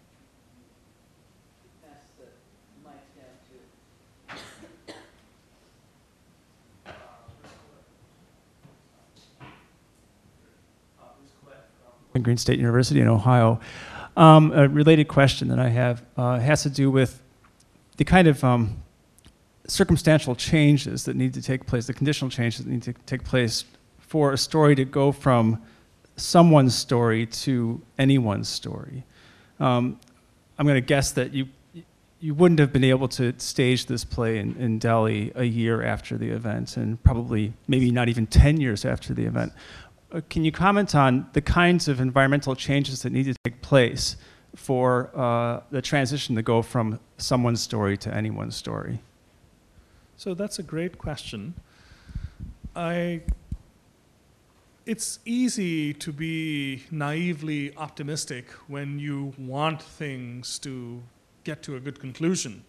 Green 12.22 12.36
State 12.36 12.58
University 12.58 13.00
in 13.00 13.08
Ohio. 13.08 13.60
Um, 14.16 14.52
a 14.52 14.68
related 14.68 15.08
question 15.08 15.48
that 15.48 15.58
I 15.58 15.68
have 15.68 16.02
uh, 16.16 16.38
has 16.38 16.62
to 16.64 16.70
do 16.70 16.90
with 16.90 17.22
the 17.98 18.04
kind 18.04 18.26
of 18.26 18.42
um, 18.42 18.82
circumstantial 19.66 20.34
changes 20.34 21.04
that 21.04 21.14
need 21.16 21.34
to 21.34 21.42
take 21.42 21.66
place, 21.66 21.86
the 21.86 21.94
conditional 21.94 22.30
changes 22.30 22.64
that 22.64 22.70
need 22.70 22.82
to 22.82 22.92
take 23.06 23.24
place 23.24 23.64
for 23.98 24.32
a 24.32 24.38
story 24.38 24.74
to 24.74 24.84
go 24.84 25.12
from 25.12 25.62
someone's 26.16 26.74
story 26.74 27.26
to 27.26 27.80
anyone's 27.98 28.48
story. 28.48 29.04
Um, 29.60 30.00
I'm 30.58 30.66
going 30.66 30.74
to 30.74 30.80
guess 30.80 31.12
that 31.12 31.32
you 31.32 31.48
you 32.20 32.34
wouldn't 32.34 32.58
have 32.58 32.72
been 32.72 32.84
able 32.84 33.06
to 33.06 33.32
stage 33.38 33.86
this 33.86 34.04
play 34.04 34.38
in, 34.38 34.56
in 34.56 34.78
Delhi 34.78 35.30
a 35.36 35.44
year 35.44 35.84
after 35.84 36.18
the 36.18 36.30
event, 36.30 36.76
and 36.76 37.00
probably 37.04 37.52
maybe 37.68 37.92
not 37.92 38.08
even 38.08 38.26
10 38.26 38.60
years 38.60 38.84
after 38.84 39.14
the 39.14 39.24
event. 39.24 39.52
Uh, 40.10 40.22
can 40.30 40.42
you 40.44 40.50
comment 40.50 40.94
on 40.94 41.26
the 41.34 41.40
kinds 41.40 41.86
of 41.86 42.00
environmental 42.00 42.56
changes 42.56 43.02
that 43.02 43.12
need 43.12 43.24
to 43.24 43.34
take 43.44 43.60
place 43.60 44.16
for 44.56 45.10
uh, 45.14 45.60
the 45.70 45.82
transition 45.82 46.34
to 46.34 46.42
go 46.42 46.62
from 46.62 46.98
someone's 47.18 47.60
story 47.60 47.96
to 47.98 48.14
anyone's 48.14 48.56
story? 48.56 49.00
So 50.16 50.34
that's 50.34 50.58
a 50.58 50.62
great 50.62 50.98
question. 50.98 51.54
I, 52.74 53.20
it's 54.86 55.18
easy 55.26 55.92
to 55.94 56.12
be 56.12 56.84
naively 56.90 57.76
optimistic 57.76 58.50
when 58.66 58.98
you 58.98 59.34
want 59.36 59.82
things 59.82 60.58
to 60.60 61.02
get 61.44 61.62
to 61.64 61.76
a 61.76 61.80
good 61.80 62.00
conclusion. 62.00 62.64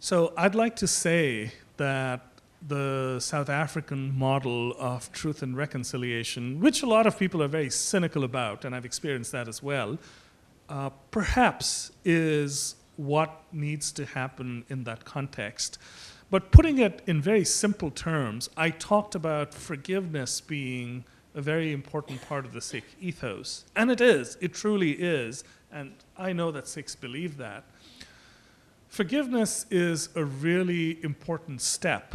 So 0.00 0.32
I'd 0.36 0.54
like 0.54 0.74
to 0.76 0.88
say 0.88 1.52
that 1.76 2.35
the 2.66 3.18
South 3.20 3.48
African 3.48 4.16
model 4.16 4.74
of 4.78 5.10
truth 5.12 5.42
and 5.42 5.56
reconciliation, 5.56 6.60
which 6.60 6.82
a 6.82 6.86
lot 6.86 7.06
of 7.06 7.18
people 7.18 7.42
are 7.42 7.48
very 7.48 7.70
cynical 7.70 8.24
about, 8.24 8.64
and 8.64 8.74
I've 8.74 8.84
experienced 8.84 9.32
that 9.32 9.48
as 9.48 9.62
well, 9.62 9.98
uh, 10.68 10.90
perhaps 11.10 11.92
is 12.04 12.76
what 12.96 13.42
needs 13.52 13.92
to 13.92 14.06
happen 14.06 14.64
in 14.68 14.84
that 14.84 15.04
context. 15.04 15.78
But 16.30 16.50
putting 16.50 16.78
it 16.78 17.02
in 17.06 17.22
very 17.22 17.44
simple 17.44 17.90
terms, 17.90 18.50
I 18.56 18.70
talked 18.70 19.14
about 19.14 19.54
forgiveness 19.54 20.40
being 20.40 21.04
a 21.34 21.40
very 21.40 21.72
important 21.72 22.26
part 22.26 22.44
of 22.44 22.52
the 22.52 22.60
Sikh 22.60 22.96
ethos. 23.00 23.64
And 23.76 23.90
it 23.90 24.00
is, 24.00 24.36
it 24.40 24.54
truly 24.54 24.92
is, 24.92 25.44
and 25.70 25.92
I 26.16 26.32
know 26.32 26.50
that 26.50 26.66
Sikhs 26.66 26.96
believe 26.96 27.36
that. 27.36 27.64
Forgiveness 28.88 29.66
is 29.70 30.08
a 30.16 30.24
really 30.24 31.02
important 31.04 31.60
step 31.60 32.14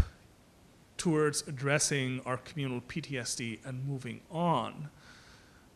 towards 1.01 1.43
addressing 1.47 2.21
our 2.27 2.37
communal 2.37 2.79
PTSD 2.79 3.57
and 3.65 3.83
moving 3.87 4.21
on. 4.29 4.89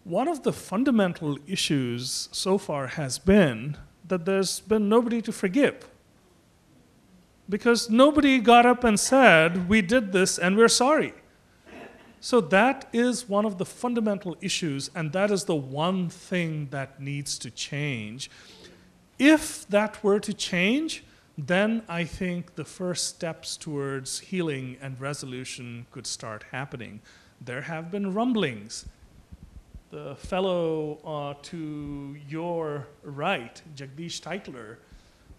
One 0.03 0.27
of 0.27 0.43
the 0.43 0.53
fundamental 0.53 1.39
issues 1.47 2.29
so 2.31 2.59
far 2.59 2.85
has 2.85 3.17
been 3.17 3.75
that 4.07 4.25
there's 4.25 4.59
been 4.59 4.87
nobody 4.87 5.23
to 5.23 5.31
forgive. 5.31 5.89
Because 7.49 7.89
nobody 7.89 8.37
got 8.37 8.67
up 8.67 8.83
and 8.83 8.99
said, 8.99 9.67
We 9.67 9.81
did 9.81 10.11
this 10.11 10.37
and 10.37 10.55
we're 10.55 10.67
sorry. 10.67 11.15
So 12.19 12.39
that 12.41 12.87
is 12.93 13.27
one 13.27 13.45
of 13.45 13.57
the 13.57 13.65
fundamental 13.65 14.37
issues, 14.41 14.91
and 14.93 15.11
that 15.13 15.31
is 15.31 15.45
the 15.45 15.55
one 15.55 16.09
thing 16.09 16.67
that 16.69 17.01
needs 17.01 17.39
to 17.39 17.49
change. 17.49 18.29
If 19.17 19.67
that 19.69 20.03
were 20.03 20.19
to 20.19 20.33
change, 20.35 21.03
then 21.37 21.83
I 21.89 22.05
think 22.05 22.55
the 22.55 22.63
first 22.63 23.07
steps 23.07 23.57
towards 23.57 24.19
healing 24.19 24.77
and 24.81 24.99
resolution 24.99 25.85
could 25.91 26.07
start 26.07 26.45
happening. 26.51 27.01
There 27.41 27.61
have 27.61 27.91
been 27.91 28.13
rumblings. 28.13 28.85
The 29.91 30.15
fellow 30.15 30.99
uh, 31.05 31.41
to 31.43 32.15
your 32.27 32.87
right, 33.03 33.61
Jagdish 33.75 34.21
Tytler, 34.21 34.77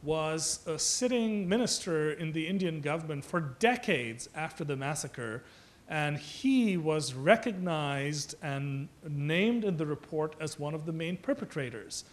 was 0.02 0.60
a 0.66 0.78
sitting 0.78 1.48
minister 1.48 2.12
in 2.12 2.32
the 2.32 2.46
Indian 2.46 2.80
government 2.80 3.24
for 3.24 3.40
decades 3.40 4.28
after 4.34 4.64
the 4.64 4.76
massacre, 4.76 5.42
and 5.88 6.18
he 6.18 6.76
was 6.76 7.14
recognized 7.14 8.34
and 8.42 8.88
named 9.08 9.64
in 9.64 9.76
the 9.78 9.86
report 9.86 10.36
as 10.40 10.58
one 10.58 10.74
of 10.74 10.84
the 10.84 10.92
main 10.92 11.16
perpetrators 11.16 12.04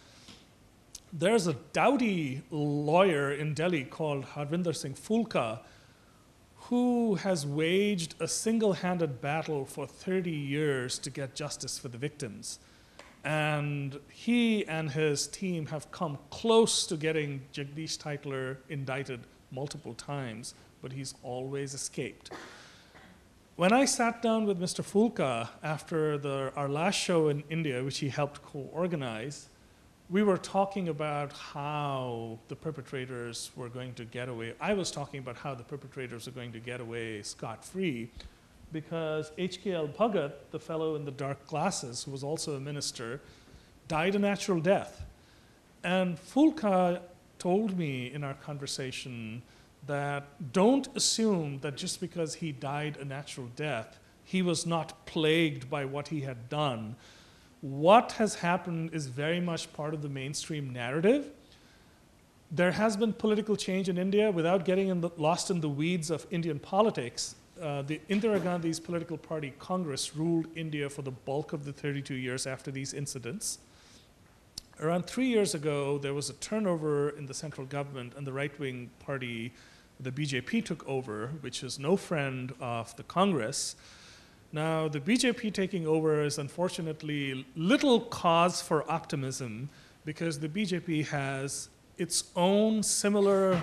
there's 1.16 1.46
a 1.46 1.54
doughty 1.72 2.42
lawyer 2.50 3.30
in 3.30 3.54
Delhi 3.54 3.84
called 3.84 4.24
Harvinder 4.24 4.74
Singh 4.74 4.94
Phoolka 4.94 5.60
who 6.68 7.14
has 7.16 7.46
waged 7.46 8.16
a 8.20 8.26
single 8.26 8.72
handed 8.72 9.20
battle 9.20 9.64
for 9.64 9.86
30 9.86 10.30
years 10.30 10.98
to 10.98 11.10
get 11.10 11.36
justice 11.36 11.78
for 11.78 11.88
the 11.88 11.98
victims. 11.98 12.58
And 13.22 14.00
he 14.10 14.66
and 14.66 14.90
his 14.90 15.28
team 15.28 15.66
have 15.66 15.90
come 15.92 16.18
close 16.30 16.86
to 16.88 16.96
getting 16.96 17.42
Jagdish 17.52 17.98
Tytler 17.98 18.56
indicted 18.68 19.20
multiple 19.52 19.94
times, 19.94 20.54
but 20.82 20.92
he's 20.92 21.14
always 21.22 21.74
escaped. 21.74 22.32
when 23.56 23.72
I 23.72 23.84
sat 23.84 24.20
down 24.20 24.46
with 24.46 24.58
Mr. 24.58 24.82
Phoolka 24.82 25.48
after 25.62 26.18
the, 26.18 26.52
our 26.56 26.68
last 26.68 26.96
show 26.96 27.28
in 27.28 27.44
India, 27.48 27.84
which 27.84 27.98
he 27.98 28.08
helped 28.08 28.42
co 28.42 28.68
organize, 28.72 29.48
we 30.10 30.22
were 30.22 30.36
talking 30.36 30.88
about 30.88 31.32
how 31.32 32.38
the 32.48 32.56
perpetrators 32.56 33.50
were 33.56 33.68
going 33.68 33.94
to 33.94 34.04
get 34.04 34.28
away. 34.28 34.54
I 34.60 34.74
was 34.74 34.90
talking 34.90 35.20
about 35.20 35.36
how 35.36 35.54
the 35.54 35.62
perpetrators 35.62 36.26
were 36.26 36.32
going 36.32 36.52
to 36.52 36.60
get 36.60 36.80
away 36.80 37.22
scot 37.22 37.64
free 37.64 38.10
because 38.70 39.30
HKL 39.38 39.94
Bhagat, 39.94 40.32
the 40.50 40.58
fellow 40.58 40.96
in 40.96 41.04
the 41.04 41.10
dark 41.10 41.46
glasses, 41.46 42.04
who 42.04 42.10
was 42.10 42.22
also 42.22 42.56
a 42.56 42.60
minister, 42.60 43.20
died 43.88 44.14
a 44.14 44.18
natural 44.18 44.60
death. 44.60 45.04
And 45.82 46.18
Phoolka 46.18 47.00
told 47.38 47.78
me 47.78 48.12
in 48.12 48.24
our 48.24 48.34
conversation 48.34 49.42
that 49.86 50.52
don't 50.52 50.88
assume 50.96 51.60
that 51.60 51.76
just 51.76 52.00
because 52.00 52.34
he 52.34 52.52
died 52.52 52.96
a 52.98 53.04
natural 53.04 53.48
death, 53.56 53.98
he 54.24 54.42
was 54.42 54.66
not 54.66 55.06
plagued 55.06 55.70
by 55.70 55.84
what 55.84 56.08
he 56.08 56.22
had 56.22 56.48
done. 56.48 56.96
What 57.64 58.12
has 58.12 58.34
happened 58.34 58.90
is 58.92 59.06
very 59.06 59.40
much 59.40 59.72
part 59.72 59.94
of 59.94 60.02
the 60.02 60.08
mainstream 60.10 60.70
narrative. 60.70 61.30
There 62.50 62.72
has 62.72 62.94
been 62.94 63.14
political 63.14 63.56
change 63.56 63.88
in 63.88 63.96
India 63.96 64.30
without 64.30 64.66
getting 64.66 64.88
in 64.88 65.00
the, 65.00 65.08
lost 65.16 65.50
in 65.50 65.62
the 65.62 65.68
weeds 65.70 66.10
of 66.10 66.26
Indian 66.30 66.58
politics. 66.58 67.36
Uh, 67.58 67.80
the 67.80 68.02
Indira 68.10 68.42
Gandhi's 68.42 68.78
political 68.78 69.16
party, 69.16 69.54
Congress, 69.58 70.14
ruled 70.14 70.46
India 70.54 70.90
for 70.90 71.00
the 71.00 71.10
bulk 71.10 71.54
of 71.54 71.64
the 71.64 71.72
32 71.72 72.12
years 72.12 72.46
after 72.46 72.70
these 72.70 72.92
incidents. 72.92 73.60
Around 74.78 75.06
three 75.06 75.28
years 75.28 75.54
ago, 75.54 75.96
there 75.96 76.12
was 76.12 76.28
a 76.28 76.34
turnover 76.34 77.16
in 77.16 77.24
the 77.24 77.32
central 77.32 77.66
government, 77.66 78.12
and 78.14 78.26
the 78.26 78.32
right 78.34 78.52
wing 78.60 78.90
party, 79.00 79.54
the 79.98 80.12
BJP, 80.12 80.66
took 80.66 80.86
over, 80.86 81.28
which 81.40 81.62
is 81.62 81.78
no 81.78 81.96
friend 81.96 82.52
of 82.60 82.94
the 82.96 83.04
Congress. 83.04 83.74
Now, 84.54 84.86
the 84.86 85.00
BJP 85.00 85.52
taking 85.52 85.84
over 85.84 86.22
is 86.22 86.38
unfortunately 86.38 87.44
little 87.56 88.02
cause 88.02 88.62
for 88.62 88.88
optimism 88.88 89.68
because 90.04 90.38
the 90.38 90.48
BJP 90.48 91.08
has 91.08 91.70
its 91.98 92.30
own 92.36 92.84
similar 92.84 93.60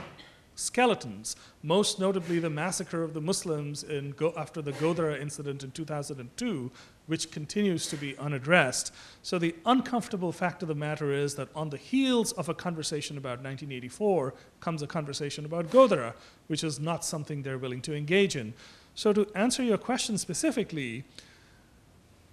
skeletons, 0.55 1.37
most 1.63 1.97
notably 1.97 2.39
the 2.39 2.49
massacre 2.49 3.03
of 3.03 3.13
the 3.13 3.21
Muslims 3.21 3.83
in 3.83 4.11
Go- 4.11 4.33
after 4.35 4.61
the 4.61 4.73
Godhra 4.73 5.17
incident 5.17 5.63
in 5.63 5.71
2002, 5.71 6.69
which 7.07 7.31
continues 7.31 7.87
to 7.87 7.95
be 7.95 8.17
unaddressed. 8.17 8.93
So, 9.23 9.39
the 9.39 9.55
uncomfortable 9.65 10.33
fact 10.33 10.61
of 10.61 10.67
the 10.67 10.75
matter 10.75 11.13
is 11.13 11.35
that 11.35 11.47
on 11.55 11.69
the 11.69 11.77
heels 11.77 12.33
of 12.33 12.49
a 12.49 12.53
conversation 12.53 13.17
about 13.17 13.41
1984 13.41 14.33
comes 14.59 14.81
a 14.81 14.87
conversation 14.87 15.45
about 15.45 15.69
Godhra, 15.69 16.15
which 16.47 16.65
is 16.65 16.81
not 16.81 17.05
something 17.05 17.43
they're 17.43 17.57
willing 17.57 17.81
to 17.83 17.95
engage 17.95 18.35
in. 18.35 18.53
So, 18.95 19.13
to 19.13 19.27
answer 19.35 19.63
your 19.63 19.77
question 19.77 20.17
specifically, 20.17 21.05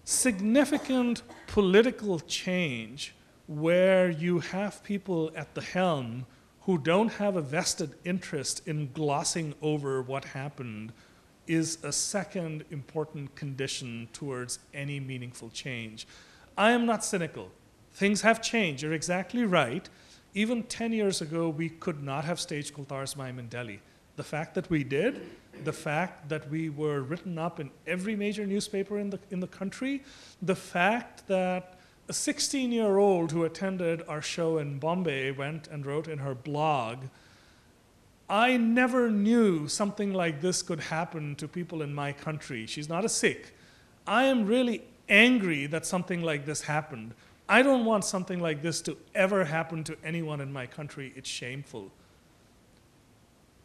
significant 0.04 1.22
political 1.46 2.20
change 2.20 3.14
where 3.46 4.10
you 4.10 4.40
have 4.40 4.82
people 4.82 5.30
at 5.34 5.54
the 5.54 5.62
helm 5.62 6.26
who 6.62 6.76
don't 6.76 7.12
have 7.14 7.36
a 7.36 7.40
vested 7.40 7.94
interest 8.04 8.66
in 8.66 8.90
glossing 8.92 9.54
over 9.62 10.02
what 10.02 10.24
happened 10.26 10.92
is 11.46 11.78
a 11.82 11.90
second 11.90 12.64
important 12.70 13.34
condition 13.34 14.06
towards 14.12 14.58
any 14.74 15.00
meaningful 15.00 15.48
change. 15.48 16.06
I 16.58 16.72
am 16.72 16.84
not 16.84 17.04
cynical. 17.04 17.50
Things 17.92 18.20
have 18.20 18.42
changed. 18.42 18.82
You're 18.82 18.92
exactly 18.92 19.44
right. 19.44 19.88
Even 20.34 20.62
10 20.62 20.92
years 20.92 21.22
ago, 21.22 21.48
we 21.48 21.70
could 21.70 22.02
not 22.02 22.24
have 22.26 22.38
staged 22.38 22.74
Kultar's 22.74 23.16
Mime 23.16 23.38
in 23.38 23.48
Delhi. 23.48 23.80
The 24.18 24.24
fact 24.24 24.56
that 24.56 24.68
we 24.68 24.82
did, 24.82 25.30
the 25.62 25.72
fact 25.72 26.28
that 26.28 26.50
we 26.50 26.70
were 26.70 27.02
written 27.02 27.38
up 27.38 27.60
in 27.60 27.70
every 27.86 28.16
major 28.16 28.44
newspaper 28.44 28.98
in 28.98 29.10
the, 29.10 29.20
in 29.30 29.38
the 29.38 29.46
country, 29.46 30.02
the 30.42 30.56
fact 30.56 31.28
that 31.28 31.78
a 32.08 32.12
16 32.12 32.72
year 32.72 32.98
old 32.98 33.30
who 33.30 33.44
attended 33.44 34.02
our 34.08 34.20
show 34.20 34.58
in 34.58 34.80
Bombay 34.80 35.30
went 35.30 35.68
and 35.68 35.86
wrote 35.86 36.08
in 36.08 36.18
her 36.18 36.34
blog, 36.34 37.04
I 38.28 38.56
never 38.56 39.08
knew 39.08 39.68
something 39.68 40.12
like 40.12 40.40
this 40.40 40.62
could 40.62 40.80
happen 40.80 41.36
to 41.36 41.46
people 41.46 41.80
in 41.80 41.94
my 41.94 42.12
country. 42.12 42.66
She's 42.66 42.88
not 42.88 43.04
a 43.04 43.08
Sikh. 43.08 43.54
I 44.04 44.24
am 44.24 44.46
really 44.46 44.82
angry 45.08 45.66
that 45.66 45.86
something 45.86 46.22
like 46.22 46.44
this 46.44 46.62
happened. 46.62 47.14
I 47.48 47.62
don't 47.62 47.84
want 47.84 48.04
something 48.04 48.40
like 48.40 48.62
this 48.62 48.80
to 48.82 48.96
ever 49.14 49.44
happen 49.44 49.84
to 49.84 49.96
anyone 50.02 50.40
in 50.40 50.52
my 50.52 50.66
country. 50.66 51.12
It's 51.14 51.30
shameful. 51.30 51.92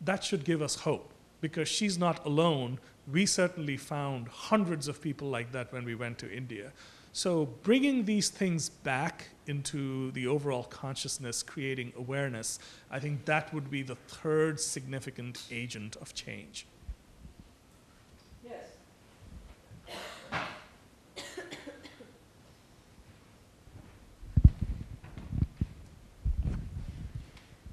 That 0.05 0.23
should 0.23 0.43
give 0.43 0.61
us 0.61 0.75
hope 0.75 1.13
because 1.41 1.67
she's 1.67 1.97
not 1.97 2.25
alone. 2.25 2.79
We 3.11 3.25
certainly 3.25 3.77
found 3.77 4.27
hundreds 4.27 4.87
of 4.87 5.01
people 5.01 5.29
like 5.29 5.51
that 5.51 5.71
when 5.73 5.85
we 5.85 5.95
went 5.95 6.17
to 6.19 6.31
India. 6.31 6.71
So, 7.15 7.45
bringing 7.61 8.05
these 8.05 8.29
things 8.29 8.69
back 8.69 9.29
into 9.45 10.09
the 10.13 10.25
overall 10.25 10.63
consciousness, 10.63 11.43
creating 11.43 11.93
awareness, 11.95 12.57
I 12.89 12.99
think 12.99 13.25
that 13.25 13.53
would 13.53 13.69
be 13.69 13.83
the 13.83 13.93
third 13.95 14.59
significant 14.59 15.43
agent 15.51 15.95
of 15.97 16.15
change. 16.15 16.65
Yes. 18.43 18.65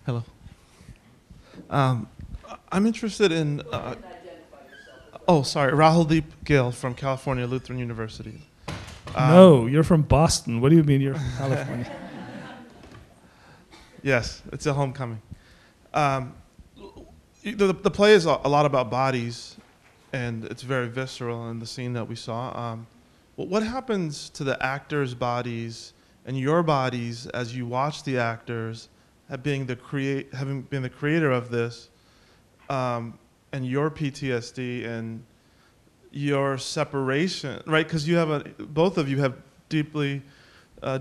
Hello. 0.05 0.23
Um, 1.71 2.09
I'm 2.73 2.87
interested 2.87 3.33
in. 3.33 3.63
Uh, 3.73 3.97
oh, 5.27 5.43
sorry, 5.43 5.73
Rahuldeep 5.73 6.25
Gill 6.45 6.71
from 6.71 6.95
California 6.95 7.47
Lutheran 7.47 7.79
University. 7.79 8.41
Um, 9.15 9.31
no, 9.31 9.67
you're 9.67 9.83
from 9.83 10.03
Boston. 10.03 10.61
What 10.61 10.69
do 10.69 10.77
you 10.77 10.85
mean 10.85 11.01
you're 11.01 11.15
from 11.15 11.33
California? 11.37 11.93
yes, 14.03 14.43
it's 14.53 14.67
a 14.67 14.73
homecoming. 14.73 15.21
Um, 15.93 16.35
the, 17.43 17.73
the 17.73 17.91
play 17.91 18.13
is 18.13 18.27
a, 18.27 18.37
lot 18.37 18.67
about 18.67 18.91
bodies, 18.91 19.57
and 20.13 20.45
it's 20.45 20.63
very 20.63 20.89
visceral 20.89 21.51
in 21.51 21.59
the 21.59 21.67
scene 21.67 21.93
that 21.95 22.07
we 22.07 22.15
saw. 22.15 22.57
Um, 22.57 22.87
what 23.35 23.63
happens 23.63 24.29
to 24.31 24.45
the 24.45 24.63
actors' 24.63 25.15
bodies 25.15 25.95
and 26.27 26.39
your 26.39 26.63
bodies 26.63 27.27
as 27.29 27.57
you 27.57 27.67
watch 27.67 28.05
the 28.05 28.19
actors, 28.19 28.91
have 29.29 29.43
being 29.43 29.67
the 29.67 29.75
create, 29.75 30.33
having 30.35 30.63
been 30.63 30.83
the 30.83 30.91
creator 30.91 31.31
of 31.33 31.51
this, 31.51 31.89
um, 32.71 33.19
and 33.53 33.67
your 33.67 33.91
PTSD 33.91 34.87
and 34.87 35.23
your 36.13 36.57
separation, 36.57 37.63
right? 37.67 37.87
Because 37.87 38.09
you 38.09 38.17
have 38.17 38.31
a, 38.31 38.41
both 38.59 38.97
of 38.97 39.09
you 39.09 39.19
have 39.19 39.37
deeply 39.69 40.23
uh, 40.83 41.01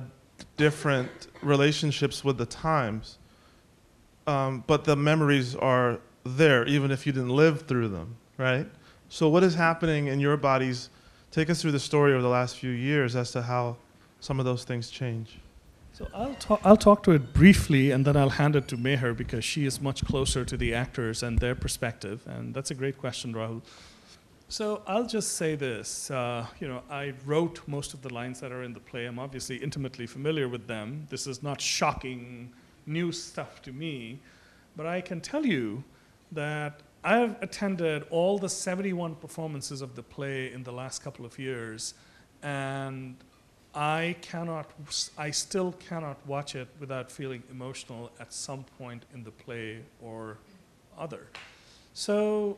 different 0.58 1.10
relationships 1.42 2.24
with 2.24 2.38
the 2.38 2.46
times, 2.46 3.18
um, 4.28 4.64
but 4.68 4.84
the 4.84 4.96
memories 4.96 5.56
are 5.56 6.00
there, 6.26 6.68
even 6.68 6.92
if 6.92 7.06
you 7.08 7.14
didn't 7.14 7.30
live 7.30 7.62
through 7.62 7.88
them, 7.88 8.18
right? 8.38 8.68
So, 9.08 9.30
what 9.30 9.44
is 9.44 9.56
happening 9.56 10.08
in 10.08 10.20
your 10.20 10.38
bodies? 10.38 10.90
Take 11.32 11.50
us 11.50 11.62
through 11.62 11.72
the 11.72 11.80
story 11.80 12.14
over 12.14 12.22
the 12.22 12.30
last 12.30 12.58
few 12.58 12.72
years 12.72 13.16
as 13.16 13.32
to 13.32 13.42
how 13.42 13.78
some 14.20 14.40
of 14.40 14.46
those 14.46 14.64
things 14.64 14.90
change. 14.90 15.40
So 16.00 16.08
I'll 16.14 16.36
talk, 16.36 16.62
I'll 16.64 16.78
talk 16.78 17.04
to 17.04 17.12
it 17.12 17.34
briefly 17.34 17.92
and 17.92 18.06
then 18.06 18.16
I'll 18.16 18.30
hand 18.30 18.56
it 18.56 18.70
to 18.70 18.78
Mehr 18.78 19.14
because 19.14 19.44
she 19.44 19.66
is 19.66 19.82
much 19.82 20.06
closer 20.06 20.46
to 20.46 20.56
the 20.56 20.74
actors 20.74 21.24
and 21.24 21.38
their 21.40 21.56
perspective. 21.56 22.22
And 22.26 22.54
that's 22.54 22.72
a 22.72 22.74
great 22.74 22.98
question, 22.98 23.34
Rahul. 23.34 23.62
So 24.48 24.82
I'll 24.88 25.06
just 25.06 25.36
say 25.36 25.56
this. 25.56 26.10
Uh, 26.10 26.46
you 26.62 26.70
know, 26.70 26.84
I 26.90 27.16
wrote 27.26 27.62
most 27.68 27.94
of 27.94 28.02
the 28.02 28.14
lines 28.14 28.40
that 28.40 28.54
are 28.54 28.64
in 28.64 28.74
the 28.74 28.80
play. 28.80 29.08
I'm 29.08 29.20
obviously 29.20 29.58
intimately 29.58 30.08
familiar 30.08 30.48
with 30.48 30.68
them. 30.68 31.06
This 31.10 31.28
is 31.28 31.44
not 31.44 31.60
shocking 31.60 32.54
new 32.86 33.12
stuff 33.12 33.62
to 33.64 33.74
me, 33.74 34.22
but 34.78 34.86
I 34.86 35.02
can 35.02 35.20
tell 35.20 35.46
you 35.46 35.84
that 36.32 36.80
I've 37.04 37.36
attended 37.44 38.06
all 38.10 38.40
the 38.40 38.48
71 38.48 39.16
performances 39.16 39.82
of 39.82 39.96
the 39.96 40.04
play 40.04 40.54
in 40.54 40.64
the 40.64 40.72
last 40.72 41.04
couple 41.04 41.26
of 41.26 41.38
years, 41.38 41.94
and 42.42 43.18
I 43.76 44.16
cannot, 44.22 44.72
I 45.18 45.32
still 45.32 45.74
cannot 45.74 46.18
watch 46.26 46.56
it 46.56 46.68
without 46.80 47.12
feeling 47.12 47.44
emotional 47.52 48.12
at 48.20 48.34
some 48.34 48.66
point 48.78 49.04
in 49.14 49.24
the 49.24 49.32
play 49.32 49.80
or 50.02 50.38
other. 50.98 51.28
So 51.94 52.58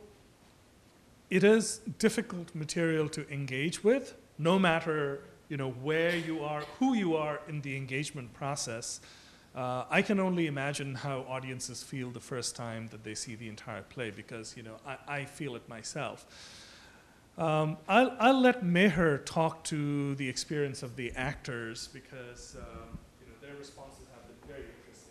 it 1.28 1.44
is 1.44 1.80
difficult 1.98 2.54
material 2.54 3.08
to 3.10 3.28
engage 3.32 3.84
with, 3.84 4.14
no 4.38 4.58
matter 4.58 5.20
you 5.48 5.58
know 5.58 5.70
where 5.70 6.16
you 6.16 6.42
are, 6.42 6.62
who 6.78 6.94
you 6.94 7.14
are 7.14 7.40
in 7.46 7.60
the 7.60 7.76
engagement 7.76 8.32
process. 8.32 9.00
Uh, 9.54 9.84
I 9.90 10.00
can 10.00 10.18
only 10.18 10.46
imagine 10.46 10.94
how 10.94 11.26
audiences 11.28 11.82
feel 11.82 12.10
the 12.10 12.20
first 12.20 12.56
time 12.56 12.88
that 12.90 13.04
they 13.04 13.14
see 13.14 13.34
the 13.34 13.48
entire 13.50 13.82
play 13.82 14.10
because 14.10 14.56
you 14.56 14.62
know 14.62 14.76
I, 14.86 14.96
I 15.06 15.24
feel 15.26 15.54
it 15.56 15.68
myself. 15.68 16.26
Um, 17.38 17.78
I'll, 17.88 18.14
I'll 18.18 18.40
let 18.40 18.62
Mehr 18.62 19.18
talk 19.18 19.64
to 19.64 20.14
the 20.16 20.28
experience 20.28 20.82
of 20.82 20.96
the 20.96 21.12
actors 21.12 21.88
because 21.92 22.56
um, 22.58 22.98
you 23.20 23.26
know, 23.26 23.32
their 23.40 23.56
responses 23.56 24.04
have 24.12 24.26
been 24.26 24.48
very 24.48 24.66
interesting. 24.68 25.10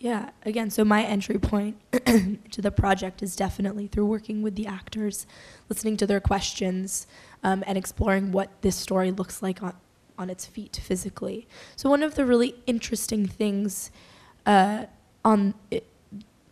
Yeah, 0.00 0.30
again, 0.44 0.70
so 0.70 0.84
my 0.84 1.04
entry 1.04 1.38
point 1.38 1.76
to 2.50 2.60
the 2.60 2.72
project 2.72 3.22
is 3.22 3.36
definitely 3.36 3.86
through 3.86 4.06
working 4.06 4.42
with 4.42 4.56
the 4.56 4.66
actors, 4.66 5.26
listening 5.68 5.96
to 5.98 6.06
their 6.06 6.20
questions, 6.20 7.06
um, 7.44 7.62
and 7.66 7.78
exploring 7.78 8.32
what 8.32 8.50
this 8.62 8.74
story 8.74 9.12
looks 9.12 9.40
like 9.40 9.62
on, 9.62 9.74
on 10.18 10.30
its 10.30 10.44
feet 10.44 10.80
physically. 10.82 11.46
So, 11.76 11.88
one 11.88 12.02
of 12.02 12.16
the 12.16 12.26
really 12.26 12.56
interesting 12.66 13.28
things 13.28 13.92
uh, 14.44 14.86
on 15.24 15.54
it, 15.70 15.86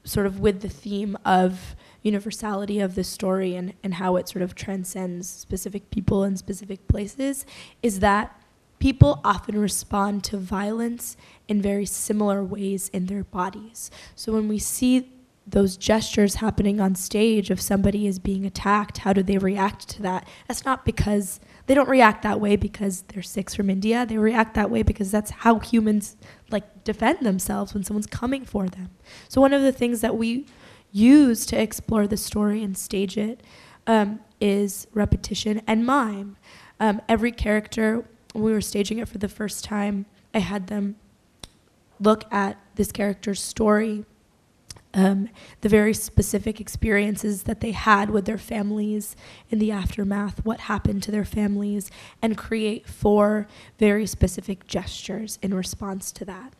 sort 0.04 0.26
of 0.26 0.38
with 0.38 0.60
the 0.60 0.68
theme 0.68 1.18
of 1.24 1.74
universality 2.02 2.80
of 2.80 2.94
the 2.94 3.04
story 3.04 3.54
and, 3.54 3.74
and 3.82 3.94
how 3.94 4.16
it 4.16 4.28
sort 4.28 4.42
of 4.42 4.54
transcends 4.54 5.28
specific 5.28 5.90
people 5.90 6.22
and 6.22 6.38
specific 6.38 6.86
places 6.88 7.44
is 7.82 8.00
that 8.00 8.40
people 8.78 9.20
often 9.24 9.58
respond 9.58 10.22
to 10.24 10.36
violence 10.36 11.16
in 11.48 11.62
very 11.62 11.86
similar 11.86 12.44
ways 12.44 12.88
in 12.90 13.06
their 13.06 13.24
bodies. 13.24 13.90
So 14.14 14.32
when 14.32 14.48
we 14.48 14.58
see 14.58 15.12
those 15.46 15.76
gestures 15.76 16.36
happening 16.36 16.80
on 16.80 16.94
stage 16.96 17.52
if 17.52 17.60
somebody 17.60 18.06
is 18.06 18.18
being 18.18 18.44
attacked, 18.44 18.98
how 18.98 19.12
do 19.12 19.22
they 19.22 19.38
react 19.38 19.88
to 19.88 20.02
that? 20.02 20.26
That's 20.48 20.64
not 20.64 20.84
because 20.84 21.40
they 21.66 21.74
don't 21.74 21.88
react 21.88 22.22
that 22.22 22.40
way 22.40 22.56
because 22.56 23.02
they're 23.02 23.22
Sikhs 23.22 23.54
from 23.54 23.70
India. 23.70 24.04
They 24.04 24.18
react 24.18 24.54
that 24.54 24.70
way 24.70 24.82
because 24.82 25.10
that's 25.10 25.30
how 25.30 25.60
humans 25.60 26.16
like 26.50 26.84
defend 26.84 27.20
themselves 27.20 27.74
when 27.74 27.84
someone's 27.84 28.06
coming 28.08 28.44
for 28.44 28.68
them. 28.68 28.90
So 29.28 29.40
one 29.40 29.52
of 29.52 29.62
the 29.62 29.72
things 29.72 30.00
that 30.00 30.16
we 30.16 30.46
use 30.92 31.46
to 31.46 31.60
explore 31.60 32.06
the 32.06 32.16
story 32.16 32.62
and 32.62 32.76
stage 32.76 33.16
it 33.16 33.42
um, 33.86 34.20
is 34.40 34.86
repetition 34.94 35.62
and 35.66 35.84
mime. 35.84 36.36
Um, 36.80 37.00
every 37.08 37.32
character, 37.32 38.04
when 38.32 38.44
we 38.44 38.52
were 38.52 38.60
staging 38.60 38.98
it 38.98 39.08
for 39.08 39.18
the 39.18 39.28
first 39.28 39.64
time, 39.64 40.06
I 40.34 40.40
had 40.40 40.66
them 40.66 40.96
look 41.98 42.30
at 42.32 42.58
this 42.74 42.92
character's 42.92 43.40
story, 43.40 44.04
um, 44.92 45.28
the 45.60 45.68
very 45.68 45.94
specific 45.94 46.60
experiences 46.60 47.44
that 47.44 47.60
they 47.60 47.72
had 47.72 48.10
with 48.10 48.24
their 48.24 48.38
families 48.38 49.16
in 49.50 49.58
the 49.58 49.70
aftermath, 49.70 50.44
what 50.44 50.60
happened 50.60 51.02
to 51.04 51.10
their 51.10 51.24
families, 51.24 51.90
and 52.22 52.36
create 52.36 52.86
four 52.86 53.46
very 53.78 54.06
specific 54.06 54.66
gestures 54.66 55.38
in 55.42 55.54
response 55.54 56.12
to 56.12 56.24
that. 56.24 56.54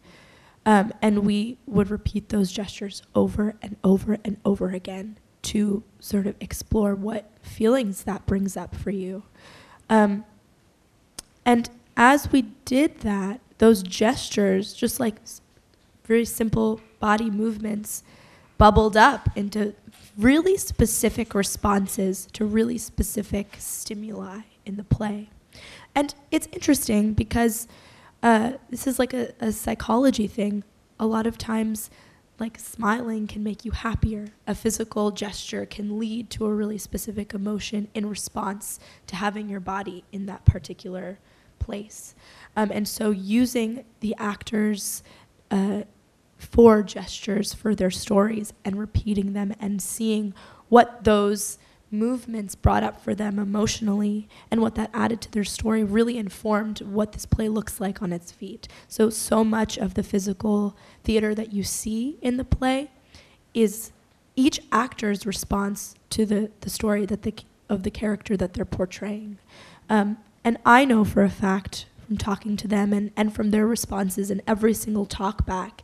Um, 0.66 0.92
and 1.00 1.20
we 1.20 1.58
would 1.66 1.90
repeat 1.90 2.28
those 2.28 2.50
gestures 2.50 3.02
over 3.14 3.54
and 3.62 3.76
over 3.84 4.18
and 4.24 4.36
over 4.44 4.70
again 4.70 5.16
to 5.42 5.84
sort 6.00 6.26
of 6.26 6.34
explore 6.40 6.96
what 6.96 7.30
feelings 7.40 8.02
that 8.02 8.26
brings 8.26 8.56
up 8.56 8.74
for 8.74 8.90
you. 8.90 9.22
Um, 9.88 10.24
and 11.44 11.70
as 11.96 12.32
we 12.32 12.42
did 12.64 13.00
that, 13.00 13.40
those 13.58 13.84
gestures, 13.84 14.74
just 14.74 14.98
like 14.98 15.14
very 16.04 16.24
simple 16.24 16.80
body 16.98 17.30
movements, 17.30 18.02
bubbled 18.58 18.96
up 18.96 19.28
into 19.36 19.72
really 20.18 20.56
specific 20.56 21.32
responses 21.32 22.26
to 22.32 22.44
really 22.44 22.78
specific 22.78 23.54
stimuli 23.58 24.40
in 24.64 24.76
the 24.76 24.84
play. 24.84 25.30
And 25.94 26.12
it's 26.32 26.48
interesting 26.52 27.12
because 27.12 27.68
uh, 28.22 28.52
this 28.70 28.86
is 28.86 28.98
like 28.98 29.14
a, 29.14 29.32
a 29.40 29.52
psychology 29.52 30.26
thing. 30.26 30.64
A 30.98 31.06
lot 31.06 31.26
of 31.26 31.36
times, 31.36 31.90
like 32.38 32.58
smiling 32.58 33.26
can 33.26 33.42
make 33.42 33.64
you 33.64 33.70
happier. 33.70 34.28
A 34.46 34.54
physical 34.54 35.10
gesture 35.10 35.66
can 35.66 35.98
lead 35.98 36.30
to 36.30 36.46
a 36.46 36.54
really 36.54 36.78
specific 36.78 37.34
emotion 37.34 37.88
in 37.94 38.06
response 38.06 38.78
to 39.06 39.16
having 39.16 39.48
your 39.48 39.60
body 39.60 40.04
in 40.12 40.26
that 40.26 40.44
particular 40.44 41.18
place. 41.58 42.14
Um, 42.56 42.70
and 42.72 42.86
so 42.86 43.10
using 43.10 43.84
the 44.00 44.14
actors 44.18 45.02
uh, 45.50 45.82
for 46.36 46.82
gestures 46.82 47.54
for 47.54 47.74
their 47.74 47.90
stories 47.90 48.52
and 48.64 48.78
repeating 48.78 49.32
them 49.32 49.54
and 49.58 49.80
seeing 49.80 50.34
what 50.68 51.04
those 51.04 51.58
movements 51.90 52.54
brought 52.54 52.82
up 52.82 53.00
for 53.00 53.14
them 53.14 53.38
emotionally 53.38 54.28
and 54.50 54.60
what 54.60 54.74
that 54.74 54.90
added 54.92 55.20
to 55.20 55.30
their 55.30 55.44
story 55.44 55.84
really 55.84 56.18
informed 56.18 56.80
what 56.82 57.12
this 57.12 57.26
play 57.26 57.48
looks 57.48 57.80
like 57.80 58.02
on 58.02 58.12
its 58.12 58.32
feet. 58.32 58.68
So, 58.88 59.10
so 59.10 59.44
much 59.44 59.78
of 59.78 59.94
the 59.94 60.02
physical 60.02 60.76
theater 61.04 61.34
that 61.34 61.52
you 61.52 61.62
see 61.62 62.18
in 62.20 62.36
the 62.36 62.44
play 62.44 62.90
is 63.54 63.92
each 64.34 64.60
actor's 64.70 65.24
response 65.24 65.94
to 66.10 66.26
the, 66.26 66.50
the 66.60 66.70
story 66.70 67.06
that 67.06 67.22
the, 67.22 67.34
of 67.68 67.82
the 67.82 67.90
character 67.90 68.36
that 68.36 68.54
they're 68.54 68.64
portraying. 68.64 69.38
Um, 69.88 70.18
and 70.44 70.58
I 70.66 70.84
know 70.84 71.04
for 71.04 71.22
a 71.22 71.30
fact 71.30 71.86
from 72.06 72.16
talking 72.16 72.56
to 72.56 72.68
them 72.68 72.92
and, 72.92 73.10
and 73.16 73.34
from 73.34 73.50
their 73.50 73.66
responses 73.66 74.30
in 74.30 74.42
every 74.46 74.74
single 74.74 75.06
talk 75.06 75.46
back 75.46 75.82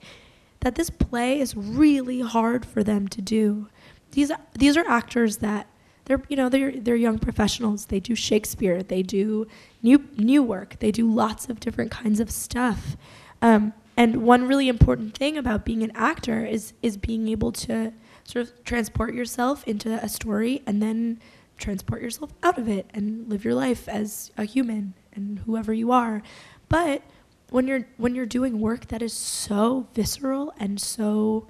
that 0.61 0.77
this 0.77 0.91
play 0.91 1.41
is 1.41 1.57
really 1.57 2.21
hard 2.21 2.65
for 2.65 2.85
them 2.85 3.09
to 3.09 3.21
do. 3.21 3.69
These 4.13 4.31
these 4.55 4.77
are 4.77 4.87
actors 4.87 5.39
that 5.39 5.67
they're 6.05 6.23
you 6.29 6.37
know 6.37 6.49
they're 6.49 6.73
they're 6.73 6.97
young 6.97 7.19
professionals. 7.19 7.87
They 7.87 8.01
do 8.01 8.15
Shakespeare. 8.15 8.83
They 8.83 9.03
do 9.03 9.47
new 9.83 10.09
new 10.17 10.43
work. 10.43 10.79
They 10.81 10.91
do 10.91 11.11
lots 11.11 11.49
of 11.49 11.61
different 11.61 11.91
kinds 11.91 12.21
of 12.21 12.31
stuff. 12.31 12.97
Um, 13.41 13.73
and 13.97 14.23
one 14.23 14.47
really 14.47 14.69
important 14.69 15.17
thing 15.17 15.37
about 15.37 15.65
being 15.65 15.83
an 15.83 15.93
actor 15.95 16.45
is 16.45 16.73
is 16.83 16.97
being 16.97 17.29
able 17.29 17.53
to 17.53 17.93
sort 18.25 18.49
of 18.49 18.65
transport 18.65 19.15
yourself 19.15 19.67
into 19.67 20.03
a 20.03 20.09
story 20.09 20.63
and 20.67 20.83
then 20.83 21.21
transport 21.59 22.03
yourself 22.03 22.33
out 22.43 22.59
of 22.59 22.69
it 22.69 22.87
and 22.95 23.29
live 23.29 23.45
your 23.45 23.55
life 23.55 23.89
as 23.89 24.31
a 24.37 24.45
human 24.45 24.95
and 25.15 25.41
whoever 25.41 25.73
you 25.73 25.93
are. 25.93 26.23
But 26.69 27.03
when 27.51 27.69
you're 27.69 27.87
when 27.97 28.15
you're 28.15 28.27
doing 28.27 28.61
work 28.61 28.89
that 28.89 29.03
is 29.03 29.13
so 29.13 29.87
visceral 29.95 30.53
and 30.59 30.81
so 30.81 31.47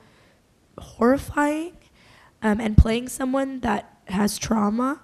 horrifying 0.78 1.76
um, 2.42 2.60
and 2.60 2.76
playing 2.76 3.08
someone 3.08 3.60
that 3.60 3.91
has 4.12 4.38
trauma, 4.38 5.00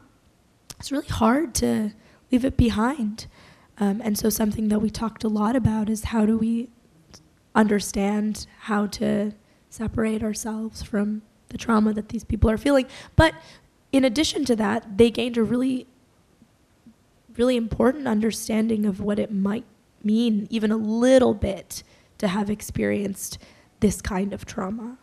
it's 0.78 0.92
really 0.92 1.08
hard 1.08 1.54
to 1.56 1.92
leave 2.30 2.44
it 2.44 2.56
behind. 2.56 3.26
Um, 3.78 4.00
and 4.02 4.18
so, 4.18 4.28
something 4.28 4.68
that 4.68 4.80
we 4.80 4.90
talked 4.90 5.24
a 5.24 5.28
lot 5.28 5.56
about 5.56 5.88
is 5.88 6.04
how 6.04 6.26
do 6.26 6.36
we 6.36 6.68
understand 7.54 8.46
how 8.60 8.86
to 8.86 9.32
separate 9.70 10.22
ourselves 10.22 10.82
from 10.82 11.22
the 11.48 11.58
trauma 11.58 11.92
that 11.92 12.08
these 12.08 12.24
people 12.24 12.50
are 12.50 12.58
feeling. 12.58 12.86
But 13.16 13.34
in 13.92 14.04
addition 14.04 14.44
to 14.46 14.56
that, 14.56 14.98
they 14.98 15.10
gained 15.10 15.36
a 15.36 15.42
really, 15.42 15.86
really 17.36 17.56
important 17.56 18.06
understanding 18.06 18.86
of 18.86 19.00
what 19.00 19.18
it 19.18 19.32
might 19.32 19.64
mean, 20.02 20.46
even 20.50 20.70
a 20.70 20.76
little 20.76 21.34
bit, 21.34 21.82
to 22.18 22.28
have 22.28 22.50
experienced 22.50 23.38
this 23.80 24.00
kind 24.00 24.32
of 24.32 24.44
trauma. 24.44 24.98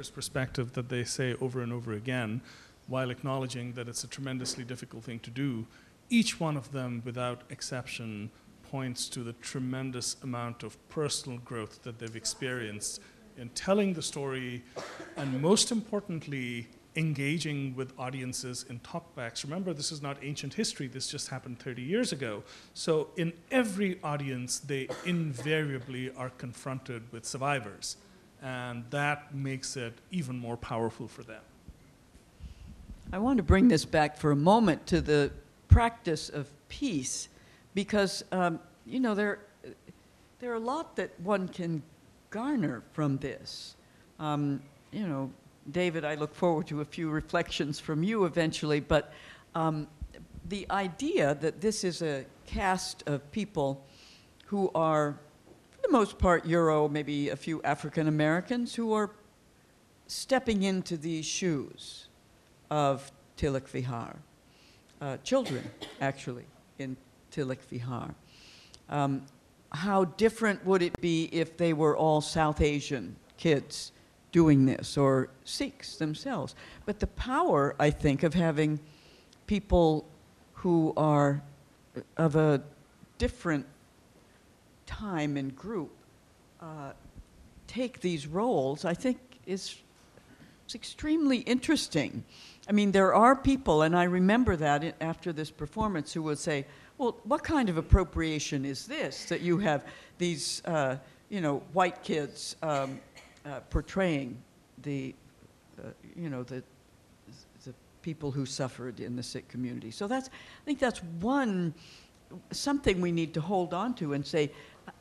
Actor's 0.00 0.10
perspective 0.10 0.72
that 0.72 0.88
they 0.88 1.04
say 1.04 1.34
over 1.42 1.60
and 1.60 1.74
over 1.74 1.92
again, 1.92 2.40
while 2.88 3.10
acknowledging 3.10 3.74
that 3.74 3.86
it's 3.86 4.02
a 4.02 4.06
tremendously 4.06 4.64
difficult 4.64 5.04
thing 5.04 5.20
to 5.20 5.30
do, 5.30 5.66
each 6.08 6.40
one 6.40 6.56
of 6.56 6.72
them, 6.72 7.02
without 7.04 7.42
exception, 7.50 8.30
points 8.70 9.10
to 9.10 9.20
the 9.22 9.34
tremendous 9.42 10.16
amount 10.22 10.62
of 10.62 10.72
personal 10.88 11.38
growth 11.40 11.82
that 11.82 11.98
they've 11.98 12.16
experienced 12.16 13.02
in 13.36 13.50
telling 13.50 13.92
the 13.92 14.00
story, 14.00 14.62
and 15.18 15.42
most 15.42 15.70
importantly, 15.70 16.66
engaging 16.96 17.76
with 17.76 17.92
audiences 17.98 18.64
in 18.70 18.80
talkbacks. 18.80 19.44
Remember, 19.44 19.74
this 19.74 19.92
is 19.92 20.00
not 20.00 20.16
ancient 20.22 20.54
history, 20.54 20.86
this 20.86 21.08
just 21.08 21.28
happened 21.28 21.58
30 21.58 21.82
years 21.82 22.10
ago. 22.10 22.42
So, 22.72 23.08
in 23.18 23.34
every 23.50 24.00
audience, 24.02 24.60
they 24.60 24.88
invariably 25.04 26.10
are 26.16 26.30
confronted 26.30 27.02
with 27.12 27.26
survivors 27.26 27.98
and 28.42 28.84
that 28.90 29.34
makes 29.34 29.76
it 29.76 29.94
even 30.10 30.38
more 30.38 30.56
powerful 30.56 31.08
for 31.08 31.22
them. 31.22 31.42
I 33.12 33.18
want 33.18 33.38
to 33.38 33.42
bring 33.42 33.68
this 33.68 33.84
back 33.84 34.16
for 34.16 34.30
a 34.30 34.36
moment 34.36 34.86
to 34.86 35.00
the 35.00 35.32
practice 35.68 36.28
of 36.28 36.48
peace, 36.68 37.28
because 37.74 38.24
um, 38.32 38.60
you 38.86 39.00
know 39.00 39.14
there 39.14 39.40
there 40.38 40.52
are 40.52 40.56
a 40.56 40.60
lot 40.60 40.96
that 40.96 41.18
one 41.20 41.48
can 41.48 41.82
garner 42.30 42.82
from 42.92 43.18
this. 43.18 43.76
Um, 44.18 44.62
you 44.92 45.06
know, 45.06 45.30
David, 45.70 46.04
I 46.04 46.14
look 46.14 46.34
forward 46.34 46.66
to 46.68 46.80
a 46.80 46.84
few 46.84 47.10
reflections 47.10 47.78
from 47.78 48.02
you 48.02 48.24
eventually, 48.24 48.80
but 48.80 49.12
um, 49.54 49.86
the 50.48 50.66
idea 50.70 51.34
that 51.40 51.60
this 51.60 51.84
is 51.84 52.02
a 52.02 52.24
cast 52.46 53.02
of 53.06 53.30
people 53.32 53.84
who 54.46 54.70
are 54.74 55.18
the 55.82 55.90
most 55.90 56.18
part, 56.18 56.46
Euro, 56.46 56.88
maybe 56.88 57.28
a 57.28 57.36
few 57.36 57.62
African 57.62 58.08
Americans 58.08 58.74
who 58.74 58.92
are 58.92 59.10
stepping 60.06 60.62
into 60.62 60.96
these 60.96 61.24
shoes 61.24 62.08
of 62.70 63.10
Tilak 63.36 63.68
Vihar. 63.68 64.16
Uh, 65.00 65.16
children, 65.18 65.70
actually, 66.00 66.44
in 66.78 66.96
Tilak 67.30 67.58
Vihar. 67.70 68.14
Um, 68.88 69.22
how 69.72 70.04
different 70.04 70.64
would 70.66 70.82
it 70.82 71.00
be 71.00 71.28
if 71.32 71.56
they 71.56 71.72
were 71.72 71.96
all 71.96 72.20
South 72.20 72.60
Asian 72.60 73.16
kids 73.38 73.92
doing 74.32 74.66
this, 74.66 74.98
or 74.98 75.30
Sikhs 75.44 75.96
themselves? 75.96 76.54
But 76.86 77.00
the 77.00 77.06
power, 77.06 77.74
I 77.78 77.90
think, 77.90 78.22
of 78.22 78.34
having 78.34 78.80
people 79.46 80.06
who 80.54 80.92
are 80.96 81.42
of 82.16 82.36
a 82.36 82.62
different 83.18 83.66
time 84.90 85.36
and 85.36 85.54
group 85.54 85.92
uh, 86.60 86.92
take 87.68 88.00
these 88.00 88.26
roles, 88.26 88.84
I 88.84 88.94
think 88.94 89.18
is 89.46 89.76
it's 90.64 90.74
extremely 90.74 91.38
interesting. 91.38 92.24
I 92.68 92.72
mean, 92.72 92.92
there 92.92 93.14
are 93.14 93.34
people, 93.34 93.82
and 93.82 93.96
I 93.96 94.04
remember 94.04 94.56
that 94.56 94.94
after 95.00 95.32
this 95.32 95.50
performance, 95.50 96.12
who 96.12 96.22
would 96.22 96.38
say, 96.38 96.66
"Well, 96.98 97.16
what 97.24 97.42
kind 97.42 97.68
of 97.68 97.76
appropriation 97.76 98.64
is 98.64 98.86
this 98.86 99.24
that 99.26 99.40
you 99.40 99.58
have 99.58 99.84
these, 100.18 100.62
uh, 100.64 100.96
you 101.28 101.40
know, 101.40 101.62
white 101.72 102.02
kids 102.02 102.56
um, 102.62 103.00
uh, 103.46 103.60
portraying 103.70 104.36
the, 104.82 105.14
uh, 105.78 105.90
you 106.16 106.28
know, 106.28 106.42
the 106.42 106.62
the 107.64 107.74
people 108.02 108.30
who 108.30 108.44
suffered 108.44 109.00
in 109.00 109.16
the 109.16 109.22
Sikh 109.22 109.48
community?" 109.48 109.90
So 109.90 110.06
that's, 110.06 110.28
I 110.28 110.64
think 110.64 110.78
that's 110.78 111.02
one 111.20 111.74
something 112.50 113.00
we 113.00 113.12
need 113.12 113.34
to 113.34 113.40
hold 113.40 113.74
on 113.74 113.94
to 113.94 114.12
and 114.12 114.26
say, 114.26 114.50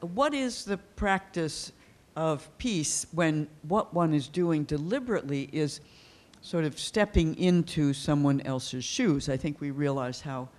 what 0.01 0.33
is 0.33 0.65
the 0.65 0.77
practice 0.77 1.71
of 2.15 2.49
peace 2.57 3.05
when 3.11 3.47
what 3.67 3.93
one 3.93 4.13
is 4.13 4.27
doing 4.27 4.63
deliberately 4.63 5.49
is 5.51 5.79
sort 6.41 6.63
of 6.63 6.79
stepping 6.79 7.37
into 7.37 7.93
someone 7.93 8.41
else's 8.41 8.83
shoes? 8.83 9.29
I 9.29 9.37
think 9.37 9.59
we 9.61 9.71
realize 9.71 10.21
how, 10.21 10.49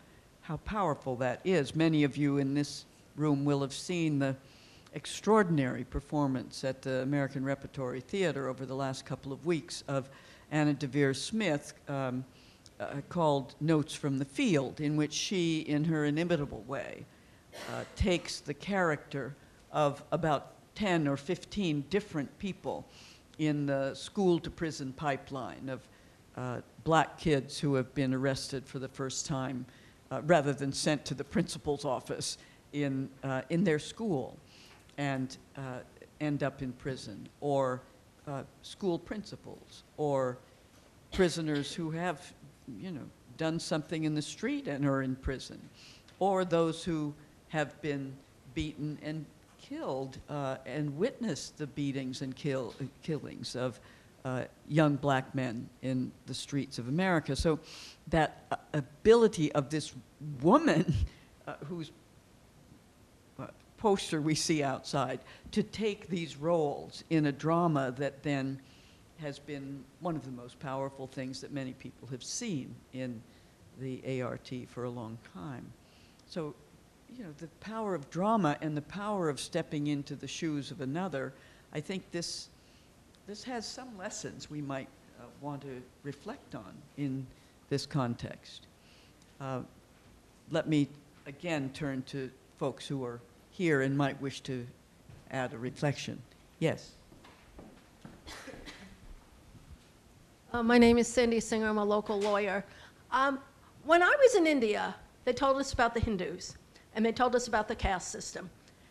how 0.43 0.59
powerful 0.59 1.17
that 1.17 1.41
is. 1.45 1.75
Many 1.75 2.05
of 2.05 2.17
you 2.17 2.39
in 2.39 2.55
this 2.55 2.85
room 3.17 3.45
will 3.45 3.61
have 3.61 3.73
seen 3.73 4.19
the 4.19 4.37
extraordinary 4.95 5.85
performance 5.85 6.65
at 6.65 6.83
the 6.83 7.03
American 7.03 7.45
Repertory 7.45 8.01
Theater 8.01 8.49
over 8.49 8.67
the 8.67 8.75
last 8.75 9.07
couple 9.07 9.33
of 9.33 9.47
weeks 9.47 9.85
of 9.89 10.09
Anna 10.51 10.75
Deavere 10.75 11.15
Smith. 11.15 11.75
Um, 11.89 12.25
uh, 12.81 13.03
called 13.09 13.55
Notes 13.61 13.95
from 13.95 14.19
the 14.19 14.25
Field, 14.25 14.81
in 14.81 14.97
which 14.97 15.13
she, 15.13 15.61
in 15.61 15.85
her 15.85 16.07
inimitable 16.07 16.65
way, 16.67 17.05
uh, 17.71 17.85
takes 17.97 18.41
the 18.41 18.55
character 18.55 19.35
of 19.73 20.03
about 20.13 20.53
10 20.75 21.07
or 21.09 21.17
15 21.17 21.85
different 21.91 22.39
people 22.39 22.87
in 23.39 23.67
the 23.67 23.95
school 23.95 24.39
to 24.39 24.51
prison 24.51 24.93
pipeline 24.93 25.69
of 25.69 25.87
uh, 26.37 26.61
black 26.85 27.19
kids 27.19 27.59
who 27.59 27.75
have 27.75 27.93
been 27.95 28.15
arrested 28.15 28.67
for 28.67 28.79
the 28.79 28.89
first 28.89 29.27
time 29.27 29.67
uh, 30.11 30.21
rather 30.23 30.53
than 30.53 30.73
sent 30.73 31.05
to 31.05 31.15
the 31.15 31.25
principal's 31.25 31.85
office 31.85 32.39
in, 32.73 33.09
uh, 33.25 33.43
in 33.51 33.65
their 33.65 33.79
school 33.79 34.37
and 34.99 35.37
uh, 35.57 35.79
end 36.21 36.43
up 36.43 36.63
in 36.63 36.73
prison, 36.73 37.29
or 37.41 37.81
uh, 38.27 38.43
school 38.63 38.99
principals, 38.99 39.83
or 39.97 40.39
prisoners 41.13 41.73
who 41.73 41.91
have, 41.91 42.33
you 42.79 42.93
know, 42.93 43.05
done 43.37 43.59
something 43.59 44.05
in 44.05 44.15
the 44.15 44.23
street 44.23 44.69
and 44.69 44.87
are 44.87 45.03
in 45.03 45.17
prison, 45.17 45.59
or 46.19 46.45
those 46.45 46.85
who 46.85 47.15
have 47.51 47.81
been 47.83 48.17
beaten 48.55 48.99
and 49.03 49.27
killed 49.61 50.19
uh, 50.29 50.57
and 50.67 50.97
witnessed 50.97 51.59
the 51.59 51.67
beatings 51.67 52.23
and 52.23 52.35
kill, 52.35 52.75
uh, 52.81 52.85
killings 53.03 53.55
of 53.55 53.79
uh, 54.25 54.45
young 54.69 54.97
black 54.97 55.35
men 55.35 55.69
in 55.83 56.13
the 56.27 56.35
streets 56.35 56.79
of 56.79 56.89
America. 56.89 57.37
So 57.37 57.59
that 58.09 58.45
uh, 58.51 58.57
ability 58.73 59.53
of 59.53 59.71
this 59.71 59.93
woman 60.41 60.95
uh, 61.47 61.55
whose 61.67 61.91
uh, 63.39 63.47
poster 63.79 64.21
we 64.21 64.35
see 64.35 64.63
outside 64.63 65.21
to 65.53 65.63
take 65.63 66.09
these 66.09 66.37
roles 66.37 67.05
in 67.11 67.27
a 67.27 67.33
drama 67.33 67.95
that 67.99 68.23
then 68.23 68.61
has 69.19 69.39
been 69.39 69.85
one 70.01 70.17
of 70.17 70.25
the 70.25 70.31
most 70.31 70.59
powerful 70.61 71.07
things 71.07 71.41
that 71.41 71.53
many 71.53 71.73
people 71.75 72.09
have 72.09 72.23
seen 72.23 72.75
in 72.93 73.23
the 73.79 74.23
ART 74.23 74.51
for 74.69 74.85
a 74.85 74.91
long 74.91 75.19
time. 75.35 75.73
So, 76.27 76.55
you 77.17 77.25
know, 77.25 77.31
the 77.39 77.49
power 77.61 77.95
of 77.95 78.09
drama 78.11 78.57
and 78.61 78.77
the 78.77 78.83
power 78.83 79.29
of 79.29 79.41
stepping 79.41 79.89
into 79.89 80.15
the 80.15 80.27
shoes 80.27 80.71
of 80.71 80.81
another, 80.81 81.33
I 81.73 81.81
think 81.81 82.11
this, 82.11 82.49
this 83.27 83.43
has 83.45 83.67
some 83.67 83.97
lessons 83.99 84.51
we 84.51 84.61
might 84.61 84.89
uh, 85.21 85.25
want 85.41 85.63
to 85.63 85.83
reflect 86.03 86.55
on 86.55 86.73
in 86.97 87.27
this 87.69 87.87
context. 87.87 88.67
Uh, 89.41 89.61
let 90.51 90.69
me 90.69 90.89
again 91.27 91.71
turn 91.75 92.03
to 92.03 92.31
folks 92.59 92.87
who 92.87 93.05
are 93.05 93.21
here 93.51 93.83
and 93.83 93.97
might 93.97 94.21
wish 94.21 94.41
to 94.43 94.67
add 95.31 95.53
a 95.53 95.59
reflection. 95.59 96.21
Yes. 96.59 96.93
Uh, 100.53 100.63
my 100.63 100.79
name 100.79 100.99
is 100.99 101.07
Cindy 101.07 101.39
Singer. 101.39 101.69
I'm 101.69 101.79
a 101.79 101.85
local 101.85 102.21
lawyer. 102.21 102.65
Um, 103.13 103.39
when 103.85 104.03
I 104.03 104.15
was 104.21 104.35
in 104.35 104.47
India, 104.47 104.95
they 105.25 105.33
told 105.33 105.59
us 105.59 105.73
about 105.73 105.95
the 105.95 106.01
Hindus 106.01 106.57
and 106.95 107.05
they 107.05 107.13
told 107.13 107.35
us 107.37 107.49
about 107.49 107.69
the 107.69 107.75
caste 107.75 108.09
system. 108.11 108.51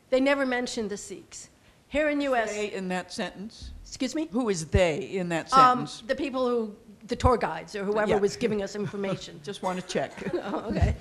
They 0.10 0.20
never 0.20 0.46
mentioned 0.46 0.90
the 0.90 0.98
Sikhs. 0.98 1.50
Here 1.88 2.10
in 2.10 2.22
U.S. 2.22 2.52
They 2.52 2.72
in 2.72 2.88
that 2.90 3.12
sentence? 3.12 3.72
Excuse 3.84 4.14
me? 4.16 4.28
Who 4.32 4.50
is 4.50 4.66
they 4.66 4.98
in 5.00 5.30
that 5.30 5.52
Um, 5.54 5.88
sentence? 5.88 6.04
the 6.08 6.16
people 6.16 6.48
who, 6.48 6.76
the 7.08 7.16
tour 7.16 7.38
guides 7.38 7.76
or 7.76 7.84
whoever 7.84 8.12
Yeah. 8.12 8.18
was 8.18 8.36
giving 8.36 8.62
us 8.62 8.76
information. 8.76 9.40
Just 9.44 9.64
want 9.64 9.80
to 9.80 9.86
check. 9.88 10.12
oh, 10.36 10.66
okay. 10.70 10.96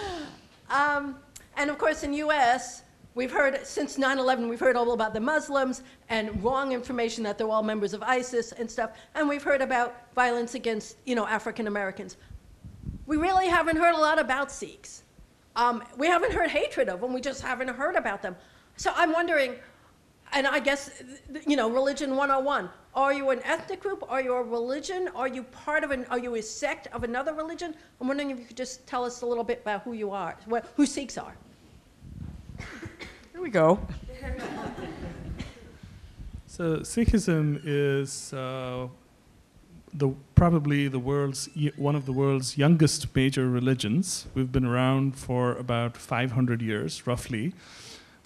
um, 0.70 1.16
and 1.56 1.70
of 1.70 1.78
course, 1.78 2.02
in 2.02 2.12
U.S., 2.14 2.82
we've 3.14 3.30
heard 3.30 3.64
since 3.64 3.96
9/11, 3.96 4.48
we've 4.48 4.60
heard 4.60 4.76
all 4.76 4.92
about 4.92 5.14
the 5.14 5.20
Muslims 5.20 5.82
and 6.08 6.42
wrong 6.42 6.72
information 6.72 7.22
that 7.24 7.38
they're 7.38 7.48
all 7.48 7.62
members 7.62 7.92
of 7.94 8.02
ISIS 8.02 8.52
and 8.52 8.68
stuff, 8.70 8.90
and 9.14 9.28
we've 9.28 9.42
heard 9.44 9.62
about 9.62 9.94
violence 10.14 10.54
against, 10.54 10.96
you 11.06 11.14
know, 11.14 11.26
African 11.26 11.66
Americans. 11.68 12.16
We 13.06 13.16
really 13.16 13.48
haven't 13.48 13.76
heard 13.76 13.94
a 13.94 13.98
lot 14.00 14.18
about 14.18 14.50
Sikhs. 14.50 15.03
Um, 15.56 15.84
we 15.96 16.06
haven't 16.06 16.32
heard 16.32 16.50
hatred 16.50 16.88
of 16.88 17.00
them. 17.00 17.12
We 17.12 17.20
just 17.20 17.42
haven't 17.42 17.68
heard 17.68 17.94
about 17.96 18.22
them. 18.22 18.36
So 18.76 18.92
I'm 18.96 19.12
wondering, 19.12 19.54
and 20.32 20.46
I 20.46 20.58
guess, 20.58 21.02
you 21.46 21.56
know, 21.56 21.70
religion 21.70 22.16
101. 22.16 22.68
Are 22.94 23.12
you 23.12 23.30
an 23.30 23.40
ethnic 23.44 23.80
group? 23.80 24.04
Are 24.08 24.20
you 24.20 24.34
a 24.34 24.42
religion? 24.42 25.08
Are 25.14 25.28
you 25.28 25.42
part 25.44 25.82
of 25.84 25.90
an, 25.90 26.06
are 26.10 26.18
you 26.18 26.36
a 26.36 26.42
sect 26.42 26.86
of 26.88 27.02
another 27.04 27.34
religion? 27.34 27.74
I'm 28.00 28.08
wondering 28.08 28.30
if 28.30 28.38
you 28.38 28.44
could 28.44 28.56
just 28.56 28.86
tell 28.86 29.04
us 29.04 29.22
a 29.22 29.26
little 29.26 29.44
bit 29.44 29.60
about 29.62 29.82
who 29.82 29.92
you 29.92 30.10
are, 30.10 30.36
wh- 30.50 30.64
who 30.76 30.86
Sikhs 30.86 31.18
are. 31.18 31.34
Here 33.32 33.40
we 33.40 33.50
go. 33.50 33.80
So 36.46 36.78
Sikhism 36.78 37.60
is 37.64 38.32
uh, 38.32 38.86
the 39.94 40.08
probably 40.34 40.88
the 40.88 40.98
world's 40.98 41.48
one 41.76 41.94
of 41.94 42.04
the 42.04 42.12
world's 42.12 42.58
youngest 42.58 43.14
major 43.14 43.48
religions. 43.48 44.26
We've 44.34 44.50
been 44.50 44.64
around 44.64 45.16
for 45.16 45.52
about 45.52 45.96
500 45.96 46.60
years, 46.60 47.06
roughly. 47.06 47.54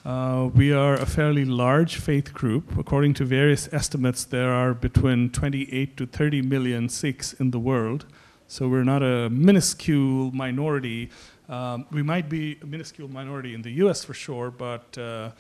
Uh, 0.04 0.48
we 0.54 0.72
are 0.72 0.94
a 0.94 1.04
fairly 1.04 1.44
large 1.44 1.96
faith 1.96 2.32
group. 2.32 2.78
According 2.78 3.14
to 3.14 3.24
various 3.24 3.68
estimates, 3.72 4.24
there 4.24 4.52
are 4.52 4.72
between 4.72 5.30
28 5.30 5.96
to 5.98 6.06
30 6.06 6.42
million 6.42 6.88
Sikhs 6.88 7.34
in 7.34 7.50
the 7.50 7.58
world. 7.58 8.06
So 8.46 8.68
we're 8.68 8.84
not 8.84 9.02
a 9.02 9.28
minuscule 9.28 10.30
minority. 10.32 11.10
Um, 11.48 11.84
we 11.90 12.02
might 12.02 12.30
be 12.30 12.58
a 12.62 12.66
minuscule 12.66 13.08
minority 13.08 13.54
in 13.54 13.60
the 13.60 13.72
US 13.84 14.04
for 14.04 14.14
sure, 14.14 14.50
but 14.50 14.96
uh, 14.96 15.32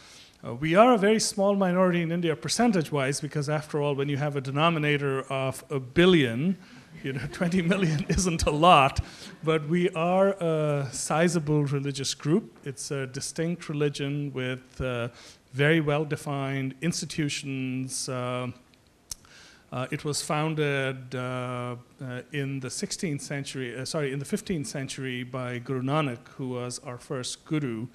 uh, 0.46 0.54
we 0.54 0.76
are 0.76 0.92
a 0.92 0.98
very 0.98 1.18
small 1.18 1.56
minority 1.56 2.00
in 2.00 2.12
India 2.12 2.36
percentage 2.36 2.92
wise 2.92 3.20
because, 3.20 3.48
after 3.48 3.82
all, 3.82 3.94
when 3.94 4.08
you 4.08 4.16
have 4.16 4.36
a 4.36 4.40
denominator 4.40 5.22
of 5.32 5.64
a 5.68 5.80
billion, 5.80 6.56
you 7.02 7.12
know, 7.12 7.26
20 7.32 7.62
million 7.62 8.06
isn't 8.08 8.44
a 8.44 8.50
lot, 8.50 9.00
but 9.42 9.68
we 9.68 9.90
are 9.90 10.30
a 10.40 10.88
sizable 10.92 11.64
religious 11.64 12.14
group. 12.14 12.56
It's 12.64 12.90
a 12.90 13.06
distinct 13.06 13.68
religion 13.68 14.32
with 14.32 14.80
uh, 14.80 15.08
very 15.52 15.80
well 15.80 16.04
defined 16.04 16.74
institutions. 16.82 18.08
Uh, 18.08 18.48
uh, 19.70 19.86
it 19.90 20.04
was 20.04 20.22
founded 20.22 21.14
uh, 21.14 21.76
uh, 22.00 22.22
in 22.32 22.60
the 22.60 22.68
16th 22.68 23.20
century, 23.20 23.76
uh, 23.76 23.84
sorry, 23.84 24.12
in 24.12 24.18
the 24.18 24.24
15th 24.24 24.66
century 24.66 25.22
by 25.24 25.58
Guru 25.58 25.82
Nanak, 25.82 26.26
who 26.36 26.50
was 26.50 26.78
our 26.80 26.96
first 26.96 27.44
guru. 27.44 27.86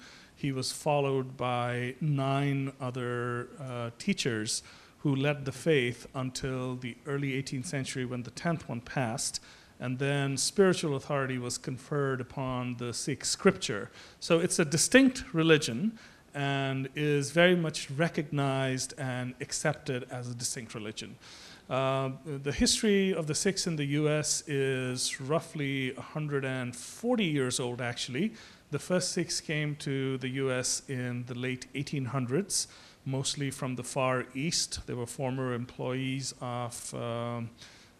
He 0.44 0.52
was 0.52 0.72
followed 0.72 1.38
by 1.38 1.94
nine 2.02 2.74
other 2.78 3.48
uh, 3.58 3.88
teachers 3.98 4.62
who 4.98 5.16
led 5.16 5.46
the 5.46 5.52
faith 5.52 6.06
until 6.14 6.76
the 6.76 6.98
early 7.06 7.30
18th 7.42 7.64
century 7.64 8.04
when 8.04 8.24
the 8.24 8.30
10th 8.30 8.68
one 8.68 8.82
passed. 8.82 9.40
And 9.80 9.98
then 9.98 10.36
spiritual 10.36 10.96
authority 10.96 11.38
was 11.38 11.56
conferred 11.56 12.20
upon 12.20 12.76
the 12.76 12.92
Sikh 12.92 13.24
scripture. 13.24 13.90
So 14.20 14.38
it's 14.38 14.58
a 14.58 14.66
distinct 14.66 15.24
religion 15.32 15.98
and 16.34 16.90
is 16.94 17.30
very 17.30 17.56
much 17.56 17.90
recognized 17.90 18.92
and 18.98 19.32
accepted 19.40 20.04
as 20.10 20.28
a 20.28 20.34
distinct 20.34 20.74
religion. 20.74 21.16
Uh, 21.70 22.10
the 22.42 22.52
history 22.52 23.14
of 23.14 23.26
the 23.26 23.34
Sikhs 23.34 23.66
in 23.66 23.76
the 23.76 23.86
US 24.00 24.46
is 24.46 25.18
roughly 25.22 25.92
140 25.94 27.24
years 27.24 27.58
old, 27.58 27.80
actually. 27.80 28.34
The 28.74 28.80
first 28.80 29.12
Sikhs 29.12 29.40
came 29.40 29.76
to 29.76 30.18
the 30.18 30.30
US 30.42 30.82
in 30.88 31.26
the 31.26 31.34
late 31.34 31.72
1800s, 31.76 32.66
mostly 33.04 33.52
from 33.52 33.76
the 33.76 33.84
Far 33.84 34.26
East. 34.34 34.84
They 34.88 34.94
were 34.94 35.06
former 35.06 35.54
employees 35.54 36.34
of 36.40 36.92
um, 36.92 37.50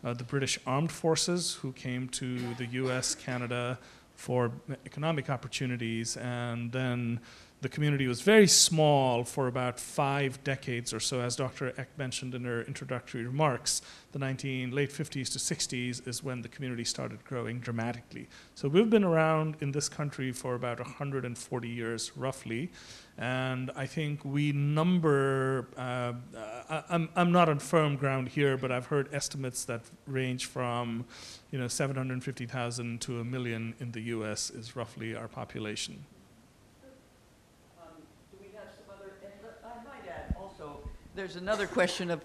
uh, 0.02 0.14
the 0.14 0.24
British 0.24 0.58
Armed 0.66 0.90
Forces 0.90 1.54
who 1.62 1.70
came 1.70 2.08
to 2.08 2.54
the 2.54 2.66
US, 2.82 3.14
Canada 3.14 3.78
for 4.16 4.50
economic 4.84 5.30
opportunities, 5.30 6.16
and 6.16 6.72
then 6.72 7.20
the 7.64 7.68
community 7.70 8.06
was 8.06 8.20
very 8.20 8.46
small 8.46 9.24
for 9.24 9.46
about 9.46 9.80
five 9.80 10.44
decades 10.44 10.92
or 10.92 11.00
so, 11.00 11.20
as 11.20 11.34
Dr. 11.34 11.72
Eck 11.78 11.88
mentioned 11.96 12.34
in 12.34 12.44
her 12.44 12.60
introductory 12.60 13.24
remarks. 13.24 13.80
The 14.12 14.18
19 14.18 14.70
late 14.70 14.90
50s 14.90 15.32
to 15.32 15.38
60s 15.38 16.06
is 16.06 16.22
when 16.22 16.42
the 16.42 16.48
community 16.48 16.84
started 16.84 17.24
growing 17.24 17.60
dramatically. 17.60 18.28
So 18.54 18.68
we've 18.68 18.90
been 18.90 19.02
around 19.02 19.56
in 19.60 19.72
this 19.72 19.88
country 19.88 20.30
for 20.30 20.54
about 20.54 20.78
140 20.78 21.66
years, 21.68 22.12
roughly, 22.18 22.70
and 23.16 23.70
I 23.74 23.86
think 23.86 24.22
we 24.26 24.52
number. 24.52 25.66
Uh, 25.74 26.12
I, 26.68 26.82
I'm 26.90 27.08
I'm 27.16 27.32
not 27.32 27.48
on 27.48 27.60
firm 27.60 27.96
ground 27.96 28.28
here, 28.28 28.58
but 28.58 28.70
I've 28.70 28.86
heard 28.86 29.08
estimates 29.14 29.64
that 29.64 29.80
range 30.06 30.44
from, 30.44 31.06
you 31.50 31.58
know, 31.58 31.68
750,000 31.68 33.00
to 33.00 33.20
a 33.20 33.24
million 33.24 33.74
in 33.80 33.92
the 33.92 34.02
U.S. 34.16 34.50
is 34.50 34.76
roughly 34.76 35.16
our 35.16 35.28
population. 35.28 36.04
Do 38.34 38.38
we 38.40 38.50
have 38.56 38.68
some 38.74 38.90
other, 38.94 39.14
and 39.22 39.32
let- 39.42 39.62
I 39.64 39.82
might 39.84 40.08
add 40.08 40.34
also, 40.38 40.88
there's 41.14 41.36
another 41.36 41.66
question 41.66 42.10
of 42.10 42.24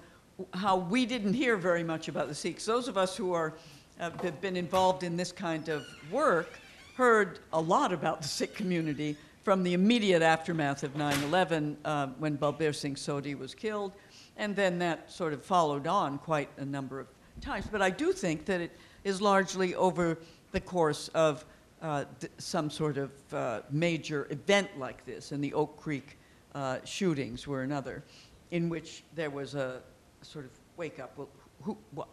how 0.54 0.78
we 0.78 1.06
didn't 1.06 1.34
hear 1.34 1.58
very 1.58 1.84
much 1.84 2.08
about 2.08 2.28
the 2.28 2.34
Sikhs. 2.36 2.66
Those 2.66 2.88
of 2.88 2.98
us 2.98 3.16
who 3.16 3.34
are, 3.34 3.54
uh, 4.00 4.10
have 4.24 4.42
been 4.42 4.58
involved 4.58 5.04
in 5.04 5.16
this 5.16 5.32
kind 5.32 5.70
of 5.70 5.86
work 6.12 6.60
heard 6.96 7.40
a 7.54 7.62
lot 7.62 7.94
about 7.94 8.22
the 8.22 8.28
Sikh 8.28 8.56
community 8.56 9.16
from 9.44 9.64
the 9.64 9.74
immediate 9.74 10.22
aftermath 10.22 10.84
of 10.84 10.96
9/11, 10.96 11.78
uh, 11.86 12.08
when 12.18 12.38
Balbir 12.38 12.76
Singh 12.76 12.96
Sodhi 12.96 13.38
was 13.38 13.54
killed, 13.54 13.94
and 14.38 14.56
then 14.56 14.80
that 14.80 15.12
sort 15.12 15.34
of 15.34 15.44
followed 15.44 15.88
on 15.88 16.18
quite 16.18 16.50
a 16.58 16.66
number 16.66 17.00
of 17.00 17.08
times. 17.42 17.66
But 17.72 17.82
I 17.82 17.90
do 17.90 18.12
think 18.12 18.46
that 18.46 18.60
it 18.60 18.76
is 19.04 19.22
largely 19.22 19.76
over 19.76 20.18
the 20.52 20.60
course 20.60 21.10
of 21.10 21.46
uh, 21.82 22.06
some 22.38 22.70
sort 22.70 22.98
of 22.98 23.12
uh, 23.34 23.62
major 23.70 24.28
event 24.32 24.78
like 24.78 25.06
this, 25.06 25.32
and 25.32 25.44
the 25.44 25.54
Oak 25.54 25.78
Creek 25.78 26.18
uh, 26.56 26.80
shootings 26.84 27.48
were 27.48 27.62
another, 27.64 28.04
in 28.52 28.70
which 28.70 29.04
there 29.16 29.30
was 29.30 29.56
a 29.56 29.82
sort 30.22 30.46
of 30.46 30.52
wake 30.78 31.00
up. 31.00 31.18
Well, 31.18 31.30
who, 31.62 31.78
what, 31.92 32.08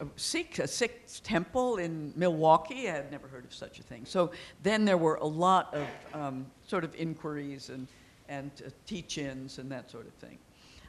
a 0.00 0.06
Sikh, 0.16 0.58
a 0.58 0.68
Sikh 0.68 1.06
temple 1.22 1.76
in 1.76 2.12
Milwaukee? 2.16 2.88
I 2.88 2.92
had 2.92 3.10
never 3.10 3.28
heard 3.28 3.44
of 3.44 3.54
such 3.54 3.78
a 3.78 3.82
thing. 3.82 4.04
So 4.04 4.30
then 4.62 4.84
there 4.84 4.98
were 4.98 5.16
a 5.16 5.26
lot 5.26 5.74
of 5.74 5.86
um, 6.12 6.46
sort 6.66 6.84
of 6.84 6.94
inquiries 6.94 7.70
and, 7.70 7.86
and 8.28 8.50
uh, 8.64 8.70
teach-ins 8.86 9.58
and 9.58 9.70
that 9.72 9.90
sort 9.90 10.06
of 10.06 10.12
thing. 10.14 10.38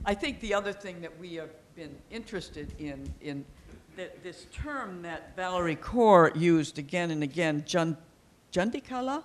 I 0.06 0.14
think 0.14 0.40
the 0.42 0.54
other 0.54 0.74
thing 0.74 1.02
that 1.02 1.18
we 1.20 1.36
have 1.36 1.50
been 1.76 1.96
interested 2.12 2.74
in, 2.80 3.12
in 3.22 3.46
th- 3.96 4.12
this 4.24 4.46
term 4.54 5.02
that 5.04 5.36
Valerie 5.36 5.76
Kaur 5.76 6.36
used 6.36 6.78
again 6.78 7.12
and 7.12 7.24
again, 7.24 7.64
Jun, 7.66 7.98
Jundikala? 8.52 9.24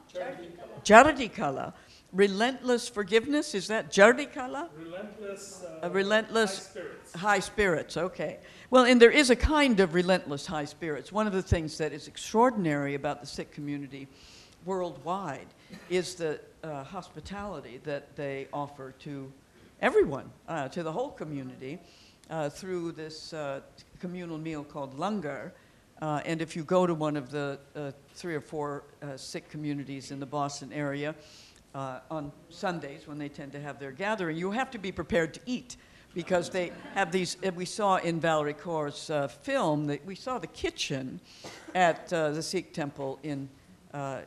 Chardhikala. 0.84 1.72
Relentless 2.12 2.90
forgiveness, 2.90 3.54
is 3.54 3.68
that 3.68 3.90
Chardhikala? 3.90 4.68
Relentless. 4.78 5.64
A 5.80 5.88
relentless 5.88 6.58
high 6.58 6.62
spirits. 6.62 7.12
high 7.14 7.40
spirits, 7.40 7.96
okay. 7.96 8.38
Well, 8.68 8.84
and 8.84 9.00
there 9.00 9.10
is 9.10 9.30
a 9.30 9.36
kind 9.36 9.80
of 9.80 9.94
relentless 9.94 10.44
high 10.44 10.66
spirits. 10.66 11.10
One 11.10 11.26
of 11.26 11.32
the 11.32 11.42
things 11.42 11.78
that 11.78 11.92
is 11.92 12.08
extraordinary 12.08 12.94
about 12.94 13.22
the 13.22 13.26
Sikh 13.26 13.50
community 13.50 14.08
worldwide 14.66 15.46
is 15.88 16.14
the 16.14 16.38
uh, 16.62 16.84
hospitality 16.84 17.80
that 17.84 18.14
they 18.14 18.46
offer 18.52 18.92
to 19.00 19.32
everyone, 19.80 20.30
uh, 20.48 20.68
to 20.68 20.82
the 20.82 20.92
whole 20.92 21.10
community, 21.10 21.78
uh, 22.30 22.50
through 22.50 22.92
this 22.92 23.32
uh, 23.32 23.60
communal 24.00 24.36
meal 24.36 24.64
called 24.64 24.98
langar. 24.98 25.52
Uh, 26.02 26.20
and 26.26 26.42
if 26.42 26.56
you 26.56 26.64
go 26.64 26.86
to 26.86 26.94
one 26.94 27.16
of 27.16 27.30
the 27.30 27.58
uh, 27.74 27.90
three 28.14 28.34
or 28.34 28.40
four 28.40 28.84
uh, 29.02 29.16
Sikh 29.16 29.48
communities 29.48 30.10
in 30.10 30.20
the 30.20 30.26
Boston 30.26 30.72
area 30.72 31.14
uh, 31.74 32.00
on 32.10 32.32
Sundays 32.50 33.06
when 33.06 33.18
they 33.18 33.28
tend 33.28 33.52
to 33.52 33.60
have 33.60 33.78
their 33.78 33.92
gathering, 33.92 34.36
you 34.36 34.50
have 34.50 34.70
to 34.72 34.78
be 34.78 34.92
prepared 34.92 35.34
to 35.34 35.40
eat 35.46 35.76
because 36.14 36.50
they 36.50 36.72
have 36.94 37.10
these. 37.10 37.36
We 37.54 37.64
saw 37.64 37.96
in 37.96 38.20
Valerie 38.20 38.54
Kaur's 38.54 39.10
uh, 39.10 39.28
film 39.28 39.86
that 39.86 40.04
we 40.04 40.14
saw 40.14 40.38
the 40.38 40.46
kitchen 40.46 41.20
at 41.74 42.12
uh, 42.12 42.30
the 42.30 42.42
Sikh 42.42 42.72
temple 42.72 43.18
in. 43.22 43.48
Uh, 43.92 44.20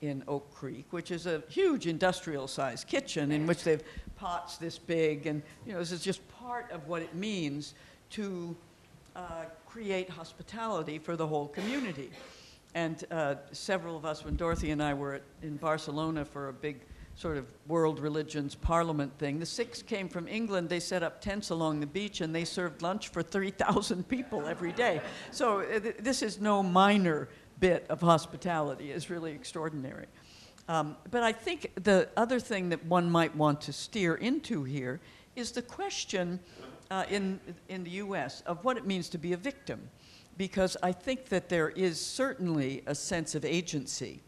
in 0.00 0.22
Oak 0.28 0.54
Creek, 0.54 0.86
which 0.92 1.10
is 1.10 1.26
a 1.26 1.42
huge 1.48 1.88
industrial-sized 1.88 2.86
kitchen 2.86 3.32
in 3.32 3.48
which 3.48 3.64
they've 3.64 3.82
pots 4.14 4.56
this 4.56 4.78
big, 4.78 5.26
and 5.26 5.42
you 5.66 5.72
know 5.72 5.80
this 5.80 5.92
is 5.92 6.02
just 6.02 6.20
part 6.28 6.70
of 6.70 6.86
what 6.86 7.02
it 7.02 7.14
means 7.14 7.74
to 8.10 8.56
uh, 9.16 9.44
create 9.66 10.08
hospitality 10.08 10.98
for 10.98 11.16
the 11.16 11.26
whole 11.26 11.48
community. 11.48 12.10
And 12.74 13.04
uh, 13.10 13.36
several 13.52 13.96
of 13.96 14.04
us, 14.04 14.24
when 14.24 14.36
Dorothy 14.36 14.70
and 14.70 14.82
I 14.82 14.94
were 14.94 15.14
at, 15.14 15.22
in 15.42 15.56
Barcelona 15.56 16.24
for 16.24 16.48
a 16.48 16.52
big 16.52 16.82
sort 17.14 17.36
of 17.36 17.46
world 17.66 17.98
religions 17.98 18.54
parliament 18.54 19.12
thing, 19.18 19.40
the 19.40 19.46
Sikhs 19.46 19.82
came 19.82 20.08
from 20.08 20.28
England. 20.28 20.68
They 20.68 20.80
set 20.80 21.02
up 21.02 21.20
tents 21.20 21.50
along 21.50 21.80
the 21.80 21.86
beach 21.86 22.20
and 22.20 22.34
they 22.34 22.44
served 22.44 22.82
lunch 22.82 23.08
for 23.08 23.22
3,000 23.22 24.08
people 24.08 24.46
every 24.46 24.72
day. 24.72 25.00
So 25.30 25.60
uh, 25.60 25.80
th- 25.80 25.96
this 25.98 26.22
is 26.22 26.40
no 26.40 26.62
minor 26.62 27.28
bit 27.58 27.86
of 27.88 28.00
hospitality. 28.00 28.92
It's 28.92 29.10
really 29.10 29.32
extraordinary. 29.32 30.06
Um, 30.68 30.96
but 31.10 31.22
I 31.22 31.32
think 31.32 31.72
the 31.82 32.08
other 32.16 32.38
thing 32.38 32.68
that 32.68 32.84
one 32.84 33.10
might 33.10 33.34
want 33.34 33.62
to 33.62 33.72
steer 33.72 34.14
into 34.14 34.64
here 34.64 35.00
is 35.34 35.50
the 35.52 35.62
question 35.62 36.38
uh, 36.90 37.04
in, 37.10 37.40
in 37.68 37.84
the 37.84 37.90
US 37.90 38.42
of 38.42 38.64
what 38.64 38.76
it 38.76 38.86
means 38.86 39.08
to 39.10 39.18
be 39.18 39.32
a 39.32 39.36
victim. 39.36 39.88
Because 40.38 40.76
I 40.82 40.92
think 40.92 41.28
that 41.30 41.48
there 41.48 41.68
is 41.68 42.00
certainly 42.00 42.82
a 42.86 42.94
sense 42.94 43.34
of 43.34 43.44
agency 43.44 44.22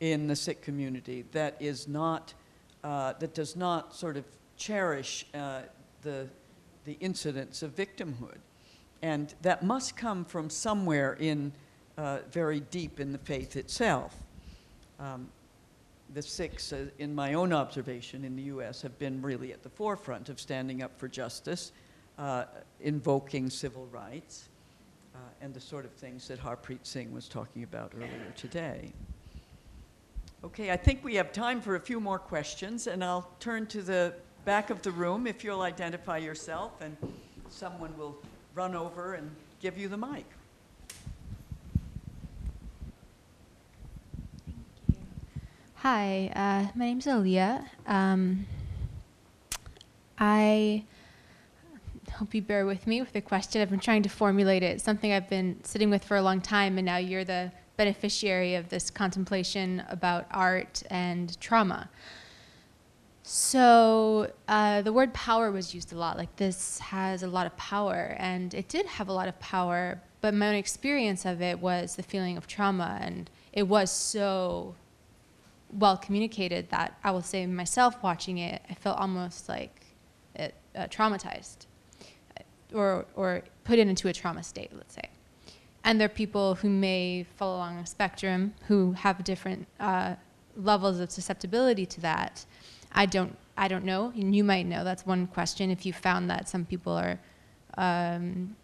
in 0.00 0.26
the 0.26 0.34
Sikh 0.36 0.60
community 0.60 1.24
that 1.30 1.56
is 1.60 1.86
not, 1.86 2.34
uh, 2.82 3.14
that 3.20 3.34
does 3.34 3.54
not 3.54 3.94
sort 3.94 4.16
of 4.16 4.24
cherish 4.56 5.24
uh, 5.32 5.62
the, 6.02 6.26
the 6.84 6.96
incidents 7.00 7.62
of 7.62 7.74
victimhood. 7.74 8.38
And 9.00 9.32
that 9.42 9.62
must 9.62 9.96
come 9.96 10.24
from 10.24 10.50
somewhere 10.50 11.14
in, 11.20 11.52
uh, 11.96 12.18
very 12.32 12.58
deep 12.58 12.98
in 12.98 13.12
the 13.12 13.18
faith 13.18 13.54
itself. 13.54 14.14
Um, 14.98 15.28
the 16.12 16.22
Sikhs, 16.22 16.72
uh, 16.72 16.86
in 16.98 17.14
my 17.14 17.34
own 17.34 17.52
observation 17.52 18.24
in 18.24 18.34
the 18.34 18.42
US, 18.44 18.82
have 18.82 18.98
been 18.98 19.22
really 19.22 19.52
at 19.52 19.62
the 19.62 19.68
forefront 19.68 20.28
of 20.28 20.40
standing 20.40 20.82
up 20.82 20.98
for 20.98 21.06
justice, 21.06 21.70
uh, 22.18 22.44
invoking 22.80 23.50
civil 23.50 23.86
rights, 23.86 24.48
uh, 25.14 25.18
and 25.40 25.54
the 25.54 25.60
sort 25.60 25.84
of 25.84 25.92
things 25.92 26.28
that 26.28 26.40
Harpreet 26.40 26.80
Singh 26.82 27.12
was 27.12 27.28
talking 27.28 27.62
about 27.62 27.92
earlier 27.96 28.32
today. 28.36 28.92
Okay, 30.42 30.70
I 30.70 30.76
think 30.76 31.02
we 31.02 31.14
have 31.14 31.32
time 31.32 31.60
for 31.60 31.76
a 31.76 31.80
few 31.80 32.00
more 32.00 32.18
questions, 32.18 32.86
and 32.86 33.02
I'll 33.02 33.30
turn 33.40 33.66
to 33.68 33.82
the 33.82 34.14
back 34.44 34.70
of 34.70 34.82
the 34.82 34.90
room 34.90 35.26
if 35.26 35.42
you'll 35.42 35.62
identify 35.62 36.18
yourself, 36.18 36.80
and 36.80 36.96
someone 37.48 37.96
will 37.96 38.16
run 38.54 38.74
over 38.74 39.14
and 39.14 39.30
give 39.60 39.78
you 39.78 39.88
the 39.88 39.96
mic. 39.96 40.26
Hi, 45.76 46.32
uh, 46.34 46.72
my 46.76 46.86
name's 46.86 47.06
Aaliyah. 47.06 47.64
Um, 47.86 48.46
I 50.18 50.84
hope 52.16 52.34
you 52.34 52.42
bear 52.42 52.64
with 52.66 52.86
me 52.86 53.00
with 53.00 53.12
the 53.12 53.20
question. 53.20 53.60
I've 53.60 53.70
been 53.70 53.80
trying 53.80 54.02
to 54.02 54.08
formulate 54.08 54.62
it. 54.62 54.76
It's 54.76 54.84
something 54.84 55.12
I've 55.12 55.28
been 55.28 55.62
sitting 55.64 55.90
with 55.90 56.04
for 56.04 56.16
a 56.16 56.22
long 56.22 56.40
time, 56.40 56.78
and 56.78 56.86
now 56.86 56.96
you're 56.96 57.24
the 57.24 57.52
beneficiary 57.76 58.54
of 58.54 58.68
this 58.68 58.90
contemplation 58.90 59.82
about 59.88 60.26
art 60.30 60.82
and 60.90 61.38
trauma. 61.40 61.90
So 63.24 64.30
uh, 64.48 64.82
the 64.82 64.92
word 64.92 65.12
power 65.14 65.50
was 65.50 65.74
used 65.74 65.92
a 65.92 65.96
lot. 65.96 66.16
Like 66.16 66.36
this 66.36 66.78
has 66.78 67.22
a 67.22 67.26
lot 67.26 67.46
of 67.46 67.56
power, 67.56 68.16
and 68.18 68.54
it 68.54 68.68
did 68.68 68.86
have 68.86 69.08
a 69.08 69.12
lot 69.12 69.28
of 69.28 69.38
power. 69.40 70.00
But 70.20 70.34
my 70.34 70.48
own 70.48 70.54
experience 70.54 71.24
of 71.24 71.42
it 71.42 71.58
was 71.58 71.96
the 71.96 72.02
feeling 72.02 72.36
of 72.36 72.46
trauma, 72.46 72.98
and 73.00 73.28
it 73.52 73.64
was 73.64 73.90
so 73.90 74.74
well 75.70 75.96
communicated 75.96 76.70
that 76.70 76.96
I 77.02 77.10
will 77.10 77.22
say 77.22 77.46
myself 77.46 78.02
watching 78.02 78.38
it, 78.38 78.62
I 78.70 78.74
felt 78.74 78.98
almost 78.98 79.48
like 79.48 79.84
it, 80.34 80.54
uh, 80.76 80.86
traumatized, 80.86 81.66
or 82.74 83.06
or 83.14 83.42
put 83.64 83.78
it 83.78 83.88
into 83.88 84.08
a 84.08 84.12
trauma 84.12 84.42
state, 84.42 84.70
let's 84.74 84.94
say. 84.94 85.08
And 85.84 86.00
there 86.00 86.06
are 86.06 86.08
people 86.08 86.56
who 86.56 86.68
may 86.68 87.26
fall 87.36 87.56
along 87.56 87.78
a 87.78 87.86
spectrum 87.86 88.54
who 88.68 88.92
have 88.92 89.22
different 89.22 89.66
uh, 89.78 90.14
levels 90.56 90.98
of 90.98 91.10
susceptibility 91.10 91.84
to 91.86 92.00
that. 92.00 92.44
I 92.92 93.06
don't 93.06 93.36
I 93.56 93.68
don't 93.68 93.84
know, 93.84 94.12
and 94.14 94.34
you 94.34 94.44
might 94.44 94.66
know. 94.66 94.82
That's 94.82 95.06
one 95.06 95.26
question. 95.26 95.70
If 95.70 95.86
you 95.86 95.92
found 95.92 96.28
that 96.30 96.48
some 96.48 96.64
people 96.64 96.92
are 96.92 97.18
um, 97.76 98.56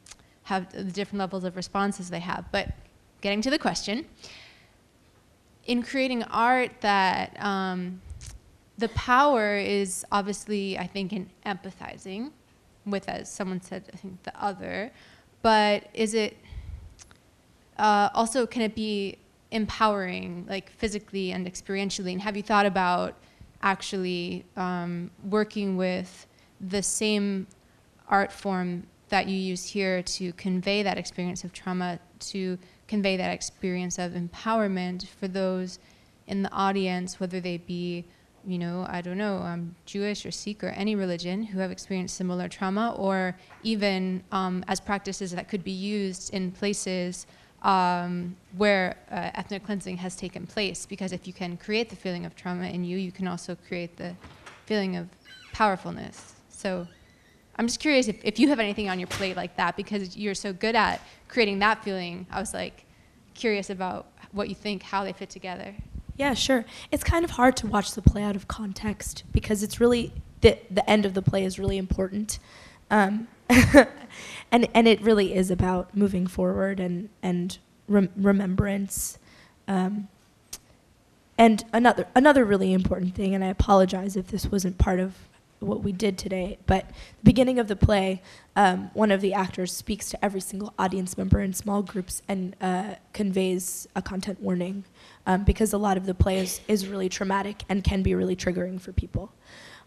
have 0.44 0.72
the 0.72 0.84
different 0.84 1.18
levels 1.18 1.44
of 1.44 1.56
responses 1.56 2.10
they 2.10 2.20
have, 2.20 2.44
but 2.50 2.72
getting 3.20 3.42
to 3.42 3.50
the 3.50 3.58
question 3.58 4.06
in 5.66 5.82
creating 5.82 6.22
art 6.24 6.72
that 6.80 7.36
um, 7.40 8.00
the 8.78 8.88
power 8.88 9.56
is 9.56 10.04
obviously, 10.10 10.78
I 10.78 10.86
think, 10.86 11.12
in 11.12 11.30
empathizing 11.46 12.32
with, 12.90 13.08
as 13.08 13.30
someone 13.30 13.60
said, 13.60 13.90
I 13.92 13.96
think 13.96 14.22
the 14.22 14.32
other, 14.42 14.90
but 15.42 15.88
is 15.94 16.14
it 16.14 16.36
uh, 17.78 18.10
also 18.14 18.46
can 18.46 18.62
it 18.62 18.74
be 18.74 19.16
empowering, 19.50 20.46
like 20.48 20.70
physically 20.70 21.32
and 21.32 21.46
experientially? 21.46 22.12
And 22.12 22.20
have 22.22 22.36
you 22.36 22.42
thought 22.42 22.66
about 22.66 23.16
actually 23.62 24.44
um, 24.56 25.10
working 25.24 25.76
with 25.76 26.26
the 26.60 26.82
same 26.82 27.46
art 28.08 28.32
form 28.32 28.86
that 29.08 29.26
you 29.26 29.36
use 29.36 29.64
here 29.64 30.02
to 30.02 30.32
convey 30.34 30.82
that 30.82 30.98
experience 30.98 31.42
of 31.42 31.52
trauma, 31.52 31.98
to 32.18 32.58
convey 32.86 33.16
that 33.16 33.32
experience 33.32 33.98
of 33.98 34.12
empowerment 34.12 35.06
for 35.06 35.28
those 35.28 35.78
in 36.26 36.42
the 36.42 36.52
audience, 36.52 37.18
whether 37.18 37.40
they 37.40 37.58
be, 37.58 38.04
you 38.46 38.58
know, 38.58 38.86
I 38.88 39.00
don't 39.00 39.18
know, 39.18 39.38
um, 39.38 39.74
Jewish 39.86 40.24
or 40.24 40.30
Sikh 40.30 40.64
or 40.64 40.68
any 40.68 40.94
religion 40.94 41.42
who 41.42 41.58
have 41.58 41.70
experienced 41.70 42.16
similar 42.16 42.48
trauma, 42.48 42.94
or 42.96 43.36
even 43.62 44.22
um, 44.32 44.64
as 44.68 44.80
practices 44.80 45.30
that 45.32 45.48
could 45.48 45.62
be 45.62 45.70
used 45.72 46.32
in 46.32 46.50
places 46.52 47.26
um, 47.62 48.36
where 48.56 48.96
uh, 49.10 49.30
ethnic 49.34 49.64
cleansing 49.64 49.98
has 49.98 50.16
taken 50.16 50.46
place. 50.46 50.86
Because 50.86 51.12
if 51.12 51.26
you 51.26 51.32
can 51.32 51.56
create 51.56 51.90
the 51.90 51.96
feeling 51.96 52.24
of 52.24 52.34
trauma 52.34 52.66
in 52.66 52.84
you, 52.84 52.96
you 52.96 53.12
can 53.12 53.28
also 53.28 53.56
create 53.68 53.96
the 53.96 54.14
feeling 54.66 54.96
of 54.96 55.08
powerfulness. 55.52 56.34
So 56.48 56.86
I'm 57.56 57.66
just 57.66 57.80
curious 57.80 58.08
if, 58.08 58.24
if 58.24 58.38
you 58.38 58.48
have 58.48 58.60
anything 58.60 58.88
on 58.88 58.98
your 58.98 59.08
plate 59.08 59.36
like 59.36 59.56
that 59.56 59.76
because 59.76 60.16
you're 60.16 60.34
so 60.34 60.52
good 60.52 60.74
at 60.74 61.00
creating 61.28 61.58
that 61.58 61.84
feeling. 61.84 62.26
I 62.30 62.40
was 62.40 62.54
like 62.54 62.86
curious 63.34 63.68
about 63.70 64.06
what 64.32 64.48
you 64.48 64.54
think, 64.54 64.82
how 64.82 65.04
they 65.04 65.12
fit 65.12 65.28
together. 65.28 65.74
Yeah, 66.20 66.34
sure. 66.34 66.66
It's 66.92 67.02
kind 67.02 67.24
of 67.24 67.30
hard 67.30 67.56
to 67.56 67.66
watch 67.66 67.92
the 67.92 68.02
play 68.02 68.22
out 68.22 68.36
of 68.36 68.46
context 68.46 69.24
because 69.32 69.62
it's 69.62 69.80
really 69.80 70.12
the 70.42 70.58
the 70.70 70.88
end 70.88 71.06
of 71.06 71.14
the 71.14 71.22
play 71.22 71.46
is 71.46 71.58
really 71.58 71.78
important, 71.78 72.38
um, 72.90 73.26
and 73.48 74.68
and 74.74 74.86
it 74.86 75.00
really 75.00 75.32
is 75.34 75.50
about 75.50 75.96
moving 75.96 76.26
forward 76.26 76.78
and 76.78 77.08
and 77.22 77.56
rem- 77.88 78.10
remembrance. 78.16 79.18
Um, 79.66 80.08
and 81.38 81.64
another 81.72 82.06
another 82.14 82.44
really 82.44 82.74
important 82.74 83.14
thing, 83.14 83.34
and 83.34 83.42
I 83.42 83.46
apologize 83.48 84.14
if 84.14 84.26
this 84.26 84.44
wasn't 84.44 84.76
part 84.76 85.00
of 85.00 85.14
what 85.60 85.82
we 85.82 85.92
did 85.92 86.18
today, 86.18 86.58
but 86.66 86.86
the 86.88 87.24
beginning 87.24 87.58
of 87.58 87.68
the 87.68 87.76
play, 87.76 88.20
um, 88.56 88.90
one 88.92 89.10
of 89.10 89.20
the 89.22 89.32
actors 89.32 89.72
speaks 89.74 90.10
to 90.10 90.22
every 90.22 90.40
single 90.40 90.74
audience 90.78 91.16
member 91.16 91.40
in 91.40 91.52
small 91.52 91.82
groups 91.82 92.22
and 92.28 92.56
uh, 92.60 92.94
conveys 93.12 93.86
a 93.94 94.02
content 94.02 94.40
warning 94.40 94.84
um, 95.30 95.44
because 95.44 95.72
a 95.72 95.78
lot 95.78 95.96
of 95.96 96.06
the 96.06 96.14
play 96.14 96.40
is, 96.40 96.60
is 96.66 96.88
really 96.88 97.08
traumatic 97.08 97.62
and 97.68 97.84
can 97.84 98.02
be 98.02 98.16
really 98.16 98.34
triggering 98.34 98.80
for 98.80 98.92
people. 98.92 99.32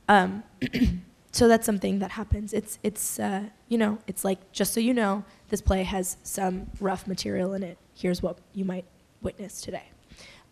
Um, 0.08 0.44
so 1.34 1.50
that's 1.50 1.66
something 1.66 2.00
that 2.00 2.12
happens. 2.12 2.54
It's, 2.54 2.80
it's 2.82 3.20
uh, 3.20 3.44
you 3.68 3.78
know, 3.78 3.98
it's 4.08 4.24
like, 4.24 4.54
just 4.54 4.74
so 4.74 4.80
you 4.80 4.94
know, 4.94 5.26
this 5.50 5.60
play 5.62 5.84
has 5.84 6.16
some 6.24 6.68
rough 6.80 7.08
material 7.08 7.54
in 7.56 7.62
it. 7.62 7.78
Here's 7.94 8.24
what 8.24 8.38
you 8.54 8.64
might 8.64 8.86
witness 9.22 9.60
today. 9.60 9.90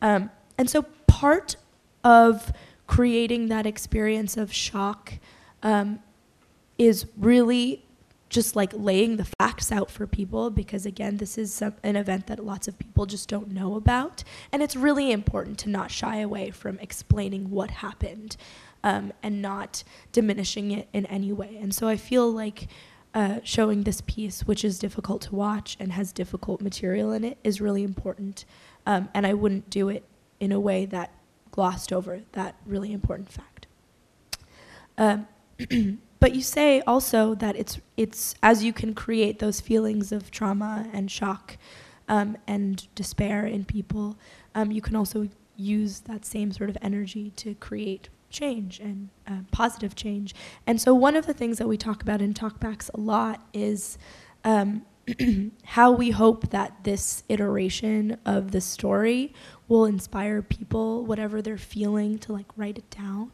Um, 0.02 0.30
and 0.58 0.70
so 0.70 0.82
part 1.08 1.56
of 2.04 2.52
creating 2.86 3.48
that 3.48 3.66
experience 3.66 4.36
of 4.36 4.52
shock 4.52 5.14
um, 5.64 6.00
is 6.78 7.06
really 7.18 7.86
just 8.32 8.56
like 8.56 8.72
laying 8.74 9.18
the 9.18 9.28
facts 9.40 9.74
out 9.74 9.92
for 9.92 10.08
people 10.08 10.50
because 10.50 10.86
again 10.86 11.18
this 11.18 11.38
is 11.38 11.54
some, 11.54 11.76
an 11.84 11.98
event 11.98 12.28
that 12.28 12.44
lots 12.44 12.68
of 12.68 12.80
people 12.80 13.06
just 13.06 13.28
don't 13.30 13.52
know 13.52 13.76
about. 13.76 14.24
And 14.52 14.64
it's 14.64 14.76
really 14.76 15.12
important 15.12 15.60
to 15.60 15.70
not 15.70 15.92
shy 15.92 16.18
away 16.18 16.50
from 16.50 16.80
explaining 16.80 17.52
what 17.52 17.70
happened 17.70 18.38
um, 18.84 19.12
and 19.22 19.42
not 19.42 19.84
diminishing 20.14 20.72
it 20.72 20.88
in 20.94 21.06
any 21.08 21.32
way. 21.32 21.58
And 21.62 21.76
so 21.76 21.88
i 21.88 21.98
feel 21.98 22.32
like 22.32 22.68
uh, 23.14 23.42
showing 23.44 23.84
this 23.84 24.00
piece 24.00 24.46
which 24.46 24.64
is 24.64 24.80
difficult 24.80 25.22
to 25.24 25.36
watch 25.36 25.76
and 25.78 25.92
has 25.92 26.14
difficult 26.14 26.62
material 26.62 27.12
in 27.12 27.26
it 27.26 27.38
is 27.44 27.60
really 27.60 27.84
important. 27.84 28.46
Um, 28.86 29.10
and 29.14 29.28
i 29.28 29.34
wouldn't 29.34 29.70
do 29.70 29.90
it 29.90 30.06
in 30.40 30.54
a 30.54 30.60
way 30.60 30.86
that 30.86 31.12
glossed 31.52 31.92
over 31.92 32.22
that 32.32 32.56
really 32.66 32.94
important 32.94 33.30
fact. 33.30 33.68
Um, 34.98 35.28
but 36.22 36.36
you 36.36 36.42
say 36.42 36.82
also 36.82 37.34
that 37.36 37.56
it's 37.58 37.82
it's 37.98 38.36
as 38.42 38.64
you 38.64 38.72
can 38.72 38.94
create 38.94 39.40
those 39.40 39.60
feelings 39.60 40.12
of 40.12 40.32
trauma 40.32 40.88
and 40.94 41.12
shock 41.12 41.58
um, 42.08 42.38
and 42.48 42.88
despair 42.94 43.46
in 43.46 43.66
people, 43.66 44.18
um, 44.54 44.72
you 44.72 44.82
can 44.82 44.96
also 44.96 45.28
use 45.58 46.02
that 46.02 46.24
same 46.24 46.52
sort 46.52 46.70
of 46.70 46.78
energy 46.82 47.32
to 47.38 47.56
create 47.56 48.10
change 48.30 48.80
and 48.80 49.10
uh, 49.28 49.40
positive 49.52 49.96
change. 49.96 50.36
And 50.68 50.80
so 50.80 50.94
one 50.94 51.16
of 51.16 51.26
the 51.26 51.34
things 51.34 51.58
that 51.58 51.68
we 51.68 51.78
talk 51.78 52.02
about 52.02 52.22
in 52.22 52.34
talkbacks 52.34 52.90
a 52.94 53.00
lot 53.00 53.42
is 53.54 53.98
um, 54.44 54.84
how 55.64 55.92
we 55.92 56.12
hope 56.12 56.52
that 56.52 56.84
this 56.84 57.24
iteration 57.30 58.18
of 58.26 58.52
the 58.52 58.62
story 58.62 59.34
will 59.68 59.86
inspire 59.86 60.42
people, 60.42 61.04
whatever 61.04 61.42
they're 61.42 61.58
feeling, 61.58 62.20
to 62.20 62.32
like 62.32 62.48
write 62.56 62.78
it 62.78 62.90
down 62.92 63.32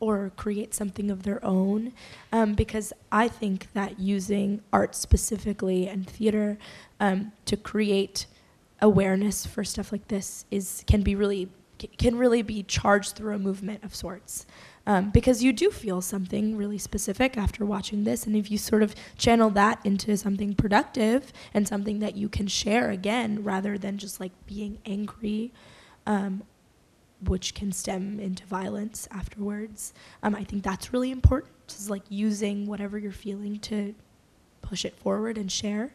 or 0.00 0.30
create 0.36 0.74
something 0.74 1.10
of 1.10 1.22
their 1.22 1.44
own. 1.44 1.92
Um, 2.32 2.54
because 2.54 2.92
I 3.10 3.28
think 3.28 3.68
that 3.72 3.98
using 3.98 4.60
art 4.72 4.94
specifically 4.94 5.88
and 5.88 6.08
theater 6.08 6.58
um, 7.00 7.32
to 7.46 7.56
create 7.56 8.26
awareness 8.80 9.46
for 9.46 9.64
stuff 9.64 9.90
like 9.90 10.08
this 10.08 10.44
is 10.50 10.84
can 10.86 11.02
be 11.02 11.14
really 11.14 11.48
can 11.98 12.16
really 12.16 12.42
be 12.42 12.62
charged 12.62 13.16
through 13.16 13.34
a 13.34 13.38
movement 13.38 13.84
of 13.84 13.94
sorts. 13.94 14.46
Um, 14.88 15.10
because 15.10 15.42
you 15.42 15.52
do 15.52 15.70
feel 15.70 16.00
something 16.00 16.56
really 16.56 16.78
specific 16.78 17.36
after 17.36 17.66
watching 17.66 18.04
this, 18.04 18.24
and 18.24 18.36
if 18.36 18.50
you 18.50 18.56
sort 18.56 18.84
of 18.84 18.94
channel 19.18 19.50
that 19.50 19.80
into 19.84 20.16
something 20.16 20.54
productive 20.54 21.32
and 21.52 21.66
something 21.66 21.98
that 21.98 22.16
you 22.16 22.28
can 22.28 22.46
share 22.46 22.90
again, 22.90 23.42
rather 23.42 23.76
than 23.76 23.98
just 23.98 24.20
like 24.20 24.30
being 24.46 24.78
angry, 24.86 25.52
um, 26.06 26.44
which 27.24 27.54
can 27.54 27.72
stem 27.72 28.20
into 28.20 28.44
violence 28.46 29.08
afterwards, 29.10 29.94
um, 30.22 30.34
I 30.34 30.44
think 30.44 30.62
that's 30.62 30.92
really 30.92 31.10
important. 31.10 31.52
Is 31.68 31.90
like 31.90 32.04
using 32.08 32.66
whatever 32.66 32.96
you're 32.98 33.10
feeling 33.10 33.58
to 33.60 33.94
push 34.62 34.84
it 34.84 34.96
forward 34.96 35.36
and 35.36 35.50
share, 35.50 35.94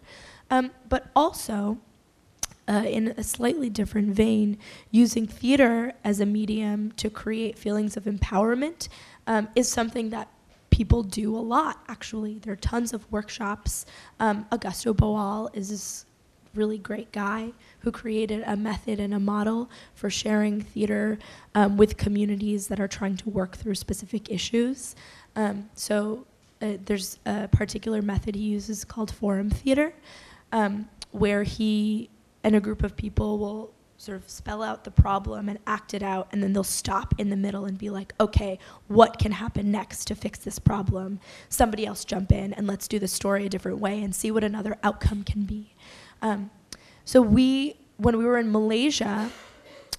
um, 0.49 0.71
but 0.89 1.09
also 1.15 1.77
uh, 2.67 2.83
in 2.85 3.09
a 3.17 3.23
slightly 3.23 3.69
different 3.69 4.09
vein, 4.13 4.57
using 4.91 5.27
theater 5.27 5.93
as 6.03 6.19
a 6.19 6.25
medium 6.25 6.91
to 6.93 7.09
create 7.09 7.57
feelings 7.57 7.97
of 7.97 8.03
empowerment 8.03 8.87
um, 9.27 9.47
is 9.55 9.67
something 9.67 10.09
that 10.09 10.29
people 10.69 11.03
do 11.03 11.35
a 11.35 11.39
lot, 11.39 11.83
actually. 11.87 12.39
There 12.39 12.53
are 12.53 12.57
tons 12.57 12.93
of 12.93 13.09
workshops. 13.11 13.85
Um, 14.19 14.45
Augusto 14.51 14.93
Boal 14.93 15.53
is 15.55 16.05
really 16.53 16.77
great 16.77 17.11
guy 17.11 17.53
who 17.79 17.91
created 17.91 18.43
a 18.45 18.55
method 18.55 18.99
and 18.99 19.13
a 19.13 19.19
model 19.19 19.69
for 19.95 20.09
sharing 20.09 20.61
theater 20.61 21.17
um, 21.55 21.77
with 21.77 21.97
communities 21.97 22.67
that 22.67 22.79
are 22.79 22.87
trying 22.87 23.17
to 23.17 23.29
work 23.29 23.55
through 23.55 23.75
specific 23.75 24.29
issues. 24.29 24.95
Um, 25.35 25.69
so 25.75 26.25
uh, 26.61 26.73
there's 26.85 27.19
a 27.25 27.47
particular 27.47 28.01
method 28.01 28.35
he 28.35 28.41
uses 28.41 28.83
called 28.83 29.11
forum 29.11 29.49
theater, 29.49 29.93
um, 30.51 30.87
where 31.11 31.43
he 31.43 32.09
and 32.43 32.55
a 32.55 32.59
group 32.59 32.83
of 32.83 32.95
people 32.95 33.37
will 33.37 33.73
sort 34.01 34.17
of 34.17 34.27
spell 34.27 34.63
out 34.63 34.83
the 34.83 34.89
problem 34.89 35.47
and 35.47 35.59
act 35.67 35.93
it 35.93 36.01
out 36.01 36.27
and 36.31 36.41
then 36.41 36.53
they'll 36.53 36.63
stop 36.63 37.13
in 37.19 37.29
the 37.29 37.35
middle 37.35 37.65
and 37.65 37.77
be 37.77 37.91
like 37.91 38.13
okay 38.19 38.57
what 38.87 39.19
can 39.19 39.31
happen 39.31 39.69
next 39.69 40.05
to 40.05 40.15
fix 40.15 40.39
this 40.39 40.57
problem 40.57 41.19
somebody 41.49 41.85
else 41.85 42.03
jump 42.03 42.31
in 42.31 42.51
and 42.53 42.65
let's 42.65 42.87
do 42.87 42.97
the 42.97 43.07
story 43.07 43.45
a 43.45 43.49
different 43.49 43.77
way 43.77 44.01
and 44.01 44.15
see 44.15 44.31
what 44.31 44.43
another 44.43 44.75
outcome 44.81 45.23
can 45.23 45.43
be 45.43 45.75
um, 46.21 46.49
so 47.05 47.21
we 47.21 47.75
when 47.97 48.17
we 48.17 48.25
were 48.25 48.37
in 48.37 48.51
malaysia 48.51 49.29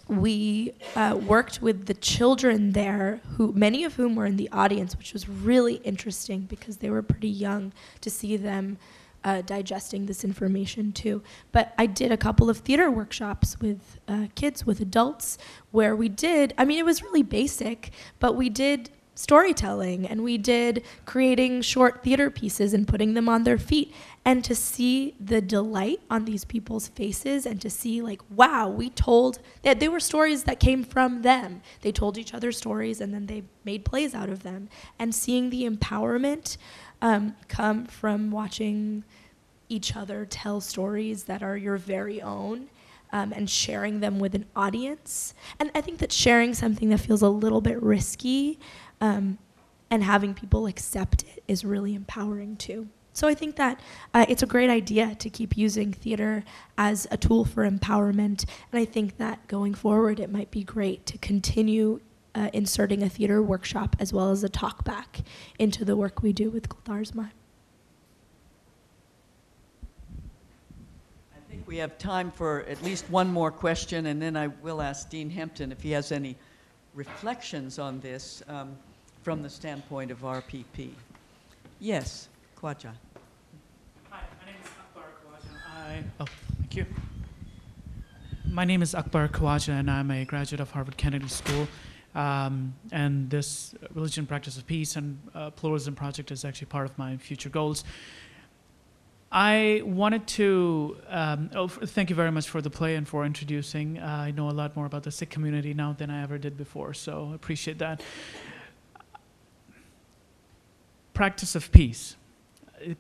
we 0.08 0.72
uh, 0.96 1.18
worked 1.26 1.62
with 1.62 1.86
the 1.86 1.94
children 1.94 2.72
there 2.72 3.20
who 3.36 3.52
many 3.52 3.84
of 3.84 3.94
whom 3.94 4.14
were 4.14 4.26
in 4.26 4.36
the 4.36 4.48
audience 4.50 4.96
which 4.96 5.12
was 5.12 5.28
really 5.28 5.74
interesting 5.76 6.40
because 6.42 6.78
they 6.78 6.90
were 6.90 7.02
pretty 7.02 7.28
young 7.28 7.72
to 8.00 8.10
see 8.10 8.36
them 8.36 8.78
uh, 9.24 9.42
digesting 9.42 10.06
this 10.06 10.24
information 10.24 10.92
too. 10.92 11.22
But 11.52 11.74
I 11.78 11.86
did 11.86 12.12
a 12.12 12.16
couple 12.16 12.50
of 12.50 12.58
theater 12.58 12.90
workshops 12.90 13.58
with 13.60 14.00
uh, 14.08 14.26
kids, 14.34 14.66
with 14.66 14.80
adults, 14.80 15.38
where 15.70 15.94
we 15.94 16.08
did, 16.08 16.54
I 16.58 16.64
mean, 16.64 16.78
it 16.78 16.84
was 16.84 17.02
really 17.02 17.22
basic, 17.22 17.90
but 18.18 18.34
we 18.34 18.48
did 18.48 18.90
storytelling 19.22 20.04
and 20.04 20.24
we 20.24 20.36
did 20.36 20.82
creating 21.04 21.62
short 21.62 22.02
theater 22.02 22.28
pieces 22.28 22.74
and 22.74 22.88
putting 22.88 23.14
them 23.14 23.28
on 23.28 23.44
their 23.44 23.56
feet. 23.56 23.94
And 24.24 24.44
to 24.44 24.54
see 24.54 25.14
the 25.20 25.40
delight 25.40 26.00
on 26.10 26.24
these 26.24 26.44
people's 26.44 26.88
faces 26.88 27.46
and 27.46 27.60
to 27.60 27.70
see, 27.70 28.02
like, 28.02 28.20
wow, 28.30 28.68
we 28.68 28.90
told, 28.90 29.38
that 29.62 29.78
they 29.78 29.88
were 29.88 30.00
stories 30.00 30.44
that 30.44 30.58
came 30.58 30.82
from 30.82 31.22
them. 31.22 31.62
They 31.82 31.92
told 31.92 32.18
each 32.18 32.34
other 32.34 32.50
stories 32.50 33.00
and 33.00 33.14
then 33.14 33.26
they 33.26 33.44
made 33.64 33.84
plays 33.84 34.12
out 34.12 34.28
of 34.28 34.42
them. 34.42 34.68
And 34.98 35.14
seeing 35.14 35.50
the 35.50 35.68
empowerment 35.68 36.56
um, 37.00 37.36
come 37.48 37.86
from 37.86 38.32
watching 38.32 39.04
each 39.68 39.96
other 39.96 40.26
tell 40.26 40.60
stories 40.60 41.24
that 41.24 41.42
are 41.42 41.56
your 41.56 41.76
very 41.76 42.20
own 42.20 42.68
um, 43.12 43.32
and 43.32 43.48
sharing 43.48 44.00
them 44.00 44.18
with 44.18 44.34
an 44.34 44.46
audience. 44.56 45.34
And 45.60 45.70
I 45.74 45.80
think 45.80 45.98
that 45.98 46.12
sharing 46.12 46.54
something 46.54 46.88
that 46.90 46.98
feels 46.98 47.22
a 47.22 47.28
little 47.28 47.60
bit 47.60 47.80
risky 47.82 48.58
um, 49.02 49.36
and 49.90 50.02
having 50.02 50.32
people 50.32 50.66
accept 50.66 51.24
it 51.24 51.42
is 51.46 51.64
really 51.64 51.94
empowering 51.94 52.56
too. 52.56 52.88
So 53.12 53.28
I 53.28 53.34
think 53.34 53.56
that 53.56 53.78
uh, 54.14 54.24
it's 54.26 54.42
a 54.42 54.46
great 54.46 54.70
idea 54.70 55.14
to 55.16 55.28
keep 55.28 55.58
using 55.58 55.92
theater 55.92 56.44
as 56.78 57.06
a 57.10 57.18
tool 57.18 57.44
for 57.44 57.68
empowerment. 57.68 58.46
And 58.70 58.80
I 58.80 58.86
think 58.86 59.18
that 59.18 59.46
going 59.48 59.74
forward, 59.74 60.18
it 60.18 60.30
might 60.30 60.50
be 60.50 60.64
great 60.64 61.04
to 61.06 61.18
continue 61.18 62.00
uh, 62.34 62.48
inserting 62.54 63.02
a 63.02 63.08
theater 63.10 63.42
workshop 63.42 63.96
as 63.98 64.14
well 64.14 64.30
as 64.30 64.42
a 64.42 64.48
talk 64.48 64.82
back 64.84 65.18
into 65.58 65.84
the 65.84 65.94
work 65.94 66.22
we 66.22 66.32
do 66.32 66.48
with 66.48 66.70
Kultar's 66.70 67.14
Mime. 67.14 67.30
I 71.36 71.50
think 71.50 71.66
we 71.66 71.76
have 71.76 71.98
time 71.98 72.30
for 72.30 72.60
at 72.62 72.82
least 72.82 73.04
one 73.10 73.30
more 73.30 73.50
question, 73.50 74.06
and 74.06 74.22
then 74.22 74.38
I 74.38 74.46
will 74.46 74.80
ask 74.80 75.10
Dean 75.10 75.28
Hempton 75.28 75.70
if 75.70 75.82
he 75.82 75.90
has 75.90 76.12
any 76.12 76.34
reflections 76.94 77.78
on 77.78 78.00
this 78.00 78.42
um, 78.48 78.74
from 79.22 79.42
the 79.42 79.48
standpoint 79.48 80.10
of 80.10 80.20
RPP. 80.20 80.90
Yes, 81.78 82.28
Kwaja. 82.60 82.90
Hi, 84.10 84.20
my 84.40 84.46
name 84.46 84.56
is 84.62 84.70
Akbar 84.80 85.04
Khawaja. 85.22 85.56
I, 85.76 86.04
oh, 86.20 86.26
thank 86.58 86.76
you. 86.76 86.86
My 88.50 88.64
name 88.64 88.82
is 88.82 88.94
Akbar 88.94 89.28
Khawaja, 89.28 89.78
and 89.78 89.90
I'm 89.90 90.10
a 90.10 90.24
graduate 90.24 90.60
of 90.60 90.72
Harvard 90.72 90.96
Kennedy 90.96 91.28
School. 91.28 91.68
Um, 92.14 92.74
and 92.90 93.30
this 93.30 93.74
religion, 93.94 94.26
practice 94.26 94.58
of 94.58 94.66
peace, 94.66 94.96
and 94.96 95.18
uh, 95.34 95.50
pluralism 95.50 95.94
project 95.94 96.30
is 96.30 96.44
actually 96.44 96.66
part 96.66 96.90
of 96.90 96.98
my 96.98 97.16
future 97.16 97.48
goals. 97.48 97.84
I 99.30 99.80
wanted 99.84 100.26
to 100.26 100.98
um, 101.08 101.50
oh, 101.54 101.68
thank 101.68 102.10
you 102.10 102.16
very 102.16 102.30
much 102.30 102.50
for 102.50 102.60
the 102.60 102.68
play 102.68 102.96
and 102.96 103.08
for 103.08 103.24
introducing. 103.24 103.98
Uh, 103.98 104.04
I 104.04 104.30
know 104.32 104.50
a 104.50 104.52
lot 104.52 104.76
more 104.76 104.84
about 104.84 105.04
the 105.04 105.10
Sikh 105.10 105.30
community 105.30 105.72
now 105.72 105.94
than 105.94 106.10
I 106.10 106.22
ever 106.22 106.36
did 106.36 106.58
before, 106.58 106.92
so 106.92 107.30
I 107.32 107.34
appreciate 107.36 107.78
that. 107.78 108.02
Practice 111.22 111.54
of 111.54 111.70
peace. 111.70 112.16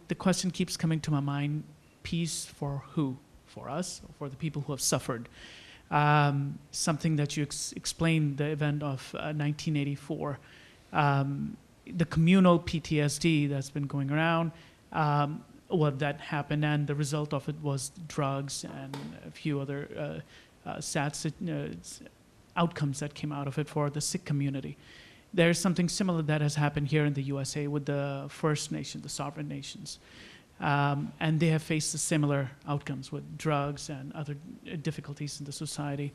The 0.06 0.14
question 0.14 0.52
keeps 0.52 0.76
coming 0.76 1.00
to 1.00 1.10
my 1.10 1.18
mind 1.18 1.64
peace 2.04 2.44
for 2.44 2.84
who? 2.92 3.18
For 3.46 3.68
us 3.68 4.00
or 4.04 4.14
for 4.16 4.28
the 4.28 4.36
people 4.36 4.62
who 4.62 4.72
have 4.72 4.80
suffered? 4.80 5.28
Um, 5.90 6.60
something 6.70 7.16
that 7.16 7.36
you 7.36 7.42
ex- 7.42 7.72
explained 7.72 8.36
the 8.36 8.44
event 8.44 8.84
of 8.84 9.12
uh, 9.16 9.34
1984. 9.34 10.38
Um, 10.92 11.56
the 11.84 12.04
communal 12.04 12.60
PTSD 12.60 13.50
that's 13.50 13.70
been 13.70 13.88
going 13.88 14.12
around, 14.12 14.52
um, 14.92 15.44
what 15.66 15.98
that 15.98 16.20
happened, 16.20 16.64
and 16.64 16.86
the 16.86 16.94
result 16.94 17.34
of 17.34 17.48
it 17.48 17.56
was 17.60 17.90
drugs 18.06 18.62
and 18.62 18.96
a 19.26 19.32
few 19.32 19.58
other 19.58 20.22
uh, 20.64 20.68
uh, 20.68 20.80
sad 20.80 21.18
uh, 21.48 21.52
outcomes 22.56 23.00
that 23.00 23.14
came 23.14 23.32
out 23.32 23.48
of 23.48 23.58
it 23.58 23.68
for 23.68 23.90
the 23.90 24.00
Sikh 24.00 24.24
community. 24.24 24.76
There's 25.34 25.58
something 25.58 25.88
similar 25.88 26.22
that 26.22 26.40
has 26.40 26.54
happened 26.54 26.88
here 26.88 27.04
in 27.04 27.14
the 27.14 27.22
USA 27.22 27.66
with 27.66 27.86
the 27.86 28.26
First 28.28 28.70
Nation, 28.70 29.00
the 29.00 29.08
sovereign 29.08 29.48
nations. 29.48 29.98
Um, 30.60 31.12
and 31.18 31.40
they 31.40 31.48
have 31.48 31.62
faced 31.62 31.98
similar 31.98 32.50
outcomes 32.68 33.10
with 33.10 33.38
drugs 33.38 33.88
and 33.88 34.12
other 34.12 34.36
difficulties 34.82 35.40
in 35.40 35.46
the 35.46 35.52
society. 35.52 36.12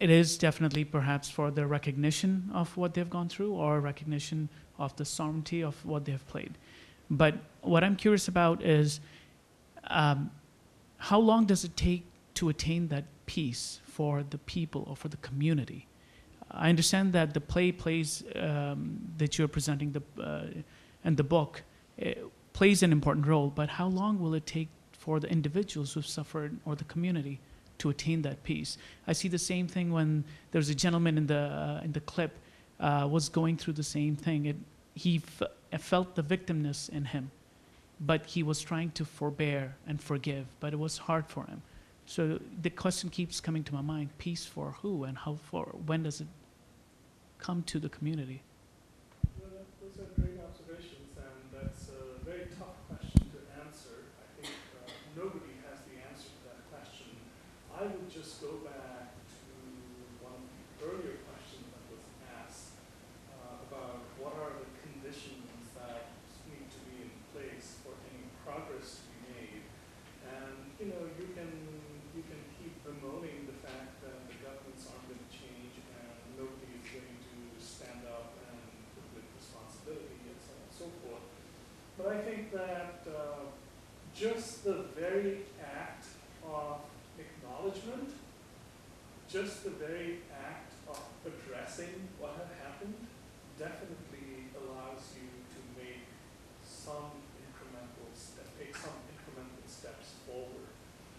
It 0.00 0.10
is 0.10 0.36
definitely 0.36 0.84
perhaps 0.84 1.30
for 1.30 1.50
the 1.50 1.66
recognition 1.66 2.50
of 2.52 2.76
what 2.76 2.94
they've 2.94 3.08
gone 3.08 3.28
through 3.28 3.52
or 3.52 3.80
recognition 3.80 4.48
of 4.78 4.94
the 4.96 5.04
sovereignty 5.04 5.62
of 5.62 5.84
what 5.86 6.04
they 6.04 6.12
have 6.12 6.26
played. 6.26 6.58
But 7.10 7.34
what 7.62 7.84
I'm 7.84 7.96
curious 7.96 8.28
about 8.28 8.62
is 8.62 9.00
um, 9.84 10.30
how 10.98 11.18
long 11.18 11.46
does 11.46 11.64
it 11.64 11.76
take 11.76 12.04
to 12.34 12.48
attain 12.48 12.88
that 12.88 13.04
peace 13.26 13.80
for 13.84 14.22
the 14.28 14.38
people 14.38 14.84
or 14.88 14.96
for 14.96 15.08
the 15.08 15.16
community? 15.18 15.86
I 16.58 16.68
understand 16.68 17.12
that 17.12 17.34
the 17.34 17.40
play 17.40 17.72
plays 17.72 18.24
um, 18.34 18.98
that 19.18 19.38
you're 19.38 19.48
presenting 19.48 19.92
the 19.92 20.02
uh, 20.22 20.46
and 21.04 21.16
the 21.16 21.24
book 21.24 21.62
uh, 22.04 22.10
plays 22.52 22.82
an 22.82 22.92
important 22.92 23.26
role, 23.26 23.48
but 23.48 23.68
how 23.68 23.86
long 23.86 24.20
will 24.20 24.34
it 24.34 24.46
take 24.46 24.68
for 24.92 25.20
the 25.20 25.30
individuals 25.30 25.92
who've 25.92 26.06
suffered 26.06 26.56
or 26.64 26.74
the 26.74 26.84
community 26.84 27.38
to 27.78 27.90
attain 27.90 28.22
that 28.22 28.42
peace? 28.42 28.78
I 29.06 29.12
see 29.12 29.28
the 29.28 29.38
same 29.38 29.68
thing 29.68 29.92
when 29.92 30.24
there's 30.50 30.70
a 30.70 30.74
gentleman 30.74 31.18
in 31.18 31.26
the 31.26 31.38
uh, 31.38 31.84
in 31.84 31.92
the 31.92 32.00
clip 32.00 32.32
uh, 32.80 33.06
was 33.10 33.28
going 33.28 33.56
through 33.56 33.74
the 33.74 33.82
same 33.82 34.16
thing. 34.16 34.46
It, 34.46 34.56
he 34.94 35.20
felt 35.78 36.14
the 36.14 36.22
victimness 36.22 36.88
in 36.88 37.04
him, 37.04 37.30
but 38.00 38.26
he 38.26 38.42
was 38.42 38.62
trying 38.62 38.90
to 38.92 39.04
forbear 39.04 39.76
and 39.86 40.00
forgive, 40.00 40.46
but 40.58 40.72
it 40.72 40.78
was 40.78 40.98
hard 40.98 41.26
for 41.28 41.44
him. 41.44 41.60
So 42.06 42.40
the 42.62 42.70
question 42.70 43.10
keeps 43.10 43.40
coming 43.40 43.64
to 43.64 43.74
my 43.74 43.82
mind: 43.82 44.08
peace 44.18 44.46
for 44.46 44.76
who 44.80 45.04
and 45.04 45.18
how 45.18 45.34
for? 45.50 45.66
When 45.86 46.02
does 46.02 46.20
it 46.20 46.28
come 47.46 47.62
to 47.62 47.78
the 47.78 47.88
community? 47.88 48.42
Those 49.38 50.02
are 50.02 50.10
great 50.18 50.34
observations, 50.42 51.14
and 51.14 51.46
that's 51.54 51.94
a 51.94 52.18
very 52.26 52.50
tough 52.58 52.74
question 52.90 53.22
to 53.22 53.38
answer. 53.62 54.10
I 54.18 54.26
think 54.34 54.50
uh, 54.74 54.90
nobody 55.14 55.54
has 55.70 55.78
the 55.86 55.94
answer 56.10 56.26
to 56.26 56.40
that 56.50 56.66
question. 56.74 57.14
I 57.70 57.86
would 57.86 58.10
just 58.10 58.42
go 58.42 58.58
back 58.66 59.14
to 59.14 59.46
one 60.26 60.42
earlier 60.82 61.22
that 61.22 61.84
was 61.86 62.02
asked 62.34 62.82
uh, 63.30 63.62
about 63.70 64.02
what 64.18 64.34
are 64.42 64.58
the 64.58 64.66
conditions 64.82 65.70
that 65.78 66.18
need 66.50 66.66
to 66.66 66.80
be 66.90 67.06
in 67.06 67.14
place 67.30 67.78
for 67.86 67.94
any 68.10 68.26
progress 68.42 69.06
to 69.06 69.06
be 69.06 69.18
made. 69.38 69.62
And 70.26 70.74
you 70.82 70.90
know, 70.90 71.14
you 71.14 71.30
can 71.30 71.54
you 72.10 72.26
can 72.26 72.42
keep 72.58 72.74
bemoaning 72.82 73.46
the 73.46 73.54
fact 73.62 74.02
that 74.02 74.18
the 74.26 74.34
governments 74.42 74.90
aren't 74.90 75.06
going 75.06 75.22
to 75.22 75.30
change 75.30 75.78
and 75.78 76.10
nobody 76.34 76.74
is 76.82 76.90
going 76.90 77.16
to 77.22 77.36
stand 77.60 78.04
up 78.08 78.36
and 78.46 78.60
with 79.16 79.26
responsibility 79.36 80.20
and 80.28 80.38
so 80.40 80.52
on 80.52 80.60
and 80.64 80.74
so 80.76 80.86
forth. 81.04 81.26
I 82.08 82.18
think 82.18 82.52
that 82.52 83.02
uh, 83.08 83.50
just 84.14 84.64
the 84.64 84.84
very 84.94 85.38
act 85.60 86.06
of 86.46 86.78
acknowledgement, 87.18 88.10
just 89.28 89.64
the 89.64 89.70
very 89.70 90.18
act 90.30 90.72
of 90.88 91.02
addressing 91.26 92.08
what 92.20 92.38
had 92.38 92.50
happened, 92.62 92.94
definitely 93.58 94.54
allows 94.54 95.18
you 95.18 95.26
to 95.50 95.60
make 95.74 96.06
some 96.62 97.10
incremental 97.42 98.08
step, 98.14 98.46
take 98.58 98.76
some 98.76 98.94
incremental 99.10 99.66
steps 99.66 100.14
forward. 100.26 100.70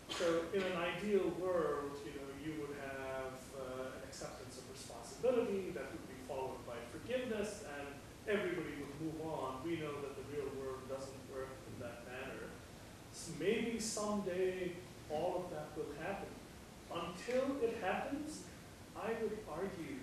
So 0.07 0.47
in 0.55 0.63
an 0.63 0.77
ideal 0.79 1.35
world, 1.35 1.99
you 2.07 2.15
know, 2.15 2.31
you 2.39 2.61
would 2.63 2.79
have 2.79 3.35
uh, 3.59 3.99
an 3.99 4.03
acceptance 4.07 4.57
of 4.57 4.71
responsibility 4.71 5.75
that 5.75 5.91
would 5.91 6.07
be 6.07 6.15
followed 6.27 6.63
by 6.63 6.79
forgiveness, 6.95 7.67
and 7.67 7.91
everybody 8.23 8.79
would 8.79 8.95
move 9.03 9.19
on. 9.27 9.59
We 9.63 9.79
know 9.83 9.99
that 9.99 10.15
the 10.15 10.25
real 10.31 10.47
world 10.59 10.83
doesn't 10.87 11.21
work 11.31 11.51
in 11.67 11.75
that 11.83 12.07
manner. 12.07 12.51
So 13.11 13.16
maybe 13.39 13.79
someday 13.79 14.71
all 15.09 15.43
of 15.45 15.51
that 15.51 15.69
will 15.75 15.93
happen. 16.01 16.29
Until 16.91 17.57
it 17.61 17.77
happens, 17.81 18.43
I 18.95 19.13
would 19.21 19.37
argue 19.51 19.99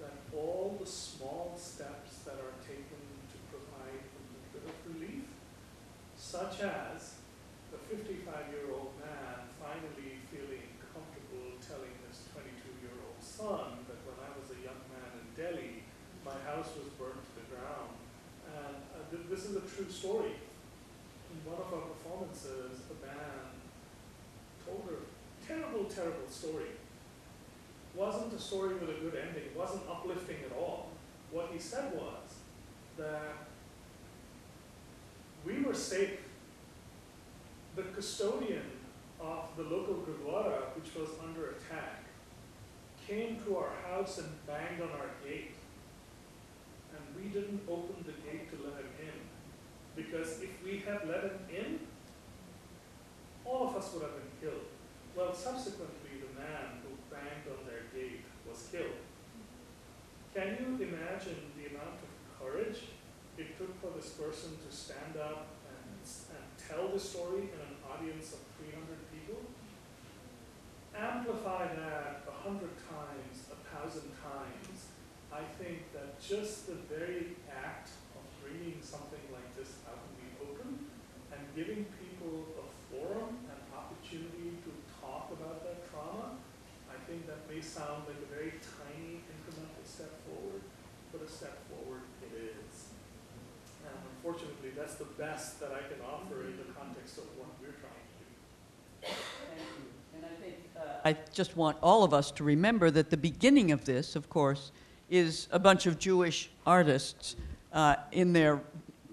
that 0.00 0.12
all 0.36 0.76
the 0.78 0.86
small 0.86 1.56
steps 1.56 2.20
that 2.24 2.36
are 2.36 2.56
taken 2.62 3.00
to 3.32 3.36
provide 3.50 4.04
a 4.04 4.20
little 4.28 4.50
bit 4.52 4.64
of 4.68 4.76
relief, 4.92 5.24
such 6.16 6.60
as 6.60 7.16
the 7.72 7.78
55-year-old 7.90 8.92
man 9.00 9.48
finally 9.58 10.20
feeling 10.30 10.68
comfortable 10.92 11.58
telling 11.64 11.92
his 12.06 12.28
22-year-old 12.30 13.20
son 13.20 13.82
that 13.88 13.98
when 14.06 14.16
I 14.22 14.30
was 14.36 14.52
a 14.52 14.60
young 14.62 14.80
man 14.92 15.10
in 15.18 15.26
Delhi, 15.34 15.82
my 16.24 16.36
house 16.46 16.70
was 16.78 16.92
burned 17.00 17.18
to 17.18 17.32
the 17.40 17.46
ground. 17.50 17.96
And 18.46 18.78
uh, 18.94 19.02
th- 19.10 19.26
this 19.26 19.48
is 19.50 19.56
a 19.56 19.64
true 19.66 19.90
story. 19.90 20.38
In 21.32 21.38
one 21.42 21.58
of 21.58 21.68
our 21.74 21.95
performances, 22.16 22.80
a 22.90 23.06
band 23.06 23.16
told 24.64 24.88
a 24.88 25.46
terrible, 25.46 25.84
terrible 25.84 26.28
story. 26.28 26.70
Wasn't 27.94 28.32
a 28.32 28.38
story 28.38 28.74
with 28.74 28.90
a 28.90 29.00
good 29.00 29.14
ending, 29.14 29.54
wasn't 29.56 29.82
uplifting 29.88 30.36
at 30.50 30.56
all. 30.56 30.88
What 31.30 31.50
he 31.52 31.58
said 31.58 31.92
was 31.94 32.34
that 32.98 33.48
we 35.44 35.60
were 35.62 35.74
safe 35.74 36.20
the 37.74 37.82
custodian 37.82 38.70
of 39.20 39.48
the 39.56 39.62
local 39.62 39.96
Gurdwara, 39.96 40.74
which 40.74 40.94
was 40.94 41.10
under 41.22 41.50
attack, 41.50 42.04
came 43.06 43.38
to 43.44 43.56
our 43.58 43.70
house 43.88 44.18
and 44.18 44.28
banged 44.46 44.80
on 44.80 44.88
our 44.90 45.10
gate. 45.26 45.54
And 46.94 47.22
we 47.22 47.28
didn't 47.28 47.60
open 47.68 48.04
the 48.04 48.12
gate 48.28 48.50
to 48.50 48.64
let 48.64 48.80
him 48.80 48.90
in. 49.00 50.02
Because 50.02 50.40
if 50.40 50.62
we 50.64 50.78
had 50.78 51.06
let 51.08 51.22
him 51.24 51.38
in, 51.50 51.80
all 53.46 53.68
of 53.68 53.76
us 53.76 53.94
would 53.94 54.02
have 54.02 54.18
been 54.18 54.34
killed. 54.42 54.66
Well, 55.14 55.32
subsequently, 55.32 56.20
the 56.20 56.32
man 56.34 56.82
who 56.82 56.98
banged 57.08 57.46
on 57.48 57.64
their 57.64 57.86
gate 57.94 58.26
was 58.44 58.68
killed. 58.70 59.00
Can 60.34 60.58
you 60.60 60.76
imagine 60.76 61.54
the 61.56 61.72
amount 61.72 61.96
of 62.02 62.10
courage 62.36 62.92
it 63.38 63.56
took 63.56 63.72
for 63.80 63.96
this 63.96 64.10
person 64.12 64.58
to 64.60 64.68
stand 64.74 65.16
up 65.16 65.48
and, 65.64 66.02
and 66.04 66.44
tell 66.60 66.92
the 66.92 67.00
story 67.00 67.48
in 67.48 67.60
an 67.64 67.76
audience 67.88 68.36
of 68.36 68.40
300 68.60 68.84
people? 69.14 69.40
Amplify 70.92 71.72
that 71.76 72.24
a 72.28 72.36
hundred 72.44 72.76
times, 72.88 73.48
a 73.52 73.58
thousand 73.72 74.12
times. 74.20 74.92
I 75.32 75.44
think 75.60 75.92
that 75.92 76.20
just 76.20 76.66
the 76.66 76.76
very 76.88 77.36
act 77.52 77.90
of 78.16 78.24
bringing 78.40 78.80
something 78.80 79.20
like 79.32 79.48
this 79.56 79.80
out 79.88 80.00
in 80.00 80.12
the 80.20 80.28
open 80.44 80.88
and 81.32 81.40
giving 81.56 81.84
people 82.00 82.55
sound 87.76 88.08
like 88.08 88.16
a 88.16 88.34
very 88.34 88.52
tiny 88.80 89.20
incremental 89.28 89.84
step 89.84 90.08
forward, 90.24 90.62
but 91.12 91.20
a 91.20 91.28
step 91.28 91.58
forward 91.68 92.00
it 92.22 92.32
is. 92.32 92.88
And 93.84 93.94
unfortunately, 94.16 94.70
that's 94.74 94.94
the 94.94 95.04
best 95.18 95.60
that 95.60 95.72
I 95.72 95.84
can 95.92 96.00
offer 96.00 96.40
in 96.40 96.56
the 96.56 96.62
mm-hmm. 96.62 96.80
context 96.80 97.18
of 97.18 97.24
what 97.36 97.48
we're 97.60 97.76
trying 97.76 98.06
to 98.08 98.24
do. 98.24 98.34
Thank 99.02 99.60
you. 99.60 100.16
And 100.16 100.24
I 100.24 100.42
think 100.42 100.56
uh, 100.74 101.04
I 101.04 101.16
just 101.34 101.54
want 101.58 101.76
all 101.82 102.02
of 102.02 102.14
us 102.14 102.30
to 102.32 102.44
remember 102.44 102.90
that 102.90 103.10
the 103.10 103.16
beginning 103.18 103.72
of 103.72 103.84
this, 103.84 104.16
of 104.16 104.30
course, 104.30 104.72
is 105.10 105.46
a 105.52 105.58
bunch 105.58 105.84
of 105.84 105.98
Jewish 105.98 106.48
artists 106.66 107.36
uh, 107.74 107.96
in 108.12 108.32
their 108.32 108.62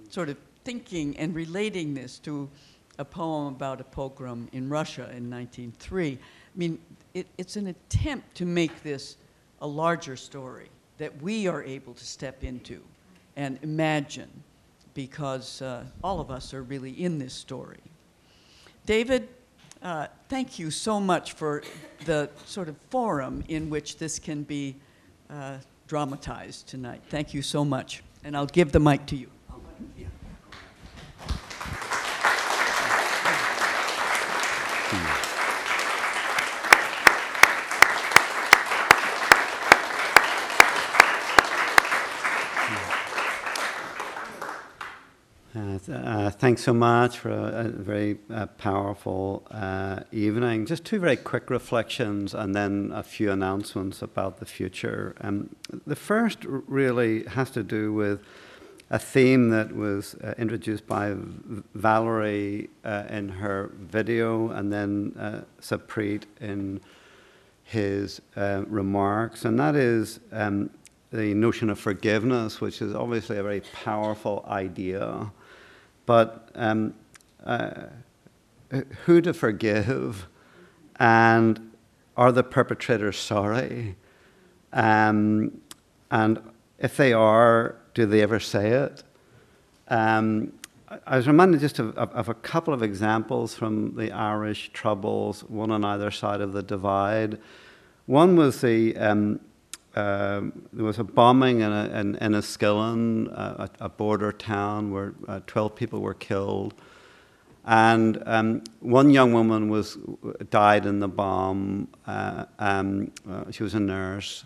sort 0.10 0.30
of 0.30 0.38
thinking 0.64 1.18
and 1.18 1.36
relating 1.36 1.94
this 1.94 2.18
to 2.20 2.50
a 2.98 3.04
poem 3.04 3.48
about 3.48 3.82
a 3.82 3.84
pogrom 3.84 4.48
in 4.54 4.70
Russia 4.70 5.04
in 5.16 5.30
1903. 5.30 6.14
I 6.14 6.18
mean, 6.56 6.80
it, 7.14 7.28
it's 7.38 7.56
an 7.56 7.68
attempt 7.68 8.36
to 8.36 8.46
make 8.46 8.84
this 8.84 9.18
a 9.62 9.68
larger 9.68 10.16
story 10.16 10.70
that 10.98 11.22
we 11.22 11.48
are 11.48 11.64
able 11.64 11.94
to 11.94 12.06
step 12.06 12.44
into 12.44 12.82
and 13.36 13.60
imagine 13.62 14.30
because 14.94 15.62
uh, 15.62 15.84
all 16.04 16.20
of 16.20 16.30
us 16.30 16.54
are 16.54 16.64
really 16.64 16.92
in 16.92 17.18
this 17.18 17.34
story. 17.34 17.80
David, 18.86 19.28
uh, 19.82 20.08
thank 20.30 20.60
you 20.60 20.70
so 20.70 21.00
much 21.00 21.34
for 21.34 21.64
the 22.06 22.30
sort 22.46 22.70
of 22.70 22.78
forum 22.90 23.44
in 23.48 23.70
which 23.70 23.98
this 23.98 24.20
can 24.20 24.44
be 24.44 24.76
uh, 25.30 25.58
dramatized 25.88 26.68
tonight. 26.68 27.02
Thank 27.10 27.34
you 27.34 27.42
so 27.42 27.66
much. 27.66 28.04
And 28.24 28.38
I'll 28.38 28.46
give 28.46 28.72
the 28.72 28.80
mic 28.80 29.06
to 29.08 29.16
you. 29.16 29.30
Uh, 45.56 45.78
th- 45.78 45.90
uh, 45.90 46.32
thanks 46.44 46.62
so 46.62 46.74
much 46.74 47.20
for 47.20 47.30
a, 47.30 47.68
a 47.68 47.70
very 47.70 48.18
uh, 48.30 48.46
powerful 48.58 49.48
uh, 49.50 50.02
evening. 50.12 50.66
Just 50.66 50.84
two 50.84 51.00
very 51.00 51.16
quick 51.16 51.50
reflections 51.50 52.34
and 52.34 52.54
then 52.54 52.92
a 52.94 53.02
few 53.02 53.32
announcements 53.32 54.02
about 54.02 54.40
the 54.42 54.46
future. 54.46 55.16
Um, 55.22 55.56
the 55.88 55.96
first 55.96 56.40
really 56.44 57.24
has 57.28 57.50
to 57.52 57.64
do 57.64 57.94
with 57.94 58.20
a 58.90 59.00
theme 59.00 59.52
that 59.52 59.74
was 59.74 60.16
uh, 60.16 60.34
introduced 60.38 60.86
by 60.86 61.14
Valerie 61.76 62.70
uh, 62.84 63.06
in 63.10 63.30
her 63.30 63.72
video 63.80 64.50
and 64.50 64.74
then 64.74 65.16
uh, 65.18 65.44
in 66.42 66.82
his 67.64 68.22
uh, 68.36 68.66
remarks, 68.68 69.46
and 69.46 69.58
that 69.58 69.78
is 69.78 70.20
um, 70.34 70.70
the 71.14 71.34
notion 71.34 71.70
of 71.70 71.80
forgiveness, 71.80 72.60
which 72.60 72.82
is 72.82 72.94
obviously 72.94 73.38
a 73.38 73.44
very 73.44 73.62
powerful 73.72 74.44
idea. 74.50 75.32
But 76.06 76.50
um, 76.56 76.94
uh, 77.46 77.86
who 79.06 79.22
to 79.22 79.34
forgive, 79.34 80.28
and 80.98 81.72
are 82.18 82.32
the 82.32 82.44
perpetrators 82.44 83.18
sorry? 83.18 83.96
Um, 84.72 85.62
and 86.12 86.40
if 86.80 86.98
they 86.98 87.14
are, 87.14 87.76
do 87.94 88.06
they 88.06 88.22
ever 88.22 88.40
say 88.40 88.72
it? 88.72 89.04
Um, 89.88 90.54
I- 91.08 91.18
was 91.18 91.28
reminded 91.28 91.60
just 91.60 91.80
of, 91.80 91.98
of, 91.98 92.12
of 92.12 92.30
a 92.30 92.34
couple 92.34 92.74
of 92.74 92.84
examples 92.84 93.56
from 93.56 93.96
the 93.96 94.12
Irish 94.12 94.72
Troubles, 94.74 95.44
one 95.46 95.72
on 95.72 95.84
either 95.84 96.12
side 96.12 96.42
of 96.42 96.54
the 96.54 96.64
divide. 96.64 97.40
One 98.06 98.36
was 98.36 98.62
the 98.62 98.96
um, 98.98 99.40
um, 99.96 100.68
there 100.74 100.86
was 100.86 101.00
a 101.00 101.04
bombing 101.04 101.62
in 101.62 101.72
a, 101.72 101.86
in, 102.00 102.16
Enniskillen, 102.16 103.28
a, 103.32 103.70
a 103.80 103.90
border 103.90 104.32
town 104.32 104.92
where 104.92 105.14
uh, 105.28 105.40
12 105.46 105.76
people 105.76 106.02
were 106.02 106.16
killed. 106.16 106.74
And 107.66 108.22
um, 108.26 108.64
one 108.80 109.12
young 109.12 109.34
woman 109.34 109.70
was 109.70 109.98
died 110.50 110.86
in 110.86 111.00
the 111.00 111.08
bomb. 111.08 111.88
Uh, 112.06 112.46
um, 112.60 113.12
uh, 113.30 113.52
she 113.52 113.64
was 113.64 113.74
a 113.74 113.80
nurse, 113.80 114.46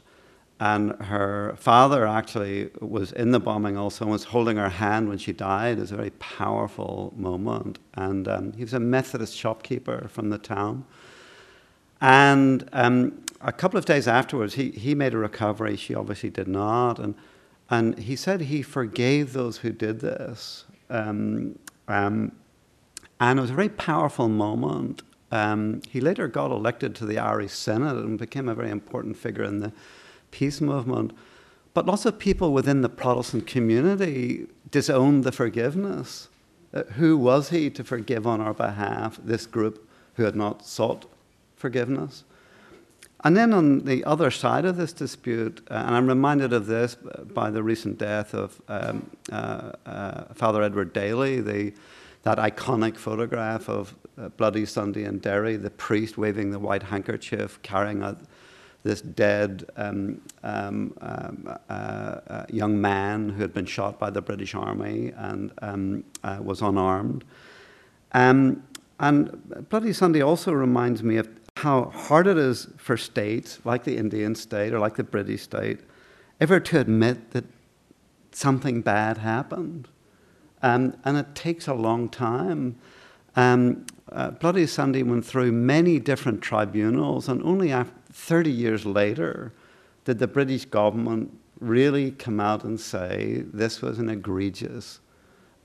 and 0.60 0.92
her 1.02 1.56
father 1.58 2.06
actually 2.06 2.70
was 2.80 3.12
in 3.12 3.32
the 3.32 3.40
bombing 3.40 3.78
also 3.78 4.06
and 4.06 4.12
was 4.12 4.26
holding 4.26 4.58
her 4.58 4.70
hand 4.70 5.08
when 5.08 5.18
she 5.18 5.32
died. 5.32 5.78
It 5.78 5.82
was 5.82 5.92
a 5.92 5.96
very 5.96 6.12
powerful 6.12 7.14
moment. 7.16 7.80
And 7.94 8.28
um, 8.28 8.54
he 8.54 8.64
was 8.64 8.74
a 8.74 8.80
Methodist 8.80 9.36
shopkeeper 9.36 10.08
from 10.10 10.30
the 10.30 10.38
town. 10.38 10.86
And 12.02 12.68
um, 12.74 13.24
a 13.42 13.52
couple 13.52 13.78
of 13.78 13.86
days 13.86 14.08
afterwards, 14.08 14.56
he, 14.56 14.72
he 14.72 14.96
made 14.96 15.14
a 15.14 15.18
recovery. 15.18 15.76
She 15.76 15.94
obviously 15.96 16.30
did 16.30 16.48
not. 16.48 17.00
And, 17.00 17.16
and 17.70 17.98
he 17.98 18.16
said 18.16 18.42
he 18.42 18.62
forgave 18.62 19.34
those 19.34 19.58
who 19.58 19.72
did 19.72 20.00
this. 20.00 20.66
Um, 20.90 21.60
um, 21.88 22.32
and 23.20 23.40
it 23.40 23.42
was 23.42 23.52
a 23.52 23.56
very 23.56 23.70
powerful 23.70 24.30
moment. 24.30 25.02
Um, 25.32 25.82
he 25.90 26.00
later 26.00 26.28
got 26.28 26.52
elected 26.52 26.96
to 26.96 27.06
the 27.06 27.20
Irish 27.20 27.52
Senate 27.52 27.98
and 27.98 28.18
became 28.18 28.48
a 28.48 28.56
very 28.56 28.70
important 28.70 29.18
figure 29.18 29.44
in 29.44 29.60
the 29.60 29.74
peace 30.32 30.62
movement. 30.62 31.12
But 31.74 31.86
lots 31.86 32.06
of 32.06 32.18
people 32.18 32.54
within 32.54 32.82
the 32.82 32.90
Protestant 32.90 33.46
community 33.46 34.48
disowned 34.72 35.24
the 35.24 35.32
forgiveness. 35.32 36.30
Uh, 36.74 36.84
who 36.84 37.18
was 37.18 37.50
he 37.50 37.70
to 37.70 37.84
forgive 37.84 38.28
on 38.28 38.42
our 38.42 38.54
behalf 38.54 39.20
this 39.24 39.46
group 39.46 39.88
who 40.16 40.24
had 40.24 40.36
not 40.36 40.66
sought 40.66 41.06
forgiveness? 41.56 42.24
And 43.24 43.36
then 43.36 43.54
on 43.54 43.80
the 43.80 44.04
other 44.06 44.30
side 44.30 44.66
of 44.66 44.78
this 44.78 44.94
dispute, 44.94 45.66
uh, 45.72 45.84
and 45.88 45.96
I'm 45.96 46.08
reminded 46.08 46.54
of 46.54 46.68
this 46.68 46.96
by 46.96 47.50
the 47.50 47.64
recent 47.64 47.98
death 47.98 48.34
of 48.34 48.62
um, 48.68 49.10
uh, 49.32 49.72
uh, 49.86 50.24
Father 50.36 50.62
Edward 50.62 50.94
Daly, 50.94 51.42
the, 51.42 51.74
that 52.24 52.38
iconic 52.38 52.96
photograph 52.96 53.70
of 53.70 53.96
uh, 54.20 54.30
Bloody 54.30 54.66
Sunday 54.66 55.06
in 55.06 55.18
Derry, 55.18 55.56
the 55.56 55.72
priest 55.72 56.18
waving 56.18 56.52
the 56.52 56.60
white 56.60 56.84
handkerchief, 56.84 57.60
carrying 57.64 58.04
this 58.84 59.02
dead 59.02 59.66
um, 59.76 60.22
um, 60.44 60.94
um, 61.02 61.58
uh, 61.70 61.74
uh, 61.74 62.46
young 62.50 62.80
man 62.80 63.30
who 63.30 63.42
had 63.42 63.54
been 63.54 63.66
shot 63.66 63.98
by 63.98 64.12
the 64.12 64.22
British 64.22 64.54
Army 64.54 65.12
and 65.18 65.52
um, 65.62 66.04
was 66.40 66.62
unarmed. 66.62 67.24
Um, 68.14 68.64
and 69.00 69.68
Bloody 69.70 69.94
Sunday 69.94 70.22
also 70.22 70.52
reminds 70.52 71.04
me 71.04 71.18
of 71.18 71.28
how 71.58 71.86
hard 71.86 72.28
it 72.28 72.38
is 72.38 72.68
for 72.78 72.98
states 72.98 73.60
like 73.66 73.84
the 73.84 73.98
Indian 73.98 74.36
state 74.36 74.74
or 74.74 74.80
like 74.80 74.96
the 74.96 75.04
British 75.04 75.42
state 75.42 75.80
ever 76.40 76.60
to 76.60 76.80
admit 76.80 77.32
that 77.32 77.46
something 78.32 78.82
bad 78.82 79.18
happened. 79.18 79.88
Um, 80.62 80.96
and 81.04 81.18
it 81.18 81.34
takes 81.34 81.68
a 81.68 81.74
long 81.74 82.10
time. 82.10 82.78
Um, 83.36 83.86
uh, 84.12 84.32
Bloody 84.32 84.68
Sunday 84.68 85.02
went 85.02 85.26
through 85.26 85.52
many 85.52 86.00
different 86.00 86.42
tribunals, 86.42 87.28
and 87.28 87.42
only 87.44 87.72
after 87.72 87.94
30 88.12 88.52
years 88.52 88.86
later 88.86 89.52
did 90.06 90.20
the 90.20 90.28
British 90.28 90.66
government 90.66 91.38
really 91.60 92.12
come 92.12 92.40
out 92.40 92.64
and 92.64 92.80
say 92.80 93.44
this 93.52 93.82
was 93.82 93.98
an 93.98 94.10
egregious 94.10 95.00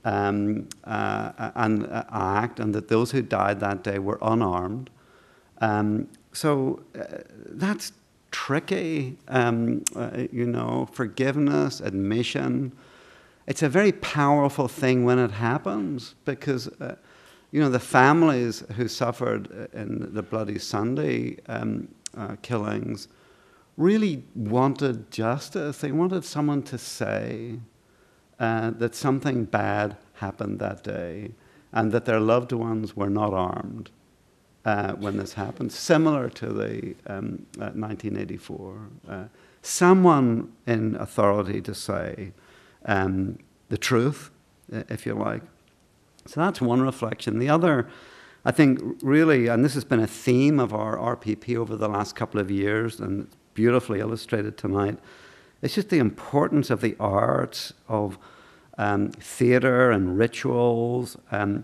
um, 0.05 0.67
uh, 0.83 1.51
an, 1.55 1.85
uh, 1.85 2.05
act, 2.11 2.59
and 2.59 2.73
that 2.75 2.87
those 2.87 3.11
who 3.11 3.21
died 3.21 3.59
that 3.59 3.83
day 3.83 3.99
were 3.99 4.19
unarmed. 4.21 4.89
Um, 5.63 6.09
so 6.33 6.83
uh, 6.93 7.19
that's 7.51 7.93
tricky, 8.31 9.17
um, 9.29 9.85
uh, 9.95 10.25
you 10.29 10.45
know, 10.45 10.89
forgiveness, 10.91 11.79
admission. 11.79 12.73
It's 13.47 13.63
a 13.63 13.69
very 13.69 13.93
powerful 13.93 14.67
thing 14.67 15.05
when 15.05 15.19
it 15.19 15.31
happens 15.31 16.15
because, 16.25 16.67
uh, 16.81 16.95
you 17.51 17.61
know, 17.61 17.69
the 17.69 17.79
families 17.79 18.65
who 18.75 18.89
suffered 18.89 19.69
in 19.71 20.13
the 20.13 20.21
Bloody 20.21 20.59
Sunday 20.59 21.37
um, 21.47 21.87
uh, 22.17 22.35
killings 22.41 23.07
really 23.77 24.21
wanted 24.35 25.11
justice. 25.11 25.77
They 25.77 25.93
wanted 25.93 26.25
someone 26.25 26.63
to 26.63 26.77
say 26.77 27.59
uh, 28.37 28.71
that 28.71 28.95
something 28.95 29.45
bad 29.45 29.95
happened 30.15 30.59
that 30.59 30.83
day 30.83 31.31
and 31.71 31.93
that 31.93 32.03
their 32.03 32.19
loved 32.19 32.51
ones 32.51 32.97
were 32.97 33.09
not 33.09 33.33
armed 33.33 33.91
uh, 34.65 34.93
when 34.93 35.17
this 35.17 35.33
happened, 35.33 35.71
similar 35.71 36.29
to 36.29 36.47
the 36.47 36.95
um, 37.07 37.45
uh, 37.59 37.71
1984. 37.75 38.77
Uh, 39.07 39.23
someone 39.61 40.51
in 40.65 40.95
authority 40.95 41.61
to 41.61 41.73
say 41.73 42.31
um, 42.85 43.37
the 43.69 43.77
truth, 43.77 44.31
if 44.69 45.05
you 45.05 45.13
like. 45.13 45.41
So 46.25 46.39
that's 46.39 46.61
one 46.61 46.81
reflection. 46.81 47.39
The 47.39 47.49
other, 47.49 47.87
I 48.45 48.51
think, 48.51 48.79
really, 49.01 49.47
and 49.47 49.63
this 49.63 49.73
has 49.73 49.83
been 49.83 49.99
a 49.99 50.07
theme 50.07 50.59
of 50.59 50.73
our 50.73 50.97
RPP 50.97 51.57
over 51.57 51.75
the 51.75 51.89
last 51.89 52.15
couple 52.15 52.39
of 52.39 52.49
years, 52.49 52.99
and 52.99 53.23
it's 53.23 53.35
beautifully 53.53 53.99
illustrated 53.99 54.57
tonight. 54.57 54.97
It's 55.61 55.75
just 55.75 55.89
the 55.89 55.99
importance 55.99 56.69
of 56.69 56.81
the 56.81 56.95
arts, 56.99 57.73
of 57.87 58.17
um, 58.77 59.11
theatre 59.11 59.91
and 59.91 60.17
rituals. 60.17 61.17
Um, 61.31 61.63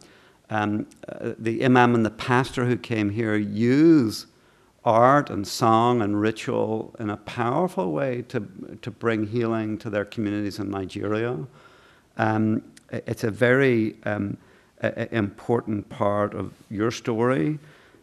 um, 0.50 0.88
uh, 1.08 1.34
the 1.38 1.64
imam 1.64 1.96
and 1.96 2.06
the 2.06 2.10
pastor 2.10 2.66
who 2.66 2.78
came 2.78 3.10
here 3.10 3.36
use 3.36 4.26
art 4.86 5.30
and 5.30 5.48
song 5.48 6.02
and 6.02 6.20
ritual 6.20 6.96
in 7.00 7.10
a 7.10 7.18
powerful 7.18 7.92
way 7.92 8.24
to, 8.24 8.48
to 8.82 8.90
bring 8.90 9.28
healing 9.28 9.78
to 9.78 9.90
their 9.90 10.06
communities 10.06 10.60
in 10.60 10.70
Nigeria. 10.70 11.38
Um, 12.18 12.64
it's 12.92 13.24
a 13.24 13.32
very 13.32 13.96
um, 14.04 14.38
a- 14.82 15.14
important 15.16 15.90
part 15.90 16.34
of 16.34 16.54
your 16.70 16.92
story. 16.92 17.60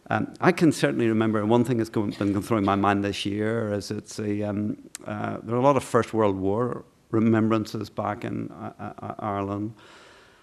Um, 0.09 0.33
I 0.39 0.51
can 0.51 0.71
certainly 0.71 1.09
remember 1.09 1.45
one 1.45 1.65
thing 1.65 1.77
that's 1.77 1.89
going, 1.89 2.11
been 2.11 2.41
through 2.41 2.61
my 2.61 2.75
mind 2.75 3.03
this 3.03 3.25
year 3.25 3.73
is 3.73 3.91
it's 3.91 4.19
a, 4.19 4.43
um, 4.43 4.77
uh, 5.05 5.37
there 5.43 5.55
are 5.55 5.59
a 5.59 5.63
lot 5.63 5.75
of 5.75 5.83
First 5.83 6.13
World 6.13 6.37
War 6.37 6.85
remembrances 7.11 7.89
back 7.89 8.23
in 8.23 8.49
uh, 8.51 8.93
uh, 8.99 9.15
Ireland. 9.19 9.73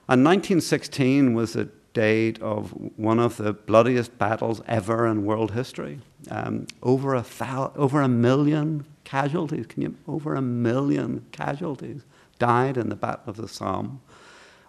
And 0.08 0.22
1916 0.22 1.32
was 1.32 1.56
a 1.56 1.68
date 1.94 2.42
of 2.42 2.70
one 2.96 3.18
of 3.18 3.38
the 3.38 3.52
bloodiest 3.52 4.18
battles 4.18 4.60
ever 4.66 5.06
in 5.06 5.24
world 5.24 5.52
history. 5.52 6.00
Um, 6.30 6.66
over, 6.82 7.14
a 7.14 7.22
thou- 7.22 7.72
over 7.76 8.02
a 8.02 8.08
million 8.08 8.84
casualties, 9.04 9.66
can 9.66 9.82
you, 9.82 9.94
over 10.06 10.34
a 10.34 10.42
million 10.42 11.24
casualties 11.32 12.02
died 12.38 12.76
in 12.76 12.88
the 12.88 12.96
Battle 12.96 13.30
of 13.30 13.36
the 13.36 13.48
Somme. 13.48 14.00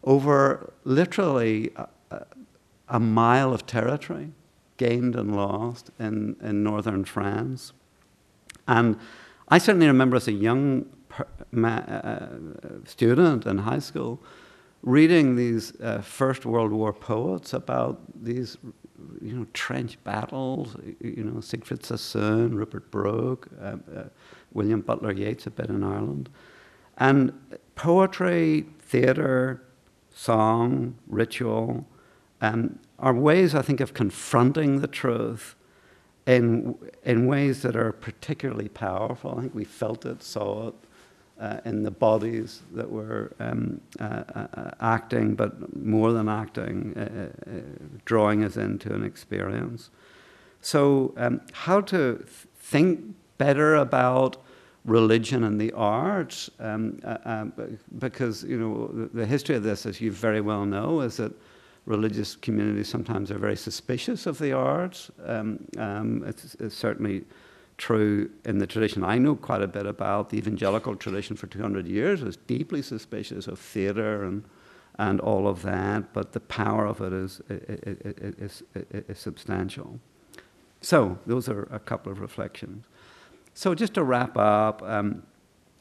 Over 0.03 0.71
literally 0.83 1.71
a, 1.75 1.87
a- 2.89 2.99
mile 2.99 3.53
of 3.53 3.65
territory 3.65 4.31
gained 4.77 5.15
and 5.15 5.35
lost 5.35 5.89
in, 5.99 6.35
in 6.41 6.63
northern 6.63 7.05
France. 7.05 7.73
And 8.67 8.97
I 9.47 9.57
certainly 9.57 9.87
remember 9.87 10.17
as 10.17 10.27
a 10.27 10.31
young 10.31 10.85
per, 11.09 11.25
ma, 11.51 11.77
uh, 11.77 12.27
student 12.85 13.45
in 13.45 13.59
high 13.59 13.79
school 13.79 14.21
reading 14.85 15.35
these 15.35 15.73
uh, 15.81 15.99
First 15.99 16.45
World 16.45 16.71
War 16.71 16.93
poets 16.93 17.53
about 17.53 17.99
these, 18.23 18.57
you 19.21 19.33
know, 19.33 19.45
trench 19.53 20.01
battles. 20.03 20.77
You 21.01 21.23
know, 21.23 21.41
Siegfried 21.41 21.83
Sassoon, 21.83 22.55
Rupert 22.55 22.89
Brooke, 22.91 23.49
uh, 23.59 23.77
uh, 23.93 24.03
William 24.53 24.81
Butler 24.81 25.11
Yeats 25.11 25.47
a 25.47 25.51
bit 25.51 25.69
in 25.69 25.83
Ireland, 25.83 26.29
and 26.97 27.33
poetry, 27.75 28.65
theatre, 28.79 29.61
song, 30.13 30.95
ritual, 31.07 31.85
um, 32.41 32.79
are 32.99 33.13
ways 33.13 33.53
I 33.53 33.61
think 33.61 33.81
of 33.81 33.93
confronting 33.93 34.79
the 34.79 34.87
truth 34.87 35.55
in 36.25 36.77
in 37.03 37.27
ways 37.27 37.63
that 37.63 37.75
are 37.75 37.91
particularly 37.91 38.69
powerful. 38.69 39.35
I 39.37 39.41
think 39.41 39.55
we 39.55 39.65
felt 39.65 40.05
it, 40.05 40.23
saw 40.23 40.69
it 40.69 40.75
uh, 41.39 41.59
in 41.65 41.83
the 41.83 41.91
bodies 41.91 42.61
that 42.73 42.89
were 42.89 43.33
um, 43.39 43.81
uh, 43.99 44.23
uh, 44.35 44.71
acting, 44.79 45.35
but 45.35 45.75
more 45.75 46.13
than 46.13 46.29
acting, 46.29 46.93
uh, 46.97 47.29
uh, 47.49 47.59
drawing 48.05 48.43
us 48.43 48.57
into 48.57 48.93
an 48.93 49.03
experience. 49.03 49.89
So, 50.61 51.13
um, 51.17 51.41
how 51.51 51.81
to 51.81 52.17
th- 52.17 52.27
think 52.57 53.15
better 53.37 53.75
about 53.75 54.37
religion 54.85 55.43
and 55.43 55.59
the 55.59 55.71
arts, 55.73 56.49
um, 56.59 56.99
uh, 57.03 57.45
because 57.99 58.43
you 58.43 58.57
know 58.57 58.87
the, 58.87 59.07
the 59.07 59.25
history 59.25 59.55
of 59.55 59.63
this, 59.63 59.85
as 59.85 59.99
you 59.99 60.11
very 60.11 60.41
well 60.41 60.65
know, 60.65 61.01
is 61.01 61.17
that 61.17 61.33
religious 61.85 62.35
communities 62.35 62.87
sometimes 62.87 63.31
are 63.31 63.37
very 63.37 63.55
suspicious 63.55 64.25
of 64.25 64.39
the 64.39 64.51
arts. 64.53 65.11
Um, 65.25 65.59
um, 65.77 66.23
it's, 66.25 66.55
it's 66.55 66.75
certainly 66.75 67.23
true 67.77 68.29
in 68.45 68.59
the 68.59 68.67
tradition 68.67 69.03
I 69.03 69.17
know 69.17 69.35
quite 69.35 69.61
a 69.61 69.67
bit 69.67 69.85
about. 69.85 70.29
The 70.29 70.37
evangelical 70.37 70.95
tradition 70.95 71.35
for 71.35 71.47
200 71.47 71.87
years 71.87 72.21
was 72.21 72.37
deeply 72.37 72.81
suspicious 72.81 73.47
of 73.47 73.59
theatre 73.59 74.23
and, 74.23 74.43
and 74.97 75.19
all 75.19 75.47
of 75.47 75.61
that, 75.63 76.13
but 76.13 76.33
the 76.33 76.39
power 76.39 76.85
of 76.85 77.01
it 77.01 77.13
is, 77.13 77.41
is, 77.49 78.63
is, 78.63 78.63
is 78.91 79.19
substantial. 79.19 79.99
So, 80.81 81.17
those 81.25 81.49
are 81.49 81.63
a 81.71 81.79
couple 81.79 82.11
of 82.11 82.19
reflections. 82.19 82.85
So, 83.53 83.73
just 83.73 83.95
to 83.95 84.03
wrap 84.03 84.37
up, 84.37 84.81
um, 84.83 85.23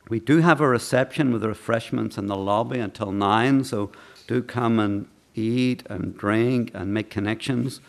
we 0.09 0.21
do 0.21 0.39
have 0.39 0.61
a 0.61 0.69
reception 0.69 1.33
with 1.33 1.45
refreshments 1.45 2.19
in 2.19 2.27
the 2.27 2.37
lobby 2.37 2.79
until 2.79 3.13
9, 3.13 3.65
so 3.65 3.91
do 4.27 4.43
come 4.43 4.79
and 4.79 5.09
eat 5.35 5.83
and 5.89 6.17
drink 6.17 6.71
and 6.75 6.93
make 6.93 7.11
connections. 7.11 7.81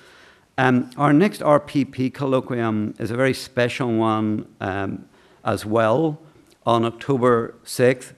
Um, 0.57 0.89
our 0.95 1.11
next 1.11 1.41
RPP 1.41 2.13
colloquium 2.13 2.99
is 2.99 3.11
a 3.11 3.15
very 3.15 3.33
special 3.33 3.93
one 3.93 4.47
um, 4.61 5.05
as 5.43 5.65
well. 5.65 6.19
On 6.65 6.85
October 6.85 7.55
6th 7.65 8.13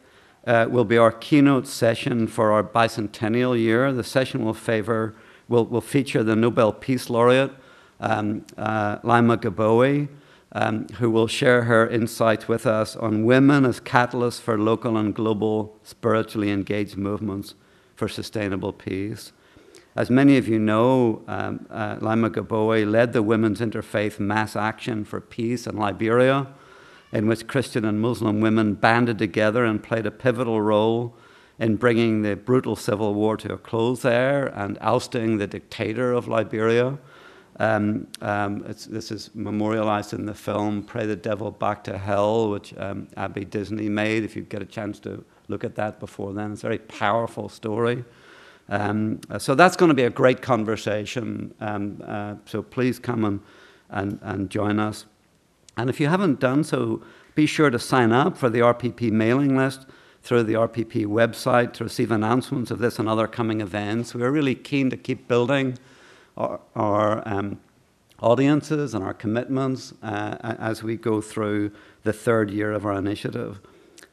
uh, 0.46 0.68
will 0.70 0.86
be 0.86 0.98
our 0.98 1.12
keynote 1.12 1.68
session 1.68 2.28
for 2.28 2.52
our 2.52 2.64
bicentennial 2.64 3.60
year. 3.60 3.92
The 3.92 4.04
session 4.04 4.46
will 4.46 4.54
favor 4.54 5.16
will, 5.48 5.66
will 5.66 5.82
feature 5.82 6.24
the 6.24 6.36
Nobel 6.36 6.72
Peace 6.74 7.10
Laureate 7.10 7.52
um, 8.00 8.46
uh, 8.58 9.00
Leymah 9.00 9.38
Gbowee, 9.38 10.08
um, 10.52 10.88
who 11.00 11.10
will 11.10 11.28
share 11.28 11.64
her 11.64 11.88
insights 11.88 12.48
with 12.48 12.66
us 12.66 12.96
on 12.96 13.26
women 13.26 13.66
as 13.66 13.80
catalysts 13.80 14.40
for 14.40 14.58
local 14.58 14.96
and 14.98 15.16
global 15.16 15.78
spiritually 15.84 16.52
engaged 16.52 16.98
movements 16.98 17.56
for 17.96 18.08
sustainable 18.08 18.72
peace. 18.72 19.32
As 19.98 20.12
many 20.12 20.38
of 20.38 20.48
you 20.48 20.60
know, 20.60 21.24
um, 21.28 21.66
uh, 21.72 21.96
Leymah 21.96 22.30
Gbowee 22.30 22.88
led 22.88 23.14
the 23.14 23.24
Women's 23.24 23.60
Interfaith 23.60 24.20
Mass 24.20 24.56
Action 24.56 25.04
for 25.04 25.20
Peace 25.20 25.66
in 25.66 25.76
Liberia, 25.76 26.46
in 27.12 27.28
which 27.28 27.48
Christian 27.48 27.84
and 27.84 28.00
Muslim 28.00 28.40
women 28.40 28.76
banded 28.76 29.18
together 29.18 29.66
and 29.66 29.82
played 29.82 30.06
a 30.06 30.12
pivotal 30.12 30.62
role 30.62 31.16
in 31.58 31.78
bringing 31.78 32.22
the 32.22 32.36
brutal 32.36 32.76
civil 32.76 33.16
war 33.16 33.38
to 33.38 33.54
a 33.54 33.58
close 33.58 34.04
there 34.04 34.46
and 34.46 34.78
ousting 34.82 35.40
the 35.40 35.48
dictator 35.48 36.14
of 36.14 36.28
Liberia. 36.28 37.00
Um, 37.60 38.06
um, 38.22 38.60
this 38.68 39.10
is 39.10 39.32
memorialized 39.34 40.14
in 40.14 40.28
the 40.28 40.36
film 40.36 40.84
Pray 40.84 41.08
the 41.08 41.16
Devil 41.16 41.50
Back 41.50 41.84
to 41.86 41.98
Hell, 41.98 42.52
which 42.52 42.78
um, 42.78 43.08
Abby 43.18 43.46
Disney 43.46 43.90
made. 43.90 44.24
If 44.24 44.36
you 44.36 44.44
get 44.44 44.62
a 44.62 44.66
chance 44.66 45.00
to 45.00 45.26
look 45.48 45.64
at 45.64 45.74
that 45.74 46.00
before 46.00 46.34
then, 46.34 46.52
it's 46.52 46.62
a 46.62 46.68
very 46.68 46.78
powerful 46.78 47.50
story. 47.50 48.06
Um, 48.70 49.22
so 49.38 49.56
that's 49.56 49.76
going 49.76 49.90
to 49.90 49.96
be 49.96 50.04
a 50.04 50.10
great 50.10 50.42
conversation. 50.42 51.54
Um, 51.60 52.02
uh, 52.06 52.36
so 52.46 52.62
please 52.62 53.00
come 53.00 53.24
and, 53.24 53.40
and, 53.90 54.20
and 54.22 54.50
join 54.50 54.80
us. 54.80 55.06
And 55.78 55.90
if 55.90 56.00
you 56.00 56.08
haven't 56.08 56.40
done 56.40 56.64
so, 56.64 57.02
be 57.36 57.46
sure 57.46 57.70
to 57.70 57.80
sign 57.80 58.12
up 58.12 58.36
for 58.36 58.50
the 58.50 58.60
RPP 58.60 59.12
mailing 59.12 59.56
list 59.56 59.86
through 60.24 60.44
the 60.44 60.56
RPP 60.56 61.06
website 61.06 61.72
to 61.74 61.84
receive 61.84 62.12
announcements 62.12 62.72
of 62.72 62.80
this 62.80 63.00
and 63.00 63.08
other 63.08 63.28
coming 63.28 63.62
events. 63.62 64.14
We're 64.14 64.32
really 64.32 64.56
keen 64.56 64.90
to 64.90 64.98
keep 64.98 65.28
building 65.28 65.78
our, 66.36 66.60
our 66.76 67.28
um, 67.28 67.60
audiences 68.20 68.94
and 68.94 69.04
our 69.04 69.14
commitments 69.14 69.94
uh, 70.02 70.38
as 70.42 70.84
we 70.84 70.98
go 70.98 71.22
through 71.22 71.72
the 72.04 72.12
third 72.12 72.50
year 72.50 72.72
of 72.72 72.86
our 72.86 72.94
initiative. 72.94 73.60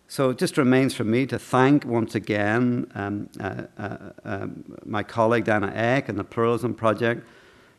So 0.06 0.30
it 0.30 0.38
just 0.38 0.58
remains 0.58 0.94
for 0.94 1.04
me 1.04 1.26
to 1.26 1.38
thank 1.38 1.84
once 1.86 2.14
again 2.14 2.86
um, 2.94 3.28
uh, 3.40 3.62
uh, 3.78 3.98
um, 4.24 4.76
my 4.84 5.02
colleague 5.02 5.44
Diana 5.44 5.72
Eck 5.74 6.08
and 6.08 6.18
the 6.18 6.24
Pluralism 6.24 6.74
Project. 6.74 7.26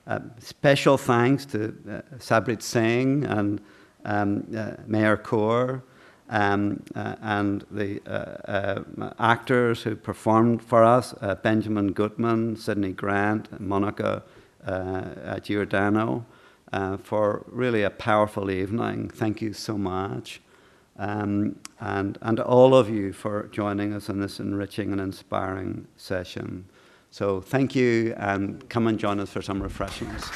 Uh, 0.08 0.20
special 0.40 0.98
thanks 0.98 1.46
to 1.46 1.76
uh, 1.90 2.02
Sarbpreet 2.18 2.62
Singh 2.62 3.24
and 3.26 3.62
um, 4.06 4.46
uh, 4.56 4.74
Mehr 4.86 5.18
Kaur 5.18 5.82
um, 6.30 6.84
uh, 6.96 7.16
and 7.22 7.66
the 7.72 8.02
actors 9.20 9.84
who 9.84 9.96
performed 9.96 10.64
for 10.64 10.84
us 10.84 11.14
Benjamin 11.44 11.92
Gutman, 11.92 12.56
Sydney 12.56 12.92
Grant, 12.92 13.60
Monica 13.60 14.24
Giordano 15.42 16.26
for 17.04 17.46
really 17.48 17.84
a 17.84 17.90
powerful 17.90 18.52
evening. 18.52 19.10
Thank 19.10 19.42
you 19.42 19.54
so 19.54 19.78
much. 19.78 20.42
Um, 20.98 21.58
and, 21.80 22.18
and 22.22 22.40
all 22.40 22.74
of 22.74 22.90
you 22.90 23.12
for 23.12 23.48
joining 23.52 23.94
us 23.94 24.08
in 24.10 24.20
this 24.20 24.40
enriching 24.40 24.92
and 24.92 25.02
inspiring 25.02 25.88
session. 25.98 26.66
So 27.12 27.42
thank 27.42 27.76
you, 27.76 28.14
and 28.18 28.68
come 28.70 28.88
and 28.88 29.00
join 29.00 29.20
us 29.20 29.30
for 29.30 29.42
some 29.42 29.62
refreshments. 29.62 30.30